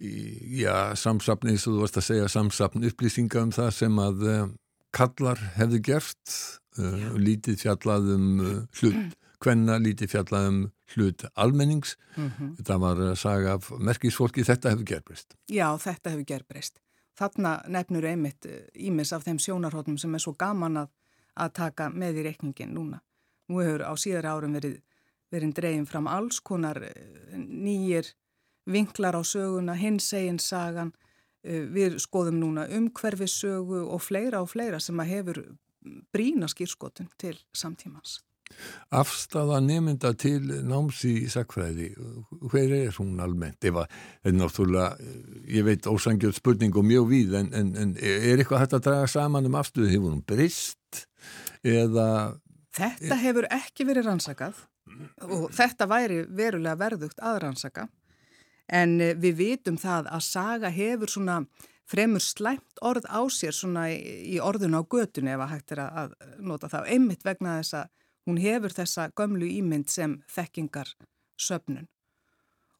í, 0.00 0.62
já, 0.62 0.94
samsapni, 0.96 1.58
þú 1.60 1.80
varst 1.82 1.98
að 2.00 2.08
segja 2.08 2.30
samsapn 2.32 2.86
upplýsinga 2.88 3.42
um 3.44 3.52
það 3.52 3.74
sem 3.76 4.00
að 4.00 4.24
uh, 4.30 4.46
kallar 4.94 5.42
hefðu 5.58 5.82
gert 5.84 6.38
uh, 6.78 7.12
lítið 7.18 7.60
fjallað 7.66 8.08
um 8.14 8.30
uh, 8.40 8.56
hlut 8.80 9.20
hvenna, 9.44 9.76
lítið 9.78 10.10
fjallað 10.14 10.48
um 10.48 10.58
hlut 10.94 11.24
almennings, 11.34 11.94
þetta 12.16 12.78
var 12.82 13.00
uh, 13.02 13.12
saga 13.18 13.54
af 13.58 13.70
merkisfólki, 13.78 14.44
þetta 14.46 14.72
hefur 14.74 14.88
gerbrist 14.88 15.36
Já, 15.52 15.68
þetta 15.78 16.14
hefur 16.14 16.26
gerbreyst. 16.32 16.80
Þarna 17.14 17.60
nefnur 17.70 18.04
einmitt 18.10 18.46
ímis 18.74 19.12
af 19.14 19.22
þeim 19.22 19.38
sjónarhóttum 19.38 19.98
sem 20.02 20.14
er 20.16 20.22
svo 20.24 20.32
gaman 20.34 20.80
að, 20.82 20.88
að 21.38 21.52
taka 21.60 21.88
með 21.94 22.18
í 22.18 22.24
reikningin 22.26 22.74
núna. 22.74 22.98
Nú 23.48 23.60
hefur 23.62 23.84
á 23.86 23.92
síðar 23.94 24.26
árum 24.32 24.56
verið, 24.56 24.80
verið 25.30 25.54
dregin 25.54 25.86
fram 25.86 26.08
alls 26.10 26.40
konar 26.40 26.80
eh, 26.82 27.36
nýjir 27.38 28.10
vinklar 28.66 29.14
á 29.14 29.22
söguna, 29.22 29.76
hins 29.78 30.10
egin 30.16 30.40
sagan. 30.42 30.90
Eh, 31.44 31.68
Við 31.70 32.00
skoðum 32.02 32.40
núna 32.40 32.66
umhverfi 32.66 33.28
sögu 33.30 33.84
og 33.84 34.02
fleira 34.02 34.42
og 34.42 34.50
fleira 34.50 34.80
sem 34.80 34.98
að 34.98 35.12
hefur 35.12 35.42
brína 36.10 36.48
skýrskotun 36.48 37.10
til 37.20 37.36
samtímans. 37.54 38.22
Afstafa 38.94 39.58
nemynda 39.64 40.12
til 40.20 40.42
náms 40.68 41.00
í 41.08 41.14
sakfræði, 41.32 41.90
hver 42.52 42.74
er 42.76 42.92
hún 42.98 43.18
almennt? 43.24 43.64
Ef 43.64 43.80
að, 43.82 43.96
er 44.22 44.36
náttúrulega, 44.36 45.10
ég 45.50 45.66
veit 45.66 45.88
ósangjöld 45.90 46.36
spurning 46.36 46.76
og 46.76 46.86
mjög 46.86 47.08
víð, 47.10 47.34
en, 47.40 47.50
en, 47.56 47.74
en 47.80 47.96
er 47.98 48.38
eitthvað 48.38 48.64
hægt 48.64 48.78
að 48.78 48.86
draga 48.90 49.10
saman 49.10 49.48
um 49.48 49.58
afstöðu? 49.58 49.90
Hefur 49.90 50.14
hún 50.14 50.22
brist? 50.28 51.04
Eða, 51.64 52.08
Þetta 52.74 53.18
hefur 53.22 53.46
ekki 53.54 53.86
verið 53.88 54.08
rannsakað 54.10 54.64
og 55.24 55.46
þetta 55.54 55.86
væri 55.88 56.24
verulega 56.28 56.76
verðugt 56.78 57.22
að 57.24 57.38
rannsaka 57.46 57.86
En 58.72 59.00
eh, 59.00 59.14
við 59.16 59.38
vitum 59.40 59.78
það 59.80 60.08
að 60.12 60.26
saga 60.26 60.70
hefur 60.72 61.12
svona 61.12 61.40
fremur 61.88 62.22
slæmt 62.24 62.80
orð 62.80 63.04
á 63.12 63.20
sér 63.28 63.52
svona 63.52 63.90
í, 63.92 64.38
orðun 64.40 64.78
á 64.80 64.82
götunni 64.88 65.34
ef 65.34 65.42
að 65.44 65.52
hægt 65.52 65.74
er 65.74 65.82
að 65.84 66.14
nota 66.40 66.70
það. 66.72 66.88
Einmitt 66.94 67.26
vegna 67.26 67.58
þess 67.58 67.76
að 67.82 67.90
hún 68.26 68.40
hefur 68.40 68.72
þessa 68.72 69.10
gömlu 69.16 69.48
ímynd 69.48 69.90
sem 69.92 70.16
þekkingar 70.32 70.94
söfnun. 71.36 71.88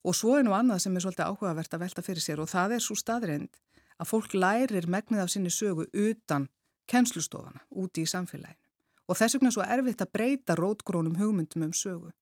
Og 0.05 0.17
svo 0.17 0.37
er 0.39 0.45
nú 0.45 0.53
annað 0.57 0.85
sem 0.85 0.97
er 0.97 1.05
svolítið 1.05 1.31
áhugavert 1.31 1.75
að 1.75 1.85
velta 1.85 2.05
fyrir 2.05 2.25
sér 2.25 2.43
og 2.43 2.51
það 2.53 2.77
er 2.77 2.85
svo 2.85 2.97
staðreind 2.99 3.61
að 4.01 4.11
fólk 4.11 4.35
lærir 4.35 4.89
megnið 4.91 5.23
af 5.23 5.33
sinni 5.33 5.53
sögu 5.53 5.87
utan 5.93 6.49
kennslustofana 6.91 7.65
úti 7.71 8.05
í 8.05 8.11
samfélaginu. 8.11 8.61
Og 9.09 9.17
þess 9.21 9.37
vegna 9.37 9.51
er 9.51 9.57
svo 9.57 9.65
erfitt 9.77 10.05
að 10.05 10.13
breyta 10.17 10.57
rótgrónum 10.57 11.17
hugmyndum 11.21 11.67
um 11.67 11.73
sögu. 11.77 12.13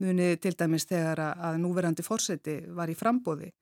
Munið 0.00 0.40
til 0.44 0.54
dæmis 0.58 0.88
þegar 0.88 1.20
að, 1.22 1.60
núverandi 1.62 2.04
fórseti 2.04 2.58
var 2.76 2.90
í 2.90 2.96
frambóði 2.98 3.52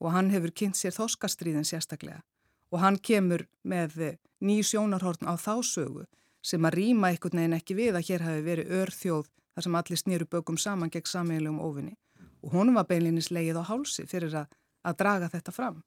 og 0.00 0.14
hann 0.14 0.30
hefur 0.32 0.52
kynnt 0.56 0.78
sér 0.78 0.94
þoskastriðin 0.96 1.66
sérstaklega 1.68 2.22
og 2.70 2.80
hann 2.80 2.98
kemur 3.02 3.44
með 3.66 4.16
ný 4.40 4.60
sjónarhorn 4.64 5.26
á 5.26 5.34
þá 5.36 5.60
sögu 5.66 6.06
sem 6.42 6.64
að 6.64 6.76
rýma 6.78 7.10
einhvern 7.10 7.42
veginn 7.42 7.58
ekki 7.58 7.76
við 7.76 7.98
að 7.98 8.06
hér 8.08 8.24
hafi 8.26 8.44
verið 8.46 8.74
örþjóð 8.80 9.28
þar 9.28 9.66
sem 9.66 9.80
allir 9.80 10.00
snýru 10.00 10.28
bökum 10.30 10.58
saman 10.58 10.92
gegn 10.92 11.08
sameiginlegum 11.10 11.60
óvinni 11.60 11.96
og 12.40 12.56
honum 12.56 12.78
var 12.78 12.88
beinlinis 12.88 13.30
leið 13.34 13.60
á 13.60 13.64
hálsi 13.68 14.06
fyrir 14.08 14.34
að, 14.42 14.52
að 14.86 14.98
draga 15.02 15.30
þetta 15.32 15.54
fram. 15.54 15.80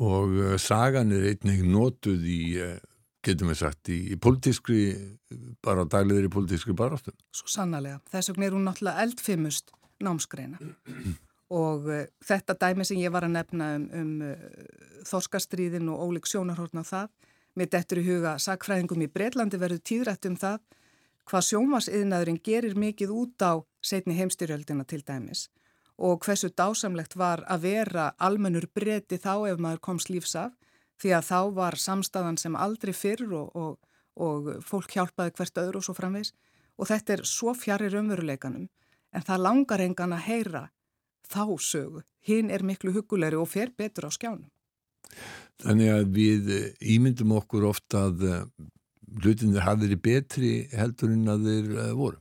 Og 0.00 0.36
uh, 0.40 0.54
sagan 0.58 1.12
er 1.14 1.28
einnig 1.30 1.62
notuð 1.68 2.26
í, 2.26 2.40
uh, 2.58 2.76
getum 3.24 3.52
við 3.52 3.60
sagt, 3.62 3.90
í, 3.92 4.00
í 4.14 4.18
politískri, 4.20 4.82
bara 5.62 5.86
dæliður 5.86 6.30
í 6.30 6.32
politískri 6.32 6.76
baráttum. 6.76 7.16
Svo 7.36 7.50
sannarlega. 7.52 8.00
Þess 8.10 8.32
vegna 8.32 8.48
er 8.48 8.56
hún 8.56 8.66
náttúrulega 8.66 9.06
eldfimust 9.06 9.74
námsgreina 10.00 10.58
og 11.62 11.90
uh, 11.90 12.04
þetta 12.24 12.56
dæmi 12.64 12.86
sem 12.88 13.00
ég 13.02 13.12
var 13.14 13.28
að 13.28 13.36
nefna 13.36 13.74
um, 13.76 13.88
um 14.00 15.04
þorskastríðin 15.06 15.90
og 15.92 16.08
ólík 16.08 16.28
sjónarhórn 16.28 16.82
á 16.82 16.84
það, 16.84 17.12
mitt 17.58 17.74
eftir 17.74 18.00
í 18.00 18.06
huga 18.06 18.36
sakfræðingum 18.38 19.04
í 19.04 19.10
Breitlandi 19.10 19.60
verður 19.60 19.82
tíðrætt 19.90 20.28
um 20.30 20.36
það 20.40 20.60
hvað 21.30 21.46
sjónvasiðnaðurinn 21.48 22.40
gerir 22.44 22.76
mikið 22.78 23.14
út 23.14 23.44
á 23.46 23.52
setni 23.82 24.16
heimstyrjöldina 24.18 24.86
til 24.88 25.02
dæmis 25.06 25.48
og 26.00 26.24
hversu 26.24 26.48
dásamlegt 26.56 27.16
var 27.20 27.44
að 27.46 27.66
vera 27.66 28.10
almennur 28.18 28.66
breyti 28.74 29.20
þá 29.20 29.50
ef 29.52 29.60
maður 29.60 29.84
komst 29.88 30.10
lífs 30.10 30.34
af 30.38 30.54
því 31.00 31.14
að 31.16 31.28
þá 31.28 31.40
var 31.58 31.76
samstæðan 31.80 32.38
sem 32.40 32.56
aldrei 32.56 32.92
fyrr 32.96 33.26
og, 33.36 33.56
og, 33.56 33.78
og 34.16 34.50
fólk 34.64 34.96
hjálpaði 34.96 35.36
hvert 35.36 35.62
öðru 35.64 35.80
og 35.80 35.86
svo 35.86 35.96
framvegs 35.96 36.32
og 36.80 36.88
þetta 36.88 37.16
er 37.16 37.24
svo 37.28 37.54
fjari 37.56 37.90
raunveruleikanum 37.92 38.68
en 39.12 39.26
það 39.26 39.44
langar 39.44 39.84
engan 39.84 40.16
að 40.16 40.26
heyra 40.28 40.64
þá 41.30 41.44
sögu. 41.60 42.02
Hinn 42.26 42.50
er 42.50 42.64
miklu 42.66 42.92
hugulegri 42.94 43.38
og 43.38 43.48
fer 43.48 43.72
betur 43.76 44.08
á 44.08 44.10
skjánum. 44.12 44.50
Þannig 45.60 45.92
að 45.92 46.04
við 46.16 46.50
ímyndum 46.96 47.34
okkur 47.36 47.66
ofta 47.68 48.06
að 48.08 48.26
uh, 48.28 48.42
hlutinir 49.20 49.64
hafi 49.66 49.86
verið 49.86 50.02
betri 50.04 50.52
heldur 50.72 51.12
en 51.14 51.28
að 51.34 51.48
þeir 51.48 51.70
uh, 51.76 51.92
voru. 51.98 52.20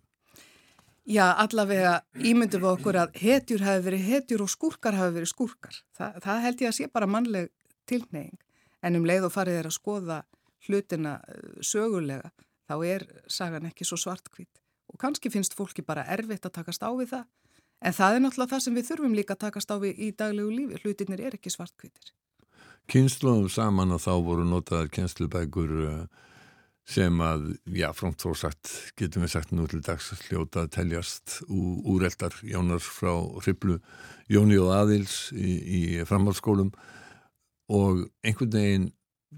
Já, 1.09 1.25
allavega 1.41 1.95
ímyndum 2.21 2.61
við 2.61 2.71
okkur 2.75 2.99
að 3.01 3.15
hetjur 3.17 3.63
hafi 3.65 3.85
verið 3.87 4.09
hetjur 4.11 4.43
og 4.45 4.51
skúrkar 4.53 4.97
hafi 4.99 5.15
verið 5.15 5.31
skúrkar. 5.31 5.79
Þa, 5.97 6.11
það 6.21 6.43
held 6.43 6.61
ég 6.61 6.69
að 6.69 6.77
sé 6.77 6.89
bara 6.93 7.09
mannleg 7.09 7.49
tilneying. 7.89 8.35
En 8.85 8.99
um 8.99 9.07
leið 9.09 9.25
og 9.27 9.33
farið 9.33 9.57
er 9.59 9.69
að 9.71 9.75
skoða 9.79 10.19
hlutina 10.67 11.15
sögulega, 11.65 12.29
þá 12.69 12.75
er 12.85 13.05
sagan 13.31 13.65
ekki 13.71 13.87
svo 13.87 13.97
svartkvít. 13.99 14.61
Og 14.93 14.99
kannski 15.01 15.31
finnst 15.33 15.57
fólki 15.57 15.81
bara 15.85 16.05
erfitt 16.13 16.45
að 16.45 16.59
takast 16.59 16.85
á 16.85 16.91
við 16.93 17.15
það. 17.15 17.25
En 17.79 17.95
það 17.95 18.15
er 18.15 18.23
náttúrulega 18.23 18.53
það 18.53 18.63
sem 18.65 18.77
við 18.77 18.87
þurfum 18.91 19.17
líka 19.17 19.35
að 19.35 19.43
takast 19.47 19.71
á 19.71 19.75
við 19.81 19.99
í 20.03 20.11
daglegu 20.19 20.51
lífi. 20.51 20.79
Hlutinir 20.83 21.25
er 21.25 21.37
ekki 21.39 21.51
svartkvítir. 21.53 22.13
Kynnslóðum 22.89 23.49
saman 23.53 23.93
að 23.93 24.05
þá 24.07 24.13
voru 24.25 24.45
notaðar 24.49 24.87
kennslubækur 24.93 25.73
uh, 25.85 25.97
sem 26.89 27.19
að, 27.21 27.51
já, 27.77 27.89
frómt 27.93 28.23
þó 28.23 28.31
sagt, 28.37 28.71
getum 28.97 29.25
við 29.25 29.33
sagt 29.35 29.51
nú 29.53 29.67
til 29.69 29.81
dags 29.85 30.09
hljóta 30.25 30.63
að 30.63 30.71
teljast 30.79 31.35
úreldar 31.49 32.33
Jónar 32.41 32.81
frá 32.81 33.11
Hriblu, 33.43 33.77
Jóni 34.31 34.57
og 34.57 34.73
Aðils 34.73 35.27
í, 35.37 35.51
í 35.61 35.81
framhaldsskólum. 36.09 36.71
Og 37.69 38.07
einhvern 38.25 38.55
veginn 38.55 38.89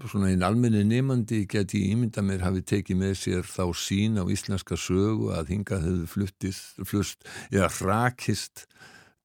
svona 0.08 0.30
einn 0.32 0.44
almenni 0.46 0.86
nefandi 0.88 1.42
geti 1.50 1.82
ímynda 1.92 2.24
mér 2.24 2.46
hafi 2.46 2.64
tekið 2.64 3.00
með 3.02 3.14
sér 3.20 3.44
þá 3.44 3.64
sín 3.76 4.16
á 4.16 4.24
íslenska 4.24 4.78
sögu 4.80 5.28
að 5.36 5.52
hingað 5.52 5.84
hefðu 5.84 6.08
fluttist, 6.14 6.80
flust 6.88 7.28
eða 7.52 7.68
rakist 7.84 8.64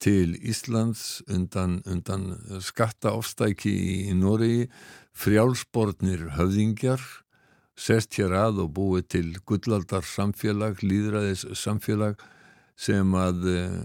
til 0.04 0.36
Íslands 0.46 1.22
undan, 1.32 1.80
undan 1.90 2.36
skattaofstæki 2.62 3.74
í, 3.74 4.14
Noregi, 4.18 4.68
frjálsbornir 5.18 6.28
höfðingjar, 6.38 7.02
sest 7.78 8.18
hér 8.18 8.36
að 8.38 8.64
og 8.66 8.74
búið 8.78 9.10
til 9.16 9.28
gullaldar 9.46 10.06
samfélag, 10.06 10.84
líðræðis 10.86 11.48
samfélag 11.58 12.22
sem 12.78 13.14
að 13.18 13.50
eh, 13.54 13.82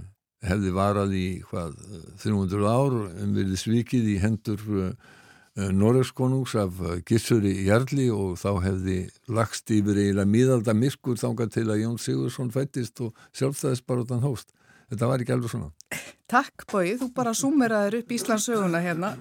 hefði 0.49 0.77
varað 0.77 1.17
í 1.17 1.27
hvað, 1.49 1.75
300 2.23 2.69
ár 2.69 2.97
um 3.09 3.35
verið 3.37 3.61
svikið 3.61 4.15
í 4.15 4.21
hendur 4.23 4.65
Noregskonungs 5.53 6.55
af 6.57 6.79
Gissuri 7.05 7.67
Jarli 7.67 8.07
og 8.09 8.39
þá 8.41 8.63
hefði 8.65 8.97
lagst 9.29 9.69
yfir 9.69 9.99
eiginlega 10.01 10.31
miðalda 10.33 10.73
miskur 10.73 11.19
þangað 11.21 11.51
til 11.59 11.67
að 11.69 11.83
Jón 11.83 11.99
Sigursson 12.01 12.53
fættist 12.55 13.03
og 13.05 13.13
sjálfstæðisbaróttan 13.37 14.25
hóst. 14.25 14.49
Þetta 14.93 15.09
var 15.09 15.23
ekki 15.25 15.33
alveg 15.33 15.49
svona. 15.49 15.71
Takk 16.29 16.67
Bói, 16.69 16.91
þú 17.01 17.07
bara 17.17 17.33
súmeraður 17.37 18.03
upp 18.03 18.11
Íslandsöguna 18.13 18.83
hérna. 18.85 19.15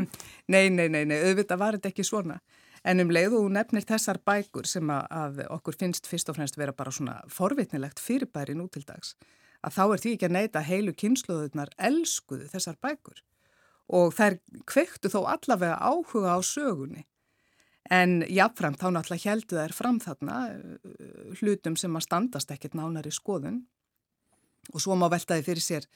nei, 0.54 0.70
nei, 0.72 0.86
nei, 0.88 1.02
nei, 1.04 1.18
auðvitað 1.18 1.60
var 1.60 1.76
þetta 1.76 1.90
ekki 1.92 2.06
svona. 2.08 2.38
En 2.80 3.02
um 3.02 3.12
leið 3.12 3.36
og 3.36 3.50
nefnir 3.52 3.84
þessar 3.84 4.22
bækur 4.24 4.68
sem 4.70 4.88
að, 4.94 5.42
okkur 5.52 5.76
finnst 5.76 6.08
fyrst 6.08 6.32
og 6.32 6.38
fremst 6.38 6.56
vera 6.56 6.72
bara 6.72 6.94
svona 6.94 7.18
forvitnilegt 7.32 8.00
fyrirbæri 8.00 8.56
nú 8.56 8.70
til 8.72 8.86
dags, 8.88 9.18
að 9.60 9.76
þá 9.76 9.82
er 9.84 10.02
því 10.04 10.16
ekki 10.16 10.28
að 10.30 10.36
neyta 10.38 10.64
heilu 10.64 10.96
kynsluðunar 10.96 11.76
elskuðu 11.76 12.48
þessar 12.48 12.80
bækur 12.80 13.20
og 13.88 14.12
þær 14.16 14.40
kveiktu 14.68 15.12
þó 15.12 15.22
allavega 15.28 15.76
áhuga 15.76 16.36
á 16.36 16.40
sögunni. 16.44 17.04
En 17.92 18.22
jáfnframt 18.28 18.80
þá 18.80 18.92
náttúrulega 18.92 19.32
heldu 19.32 19.56
þær 19.56 19.74
fram 19.76 19.98
þarna 20.00 20.38
uh, 20.52 21.36
hlutum 21.40 21.76
sem 21.76 21.96
að 21.96 22.04
standast 22.04 22.52
ekkert 22.52 22.76
nánari 22.76 23.12
skoðun 23.12 23.66
og 24.72 24.82
svo 24.82 24.96
má 24.98 25.08
veltaði 25.12 25.46
fyrir 25.46 25.64
sér 25.64 25.88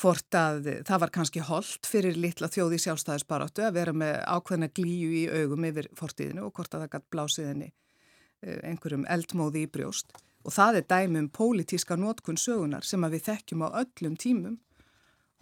hvort 0.00 0.36
að 0.36 0.68
það 0.86 1.00
var 1.04 1.12
kannski 1.14 1.42
holdt 1.46 1.86
fyrir 1.86 2.18
litla 2.18 2.50
þjóði 2.50 2.80
sjálfstæðisbaráttu 2.82 3.64
að 3.66 3.76
vera 3.78 3.94
með 3.94 4.16
ákveðna 4.26 4.68
glíu 4.74 5.12
í 5.14 5.24
augum 5.30 5.66
yfir 5.68 5.88
fortíðinu 5.98 6.48
og 6.48 6.54
hvort 6.56 6.74
að 6.74 6.84
það 6.84 6.92
gætt 6.96 7.08
blásið 7.14 7.50
henni 7.52 7.70
eh, 7.70 8.58
einhverjum 8.70 9.06
eldmóði 9.10 9.64
í 9.64 9.70
brjóst. 9.70 10.10
Og 10.44 10.52
það 10.52 10.80
er 10.80 10.88
dæmi 10.90 11.22
um 11.22 11.30
pólitíska 11.32 11.96
nótkunn 11.96 12.40
sögunar 12.40 12.84
sem 12.84 13.06
að 13.06 13.16
við 13.16 13.26
þekkjum 13.30 13.64
á 13.64 13.68
öllum 13.84 14.18
tímum 14.20 14.58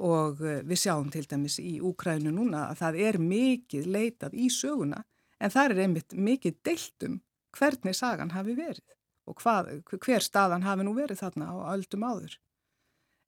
og 0.05 0.45
eh, 0.45 0.61
við 0.69 0.85
sjáum 0.85 1.09
til 1.15 1.25
dæmis 1.31 1.59
í 1.63 1.79
Úkrænu 1.81 2.35
núna 2.35 2.69
að 2.69 2.85
það 2.85 3.03
er 3.09 3.21
mikið 3.25 3.89
leitað 3.97 4.37
í 4.37 4.51
söguna 4.53 5.03
en 5.41 5.53
það 5.53 5.73
er 5.73 5.85
einmitt 5.87 6.13
mikið 6.13 6.61
deilt 6.67 7.09
um 7.09 7.21
hvernig 7.57 7.97
sagan 7.97 8.37
hafi 8.37 8.55
verið 8.57 8.85
og 9.29 9.39
hvað, 9.41 9.73
hver 10.03 10.25
staðan 10.25 10.67
hafi 10.67 10.87
nú 10.87 10.95
verið 10.97 11.23
þarna 11.23 11.51
á 11.51 11.55
öldum 11.75 12.07
áður. 12.07 12.39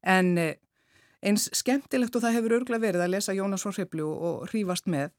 En 0.05 0.39
eh, 0.39 0.57
eins 1.25 1.49
skemmtilegt 1.57 2.17
og 2.17 2.25
það 2.25 2.39
hefur 2.39 2.57
örgla 2.59 2.81
verið 2.83 3.05
að 3.05 3.15
lesa 3.15 3.37
Jónas 3.37 3.65
frá 3.65 3.73
Hriblu 3.73 4.09
og 4.13 4.49
hrífast 4.51 4.89
með 4.91 5.13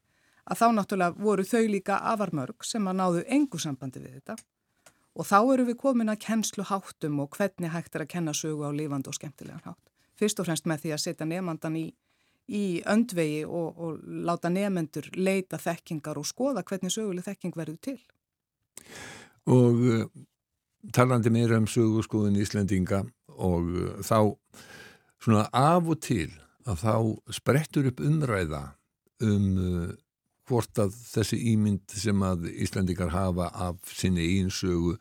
að 0.46 0.60
þá 0.60 0.66
náttúrulega 0.76 1.24
voru 1.26 1.46
þau 1.46 1.64
líka 1.70 1.98
afarmörg 2.12 2.66
sem 2.66 2.86
að 2.86 3.00
náðu 3.00 3.24
engu 3.34 3.58
sambandi 3.58 4.02
við 4.02 4.20
þetta 4.20 4.36
og 5.16 5.26
þá 5.26 5.38
eru 5.54 5.66
við 5.70 5.78
komin 5.80 6.12
að 6.12 6.22
kennslu 6.26 6.66
háttum 6.68 7.20
og 7.24 7.36
hvernig 7.36 7.72
hægt 7.72 7.96
er 7.96 8.04
að 8.04 8.12
kenna 8.12 8.34
sögu 8.36 8.68
á 8.68 8.70
lífandi 8.76 9.10
og 9.10 9.16
skemmtilegan 9.16 9.64
hátt. 9.64 9.80
Fyrst 10.16 10.40
og 10.40 10.48
fremst 10.48 10.68
með 10.68 10.84
því 10.84 10.92
að 10.92 11.02
setja 11.02 11.28
nefnandan 11.28 11.78
í, 11.80 11.86
í 12.52 12.64
öndvegi 12.88 13.42
og, 13.48 13.80
og 13.80 14.04
láta 14.28 14.52
nefnendur 14.52 15.08
leita 15.16 15.58
þekkingar 15.60 16.20
og 16.20 16.28
skoða 16.28 16.64
hvernig 16.68 16.92
söguleg 16.92 17.26
þekking 17.26 17.56
verður 17.56 17.80
til. 17.88 17.98
Og 19.48 19.82
uh, 19.88 20.04
talandi 20.94 21.32
meira 21.32 21.58
um 21.60 21.68
sögurskoðun 21.70 22.38
Íslendinga 22.40 23.04
og 23.36 23.70
uh, 23.70 23.92
þá 24.04 24.36
svona 25.22 25.46
af 25.52 25.88
og 25.90 26.00
til 26.04 26.30
að 26.66 26.82
þá 26.82 26.96
sprettur 27.34 27.90
upp 27.90 28.02
umræða 28.02 28.62
um 29.26 29.46
uh, 29.56 29.94
hvort 30.46 30.78
að 30.78 30.94
þessi 31.10 31.38
ímynd 31.52 31.94
sem 31.98 32.22
að 32.22 32.48
Íslendingar 32.54 33.10
hafa 33.14 33.50
af 33.50 33.80
sinni 33.90 34.26
einsögu 34.38 34.96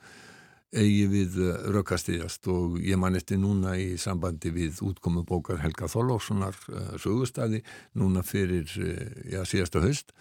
eigi 0.76 1.06
við 1.12 1.38
rökkastiðast 1.76 2.48
og 2.52 2.78
ég 2.84 3.00
man 3.00 3.16
eftir 3.18 3.40
núna 3.42 3.76
í 3.80 3.96
sambandi 4.02 4.52
við 4.54 4.82
útkomu 4.86 5.24
bókar 5.28 5.62
Helga 5.64 5.90
Þorlókssonar 5.92 6.58
uh, 6.70 6.96
sögustæði 7.02 7.62
núna 7.98 8.24
fyrir 8.26 8.68
uh, 8.82 9.06
já, 9.32 9.42
síðasta 9.48 9.84
haust 9.84 10.16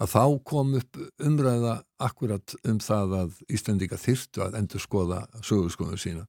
að 0.00 0.14
þá 0.14 0.24
kom 0.52 0.74
upp 0.80 1.00
umræða 1.22 1.80
akkurat 2.02 2.56
um 2.64 2.80
það 2.82 3.16
að 3.24 3.42
Íslendinga 3.52 4.00
þyrstu 4.00 4.44
að 4.46 4.58
endur 4.62 4.82
skoða 4.82 5.24
sögurskoðun 5.44 6.00
sína. 6.00 6.26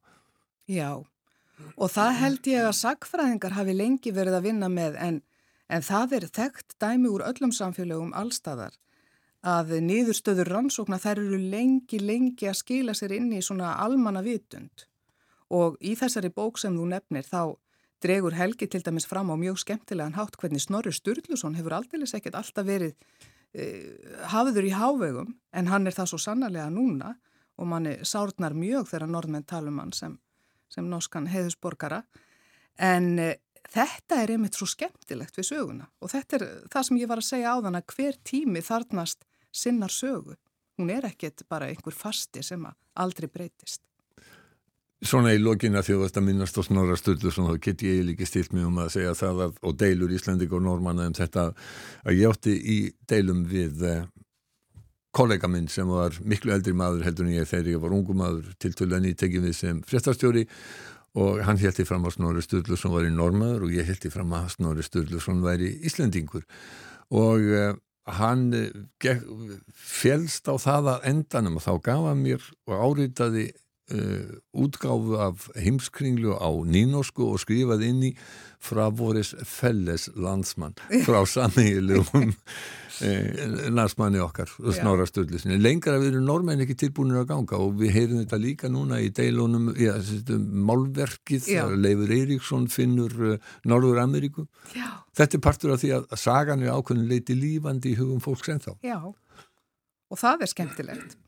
Já, 0.70 1.02
Og 1.78 1.92
það 1.92 2.16
held 2.20 2.50
ég 2.52 2.68
að 2.68 2.78
sagfræðingar 2.80 3.56
hafi 3.58 3.76
lengi 3.76 4.14
verið 4.16 4.38
að 4.38 4.48
vinna 4.50 4.70
með 4.72 4.98
en, 5.02 5.20
en 5.70 5.86
það 5.86 6.16
er 6.18 6.28
þekkt 6.38 6.78
dæmi 6.82 7.12
úr 7.12 7.26
öllum 7.28 7.54
samfélögum 7.56 8.14
allstaðar 8.18 8.76
að 9.42 9.74
niðurstöður 9.82 10.52
rannsókna 10.54 11.00
þær 11.02 11.24
eru 11.24 11.40
lengi, 11.52 12.00
lengi 12.00 12.50
að 12.50 12.60
skila 12.62 12.94
sér 12.98 13.16
inn 13.18 13.32
í 13.34 13.42
svona 13.42 13.74
almanna 13.82 14.22
vitund. 14.22 14.86
Og 15.52 15.76
í 15.82 15.96
þessari 16.00 16.30
bók 16.30 16.62
sem 16.62 16.78
þú 16.78 16.86
nefnir 16.94 17.26
þá 17.28 17.58
dregur 18.02 18.34
Helgi 18.34 18.68
til 18.68 18.82
dæmis 18.86 19.06
fram 19.06 19.30
á 19.30 19.36
mjög 19.38 19.60
skemmtilegan 19.62 20.18
hátt 20.18 20.38
hvernig 20.38 20.62
Snorri 20.62 20.94
Sturluson 20.94 21.58
hefur 21.58 21.78
aldeilis 21.78 22.16
ekkert 22.18 22.38
alltaf 22.40 22.66
verið 22.66 22.96
uh, 22.96 24.26
hafður 24.34 24.68
í 24.70 24.74
hávegum 24.74 25.36
en 25.54 25.70
hann 25.70 25.88
er 25.88 25.98
það 25.98 26.14
svo 26.14 26.22
sannarlega 26.26 26.70
núna 26.74 27.16
og 27.62 27.70
manni 27.70 28.00
sárnar 28.08 28.56
mjög 28.58 28.90
þegar 28.90 29.12
norðmenn 29.12 29.46
talum 29.46 29.80
hann 29.84 29.94
sem, 29.94 30.18
sem 30.70 30.88
norskan 30.90 31.30
heiðusborgara 31.30 32.02
en 32.82 33.14
uh, 33.22 33.34
þetta 33.70 34.24
er 34.24 34.34
einmitt 34.34 34.58
svo 34.58 34.70
skemmtilegt 34.70 35.38
við 35.38 35.52
söguna 35.52 35.90
og 36.02 36.14
þetta 36.14 36.40
er 36.40 36.48
það 36.74 36.88
sem 36.88 37.02
ég 37.04 37.12
var 37.12 37.22
að 37.22 37.30
segja 37.30 37.54
á 37.54 37.58
þann 37.62 37.82
að 37.82 37.94
hver 37.94 38.18
tími 38.26 38.66
þarnast 38.66 39.28
sinnar 39.52 39.94
sögu. 39.94 40.36
Hún 40.80 40.90
er 40.90 41.06
ekkert 41.12 41.44
bara 41.50 41.70
einhver 41.70 41.96
fasti 41.96 42.44
sem 42.44 42.64
að 42.66 42.78
aldrei 43.04 43.30
breytist. 43.30 43.84
Svona 45.02 45.32
í 45.34 45.40
lokina 45.42 45.82
því 45.82 45.96
að 45.96 46.04
þetta 46.06 46.22
minnast 46.22 46.58
á 46.58 46.64
Snorra 46.66 46.96
Sturluson 46.98 47.48
þá 47.50 47.56
get 47.66 47.82
ég 47.82 48.04
líki 48.06 48.26
stilt 48.30 48.52
mig 48.54 48.68
um 48.68 48.78
að 48.84 48.92
segja 48.94 49.16
það 49.18 49.40
að, 49.48 49.56
og 49.66 49.78
deilur 49.82 50.14
Íslandik 50.14 50.52
og 50.54 50.62
Normanna 50.62 51.08
um 51.10 51.16
þetta 51.18 51.48
að 52.06 52.20
ég 52.20 52.30
átti 52.30 52.54
í 52.54 52.78
deilum 53.10 53.42
við 53.50 53.82
eh, 53.90 54.04
kollega 55.18 55.50
minn 55.50 55.66
sem 55.74 55.90
var 55.90 56.14
miklu 56.22 56.54
eldri 56.54 56.76
maður 56.78 57.08
heldur 57.08 57.26
en 57.26 57.34
ég 57.34 57.50
þegar 57.50 57.72
ég 57.74 57.82
var 57.82 57.98
ungum 57.98 58.22
maður 58.22 58.54
til 58.62 58.72
tölu 58.78 59.00
að 59.00 59.08
nýtekja 59.08 59.42
við 59.42 59.58
sem 59.58 59.82
fréttastjóri 59.90 60.46
og 61.18 61.42
hann 61.48 61.60
heldi 61.60 61.88
fram 61.90 62.06
að 62.06 62.20
Snorri 62.20 62.46
Sturluson 62.46 62.94
var 62.94 63.10
í 63.10 63.16
Normaður 63.16 63.66
og 63.66 63.74
ég 63.74 63.90
heldi 63.90 64.14
fram 64.14 64.38
að 64.38 64.52
Snorri 64.54 64.86
Sturluson 64.86 65.42
væri 65.42 65.74
Íslandingur 65.82 66.46
og 67.18 67.50
eh, 67.58 67.74
hann 68.10 68.54
eh, 68.54 69.20
félst 69.74 70.50
á 70.50 70.56
það 70.58 70.96
að 70.96 71.10
endanum 71.12 71.60
og 71.60 71.66
þá 71.66 71.74
gaf 71.86 72.08
hann 72.10 72.24
mér 72.26 72.48
og 72.68 72.86
áritaði 72.88 73.52
uh, 73.94 74.32
útgáfu 74.54 75.18
af 75.22 75.50
heimskringlu 75.60 76.34
á 76.38 76.50
nýnorsku 76.50 77.28
og 77.28 77.42
skrifaði 77.44 77.92
inn 77.92 78.04
í 78.10 78.12
frá 78.62 78.88
voris 78.94 79.34
felles 79.48 80.10
landsmann 80.16 80.78
frá 81.06 81.22
samílum 81.28 82.34
landsmanni 83.72 84.20
okkar 84.22 84.50
snára 84.76 85.06
stöðlisinni. 85.10 85.58
Lengra 85.62 85.98
við 86.02 86.14
erum 86.14 86.28
normenn 86.28 86.64
ekki 86.66 86.78
tilbúinir 86.86 87.22
að 87.22 87.30
ganga 87.32 87.62
og 87.62 87.74
við 87.80 87.96
heyrum 87.96 88.22
þetta 88.22 88.40
líka 88.42 88.70
núna 88.72 89.00
í 89.02 89.10
deilunum, 89.16 89.72
já, 89.80 89.94
þessu, 89.98 90.38
málverkið. 90.70 91.50
Leifur 91.82 92.14
Eiríksson 92.18 92.68
finnur 92.72 93.18
uh, 93.34 93.50
Norður 93.70 94.04
Ameríku. 94.04 94.46
Já. 94.76 94.88
Þetta 95.18 95.38
er 95.38 95.44
partur 95.48 95.76
af 95.76 95.82
því 95.82 95.96
að 95.98 96.14
sagan 96.20 96.64
er 96.66 96.76
ákveðin 96.76 97.10
leiti 97.10 97.38
lífandi 97.38 97.96
í 97.96 97.98
hugum 98.00 98.22
fólks 98.24 98.54
ennþá. 98.54 98.78
Já, 98.86 99.00
og 100.12 100.22
það 100.22 100.46
er 100.46 100.54
skemmtilegt. 100.54 101.20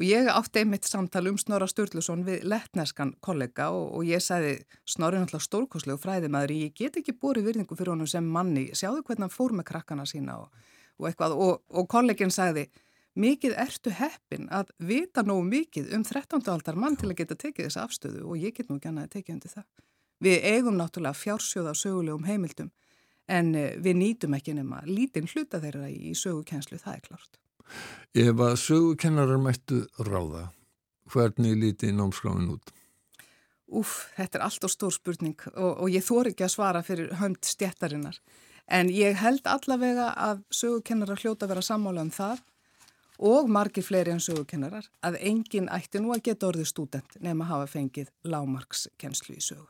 Og 0.00 0.06
ég 0.08 0.30
átti 0.32 0.62
einmitt 0.62 0.86
samtal 0.88 1.26
um 1.28 1.36
Snorra 1.36 1.66
Sturluson 1.68 2.22
við 2.24 2.46
lettneskan 2.48 3.10
kollega 3.20 3.66
og, 3.76 3.90
og 3.98 4.06
ég 4.08 4.22
sagði 4.24 4.54
Snorri 4.88 5.20
náttúrulega 5.20 5.44
stórkoslegu 5.44 6.00
fræðimaður 6.00 6.54
ég 6.56 6.72
get 6.78 6.96
ekki 6.96 7.12
búið 7.20 7.42
virðingu 7.50 7.76
fyrir 7.76 7.92
honum 7.92 8.08
sem 8.08 8.24
manni 8.24 8.70
sjáðu 8.72 9.02
hvernig 9.04 9.26
hann 9.26 9.34
fór 9.34 9.52
með 9.58 9.68
krakkana 9.74 10.06
sína 10.08 10.38
og, 10.40 10.48
og 11.00 11.08
eitthvað 11.08 11.36
og, 11.36 11.60
og 11.72 11.88
kollegin 11.90 12.32
sagði 12.34 12.68
mikið 13.20 13.56
ertu 13.58 13.92
heppin 13.96 14.48
að 14.54 14.70
vita 14.78 15.24
nógu 15.26 15.46
mikið 15.48 15.94
um 15.96 16.04
13. 16.04 16.44
aldar 16.52 16.78
mann 16.78 16.96
til 17.00 17.10
að 17.10 17.18
geta 17.22 17.38
tekið 17.38 17.68
þessa 17.68 17.86
afstöðu 17.88 18.26
og 18.26 18.38
ég 18.38 18.54
get 18.56 18.70
nú 18.70 18.78
annað 18.78 19.08
að 19.08 19.14
tekið 19.16 19.34
undir 19.34 19.54
það. 19.56 19.66
Við 20.20 20.46
eigum 20.52 20.76
náttúrulega 20.76 21.16
fjársjóða 21.16 21.74
sögulegum 21.74 22.28
heimildum 22.28 22.70
en 23.30 23.54
eh, 23.54 23.76
við 23.80 24.00
nýtum 24.00 24.36
ekki 24.36 24.54
nema 24.56 24.82
lítinn 24.86 25.28
hluta 25.30 25.60
þeirra 25.62 25.88
í 25.90 26.12
sögukenslu, 26.18 26.78
það 26.80 26.98
er 26.98 27.06
klart. 27.06 27.40
Ef 28.18 28.42
að 28.42 28.56
sögukennarar 28.58 29.40
mættu 29.42 29.84
ráða, 30.02 30.50
hvernig 31.12 31.56
líti 31.58 31.92
námskráin 31.94 32.50
út? 32.50 32.72
Úf, 33.70 34.08
þetta 34.16 34.40
er 34.40 34.44
alltaf 34.48 34.72
stór 34.74 34.94
spurning 34.94 35.38
og, 35.54 35.84
og 35.84 35.92
ég 35.92 36.02
þór 36.02 36.32
ekki 36.32 36.46
að 36.46 36.54
svara 36.56 36.82
fyrir 36.82 37.14
hönd 37.20 37.38
stjættarinnar. 37.46 38.18
En 38.70 38.90
ég 38.94 39.18
held 39.18 39.46
allavega 39.50 40.12
að 40.14 40.44
sögukennarar 40.54 41.18
hljóta 41.18 41.46
að 41.46 41.56
vera 41.56 41.66
sammála 41.66 42.06
um 42.06 42.12
það 42.14 42.44
og 43.20 43.50
margir 43.52 43.84
fleiri 43.84 44.14
en 44.14 44.22
sögukennarar 44.22 44.86
að 45.04 45.18
enginn 45.20 45.68
ætti 45.74 46.00
nú 46.00 46.14
að 46.14 46.24
geta 46.30 46.48
orðið 46.48 46.70
stúdent 46.70 47.18
nema 47.20 47.44
að 47.44 47.52
hafa 47.54 47.70
fengið 47.74 48.12
lámarkskenslu 48.24 49.36
í 49.36 49.44
sögu. 49.44 49.66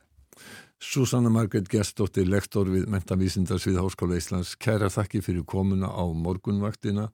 Susanna 0.81 1.29
Margrét 1.33 1.69
Gestóttir, 1.69 2.29
lektor 2.29 2.69
við 2.71 2.87
Mentavísindarsvið 2.93 3.81
Háskóla 3.83 4.17
Íslands, 4.17 4.55
kæra 4.57 4.89
þakki 4.93 5.21
fyrir 5.25 5.45
komuna 5.45 5.91
á 5.93 6.05
morgunvaktina 6.17 7.11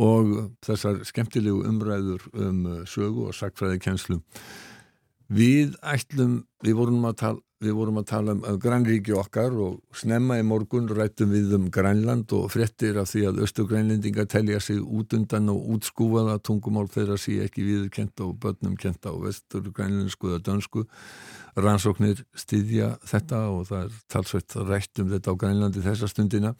og 0.00 0.52
þessar 0.64 1.00
skemmtilegu 1.08 1.64
umræður 1.66 2.26
um 2.34 2.60
sögu 2.86 3.26
og 3.30 3.34
sakfræði 3.34 3.80
kjenslu. 3.82 4.20
Við 5.30 5.74
ætlum, 5.82 6.44
við 6.62 6.78
vorum 6.78 7.08
að 7.10 7.18
tala, 7.24 7.42
við 7.60 7.74
vorum 7.76 7.98
að 8.00 8.06
tala 8.08 8.32
um 8.32 8.58
grænríki 8.60 9.12
okkar 9.20 9.52
og 9.60 9.96
snemma 9.96 10.38
í 10.40 10.44
morgun 10.48 10.86
rættum 10.96 11.34
við 11.34 11.52
um 11.58 11.66
Grænland 11.72 12.32
og 12.32 12.46
frettir 12.54 12.96
af 13.02 13.10
því 13.10 13.26
að 13.28 13.42
Östugrænlendinga 13.44 14.24
telja 14.32 14.60
sig 14.64 14.80
út 14.80 15.12
undan 15.16 15.50
og 15.52 15.66
útskúfaða 15.74 16.38
tungumál 16.40 16.88
þeirra 16.88 17.18
sé 17.20 17.36
ekki 17.44 17.66
viðurkent 17.66 18.22
og 18.24 18.38
börnum 18.40 18.78
kent 18.80 19.04
á 19.04 19.12
vestur 19.12 19.68
grænlensku 19.76 20.32
eða 20.32 20.40
dönsku. 20.48 20.86
Rannsóknir 21.60 22.24
styðja 22.32 22.94
þetta 23.04 23.42
og 23.52 23.68
það 23.68 23.84
er 23.84 24.00
talsveit 24.08 24.56
rætt 24.70 25.04
um 25.04 25.12
þetta 25.12 25.36
á 25.36 25.40
Grænlandi 25.44 25.84
þessa 25.84 26.08
stundina. 26.08 26.54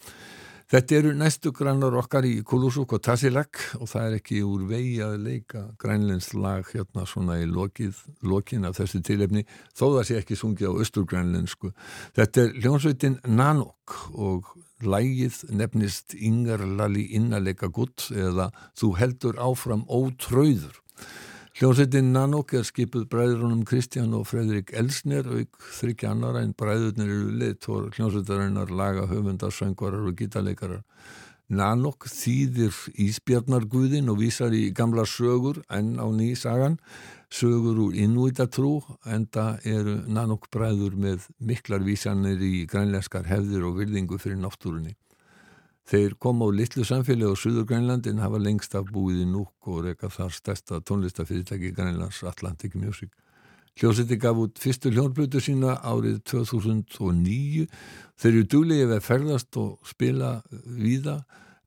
Þetta 0.71 0.95
eru 1.01 1.13
næstu 1.19 1.51
grannar 1.51 1.97
okkar 1.99 2.23
í 2.29 2.45
Kulusuk 2.47 2.93
og 2.95 3.01
Tassilak 3.03 3.59
og 3.81 3.89
það 3.91 4.05
er 4.05 4.13
ekki 4.21 4.37
úr 4.47 4.69
vegi 4.71 5.01
að 5.03 5.17
leika 5.25 5.63
grænlens 5.83 6.29
lag 6.31 6.69
hérna 6.71 7.03
svona 7.11 7.41
í 7.43 7.49
lokið, 7.51 7.99
lokin 8.23 8.69
af 8.69 8.77
þessu 8.79 9.01
tilefni 9.03 9.43
þó 9.75 9.89
það 9.97 10.05
sé 10.07 10.19
ekki 10.21 10.39
sungið 10.39 10.71
á 10.71 10.79
austurgrænlensku. 10.85 11.73
Þetta 12.15 12.45
er 12.45 12.55
hljónsveitin 12.61 13.19
Nanok 13.27 13.97
og 14.15 14.53
lægið 14.87 15.41
nefnist 15.59 16.15
Ingar 16.15 16.63
Lali 16.63 17.09
Innaleika 17.19 17.67
Gutt 17.67 18.07
eða 18.15 18.53
Þú 18.79 18.93
heldur 19.03 19.43
áfram 19.43 19.83
ótröður. 19.91 20.79
Hljómsveitin 21.61 22.07
Nanok 22.15 22.55
er 22.57 22.63
skipuð 22.65 23.03
bræðurunum 23.13 23.67
Kristján 23.69 24.15
og 24.17 24.23
Fredrik 24.31 24.71
Elsner 24.81 25.27
auk 25.29 25.59
þryggja 25.77 26.15
annara 26.15 26.41
en 26.41 26.55
bræðurnir 26.57 27.11
eru 27.13 27.35
leiðtór 27.37 27.91
hljómsveitarinnar 27.99 28.73
laga 28.73 29.05
höfundar, 29.11 29.53
söngvarar 29.53 30.07
og 30.09 30.17
gítarleikarar. 30.17 30.81
Nanok 31.53 32.07
þýðir 32.09 32.73
Ísbjarnarguðin 33.05 34.09
og 34.09 34.23
vísar 34.23 34.57
í 34.57 34.71
gamla 34.73 35.05
sögur 35.05 35.61
enn 35.69 36.01
á 36.01 36.09
ný 36.09 36.31
sagan, 36.33 36.79
sögur 37.29 37.85
úr 37.91 38.01
innvítatrú, 38.07 38.79
enda 39.05 39.59
eru 39.61 39.99
Nanok 40.09 40.49
bræður 40.49 40.97
með 40.97 41.29
miklar 41.45 41.85
vísanir 41.85 42.41
í 42.41 42.65
grænlenskar 42.73 43.29
hefðir 43.29 43.69
og 43.69 43.83
virðingu 43.83 44.17
fyrir 44.17 44.41
náttúrunni. 44.41 44.97
Þeir 45.91 46.13
koma 46.23 46.47
á 46.47 46.55
litlu 46.55 46.85
samfélagi 46.87 47.35
á 47.35 47.35
Suður 47.35 47.65
Grænlandin 47.67 48.21
hafa 48.23 48.39
lengst 48.39 48.77
af 48.79 48.93
búið 48.95 49.25
í 49.25 49.27
núk 49.27 49.67
og 49.67 49.81
reyka 49.89 50.07
þar 50.07 50.31
stærsta 50.37 50.79
tónlistafyrirtæki 50.87 51.73
Grænlands 51.75 52.21
Atlantic 52.23 52.77
Music. 52.79 53.11
Hljósiti 53.75 54.21
gaf 54.23 54.39
út 54.39 54.61
fyrstu 54.63 54.93
hljónblutu 54.95 55.43
sína 55.43 55.81
árið 55.83 56.21
2009. 56.31 57.67
Þeir 58.23 58.31
eru 58.31 58.47
duglegið 58.55 58.95
að 58.95 59.05
ferðast 59.09 59.59
og 59.59 59.91
spila 59.91 60.31
víða 60.79 61.19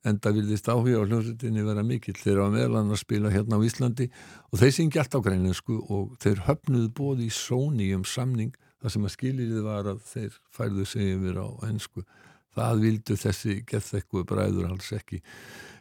en 0.08 0.24
það 0.24 0.40
vilðist 0.40 0.72
áhuga 0.72 1.04
á 1.04 1.08
hljómsveitinni 1.10 1.68
vera 1.68 1.84
mikill. 1.84 2.16
Þeir 2.16 2.46
að 2.46 2.56
meðlan 2.56 2.96
að 2.96 3.04
spila 3.04 3.32
hérna 3.34 3.60
á 3.60 3.66
Íslandi 3.68 4.12
og 4.54 4.60
þeir 4.64 4.76
syngja 4.80 5.04
allt 5.04 5.20
á 5.20 5.26
grænlensku 5.26 5.82
og 5.84 6.16
þeir 6.24 6.46
höfnuðu 6.48 6.96
bóði 6.96 7.28
í 7.28 7.36
Sony 7.44 7.92
um 7.92 8.08
samning 8.08 8.56
þar 8.80 8.96
sem 8.96 9.04
að 9.04 9.18
skiljiðið 9.20 9.66
var 9.68 9.96
að 9.98 10.06
þeir 10.16 10.44
færðu 10.56 10.88
sig 10.88 11.18
yfir 11.18 11.44
á 11.44 11.48
ennsku. 11.68 12.08
Það 12.54 12.84
vildu 12.86 13.18
þessi 13.18 13.58
gethekku 13.70 14.24
bræður 14.30 14.70
alls 14.70 14.92
ekki. 14.94 15.22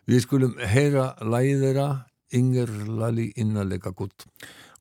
Við 0.09 0.24
skulum 0.24 0.59
heyra 0.59 1.12
lægið 1.20 1.66
þeirra 1.66 1.89
Inger 2.32 2.70
Lali 2.89 3.28
Innalega 3.36 3.93
Gutt. 3.94 4.27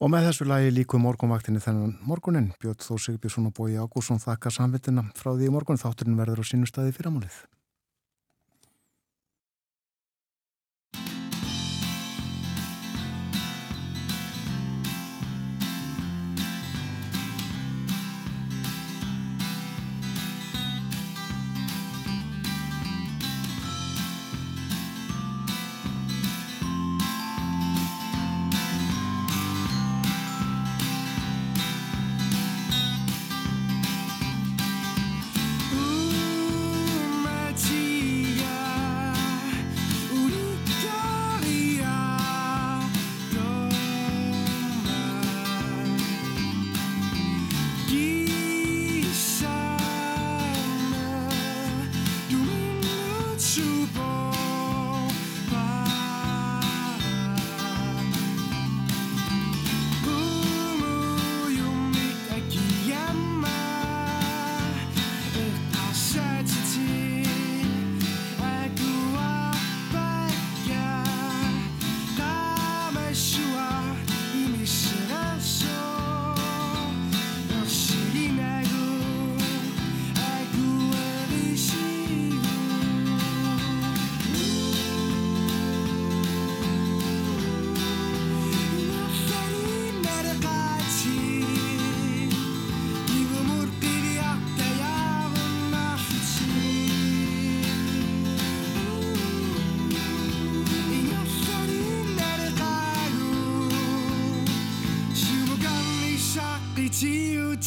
Og 0.02 0.10
með 0.10 0.30
þessu 0.30 0.48
lagi 0.50 0.72
líku 0.74 0.98
morgunvaktinni 0.98 1.62
þennan 1.62 1.98
morgunin. 2.08 2.54
Björn 2.62 2.80
Þór 2.82 3.02
Sigbjörnsson 3.06 3.52
og 3.52 3.58
Bói 3.60 3.76
Ágússon 3.78 4.22
þakka 4.24 4.54
samvittina 4.56 5.04
frá 5.20 5.36
því 5.36 5.52
morgun. 5.54 5.82
Þátturinn 5.82 6.18
verður 6.18 6.42
á 6.42 6.46
sínu 6.48 6.70
staði 6.70 6.96
fyrramálið. 6.96 7.36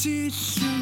see. 0.04 0.73